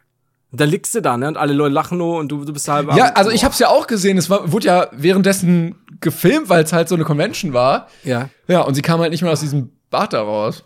Da 0.57 0.65
liegst 0.65 0.93
du 0.95 1.01
da, 1.01 1.17
ne? 1.17 1.27
Und 1.27 1.37
alle 1.37 1.53
Leute 1.53 1.73
lachen 1.73 1.97
nur 1.97 2.17
und 2.17 2.29
du, 2.29 2.43
du 2.45 2.53
bist 2.53 2.67
halb 2.67 2.93
Ja, 2.95 3.13
also 3.13 3.31
ich 3.31 3.43
hab's 3.43 3.59
ja 3.59 3.69
auch 3.69 3.87
gesehen, 3.87 4.17
es 4.17 4.29
war, 4.29 4.51
wurde 4.51 4.67
ja 4.67 4.87
währenddessen 4.91 5.75
gefilmt, 6.01 6.49
weil 6.49 6.63
es 6.63 6.73
halt 6.73 6.89
so 6.89 6.95
eine 6.95 7.03
Convention 7.03 7.53
war. 7.53 7.87
Ja. 8.03 8.29
Ja, 8.47 8.61
und 8.61 8.75
sie 8.75 8.81
kam 8.81 8.99
halt 8.99 9.11
nicht 9.11 9.21
mehr 9.21 9.31
aus 9.31 9.39
diesem 9.39 9.71
Bad 9.89 10.13
da 10.13 10.21
raus. 10.21 10.63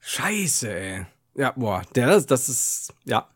Scheiße, 0.00 0.72
ey. 0.72 1.06
Ja, 1.34 1.52
boah, 1.56 1.82
der, 1.94 2.08
das, 2.08 2.26
das 2.26 2.48
ist, 2.48 2.92
ja. 3.04 3.26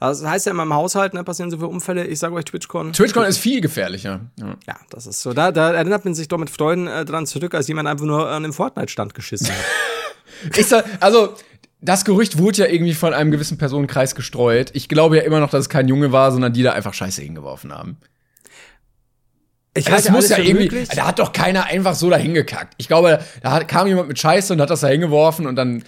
Das 0.00 0.24
heißt 0.24 0.46
ja 0.46 0.50
in 0.50 0.56
meinem 0.56 0.72
Haushalt, 0.72 1.12
ne, 1.12 1.22
passieren 1.24 1.50
so 1.50 1.58
viele 1.58 1.68
Unfälle. 1.68 2.06
Ich 2.06 2.18
sage 2.18 2.34
euch, 2.34 2.46
TwitchCon. 2.46 2.94
TwitchCon 2.94 3.24
ist 3.24 3.36
viel 3.36 3.60
gefährlicher. 3.60 4.20
Ja. 4.36 4.56
Ja, 4.66 4.76
das 4.88 5.06
ist 5.06 5.20
so. 5.20 5.34
Da, 5.34 5.52
da 5.52 5.72
erinnert 5.72 6.06
man 6.06 6.14
sich 6.14 6.26
doch 6.26 6.38
mit 6.38 6.48
Freuden 6.48 6.86
äh, 6.86 7.04
dran 7.04 7.26
zurück, 7.26 7.54
als 7.54 7.68
jemand 7.68 7.86
einfach 7.86 8.06
nur 8.06 8.26
an 8.26 8.44
einem 8.44 8.52
Fortnite-Stand 8.54 9.14
geschissen 9.14 9.48
hat. 9.48 9.54
Ich 10.56 10.68
sag, 10.68 10.86
also, 11.00 11.34
das 11.82 12.04
Gerücht 12.04 12.38
wurde 12.38 12.58
ja 12.58 12.66
irgendwie 12.66 12.94
von 12.94 13.14
einem 13.14 13.30
gewissen 13.30 13.58
Personenkreis 13.58 14.14
gestreut. 14.14 14.70
Ich 14.74 14.88
glaube 14.88 15.16
ja 15.16 15.22
immer 15.22 15.40
noch, 15.40 15.50
dass 15.50 15.60
es 15.62 15.68
kein 15.68 15.88
Junge 15.88 16.12
war, 16.12 16.30
sondern 16.32 16.52
die 16.52 16.62
da 16.62 16.72
einfach 16.72 16.94
Scheiße 16.94 17.22
hingeworfen 17.22 17.72
haben. 17.72 17.96
Ich 19.74 19.84
Das 19.84 19.94
halte 19.94 20.12
muss 20.12 20.28
ja 20.28 20.38
irgendwie. 20.38 20.64
möglich. 20.64 20.88
Da 20.88 21.06
hat 21.06 21.18
doch 21.20 21.32
keiner 21.32 21.64
einfach 21.66 21.94
so 21.94 22.10
dahin 22.10 22.34
gekackt. 22.34 22.74
Ich 22.76 22.88
glaube, 22.88 23.20
da 23.42 23.52
hat, 23.52 23.68
kam 23.68 23.86
jemand 23.86 24.08
mit 24.08 24.18
Scheiße 24.18 24.52
und 24.52 24.60
hat 24.60 24.70
das 24.70 24.80
da 24.80 24.88
hingeworfen 24.88 25.46
und 25.46 25.56
dann. 25.56 25.84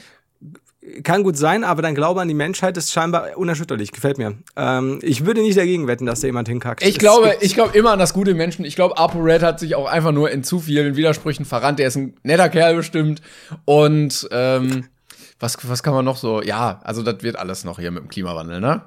Kann 1.05 1.23
gut 1.23 1.37
sein, 1.37 1.63
aber 1.63 1.81
dein 1.81 1.95
Glaube 1.95 2.21
an 2.21 2.27
die 2.27 2.35
Menschheit 2.35 2.77
ist 2.77 2.91
scheinbar 2.93 3.37
unerschütterlich. 3.37 3.93
Gefällt 3.93 4.19
mir. 4.19 4.35
Ähm, 4.57 4.99
ich 5.03 5.25
würde 5.25 5.41
nicht 5.41 5.57
dagegen 5.57 5.87
wetten, 5.87 6.07
dass 6.07 6.21
da 6.21 6.27
jemand 6.27 6.49
hinkackt. 6.49 6.83
Ich 6.83 6.95
Es 6.95 6.99
glaube, 6.99 7.37
ich 7.41 7.55
glaube 7.55 7.79
immer 7.79 7.93
an 7.93 8.01
das 8.01 8.13
gute 8.13 8.35
Menschen. 8.35 8.65
Ich 8.65 8.75
glaube, 8.75 8.99
ApoRed 8.99 9.43
hat 9.43 9.61
sich 9.61 9.77
auch 9.77 9.87
einfach 9.87 10.11
nur 10.11 10.31
in 10.33 10.43
zu 10.43 10.59
vielen 10.59 10.97
Widersprüchen 10.97 11.45
verrannt. 11.45 11.79
Der 11.79 11.87
ist 11.87 11.95
ein 11.97 12.15
netter 12.25 12.49
Kerl 12.49 12.75
bestimmt. 12.75 13.23
Und 13.65 14.29
ähm, 14.33 14.87
was, 15.43 15.59
was 15.69 15.83
kann 15.83 15.93
man 15.93 16.05
noch 16.05 16.17
so? 16.17 16.41
Ja, 16.41 16.81
also 16.85 17.03
das 17.03 17.23
wird 17.23 17.37
alles 17.37 17.65
noch 17.65 17.79
hier 17.81 17.91
mit 17.91 18.05
dem 18.05 18.09
Klimawandel, 18.09 18.61
ne? 18.61 18.83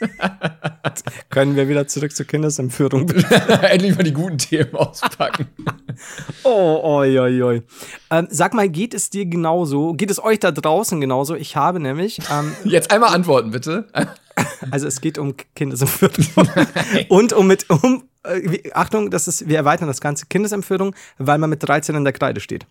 Können 1.30 1.56
wir 1.56 1.68
wieder 1.68 1.86
zurück 1.86 2.14
zur 2.14 2.26
Kindesentführung? 2.26 3.08
Endlich 3.62 3.96
mal 3.96 4.02
die 4.02 4.12
guten 4.12 4.38
Themen 4.38 4.74
auspacken. 4.74 5.48
oh, 6.44 6.80
oi, 6.82 7.18
oi, 7.18 7.42
oi. 7.42 7.62
Ähm, 8.10 8.28
sag 8.30 8.54
mal, 8.54 8.68
geht 8.68 8.94
es 8.94 9.10
dir 9.10 9.26
genauso? 9.26 9.92
Geht 9.92 10.10
es 10.10 10.22
euch 10.22 10.38
da 10.38 10.50
draußen 10.50 11.00
genauso? 11.00 11.34
Ich 11.34 11.56
habe 11.56 11.80
nämlich. 11.80 12.20
Ähm, 12.30 12.52
Jetzt 12.64 12.90
einmal 12.90 13.14
antworten, 13.14 13.50
bitte. 13.50 13.86
also 14.70 14.86
es 14.86 15.00
geht 15.00 15.18
um 15.18 15.34
Kindesentführung. 15.54 16.48
Und 17.08 17.32
um 17.32 17.46
mit, 17.46 17.68
um, 17.70 18.04
äh, 18.24 18.70
Achtung, 18.72 19.10
das 19.10 19.28
ist, 19.28 19.48
wir 19.48 19.56
erweitern 19.56 19.88
das 19.88 20.00
Ganze 20.00 20.26
Kindesentführung, 20.26 20.94
weil 21.18 21.38
man 21.38 21.50
mit 21.50 21.62
13 21.62 21.94
in 21.94 22.04
der 22.04 22.12
Kreide 22.12 22.40
steht. 22.40 22.66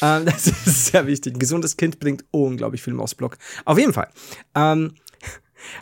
Ähm, 0.00 0.24
das 0.26 0.46
ist 0.46 0.86
sehr 0.86 1.06
wichtig. 1.06 1.34
Ein 1.34 1.38
gesundes 1.38 1.76
Kind 1.76 2.00
bringt 2.00 2.24
unglaublich 2.30 2.82
viel 2.82 2.92
im 2.92 3.00
Ausblock. 3.00 3.36
Auf 3.64 3.78
jeden 3.78 3.92
Fall. 3.92 4.08
Ähm, 4.54 4.94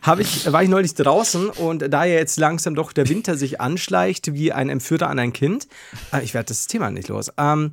habe 0.02 0.22
ich, 0.22 0.50
war 0.52 0.62
ich 0.62 0.68
neulich 0.68 0.94
draußen 0.94 1.48
und 1.48 1.92
da 1.92 2.04
ja 2.04 2.14
jetzt 2.14 2.38
langsam 2.38 2.74
doch 2.74 2.92
der 2.92 3.08
Winter 3.08 3.36
sich 3.36 3.60
anschleicht 3.60 4.34
wie 4.34 4.52
ein 4.52 4.68
Entführer 4.68 5.08
an 5.08 5.18
ein 5.18 5.32
Kind, 5.32 5.68
äh, 6.12 6.22
ich 6.22 6.34
werde 6.34 6.48
das 6.48 6.66
Thema 6.66 6.90
nicht 6.90 7.08
los, 7.08 7.32
ähm, 7.38 7.72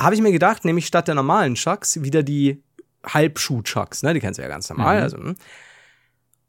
habe 0.00 0.16
ich 0.16 0.20
mir 0.20 0.32
gedacht, 0.32 0.64
nämlich 0.64 0.86
statt 0.86 1.06
der 1.06 1.14
normalen 1.14 1.54
Chucks 1.54 2.02
wieder 2.02 2.24
die 2.24 2.60
Halbschuh-Chucks, 3.06 4.02
ne, 4.02 4.14
die 4.14 4.20
kennst 4.20 4.38
du 4.38 4.42
ja 4.42 4.48
ganz 4.48 4.68
normal, 4.68 5.00
also, 5.00 5.18
hm. 5.18 5.36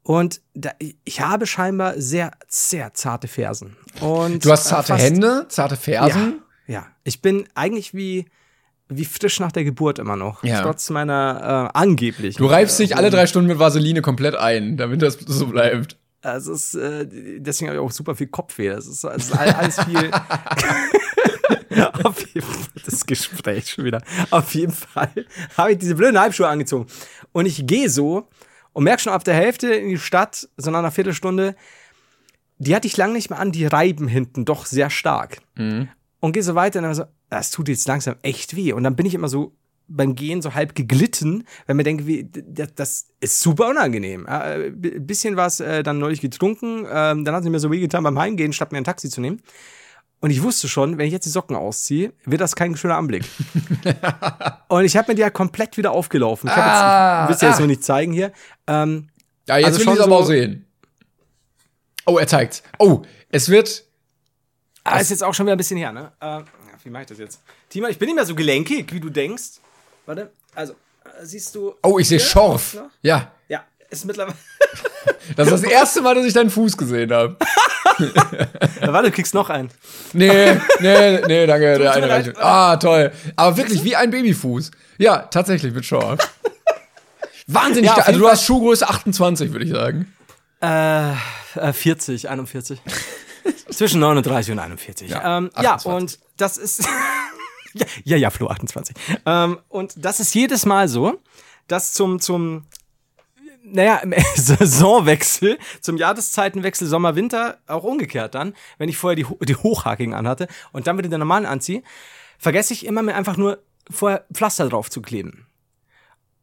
Und 0.06 0.40
da, 0.54 0.70
ich 1.04 1.20
habe 1.20 1.46
scheinbar 1.46 1.94
sehr, 2.00 2.30
sehr 2.46 2.94
zarte 2.94 3.26
Fersen. 3.28 3.76
Und 4.00 4.44
Du 4.44 4.52
hast 4.52 4.64
zarte 4.66 4.92
äh, 4.92 4.96
fast- 4.96 5.04
Hände, 5.04 5.46
zarte 5.48 5.76
Fersen. 5.76 6.40
Ja, 6.68 6.74
ja. 6.74 6.86
Ich 7.02 7.22
bin 7.22 7.48
eigentlich 7.54 7.92
wie, 7.92 8.26
wie 8.88 9.04
frisch 9.04 9.40
nach 9.40 9.50
der 9.50 9.64
Geburt 9.64 9.98
immer 9.98 10.14
noch. 10.16 10.44
Ja. 10.44 10.62
Trotz 10.62 10.90
meiner 10.90 11.70
äh, 11.74 11.78
angeblichen. 11.78 12.38
Du 12.38 12.46
reibst 12.46 12.78
dich 12.78 12.96
alle 12.96 13.10
drei 13.10 13.26
Stunden 13.26 13.48
mit 13.48 13.58
Vaseline 13.58 14.00
komplett 14.00 14.36
ein, 14.36 14.76
damit 14.76 15.02
das 15.02 15.18
so 15.26 15.46
bleibt. 15.48 15.96
Also 16.22 16.52
es 16.52 16.74
ist, 16.74 16.74
äh, 16.76 17.06
deswegen 17.40 17.70
habe 17.70 17.78
ich 17.80 17.84
auch 17.84 17.90
super 17.92 18.14
viel 18.14 18.26
Kopfweh. 18.28 18.68
Das 18.68 18.86
ist, 18.86 19.02
es 19.04 19.24
ist 19.26 19.32
all- 19.36 19.52
alles 19.54 19.80
viel. 19.84 20.10
Auf 22.04 22.20
jeden 22.28 22.46
Fall, 22.46 22.82
das 22.84 23.06
Gespräch 23.06 23.70
schon 23.70 23.84
wieder. 23.84 24.02
Auf 24.30 24.54
jeden 24.54 24.72
Fall 24.72 25.10
habe 25.56 25.72
ich 25.72 25.78
diese 25.78 25.94
blöden 25.94 26.18
Halbschuhe 26.18 26.48
angezogen. 26.48 26.86
Und 27.32 27.46
ich 27.46 27.66
gehe 27.66 27.90
so 27.90 28.28
und 28.76 28.84
merke 28.84 29.00
schon 29.00 29.14
ab 29.14 29.24
der 29.24 29.32
Hälfte 29.32 29.72
in 29.72 29.88
die 29.88 29.96
Stadt, 29.96 30.50
so 30.58 30.70
nach 30.70 30.80
einer 30.80 30.90
Viertelstunde, 30.90 31.56
die 32.58 32.76
hatte 32.76 32.86
ich 32.86 32.98
lange 32.98 33.14
nicht 33.14 33.30
mehr 33.30 33.38
an, 33.38 33.50
die 33.50 33.64
reiben 33.64 34.06
hinten 34.06 34.44
doch 34.44 34.66
sehr 34.66 34.90
stark. 34.90 35.38
Und 36.20 36.32
gehe 36.32 36.42
so 36.42 36.54
weiter 36.54 36.80
und 36.80 36.82
dann 36.82 36.94
so, 36.94 37.04
das 37.30 37.50
tut 37.50 37.68
jetzt 37.68 37.88
langsam 37.88 38.16
echt 38.20 38.54
weh. 38.54 38.74
Und 38.74 38.84
dann 38.84 38.94
bin 38.94 39.06
ich 39.06 39.14
immer 39.14 39.28
so 39.28 39.56
beim 39.88 40.14
Gehen 40.14 40.42
so 40.42 40.52
halb 40.52 40.74
geglitten, 40.74 41.44
weil 41.64 41.74
mir 41.74 41.84
denke, 41.84 42.06
wie, 42.06 42.28
das, 42.30 42.74
das 42.74 43.06
ist 43.18 43.40
super 43.40 43.70
unangenehm. 43.70 44.26
Äh, 44.28 44.72
b- 44.72 44.98
bisschen 44.98 45.36
was 45.36 45.60
äh, 45.60 45.82
dann 45.82 45.98
neulich 45.98 46.20
getrunken, 46.20 46.84
ähm, 46.90 47.24
dann 47.24 47.34
hat 47.34 47.44
es 47.44 47.48
mir 47.48 47.58
so 47.58 47.70
wehgetan 47.70 48.04
beim 48.04 48.18
Heimgehen, 48.18 48.52
statt 48.52 48.72
mir 48.72 48.78
ein 48.78 48.84
Taxi 48.84 49.08
zu 49.08 49.22
nehmen. 49.22 49.40
Und 50.20 50.30
ich 50.30 50.42
wusste 50.42 50.66
schon, 50.68 50.98
wenn 50.98 51.06
ich 51.06 51.12
jetzt 51.12 51.26
die 51.26 51.30
Socken 51.30 51.56
ausziehe, 51.56 52.12
wird 52.24 52.40
das 52.40 52.56
kein 52.56 52.76
schöner 52.76 52.96
Anblick. 52.96 53.24
und 54.68 54.84
ich 54.84 54.96
habe 54.96 55.10
mir 55.12 55.14
die 55.14 55.20
ja 55.20 55.30
komplett 55.30 55.76
wieder 55.76 55.92
aufgelaufen. 55.92 56.48
Ich 56.48 56.56
Ah, 56.56 57.20
jetzt, 57.22 57.28
willst 57.30 57.42
du 57.42 57.46
jetzt 57.46 57.56
ah. 57.56 57.58
nur 57.60 57.68
nicht 57.68 57.84
zeigen 57.84 58.12
hier. 58.12 58.32
Ähm, 58.66 59.08
Ja, 59.46 59.58
jetzt 59.58 59.66
Also 59.66 59.78
will 59.80 59.86
ich 59.88 59.92
es 59.94 60.00
aber 60.00 60.10
so- 60.16 60.22
auch 60.22 60.26
sehen. 60.26 60.66
Oh, 62.06 62.18
er 62.18 62.26
zeigt's. 62.26 62.62
Oh, 62.78 63.02
es 63.30 63.48
wird. 63.48 63.84
ah, 64.84 64.98
ist 64.98 65.10
jetzt 65.10 65.22
auch 65.24 65.34
schon 65.34 65.46
wieder 65.46 65.54
ein 65.56 65.58
bisschen 65.58 65.76
her, 65.78 65.92
ne? 65.92 66.12
Äh, 66.20 66.40
wie 66.84 66.90
mache 66.90 67.02
ich 67.02 67.08
das 67.08 67.18
jetzt? 67.18 67.40
Tima, 67.68 67.88
ich 67.88 67.98
bin 67.98 68.06
nicht 68.06 68.14
mehr 68.14 68.24
so 68.26 68.34
gelenkig, 68.36 68.92
wie 68.92 69.00
du 69.00 69.10
denkst. 69.10 69.60
Warte, 70.06 70.30
also, 70.54 70.72
äh, 71.04 71.24
siehst 71.24 71.54
du. 71.56 71.74
Oh, 71.82 71.98
ich 71.98 72.06
sehe? 72.08 72.20
Schorf. 72.20 72.74
Ja. 72.74 72.88
Ja, 73.02 73.32
Ja, 73.48 73.64
ist 73.90 74.04
mittlerweile. 74.04 74.36
das 75.36 75.48
ist 75.48 75.64
das 75.64 75.70
erste 75.70 76.00
Mal, 76.00 76.14
dass 76.14 76.24
ich 76.24 76.32
deinen 76.32 76.50
Fuß 76.50 76.76
gesehen 76.76 77.12
habe. 77.12 77.36
Warte, 77.98 79.10
du 79.10 79.14
kriegst 79.14 79.34
noch 79.34 79.50
einen. 79.50 79.70
Nee, 80.12 80.58
nee, 80.80 81.20
nee, 81.26 81.46
danke. 81.46 81.78
Der 81.78 81.92
eine 81.92 82.08
reicht. 82.08 82.36
Ah, 82.38 82.76
toll. 82.76 83.12
Aber 83.36 83.56
wirklich 83.56 83.84
wie 83.84 83.96
ein 83.96 84.10
Babyfuß. 84.10 84.70
Ja, 84.98 85.18
tatsächlich 85.18 85.74
mit 85.74 85.84
Schorf. 85.84 86.18
Wahnsinnig. 87.46 87.90
Ja, 87.90 87.96
also 87.96 88.18
du 88.18 88.28
hast 88.28 88.44
Schuhgröße 88.44 88.88
28, 88.88 89.52
würde 89.52 89.64
ich 89.64 89.70
sagen. 89.70 90.12
Äh, 90.60 91.12
äh, 91.60 91.72
40, 91.72 92.28
41. 92.28 92.80
Zwischen 93.70 94.00
39 94.00 94.52
und 94.52 94.58
41. 94.58 95.10
Ja, 95.10 95.38
ähm, 95.38 95.50
ja 95.60 95.74
28. 95.74 95.86
und 95.86 96.18
das 96.36 96.56
ist. 96.56 96.88
ja, 97.74 97.86
ja, 98.04 98.16
ja, 98.16 98.30
Flo, 98.30 98.48
28. 98.48 98.96
Ähm, 99.24 99.58
und 99.68 99.94
das 99.96 100.20
ist 100.20 100.34
jedes 100.34 100.66
Mal 100.66 100.88
so, 100.88 101.20
dass 101.68 101.92
zum, 101.92 102.20
zum 102.20 102.66
naja, 103.72 103.96
im 103.96 104.14
Saisonwechsel, 104.34 105.58
zum 105.80 105.96
Jahreszeitenwechsel 105.96 106.86
Sommer-Winter, 106.86 107.58
auch 107.66 107.84
umgekehrt 107.84 108.34
dann, 108.34 108.54
wenn 108.78 108.88
ich 108.88 108.96
vorher 108.96 109.16
die, 109.16 109.26
die 109.44 109.56
Hochhakigen 109.56 110.14
anhatte 110.14 110.48
und 110.72 110.86
dann 110.86 110.98
wieder 110.98 111.08
den 111.08 111.20
normalen 111.20 111.46
anziehe, 111.46 111.82
vergesse 112.38 112.72
ich 112.72 112.86
immer 112.86 113.02
mir 113.02 113.14
einfach 113.14 113.36
nur 113.36 113.62
vorher 113.90 114.24
Pflaster 114.32 114.68
drauf 114.68 114.90
zu 114.90 115.02
kleben. 115.02 115.46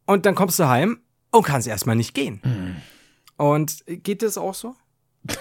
Und 0.06 0.26
dann 0.26 0.36
kommst 0.36 0.60
du 0.60 0.68
heim 0.68 1.00
und 1.32 1.44
kannst 1.44 1.68
erstmal 1.68 1.96
nicht 1.96 2.14
gehen. 2.14 2.42
Und 3.38 3.84
geht 3.88 4.22
das 4.22 4.38
auch 4.38 4.54
so? 4.54 4.76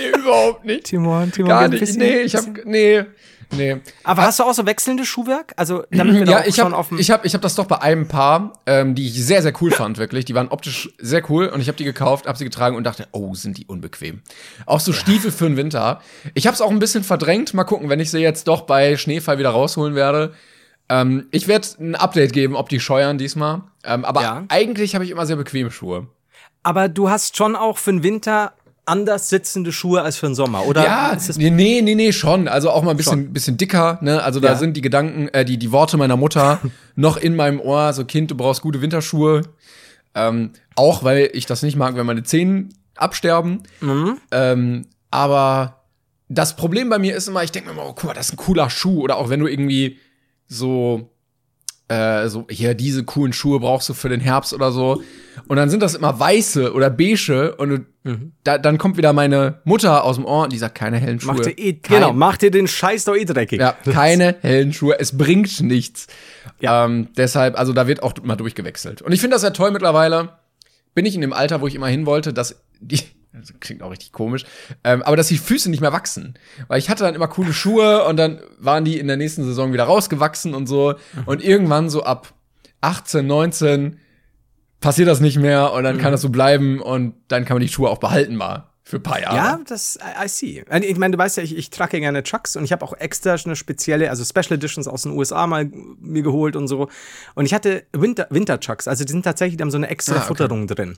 Nee, 0.00 0.18
überhaupt 0.18 0.64
nicht. 0.64 0.84
Timon, 0.84 1.30
Timon, 1.30 1.48
Gar 1.48 1.68
nicht. 1.68 1.96
Nee, 1.96 2.20
ich 2.20 2.34
hab. 2.34 2.46
Nee. 2.64 3.04
Nee. 3.56 3.78
Aber 4.04 4.22
hast 4.22 4.38
du 4.38 4.44
auch 4.44 4.52
so 4.54 4.64
wechselndes 4.66 5.08
Schuhwerk? 5.08 5.52
Also, 5.56 5.84
damit 5.90 6.14
wir 6.14 6.24
da 6.24 6.32
Ja, 6.32 6.38
auch 6.40 6.44
ich 6.46 6.54
schon 6.56 6.72
habe 6.76 7.00
ich 7.00 7.10
hab, 7.10 7.24
ich 7.24 7.34
hab 7.34 7.42
das 7.42 7.54
doch 7.56 7.66
bei 7.66 7.80
einem 7.82 8.06
Paar, 8.08 8.52
ähm, 8.66 8.94
die 8.94 9.06
ich 9.08 9.14
sehr, 9.24 9.42
sehr 9.42 9.52
cool 9.60 9.70
fand, 9.70 9.98
wirklich. 9.98 10.24
Die 10.24 10.34
waren 10.34 10.48
optisch 10.48 10.90
sehr 10.98 11.28
cool 11.30 11.46
und 11.48 11.60
ich 11.60 11.68
habe 11.68 11.76
die 11.76 11.84
gekauft, 11.84 12.26
habe 12.26 12.38
sie 12.38 12.44
getragen 12.44 12.76
und 12.76 12.84
dachte, 12.84 13.08
oh, 13.12 13.34
sind 13.34 13.58
die 13.58 13.66
unbequem. 13.66 14.22
Auch 14.66 14.80
so 14.80 14.92
Stiefel 14.92 15.32
für 15.32 15.46
den 15.48 15.56
Winter. 15.56 16.00
Ich 16.34 16.46
habe 16.46 16.54
es 16.54 16.60
auch 16.60 16.70
ein 16.70 16.78
bisschen 16.78 17.02
verdrängt. 17.04 17.52
Mal 17.54 17.64
gucken, 17.64 17.88
wenn 17.88 18.00
ich 18.00 18.10
sie 18.10 18.18
jetzt 18.20 18.46
doch 18.48 18.62
bei 18.62 18.96
Schneefall 18.96 19.38
wieder 19.38 19.50
rausholen 19.50 19.94
werde. 19.94 20.32
Ähm, 20.88 21.26
ich 21.30 21.48
werde 21.48 21.66
ein 21.80 21.94
Update 21.94 22.32
geben, 22.32 22.56
ob 22.56 22.68
die 22.68 22.80
scheuern 22.80 23.18
diesmal. 23.18 23.62
Ähm, 23.84 24.04
aber 24.04 24.22
Ja. 24.22 24.44
eigentlich 24.48 24.94
habe 24.94 25.04
ich 25.04 25.10
immer 25.10 25.26
sehr 25.26 25.36
bequeme 25.36 25.70
Schuhe. 25.70 26.06
Aber 26.62 26.88
du 26.88 27.08
hast 27.08 27.36
schon 27.36 27.56
auch 27.56 27.78
für 27.78 27.90
den 27.92 28.02
Winter 28.02 28.52
anders 28.90 29.28
sitzende 29.30 29.72
Schuhe 29.72 30.02
als 30.02 30.16
für 30.18 30.26
den 30.26 30.34
Sommer, 30.34 30.66
oder? 30.66 30.84
Ja, 30.84 31.16
nee, 31.36 31.50
nee, 31.50 31.80
nee, 31.82 31.94
nee, 31.94 32.12
schon. 32.12 32.48
Also 32.48 32.70
auch 32.70 32.82
mal 32.82 32.90
ein 32.90 32.96
bisschen, 32.96 33.32
bisschen 33.32 33.56
dicker, 33.56 33.98
ne? 34.02 34.22
Also 34.22 34.40
da 34.40 34.48
Ja. 34.48 34.54
sind 34.56 34.76
die 34.76 34.80
Gedanken, 34.82 35.28
äh, 35.28 35.44
die, 35.44 35.56
die 35.58 35.72
Worte 35.72 35.96
meiner 35.96 36.16
Mutter 36.16 36.60
noch 36.96 37.16
in 37.16 37.36
meinem 37.36 37.60
Ohr, 37.60 37.92
so 37.92 38.04
Kind, 38.04 38.30
du 38.30 38.34
brauchst 38.36 38.60
gute 38.62 38.80
Winterschuhe. 38.82 39.42
Ähm, 40.14 40.50
auch 40.74 41.04
weil 41.04 41.30
ich 41.34 41.46
das 41.46 41.62
nicht 41.62 41.76
mag, 41.76 41.94
wenn 41.96 42.04
meine 42.06 42.22
Zehen 42.24 42.74
absterben. 42.96 43.62
Mhm. 43.80 44.18
Ähm, 44.32 44.86
aber 45.10 45.82
das 46.28 46.56
Problem 46.56 46.88
bei 46.90 46.98
mir 46.98 47.16
ist 47.16 47.28
immer, 47.28 47.42
ich 47.44 47.52
denke 47.52 47.68
mir 47.68 47.74
immer, 47.74 47.88
oh, 47.88 47.92
guck 47.94 48.04
mal, 48.04 48.14
das 48.14 48.26
ist 48.26 48.32
ein 48.34 48.36
cooler 48.36 48.70
Schuh. 48.70 49.00
Oder 49.02 49.16
auch 49.16 49.28
wenn 49.30 49.40
du 49.40 49.46
irgendwie 49.46 49.98
so, 50.48 51.10
äh, 51.90 52.28
so, 52.28 52.46
hier, 52.48 52.74
diese 52.74 53.04
coolen 53.04 53.32
Schuhe 53.32 53.60
brauchst 53.60 53.88
du 53.88 53.94
für 53.94 54.08
den 54.08 54.20
Herbst 54.20 54.54
oder 54.54 54.70
so. 54.72 55.02
Und 55.48 55.56
dann 55.56 55.68
sind 55.70 55.82
das 55.82 55.94
immer 55.94 56.18
weiße 56.18 56.72
oder 56.72 56.88
beige 56.90 57.54
und 57.56 57.86
Mhm. 58.02 58.32
da, 58.44 58.56
dann 58.56 58.78
kommt 58.78 58.96
wieder 58.96 59.12
meine 59.12 59.60
Mutter 59.64 60.04
aus 60.04 60.16
dem 60.16 60.24
Ohr 60.24 60.44
und 60.44 60.52
die 60.54 60.58
sagt, 60.58 60.74
keine 60.74 60.96
hellen 60.96 61.20
Schuhe. 61.20 61.34
Mach 61.34 61.40
dir 61.40 61.50
eh, 61.58 61.74
Kein- 61.74 61.96
genau, 62.00 62.12
mach 62.14 62.38
dir 62.38 62.50
den 62.50 62.66
Scheiß 62.66 63.04
doch 63.04 63.14
eh 63.14 63.26
dreckig. 63.26 63.60
Ja, 63.60 63.72
keine 63.92 64.36
hellen 64.40 64.72
Schuhe. 64.72 64.98
Es 64.98 65.18
bringt 65.18 65.60
nichts. 65.60 66.06
Ja. 66.60 66.86
Ähm, 66.86 67.08
deshalb, 67.18 67.58
also 67.58 67.74
da 67.74 67.86
wird 67.86 68.02
auch 68.02 68.14
mal 68.22 68.36
durchgewechselt. 68.36 69.02
Und 69.02 69.12
ich 69.12 69.20
finde 69.20 69.34
das 69.34 69.42
ja 69.42 69.50
toll 69.50 69.70
mittlerweile. 69.70 70.30
Bin 70.94 71.04
ich 71.04 71.14
in 71.14 71.20
dem 71.20 71.34
Alter, 71.34 71.60
wo 71.60 71.66
ich 71.66 71.74
immer 71.74 71.88
hin 71.88 72.06
wollte, 72.06 72.32
dass 72.32 72.62
die, 72.80 73.00
das 73.32 73.52
klingt 73.60 73.82
auch 73.82 73.90
richtig 73.90 74.12
komisch, 74.12 74.44
ähm, 74.84 75.02
aber 75.02 75.16
dass 75.16 75.28
die 75.28 75.38
Füße 75.38 75.70
nicht 75.70 75.80
mehr 75.80 75.92
wachsen. 75.92 76.34
Weil 76.68 76.78
ich 76.78 76.90
hatte 76.90 77.04
dann 77.04 77.14
immer 77.14 77.28
coole 77.28 77.52
Schuhe 77.52 78.04
und 78.04 78.16
dann 78.16 78.40
waren 78.58 78.84
die 78.84 78.98
in 78.98 79.06
der 79.06 79.16
nächsten 79.16 79.44
Saison 79.44 79.72
wieder 79.72 79.84
rausgewachsen 79.84 80.54
und 80.54 80.66
so. 80.66 80.94
Und 81.26 81.42
irgendwann 81.42 81.88
so 81.90 82.02
ab 82.02 82.32
18, 82.80 83.26
19 83.26 83.98
passiert 84.80 85.08
das 85.08 85.20
nicht 85.20 85.38
mehr 85.38 85.72
und 85.72 85.84
dann 85.84 85.98
kann 85.98 86.12
das 86.12 86.22
so 86.22 86.30
bleiben 86.30 86.80
und 86.80 87.14
dann 87.28 87.44
kann 87.44 87.56
man 87.56 87.62
die 87.62 87.68
Schuhe 87.68 87.90
auch 87.90 87.98
behalten 87.98 88.34
mal 88.34 88.66
für 88.82 88.96
ein 88.96 89.02
paar 89.02 89.20
Jahre. 89.20 89.36
Ja, 89.36 89.60
das, 89.68 89.98
I, 90.24 90.26
see. 90.26 90.64
Also, 90.68 90.88
Ich 90.88 90.96
meine, 90.96 91.12
du 91.16 91.18
weißt 91.18 91.36
ja, 91.36 91.42
ich, 91.42 91.56
ich 91.56 91.70
trage 91.70 92.00
gerne 92.00 92.22
Chucks 92.24 92.56
und 92.56 92.64
ich 92.64 92.72
habe 92.72 92.84
auch 92.84 92.94
extra 92.94 93.36
eine 93.44 93.54
spezielle, 93.54 94.10
also 94.10 94.24
Special 94.24 94.58
Editions 94.58 94.88
aus 94.88 95.02
den 95.02 95.12
USA 95.12 95.46
mal 95.46 95.70
mir 96.00 96.22
geholt 96.22 96.56
und 96.56 96.66
so. 96.66 96.88
Und 97.34 97.46
ich 97.46 97.54
hatte 97.54 97.84
Winter, 97.92 98.26
Winter 98.30 98.58
Chucks, 98.58 98.88
also 98.88 99.04
die 99.04 99.12
sind 99.12 99.22
tatsächlich, 99.22 99.58
die 99.58 99.62
haben 99.62 99.70
so 99.70 99.76
eine 99.76 99.88
extra 99.90 100.14
Ah, 100.14 100.18
okay. 100.18 100.26
Futterung 100.26 100.66
drin. 100.66 100.96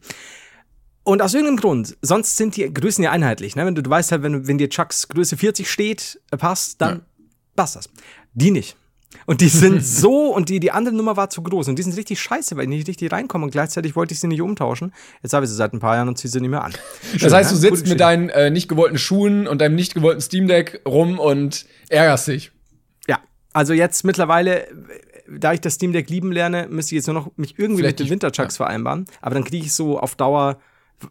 Und 1.05 1.21
aus 1.21 1.35
irgendeinem 1.35 1.57
Grund, 1.57 1.97
sonst 2.01 2.37
sind 2.37 2.57
die 2.57 2.73
Größen 2.73 3.03
ja 3.03 3.11
einheitlich. 3.11 3.57
Ne? 3.57 3.67
Wenn 3.67 3.75
du, 3.75 3.83
du 3.83 3.91
weißt 3.91 4.13
halt, 4.13 4.23
wenn, 4.23 4.47
wenn 4.47 4.59
dir 4.59 4.69
Chucks 4.69 5.09
Größe 5.09 5.37
40 5.37 5.69
steht, 5.71 6.21
äh, 6.31 6.37
passt, 6.37 6.81
dann 6.81 7.03
passt 7.57 7.77
das. 7.77 7.91
Die 8.35 8.51
nicht. 8.51 8.77
Und 9.27 9.41
die 9.41 9.49
sind 9.49 9.85
so, 9.85 10.33
und 10.35 10.49
die, 10.49 10.61
die 10.61 10.71
andere 10.71 10.95
Nummer 10.95 11.17
war 11.17 11.29
zu 11.29 11.43
groß. 11.43 11.69
Und 11.69 11.79
die 11.79 11.83
sind 11.83 11.97
richtig 11.97 12.21
scheiße, 12.21 12.57
weil 12.57 12.65
ich 12.65 12.69
nicht 12.69 12.89
richtig 12.89 13.13
reinkomme. 13.13 13.45
Und 13.45 13.51
gleichzeitig 13.51 13.97
wollte 13.97 14.15
ich 14.15 14.21
sie 14.21 14.29
nicht 14.29 14.41
umtauschen. 14.41 14.93
Jetzt 15.23 15.33
habe 15.33 15.45
ich 15.45 15.51
sie 15.51 15.57
seit 15.57 15.73
ein 15.73 15.81
paar 15.81 15.97
Jahren 15.97 16.09
und 16.09 16.19
ziehe 16.19 16.31
sie 16.31 16.41
nicht 16.41 16.51
mehr 16.51 16.65
an. 16.65 16.73
Das 17.13 17.21
Schön, 17.21 17.33
heißt, 17.33 17.51
du 17.51 17.55
ne? 17.57 17.61
sitzt 17.61 17.83
Gute 17.83 17.91
mit 17.91 18.01
deinen 18.01 18.29
äh, 18.31 18.51
nicht 18.51 18.69
gewollten 18.69 18.99
Schuhen 18.99 19.47
und 19.47 19.61
deinem 19.61 19.75
nicht 19.75 19.95
gewollten 19.95 20.21
Steam 20.21 20.47
Deck 20.47 20.83
rum 20.87 21.19
und 21.19 21.67
ärgerst 21.89 22.29
dich. 22.29 22.53
Ja, 23.09 23.19
also 23.53 23.73
jetzt 23.73 24.05
mittlerweile, 24.05 24.69
da 25.29 25.53
ich 25.53 25.61
das 25.61 25.75
Steam 25.75 25.93
Deck 25.93 26.09
lieben 26.09 26.31
lerne, 26.31 26.69
müsste 26.71 26.95
ich 26.95 26.99
jetzt 26.99 27.07
nur 27.07 27.15
noch 27.15 27.31
mich 27.37 27.59
irgendwie 27.59 27.83
Vielleicht 27.83 27.99
mit 27.99 28.09
den 28.09 28.11
Winterchucks 28.13 28.57
vereinbaren. 28.57 29.07
Aber 29.21 29.35
dann 29.35 29.45
kriege 29.45 29.67
ich 29.67 29.73
so 29.73 29.99
auf 29.99 30.15
Dauer, 30.15 30.59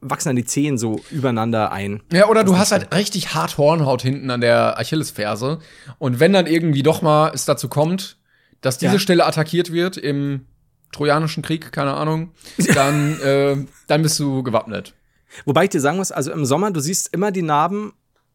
wachsen 0.02 0.30
dann 0.30 0.36
die 0.36 0.46
Zehen 0.46 0.78
so 0.78 1.02
übereinander 1.12 1.72
ein. 1.72 2.02
Ja, 2.12 2.28
oder 2.28 2.44
du 2.44 2.58
hast 2.58 2.72
halt 2.72 2.94
richtig 2.96 3.34
hart 3.34 3.58
Hornhaut 3.58 4.02
hinten 4.02 4.30
an 4.30 4.42
der 4.42 4.78
Achillesferse. 4.80 5.60
Und 5.98 6.20
wenn 6.20 6.34
dann 6.34 6.48
irgendwie 6.48 6.84
doch 6.84 7.02
mal 7.02 7.32
es 7.34 7.46
dazu 7.46 7.68
kommt, 7.68 8.18
dass 8.62 8.78
diese 8.78 8.94
Ja. 8.94 9.00
Stelle 9.00 9.26
attackiert 9.26 9.72
wird 9.72 9.98
im 9.98 10.46
Trojanischen 10.92 11.42
Krieg, 11.44 11.72
keine 11.72 11.94
Ahnung, 11.94 12.32
dann, 12.76 13.20
äh, 13.22 13.58
dann 13.88 14.02
bist 14.02 14.20
du 14.20 14.44
gewappnet. 14.44 14.94
Wobei 15.46 15.64
ich 15.66 15.70
dir 15.70 15.82
sagen 15.82 15.98
muss, 15.98 16.12
also 16.12 16.32
im 16.32 16.46
Sommer, 16.46 16.72
du 16.72 16.80
siehst 16.80 17.14
immer 17.14 17.32
die 17.32 17.42
Narben 17.42 17.94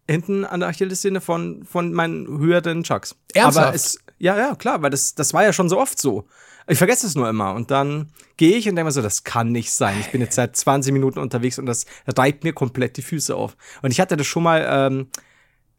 hinten 0.08 0.44
an 0.44 0.60
der 0.60 0.70
Achillessehne 0.70 1.20
von, 1.20 1.64
von 1.64 1.92
meinen 1.92 2.26
höheren 2.38 2.82
Chucks. 2.84 3.16
Ernsthaft? 3.34 3.66
Aber 3.66 3.74
es, 3.74 3.98
ja, 4.18 4.36
ja, 4.36 4.54
klar, 4.54 4.80
weil 4.82 4.90
das, 4.90 5.14
das 5.14 5.34
war 5.34 5.42
ja 5.44 5.52
schon 5.52 5.68
so 5.68 5.78
oft 5.78 6.00
so. 6.00 6.26
Ich 6.68 6.78
vergesse 6.78 7.06
es 7.06 7.14
nur 7.14 7.28
immer. 7.28 7.54
Und 7.54 7.70
dann 7.70 8.08
gehe 8.36 8.56
ich 8.56 8.68
und 8.68 8.76
denke 8.76 8.86
mir 8.86 8.92
so, 8.92 9.02
das 9.02 9.24
kann 9.24 9.52
nicht 9.52 9.72
sein. 9.72 9.96
Ich 10.00 10.10
bin 10.10 10.20
jetzt 10.20 10.34
seit 10.34 10.56
20 10.56 10.92
Minuten 10.92 11.18
unterwegs 11.18 11.58
und 11.58 11.66
das 11.66 11.86
reibt 12.06 12.44
mir 12.44 12.52
komplett 12.52 12.96
die 12.96 13.02
Füße 13.02 13.34
auf. 13.34 13.56
Und 13.82 13.92
ich 13.92 14.00
hatte 14.00 14.16
das 14.16 14.26
schon 14.26 14.42
mal, 14.42 14.66
ähm, 14.68 15.08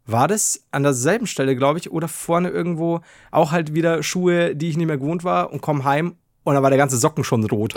war 0.06 0.28
das 0.28 0.64
an 0.72 0.84
derselben 0.84 1.28
Stelle, 1.28 1.56
glaube 1.56 1.80
ich, 1.80 1.92
oder 1.92 2.08
vorne 2.08 2.50
irgendwo 2.50 3.02
auch 3.32 3.52
halt 3.52 3.74
wieder 3.74 4.02
Schuhe, 4.04 4.56
die 4.56 4.70
ich 4.70 4.78
nicht 4.78 4.88
mehr 4.88 4.98
gewohnt 4.98 5.24
war 5.26 5.52
und 5.52 5.62
komm 5.62 5.84
heim 5.84 6.16
und 6.48 6.54
dann 6.54 6.64
war 6.64 6.70
der 6.70 6.78
ganze 6.78 6.96
Socken 6.96 7.26
schon 7.26 7.44
rot. 7.44 7.76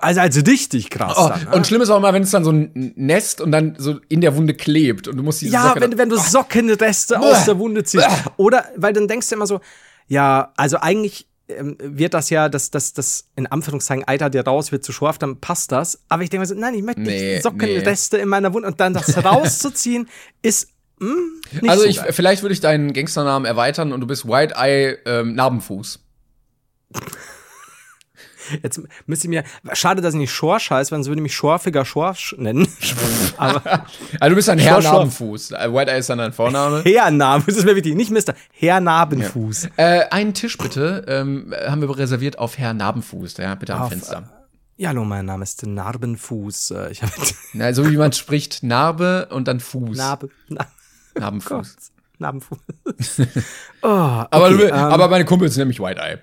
Also, 0.00 0.20
also 0.22 0.40
richtig 0.40 0.88
krass. 0.88 1.16
Oh, 1.18 1.28
dann, 1.28 1.44
ne? 1.44 1.50
und 1.50 1.66
schlimm 1.66 1.82
ist 1.82 1.90
auch 1.90 1.98
immer, 1.98 2.14
wenn 2.14 2.22
es 2.22 2.30
dann 2.30 2.42
so 2.42 2.50
ein 2.50 2.94
Nest 2.96 3.42
und 3.42 3.52
dann 3.52 3.74
so 3.76 4.00
in 4.08 4.22
der 4.22 4.34
Wunde 4.34 4.54
klebt 4.54 5.06
und 5.06 5.18
du 5.18 5.22
musst 5.22 5.42
diese 5.42 5.52
Ja, 5.52 5.64
Socke 5.64 5.82
wenn, 5.82 5.98
wenn 5.98 6.08
du 6.08 6.16
Sockenreste 6.16 7.20
aus 7.20 7.44
der 7.44 7.58
Wunde 7.58 7.84
ziehst. 7.84 8.08
Oder, 8.38 8.64
weil 8.76 8.94
dann 8.94 9.06
denkst 9.06 9.28
du 9.28 9.34
immer 9.34 9.46
so, 9.46 9.60
ja, 10.06 10.50
also 10.56 10.78
eigentlich 10.78 11.28
wird 11.48 12.14
das 12.14 12.30
ja, 12.30 12.48
das, 12.48 12.70
das, 12.70 12.92
das 12.92 13.28
in 13.36 13.46
Anführungszeichen 13.46 14.06
Eiter 14.06 14.28
dir 14.30 14.42
raus, 14.44 14.70
wird 14.70 14.84
zu 14.84 14.92
scharf, 14.92 15.18
dann 15.18 15.40
passt 15.40 15.72
das. 15.72 16.02
Aber 16.08 16.22
ich 16.22 16.30
denke 16.30 16.42
mir 16.42 16.46
so, 16.46 16.54
nein, 16.54 16.74
ich 16.74 16.82
möchte 16.82 17.00
Nee, 17.00 17.34
nicht 17.34 17.42
Sockenreste 17.42 18.18
in 18.18 18.28
meiner 18.28 18.52
Wunde 18.52 18.68
und 18.68 18.80
dann 18.80 18.92
das 18.92 19.16
rauszuziehen, 19.24 20.08
ist 20.42 20.68
mh, 20.98 21.08
nicht 21.52 21.70
Also 21.70 21.84
so 21.84 21.88
ich, 21.88 22.00
vielleicht 22.10 22.42
würde 22.42 22.52
ich 22.52 22.60
deinen 22.60 22.92
Gangsternamen 22.92 23.46
erweitern 23.46 23.92
und 23.92 24.00
du 24.00 24.06
bist 24.06 24.26
White 24.26 24.54
Eye 24.56 24.98
ähm, 25.06 25.34
Narbenfuß. 25.34 26.00
Jetzt 28.62 28.80
müsste 29.06 29.26
ich 29.26 29.30
mir, 29.30 29.44
schade, 29.72 30.00
dass 30.02 30.14
ich 30.14 30.20
nicht 30.20 30.32
Schorsch 30.32 30.70
heißt, 30.70 30.90
weil 30.92 30.96
sonst 30.98 31.08
würde 31.08 31.20
ich 31.20 31.22
mich 31.24 31.34
Schorfiger 31.36 31.84
Schorsch 31.84 32.34
nennen. 32.38 32.66
Aber 33.36 33.84
Also 34.20 34.30
du 34.30 34.34
bist 34.34 34.48
ein 34.48 34.58
Herr. 34.58 34.80
Narbenfuß. 34.80 35.52
Äh, 35.52 35.72
White 35.72 35.90
Eye 35.90 35.98
ist 35.98 36.10
dann 36.10 36.18
dein 36.18 36.32
Vorname. 36.32 36.82
Herr 36.84 37.10
Narben, 37.10 37.44
das 37.46 37.56
ist 37.56 37.64
mir 37.64 37.76
wichtig, 37.76 37.94
nicht 37.94 38.10
Mister, 38.10 38.34
Herr 38.52 38.80
Narbenfuß. 38.80 39.68
äh, 39.76 40.04
einen 40.10 40.34
Tisch 40.34 40.56
bitte 40.58 41.04
ähm, 41.08 41.54
haben 41.66 41.80
wir 41.80 41.96
reserviert 41.96 42.38
auf 42.38 42.58
Herr 42.58 42.74
Narbenfuß, 42.74 43.36
ja, 43.38 43.54
bitte 43.54 43.74
am 43.74 43.82
Auf, 43.82 43.88
Fenster. 43.90 44.30
Ja, 44.76 44.90
hallo, 44.90 45.04
mein 45.04 45.24
Name 45.26 45.42
ist 45.42 45.66
Narbenfuß. 45.66 46.70
Äh, 46.70 46.90
Ich 46.92 47.00
Na, 47.52 47.72
so 47.72 47.90
wie 47.90 47.96
man 47.96 48.12
spricht, 48.12 48.62
Narbe 48.62 49.28
und 49.30 49.48
dann 49.48 49.58
Fuß. 49.60 49.96
Narbe, 49.96 50.28
Narbe. 50.48 50.70
Narbenfuß. 51.18 51.76
Narbenfuß. 52.20 52.58
oh, 53.82 53.86
Aber, 53.88 54.28
okay, 54.46 54.56
du, 54.56 54.64
ähm, 54.68 54.72
aber 54.74 55.08
meine 55.08 55.24
Kumpels 55.24 55.56
nennen 55.56 55.68
mich 55.68 55.80
White 55.80 56.00
Eye. 56.00 56.18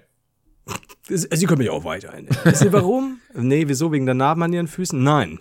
Sie 1.08 1.46
können 1.46 1.60
mich 1.60 1.70
auch 1.70 1.84
weiter 1.84 2.14
ein. 2.14 2.28
Wissen 2.44 2.68
Sie 2.68 2.74
warum? 2.74 3.20
nee, 3.34 3.66
wieso? 3.68 3.92
Wegen 3.92 4.06
der 4.06 4.16
Narben 4.16 4.42
an 4.44 4.54
Ihren 4.54 4.68
Füßen? 4.68 5.02
Nein. 5.02 5.40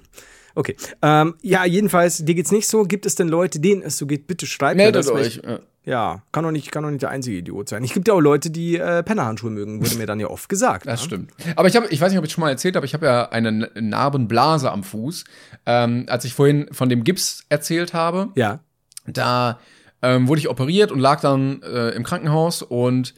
Okay. 0.55 0.77
Ähm, 1.03 1.35
ja, 1.43 1.65
jedenfalls, 1.65 2.19
dir 2.19 2.35
geht's 2.35 2.53
nicht 2.53 2.69
so. 2.69 2.83
Gibt 2.85 3.07
es 3.07 3.15
denn 3.15 3.29
Leute, 3.29 3.59
denen 3.61 3.83
es 3.83 3.97
so 3.97 4.07
geht? 4.07 4.27
Bitte 4.27 4.47
schreibt 4.47 4.77
mir 4.77 4.85
Meldet 4.85 5.07
das. 5.07 5.11
euch. 5.11 5.27
Ich, 5.39 5.43
Ja. 5.43 5.59
ja, 5.85 6.23
kann 6.33 6.45
doch, 6.45 6.51
nicht, 6.53 6.71
kann 6.71 6.85
doch 6.85 6.91
nicht 6.91 7.03
der 7.03 7.11
einzige 7.11 7.39
Idiot 7.39 7.69
sein. 7.71 7.83
Ich 7.83 7.93
gibt 7.93 8.07
ja 8.09 8.15
auch 8.15 8.21
Leute, 8.21 8.51
die 8.51 8.77
äh, 8.77 9.03
Pennerhandschuhe 9.03 9.51
mögen, 9.51 9.81
wurde 9.85 9.97
mir 9.97 10.07
dann 10.07 10.21
ja 10.21 10.29
oft 10.29 10.49
gesagt. 10.49 10.87
Das 10.87 11.01
ne? 11.01 11.07
stimmt. 11.07 11.31
Aber 11.57 11.67
ich 11.67 11.75
habe, 11.77 11.87
ich 11.89 12.01
weiß 12.01 12.13
nicht, 12.13 12.19
ob 12.19 12.25
ich 12.27 12.33
schon 12.33 12.43
mal 12.43 12.51
erzählt 12.51 12.77
habe, 12.77 12.87
ich 12.87 12.95
habe 12.95 13.07
ja 13.07 13.29
eine 13.31 13.71
Narbenblase 13.75 14.71
am 14.71 14.85
Fuß. 14.85 15.25
Ähm, 15.67 16.05
als 16.09 16.25
ich 16.25 16.35
vorhin 16.35 16.69
von 16.73 16.89
dem 16.89 17.03
Gips 17.05 17.45
erzählt 17.49 17.95
habe, 17.95 18.29
Ja. 18.37 18.61
da 19.07 19.59
ähm, 20.03 20.29
wurde 20.29 20.39
ich 20.41 20.49
operiert 20.51 20.93
und 20.93 21.01
lag 21.01 21.21
dann 21.21 21.63
äh, 21.63 21.89
im 21.91 22.05
Krankenhaus 22.05 22.63
und 22.63 23.15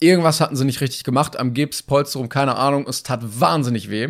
irgendwas 0.00 0.40
hatten 0.40 0.56
sie 0.56 0.64
nicht 0.64 0.80
richtig 0.80 1.04
gemacht 1.04 1.38
am 1.38 1.54
Gips, 1.54 1.82
Polsterung, 1.82 2.28
keine 2.28 2.56
Ahnung. 2.56 2.86
Es 2.88 3.02
tat 3.02 3.20
wahnsinnig 3.40 3.90
weh. 3.90 4.08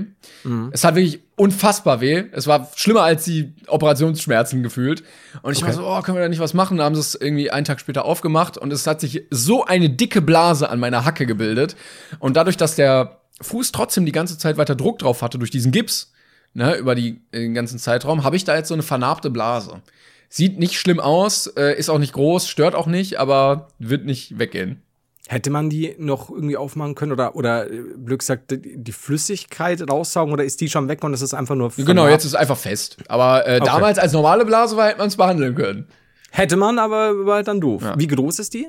Es 0.72 0.80
tat 0.82 0.94
wirklich 0.94 1.20
unfassbar 1.36 2.00
weh. 2.00 2.24
Es 2.32 2.46
war 2.46 2.70
schlimmer 2.74 3.02
als 3.02 3.24
die 3.24 3.52
Operationsschmerzen 3.66 4.62
gefühlt. 4.62 5.02
Und 5.42 5.52
ich 5.52 5.62
war 5.62 5.72
so, 5.72 5.86
oh, 5.86 6.00
können 6.02 6.16
wir 6.16 6.22
da 6.22 6.28
nicht 6.28 6.40
was 6.40 6.54
machen? 6.54 6.78
Da 6.78 6.84
haben 6.84 6.94
sie 6.94 7.00
es 7.00 7.14
irgendwie 7.14 7.50
einen 7.50 7.64
Tag 7.64 7.80
später 7.80 8.04
aufgemacht 8.04 8.56
und 8.56 8.72
es 8.72 8.86
hat 8.86 9.00
sich 9.00 9.24
so 9.30 9.64
eine 9.64 9.90
dicke 9.90 10.22
Blase 10.22 10.68
an 10.70 10.80
meiner 10.80 11.04
Hacke 11.04 11.26
gebildet. 11.26 11.76
Und 12.18 12.36
dadurch, 12.36 12.56
dass 12.56 12.76
der 12.76 13.20
Fuß 13.40 13.72
trotzdem 13.72 14.06
die 14.06 14.12
ganze 14.12 14.38
Zeit 14.38 14.56
weiter 14.56 14.76
Druck 14.76 14.98
drauf 14.98 15.22
hatte 15.22 15.38
durch 15.38 15.50
diesen 15.50 15.72
Gips, 15.72 16.12
ne, 16.54 16.76
über 16.76 16.94
die, 16.94 17.20
den 17.32 17.54
ganzen 17.54 17.78
Zeitraum, 17.78 18.24
habe 18.24 18.36
ich 18.36 18.44
da 18.44 18.56
jetzt 18.56 18.68
so 18.68 18.74
eine 18.74 18.82
vernarbte 18.82 19.30
Blase. 19.30 19.82
Sieht 20.28 20.58
nicht 20.58 20.78
schlimm 20.78 21.00
aus, 21.00 21.46
äh, 21.46 21.78
ist 21.78 21.90
auch 21.90 21.98
nicht 21.98 22.12
groß, 22.12 22.48
stört 22.48 22.74
auch 22.74 22.86
nicht, 22.86 23.18
aber 23.18 23.68
wird 23.78 24.04
nicht 24.04 24.38
weggehen. 24.38 24.82
Hätte 25.26 25.48
man 25.50 25.70
die 25.70 25.94
noch 25.98 26.28
irgendwie 26.28 26.56
aufmachen 26.58 26.94
können 26.94 27.12
oder, 27.12 27.34
oder 27.34 27.70
äh, 27.70 27.80
blöd 27.96 28.18
gesagt, 28.18 28.54
die 28.62 28.92
Flüssigkeit 28.92 29.80
raussaugen 29.90 30.32
oder 30.34 30.44
ist 30.44 30.60
die 30.60 30.68
schon 30.68 30.86
weg 30.88 31.02
und 31.02 31.14
es 31.14 31.22
ist 31.22 31.32
einfach 31.32 31.54
nur 31.54 31.70
Genau, 31.70 31.84
vernarbt? 31.86 32.10
jetzt 32.10 32.24
ist 32.24 32.32
es 32.32 32.34
einfach 32.34 32.58
fest. 32.58 32.98
Aber 33.08 33.46
äh, 33.46 33.58
damals 33.60 33.98
als 33.98 34.12
normale 34.12 34.44
Blase 34.44 34.76
war, 34.76 34.88
hätte 34.88 34.98
man 34.98 35.08
es 35.08 35.16
behandeln 35.16 35.54
können. 35.54 35.88
Hätte 36.30 36.56
man, 36.56 36.78
aber 36.78 37.24
war 37.24 37.36
halt 37.36 37.48
dann 37.48 37.60
doof. 37.60 37.82
Ja. 37.82 37.94
Wie 37.98 38.06
groß 38.06 38.38
ist 38.38 38.52
die? 38.52 38.68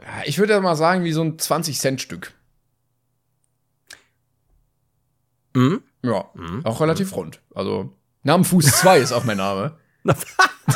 Ja, 0.00 0.22
Ich 0.26 0.38
würde 0.38 0.60
mal 0.60 0.76
sagen, 0.76 1.02
wie 1.04 1.12
so 1.12 1.22
ein 1.22 1.38
20-Cent-Stück. 1.38 2.32
Mhm. 5.54 5.82
Ja, 6.02 6.26
auch 6.64 6.80
relativ 6.80 7.14
rund. 7.16 7.40
Also, 7.54 7.92
Namenfuß 8.22 8.66
2 8.80 8.98
ist 8.98 9.12
auch 9.12 9.24
mein 9.24 9.36
Name. 9.38 9.72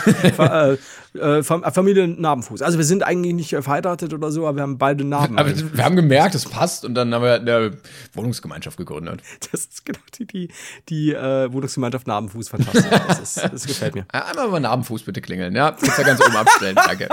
Äh, 1.14 1.38
äh, 1.38 1.42
Fam- 1.42 1.62
Familie 1.72 2.08
Narbenfuß. 2.08 2.62
Also 2.62 2.78
wir 2.78 2.84
sind 2.84 3.02
eigentlich 3.02 3.34
nicht 3.34 3.50
verheiratet 3.50 4.12
oder 4.12 4.30
so, 4.32 4.46
aber 4.46 4.56
wir 4.58 4.62
haben 4.62 4.78
beide 4.78 5.04
Narben. 5.04 5.38
Aber 5.38 5.50
wir 5.56 5.84
haben 5.84 5.96
gemerkt, 5.96 6.34
es 6.34 6.44
passt 6.44 6.84
und 6.84 6.94
dann 6.94 7.14
haben 7.14 7.22
wir 7.22 7.34
eine 7.34 7.72
Wohnungsgemeinschaft 8.14 8.76
gegründet. 8.76 9.20
das 9.52 9.60
ist 9.66 9.84
genau 9.84 9.98
die, 10.18 10.26
die, 10.26 10.48
die 10.88 11.12
äh, 11.12 11.52
Wohnungsgemeinschaft 11.52 12.06
Narbenfuß. 12.06 12.48
Fantastisch. 12.48 12.84
Das, 13.08 13.20
ist, 13.36 13.48
das 13.52 13.66
gefällt 13.66 13.94
mir. 13.94 14.06
Einmal 14.12 14.48
über 14.48 14.60
Namenfuß 14.60 15.02
bitte 15.04 15.20
klingeln, 15.20 15.54
ja? 15.54 15.70
Kannst 15.72 15.98
ja 15.98 16.04
ganz 16.04 16.20
oben 16.20 16.36
abstellen, 16.36 16.76
danke. 16.76 17.08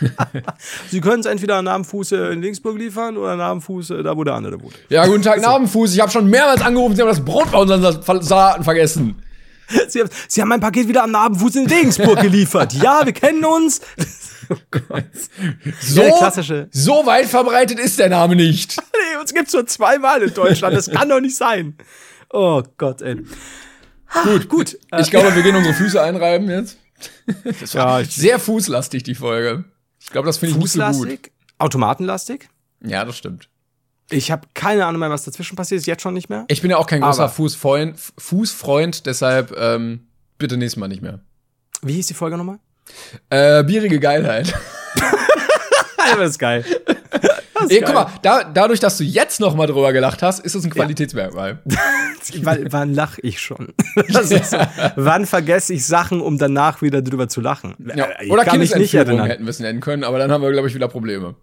Sie 0.90 1.00
können 1.00 1.20
es 1.20 1.26
entweder 1.26 1.56
an 1.56 1.64
Narbenfuß 1.66 2.12
äh, 2.12 2.32
in 2.32 2.42
Linksburg 2.42 2.78
liefern 2.78 3.16
oder 3.16 3.36
Narbenfuß 3.36 3.90
äh, 3.90 4.02
da, 4.02 4.16
wo 4.16 4.24
der 4.24 4.34
andere 4.34 4.60
wohnt. 4.60 4.74
Ja, 4.88 5.06
guten 5.06 5.22
Tag, 5.22 5.40
Namenfuß. 5.40 5.94
Ich 5.94 6.00
habe 6.00 6.10
schon 6.10 6.28
mehrmals 6.28 6.62
angerufen, 6.62 6.96
Sie 6.96 7.02
haben 7.02 7.08
das 7.08 7.24
Brot 7.24 7.50
bei 7.52 7.58
unseren 7.58 7.82
Sa- 7.82 8.22
Salaten 8.22 8.64
vergessen. 8.64 9.16
Sie, 9.88 10.00
haben- 10.00 10.10
Sie 10.28 10.40
haben 10.40 10.48
mein 10.48 10.60
Paket 10.60 10.88
wieder 10.88 11.02
am 11.04 11.10
Narbenfuß 11.10 11.56
in 11.56 11.66
Regensburg 11.66 12.20
geliefert. 12.20 12.72
Ja, 12.74 13.04
wir 13.04 13.12
kennen 13.12 13.44
uns. 13.44 13.80
oh 14.50 14.56
Gott. 14.70 15.04
So, 15.80 16.02
Ja, 16.02 16.16
klassische. 16.18 16.68
so 16.70 17.06
weit 17.06 17.26
verbreitet 17.26 17.78
ist 17.78 17.98
der 17.98 18.08
Name 18.10 18.36
nicht. 18.36 18.76
Nee, 19.14 19.20
uns 19.20 19.32
gibt's 19.34 19.52
nur 19.52 19.66
zweimal 19.66 20.22
in 20.22 20.32
Deutschland. 20.34 20.74
Das 20.76 20.90
kann 20.90 21.08
doch 21.08 21.20
nicht 21.20 21.36
sein. 21.36 21.76
Oh 22.30 22.62
Gott, 22.78 23.00
ey. 23.02 23.22
Gut, 24.24 24.48
gut. 24.48 24.78
Ich 24.98 25.10
glaube, 25.10 25.34
wir 25.34 25.42
gehen 25.42 25.54
unsere 25.56 25.74
Füße 25.74 26.00
einreiben 26.02 26.48
jetzt. 26.50 26.78
Das 27.60 27.74
war 27.74 28.00
Ja, 28.00 28.06
sehr 28.06 28.38
fußlastig, 28.38 29.02
die 29.02 29.14
Folge. 29.14 29.64
Ich 30.00 30.10
glaube, 30.10 30.26
das 30.26 30.38
finde 30.38 30.54
ich 30.56 30.60
nicht 30.62 30.72
so 30.72 30.78
gut. 30.80 30.92
Fußlastig? 30.94 31.32
Automatenlastig? 31.58 32.48
Ja, 32.82 33.04
das 33.04 33.16
stimmt. 33.18 33.48
Ich 34.10 34.30
habe 34.30 34.46
keine 34.54 34.84
Ahnung 34.86 35.00
mehr, 35.00 35.10
was 35.10 35.24
dazwischen 35.24 35.56
passiert 35.56 35.80
ist. 35.80 35.86
Jetzt 35.86 36.02
schon 36.02 36.14
nicht 36.14 36.28
mehr. 36.28 36.44
Ich 36.48 36.60
bin 36.62 36.70
ja 36.70 36.76
auch 36.76 36.86
kein 36.86 37.00
großer 37.00 37.28
Fußfreund, 37.28 37.98
Fußfreund, 38.18 39.06
deshalb 39.06 39.56
ähm, 39.58 40.06
bitte 40.38 40.56
nächstes 40.56 40.78
Mal 40.78 40.88
nicht 40.88 41.02
mehr. 41.02 41.20
Wie 41.82 41.94
hieß 41.94 42.06
die 42.06 42.14
Folge 42.14 42.36
nochmal? 42.36 42.58
Äh, 43.30 43.64
bierige 43.64 43.98
Geilheit. 43.98 44.54
Ja, 46.06 46.16
das 46.16 46.30
ist 46.30 46.38
geil. 46.38 46.64
Ey, 47.68 47.80
guck 47.80 47.94
mal, 47.94 48.06
da, 48.22 48.44
dadurch, 48.44 48.80
dass 48.80 48.98
du 48.98 49.04
jetzt 49.04 49.40
noch 49.40 49.54
mal 49.54 49.66
drüber 49.66 49.92
gelacht 49.92 50.22
hast, 50.22 50.40
ist 50.40 50.54
es 50.54 50.64
ein 50.64 50.70
Qualitätsmerkmal. 50.70 51.60
wann, 52.42 52.66
wann 52.70 52.94
lach 52.94 53.18
ich 53.22 53.40
schon? 53.40 53.72
Das 54.12 54.30
ist 54.30 54.50
so. 54.50 54.58
Wann 54.96 55.26
vergesse 55.26 55.72
ich 55.72 55.86
Sachen, 55.86 56.20
um 56.20 56.38
danach 56.38 56.82
wieder 56.82 57.02
drüber 57.02 57.28
zu 57.28 57.40
lachen? 57.40 57.74
Ja. 57.94 58.08
Ich 58.20 58.30
Oder 58.30 58.44
kann 58.44 58.58
mich 58.58 58.74
nicht 58.74 58.90
Kindesentführung 58.90 59.26
hätten 59.26 59.44
wir 59.44 59.50
es 59.50 59.60
nennen 59.60 59.80
können, 59.80 60.04
aber 60.04 60.18
dann 60.18 60.30
haben 60.30 60.42
wir, 60.42 60.52
glaube 60.52 60.68
ich, 60.68 60.74
wieder 60.74 60.88
Probleme. 60.88 61.36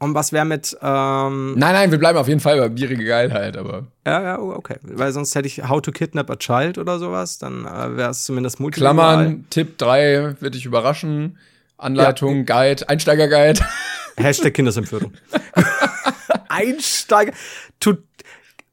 Und 0.00 0.14
was 0.14 0.32
wäre 0.32 0.46
mit, 0.46 0.76
ähm, 0.80 1.52
Nein, 1.58 1.74
nein, 1.74 1.90
wir 1.90 1.98
bleiben 1.98 2.18
auf 2.18 2.26
jeden 2.26 2.40
Fall 2.40 2.58
bei 2.58 2.70
bierige 2.70 3.04
Geilheit, 3.04 3.58
aber 3.58 3.88
ja, 4.06 4.22
ja, 4.22 4.38
oh, 4.38 4.50
okay. 4.52 4.76
Weil 4.82 5.12
sonst 5.12 5.34
hätte 5.34 5.46
ich 5.46 5.68
How 5.68 5.82
to 5.82 5.92
Kidnap 5.92 6.30
a 6.30 6.36
Child 6.36 6.78
oder 6.78 6.98
sowas, 6.98 7.36
dann 7.36 7.66
äh, 7.66 7.96
wäre 7.98 8.10
es 8.10 8.24
zumindest 8.24 8.60
multilingual. 8.60 8.94
Klammern, 8.94 9.44
Tipp 9.50 9.76
3 9.76 10.36
wird 10.40 10.54
dich 10.54 10.64
überraschen. 10.64 11.36
Anleitung, 11.76 12.46
Guide, 12.46 12.88
Einsteiger-Guide. 12.88 13.60
Hashtag 14.16 14.54
Kindesentführung. 14.54 15.12
Einsteiger. 16.48 17.32
Tu 17.78 17.96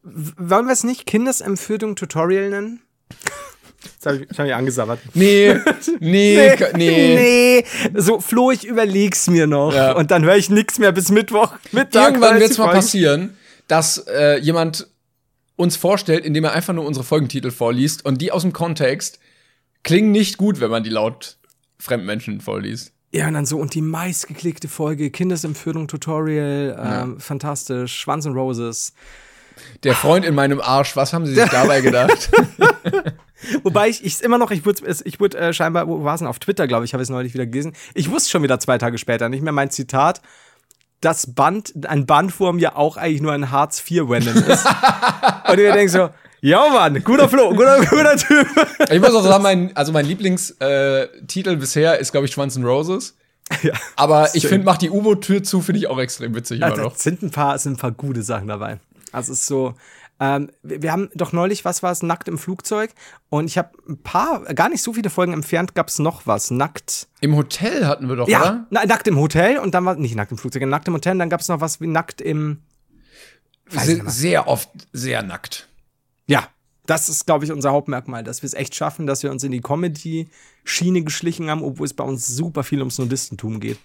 wollen 0.04 0.66
wir 0.66 0.74
es 0.74 0.86
nicht 0.86 1.06
Kindesentführung 1.06 1.96
Tutorial 1.96 2.50
nennen? 2.50 2.82
Das 4.02 4.14
habe 4.14 4.26
ich, 4.30 4.40
hab 4.40 4.46
ich 4.46 4.54
angesabbert. 4.54 5.00
Nee, 5.14 5.56
nee, 6.00 6.56
nee. 6.76 7.16
nee. 7.16 7.66
So, 7.94 8.20
Flo, 8.20 8.52
ich 8.52 8.66
überleg's 8.66 9.28
mir 9.28 9.48
noch. 9.48 9.74
Ja. 9.74 9.94
Und 9.94 10.12
dann 10.12 10.24
höre 10.24 10.36
ich 10.36 10.50
nichts 10.50 10.80
mehr 10.80 10.92
bis 10.92 11.10
Mittwoch. 11.10 11.54
Mittag 11.72 12.14
Irgendwann 12.14 12.36
weil 12.36 12.40
wird 12.42 12.52
es 12.52 12.56
die 12.56 12.62
mal 12.62 12.74
passieren, 12.74 13.38
dass 13.68 13.98
äh, 14.08 14.40
jemand 14.40 14.88
uns 15.56 15.76
vorstellt, 15.76 16.24
indem 16.24 16.46
er 16.46 16.54
einfach 16.54 16.74
nur 16.74 16.86
unsere 16.86 17.04
Folgentitel 17.04 17.52
vorliest 17.52 18.06
und 18.06 18.22
die 18.22 18.32
aus 18.32 18.44
dem 18.44 18.54
Kontext 18.54 19.20
klingen 19.84 20.12
nicht 20.12 20.38
gut, 20.38 20.60
wenn 20.60 20.70
man 20.70 20.84
die 20.84 20.90
laut 20.90 21.38
Fremdmenschen 21.80 22.42
vorliest. 22.42 22.94
Ja, 23.12 23.28
und 23.28 23.34
dann 23.34 23.46
so, 23.46 23.58
und 23.58 23.74
die 23.74 23.82
meistgeklickte 23.82 24.68
Folge, 24.68 25.10
Kindesentführung 25.10 25.88
Tutorial, 25.88 26.78
ähm, 26.80 27.20
fantastisch, 27.20 27.98
Schwanz 27.98 28.26
und 28.26 28.34
Roses. 28.34 28.94
Der 29.84 29.96
Freund 29.96 30.26
in 30.26 30.36
meinem 30.36 30.62
Arsch, 30.62 30.96
was 30.96 31.14
haben 31.14 31.26
sie 31.26 31.34
sich 31.34 31.50
dabei 31.52 31.82
gedacht? 31.82 32.30
Wobei 33.64 33.90
ich 33.90 34.04
ich 34.04 34.22
immer 34.22 34.38
noch, 34.38 34.52
ich 34.52 34.66
wurde, 34.66 34.86
es- 34.86 35.06
ich 35.06 35.20
wurde 35.20 35.38
äh, 35.38 35.54
scheinbar, 35.54 35.88
wo 35.88 36.04
war 36.04 36.16
es 36.16 36.20
denn, 36.20 36.28
auf 36.28 36.40
Twitter, 36.40 36.68
glaube 36.68 36.86
ich, 36.86 36.94
habe 36.94 37.04
ich 37.04 37.08
es 37.08 37.12
neulich 37.12 37.34
wieder 37.34 37.46
gelesen. 37.46 37.74
Ich 37.94 38.10
wusste 38.10 38.30
schon 38.30 38.44
wieder 38.44 38.60
zwei 38.60 38.78
Tage 38.78 38.98
später, 38.98 39.30
nicht 39.30 39.44
mehr 39.44 39.54
mein 39.54 39.70
Zitat, 39.70 40.22
dass 41.02 41.34
Band, 41.36 41.74
ein 41.88 42.06
Bandwurm 42.08 42.58
ja 42.60 42.76
auch 42.76 42.98
eigentlich 42.98 43.22
nur 43.22 43.32
ein 43.34 43.52
Hartz-IV-Venom 43.52 44.36
ist. 44.36 44.66
und 45.50 45.60
ich 45.60 45.72
denke 45.74 45.90
so, 45.90 46.10
ja 46.42 46.68
Mann, 46.70 47.04
guter 47.04 47.30
Flo, 47.30 47.50
guter, 47.52 47.80
guter 47.86 48.16
Typ. 48.18 48.48
ich 48.92 49.00
muss 49.00 49.14
auch 49.14 49.24
sagen, 49.24 49.44
mein, 49.44 49.76
also 49.76 49.92
mein 49.92 50.06
Lieblingstitel 50.08 51.56
bisher 51.58 52.00
ist, 52.00 52.12
glaube 52.12 52.26
ich, 52.26 52.34
Schwanz 52.34 52.56
and 52.56 52.66
Roses. 52.66 53.16
ja. 53.62 53.74
Aber 53.96 54.34
ich 54.36 54.48
finde, 54.48 54.66
mach 54.66 54.78
die 54.78 54.90
U-Boot-Tür 54.90 55.44
zu, 55.44 55.62
finde 55.62 55.80
ich 55.80 55.88
auch 55.88 56.00
extrem 56.00 56.36
witzig 56.36 56.60
Ja, 56.60 56.68
immer 56.68 56.78
noch. 56.84 56.96
sind 56.96 57.22
ein 57.22 57.32
paar, 57.32 57.58
sind 57.60 57.74
ein 57.74 57.78
paar 57.78 57.92
gute 57.92 58.24
Sachen 58.24 58.48
dabei. 58.48 58.80
Also 59.12 59.32
es 59.34 59.40
ist 59.42 59.46
so. 59.48 59.76
Ähm, 60.20 60.50
wir 60.64 60.92
haben 60.92 61.10
doch 61.14 61.32
neulich, 61.32 61.64
was 61.66 61.84
war 61.84 61.92
es, 61.92 62.02
nackt 62.04 62.28
im 62.28 62.38
Flugzeug. 62.38 62.92
Und 63.30 63.46
ich 63.46 63.58
habe 63.58 63.72
ein 63.88 64.02
paar, 64.02 64.44
gar 64.54 64.70
nicht 64.70 64.82
so 64.82 64.94
viele 64.94 65.10
Folgen 65.10 65.34
entfernt, 65.34 65.76
gab 65.76 65.88
es 65.90 66.00
noch 66.00 66.26
was. 66.26 66.50
Nackt. 66.52 67.08
Im 67.22 67.36
Hotel 67.36 67.86
hatten 67.86 68.08
wir 68.10 68.16
doch, 68.16 68.28
Ja, 68.28 68.42
oder? 68.42 68.68
na, 68.70 68.86
nackt 68.86 69.08
im 69.08 69.18
Hotel 69.20 69.60
und 69.60 69.74
dann 69.76 69.86
war 69.86 69.96
nicht 69.96 70.16
nackt 70.16 70.32
im 70.32 70.38
Flugzeug, 70.38 70.64
nackt 70.66 70.88
im 70.88 70.94
Hotel. 70.96 71.14
Und 71.14 71.20
dann 71.20 71.30
gab 71.30 71.42
es 71.42 71.48
noch 71.48 71.62
was 71.62 71.80
wie 71.82 71.88
nackt 71.88 72.22
im. 72.22 72.62
Sind 73.70 74.10
sehr 74.10 74.48
oft 74.48 74.70
sehr 74.94 75.24
nackt. 75.24 75.68
Ja, 76.26 76.48
das 76.88 77.10
ist, 77.10 77.26
glaube 77.26 77.46
ich, 77.46 77.52
unser 77.52 77.72
Hauptmerkmal, 77.72 78.24
dass 78.24 78.42
wir 78.42 78.48
es 78.48 78.54
echt 78.54 78.74
schaffen, 78.74 79.06
dass 79.06 79.22
wir 79.22 79.30
uns 79.30 79.44
in 79.44 79.52
die 79.52 79.62
Comedy-Schiene 79.62 81.04
geschlichen 81.04 81.50
haben, 81.50 81.62
obwohl 81.62 81.86
es 81.86 81.94
bei 81.94 82.04
uns 82.04 82.28
super 82.28 82.64
viel 82.64 82.80
ums 82.80 82.98
Nudistentum 82.98 83.60
geht. 83.60 83.78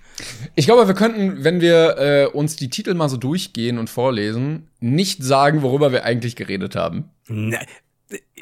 Ich 0.55 0.66
glaube, 0.66 0.86
wir 0.86 0.94
könnten, 0.94 1.44
wenn 1.44 1.61
wir 1.61 1.98
äh, 1.98 2.26
uns 2.26 2.57
die 2.57 2.70
Titel 2.70 2.94
mal 2.94 3.09
so 3.09 3.16
durchgehen 3.16 3.78
und 3.78 3.90
vorlesen, 3.90 4.68
nicht 4.80 5.22
sagen, 5.22 5.62
worüber 5.62 5.92
wir 5.92 6.05
eigentlich 6.05 6.36
geredet 6.36 6.76
haben. 6.76 7.11
Ne, 7.28 7.59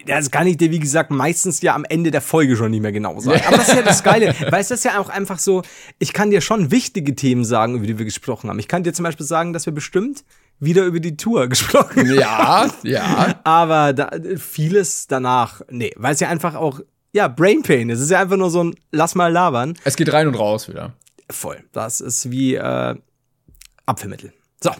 das 0.07 0.31
kann 0.31 0.47
ich 0.47 0.57
dir, 0.57 0.71
wie 0.71 0.79
gesagt, 0.79 1.11
meistens 1.11 1.61
ja 1.63 1.75
am 1.75 1.85
Ende 1.85 2.11
der 2.11 2.21
Folge 2.21 2.57
schon 2.57 2.71
nicht 2.71 2.81
mehr 2.81 2.93
genau 2.93 3.19
sagen. 3.21 3.43
Aber 3.47 3.57
das 3.57 3.69
ist 3.69 3.77
ja 3.77 3.83
das 3.83 4.03
Geile, 4.03 4.35
weil 4.51 4.61
es 4.61 4.71
ist 4.71 4.85
ja 4.85 4.99
auch 4.99 5.09
einfach 5.09 5.39
so, 5.39 5.63
ich 5.99 6.13
kann 6.13 6.31
dir 6.31 6.41
schon 6.41 6.71
wichtige 6.71 7.15
Themen 7.15 7.45
sagen, 7.45 7.77
über 7.77 7.87
die 7.87 7.99
wir 7.99 8.05
gesprochen 8.05 8.51
haben. 8.51 8.59
Ich 8.59 8.69
kann 8.69 8.83
dir 8.83 8.93
zum 8.93 9.05
Beispiel 9.05 9.27
sagen, 9.27 9.53
dass 9.53 9.67
wir 9.67 9.73
bestimmt 9.73 10.25
wieder 10.61 10.85
über 10.85 11.01
die 11.01 11.17
Tour 11.17 11.47
gesprochen. 11.49 12.15
Ja, 12.15 12.71
ja. 12.83 13.41
Aber 13.45 13.93
da, 13.93 14.11
vieles 14.37 15.07
danach, 15.07 15.63
nee, 15.71 15.93
weil 15.97 16.15
es 16.15 16.21
ja 16.21 16.29
einfach 16.29 16.55
auch, 16.55 16.81
ja, 17.13 17.27
Brain 17.27 17.63
Pain 17.63 17.91
ist. 17.91 17.99
Es 17.99 18.05
ist 18.05 18.11
ja 18.11 18.21
einfach 18.21 18.37
nur 18.37 18.51
so 18.51 18.63
ein 18.63 18.75
Lass 18.93 19.15
mal 19.15 19.33
labern. 19.33 19.75
Es 19.85 19.97
geht 19.97 20.13
rein 20.13 20.29
und 20.29 20.37
raus 20.37 20.69
wieder. 20.69 20.93
Voll. 21.29 21.63
Das 21.73 22.01
ist 22.01 22.31
wie 22.31 22.55
äh, 22.55 22.95
Apfelmittel. 23.87 24.33
So. 24.63 24.71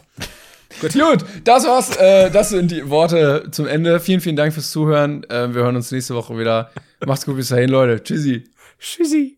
Gut, 0.79 0.93
Gut 0.93 1.25
das 1.43 1.65
war's. 1.65 1.95
Äh, 1.97 2.31
das 2.31 2.49
sind 2.49 2.71
die 2.71 2.89
Worte 2.89 3.49
zum 3.51 3.67
Ende. 3.67 3.99
Vielen, 3.99 4.21
vielen 4.21 4.37
Dank 4.37 4.53
fürs 4.53 4.71
Zuhören. 4.71 5.23
Äh, 5.25 5.53
wir 5.53 5.63
hören 5.63 5.75
uns 5.75 5.91
nächste 5.91 6.15
Woche 6.15 6.37
wieder. 6.37 6.71
Macht's 7.05 7.25
gut 7.25 7.35
bis 7.35 7.49
dahin, 7.49 7.69
Leute. 7.69 8.01
Tschüssi. 8.01 8.45
Tschüssi. 8.79 9.37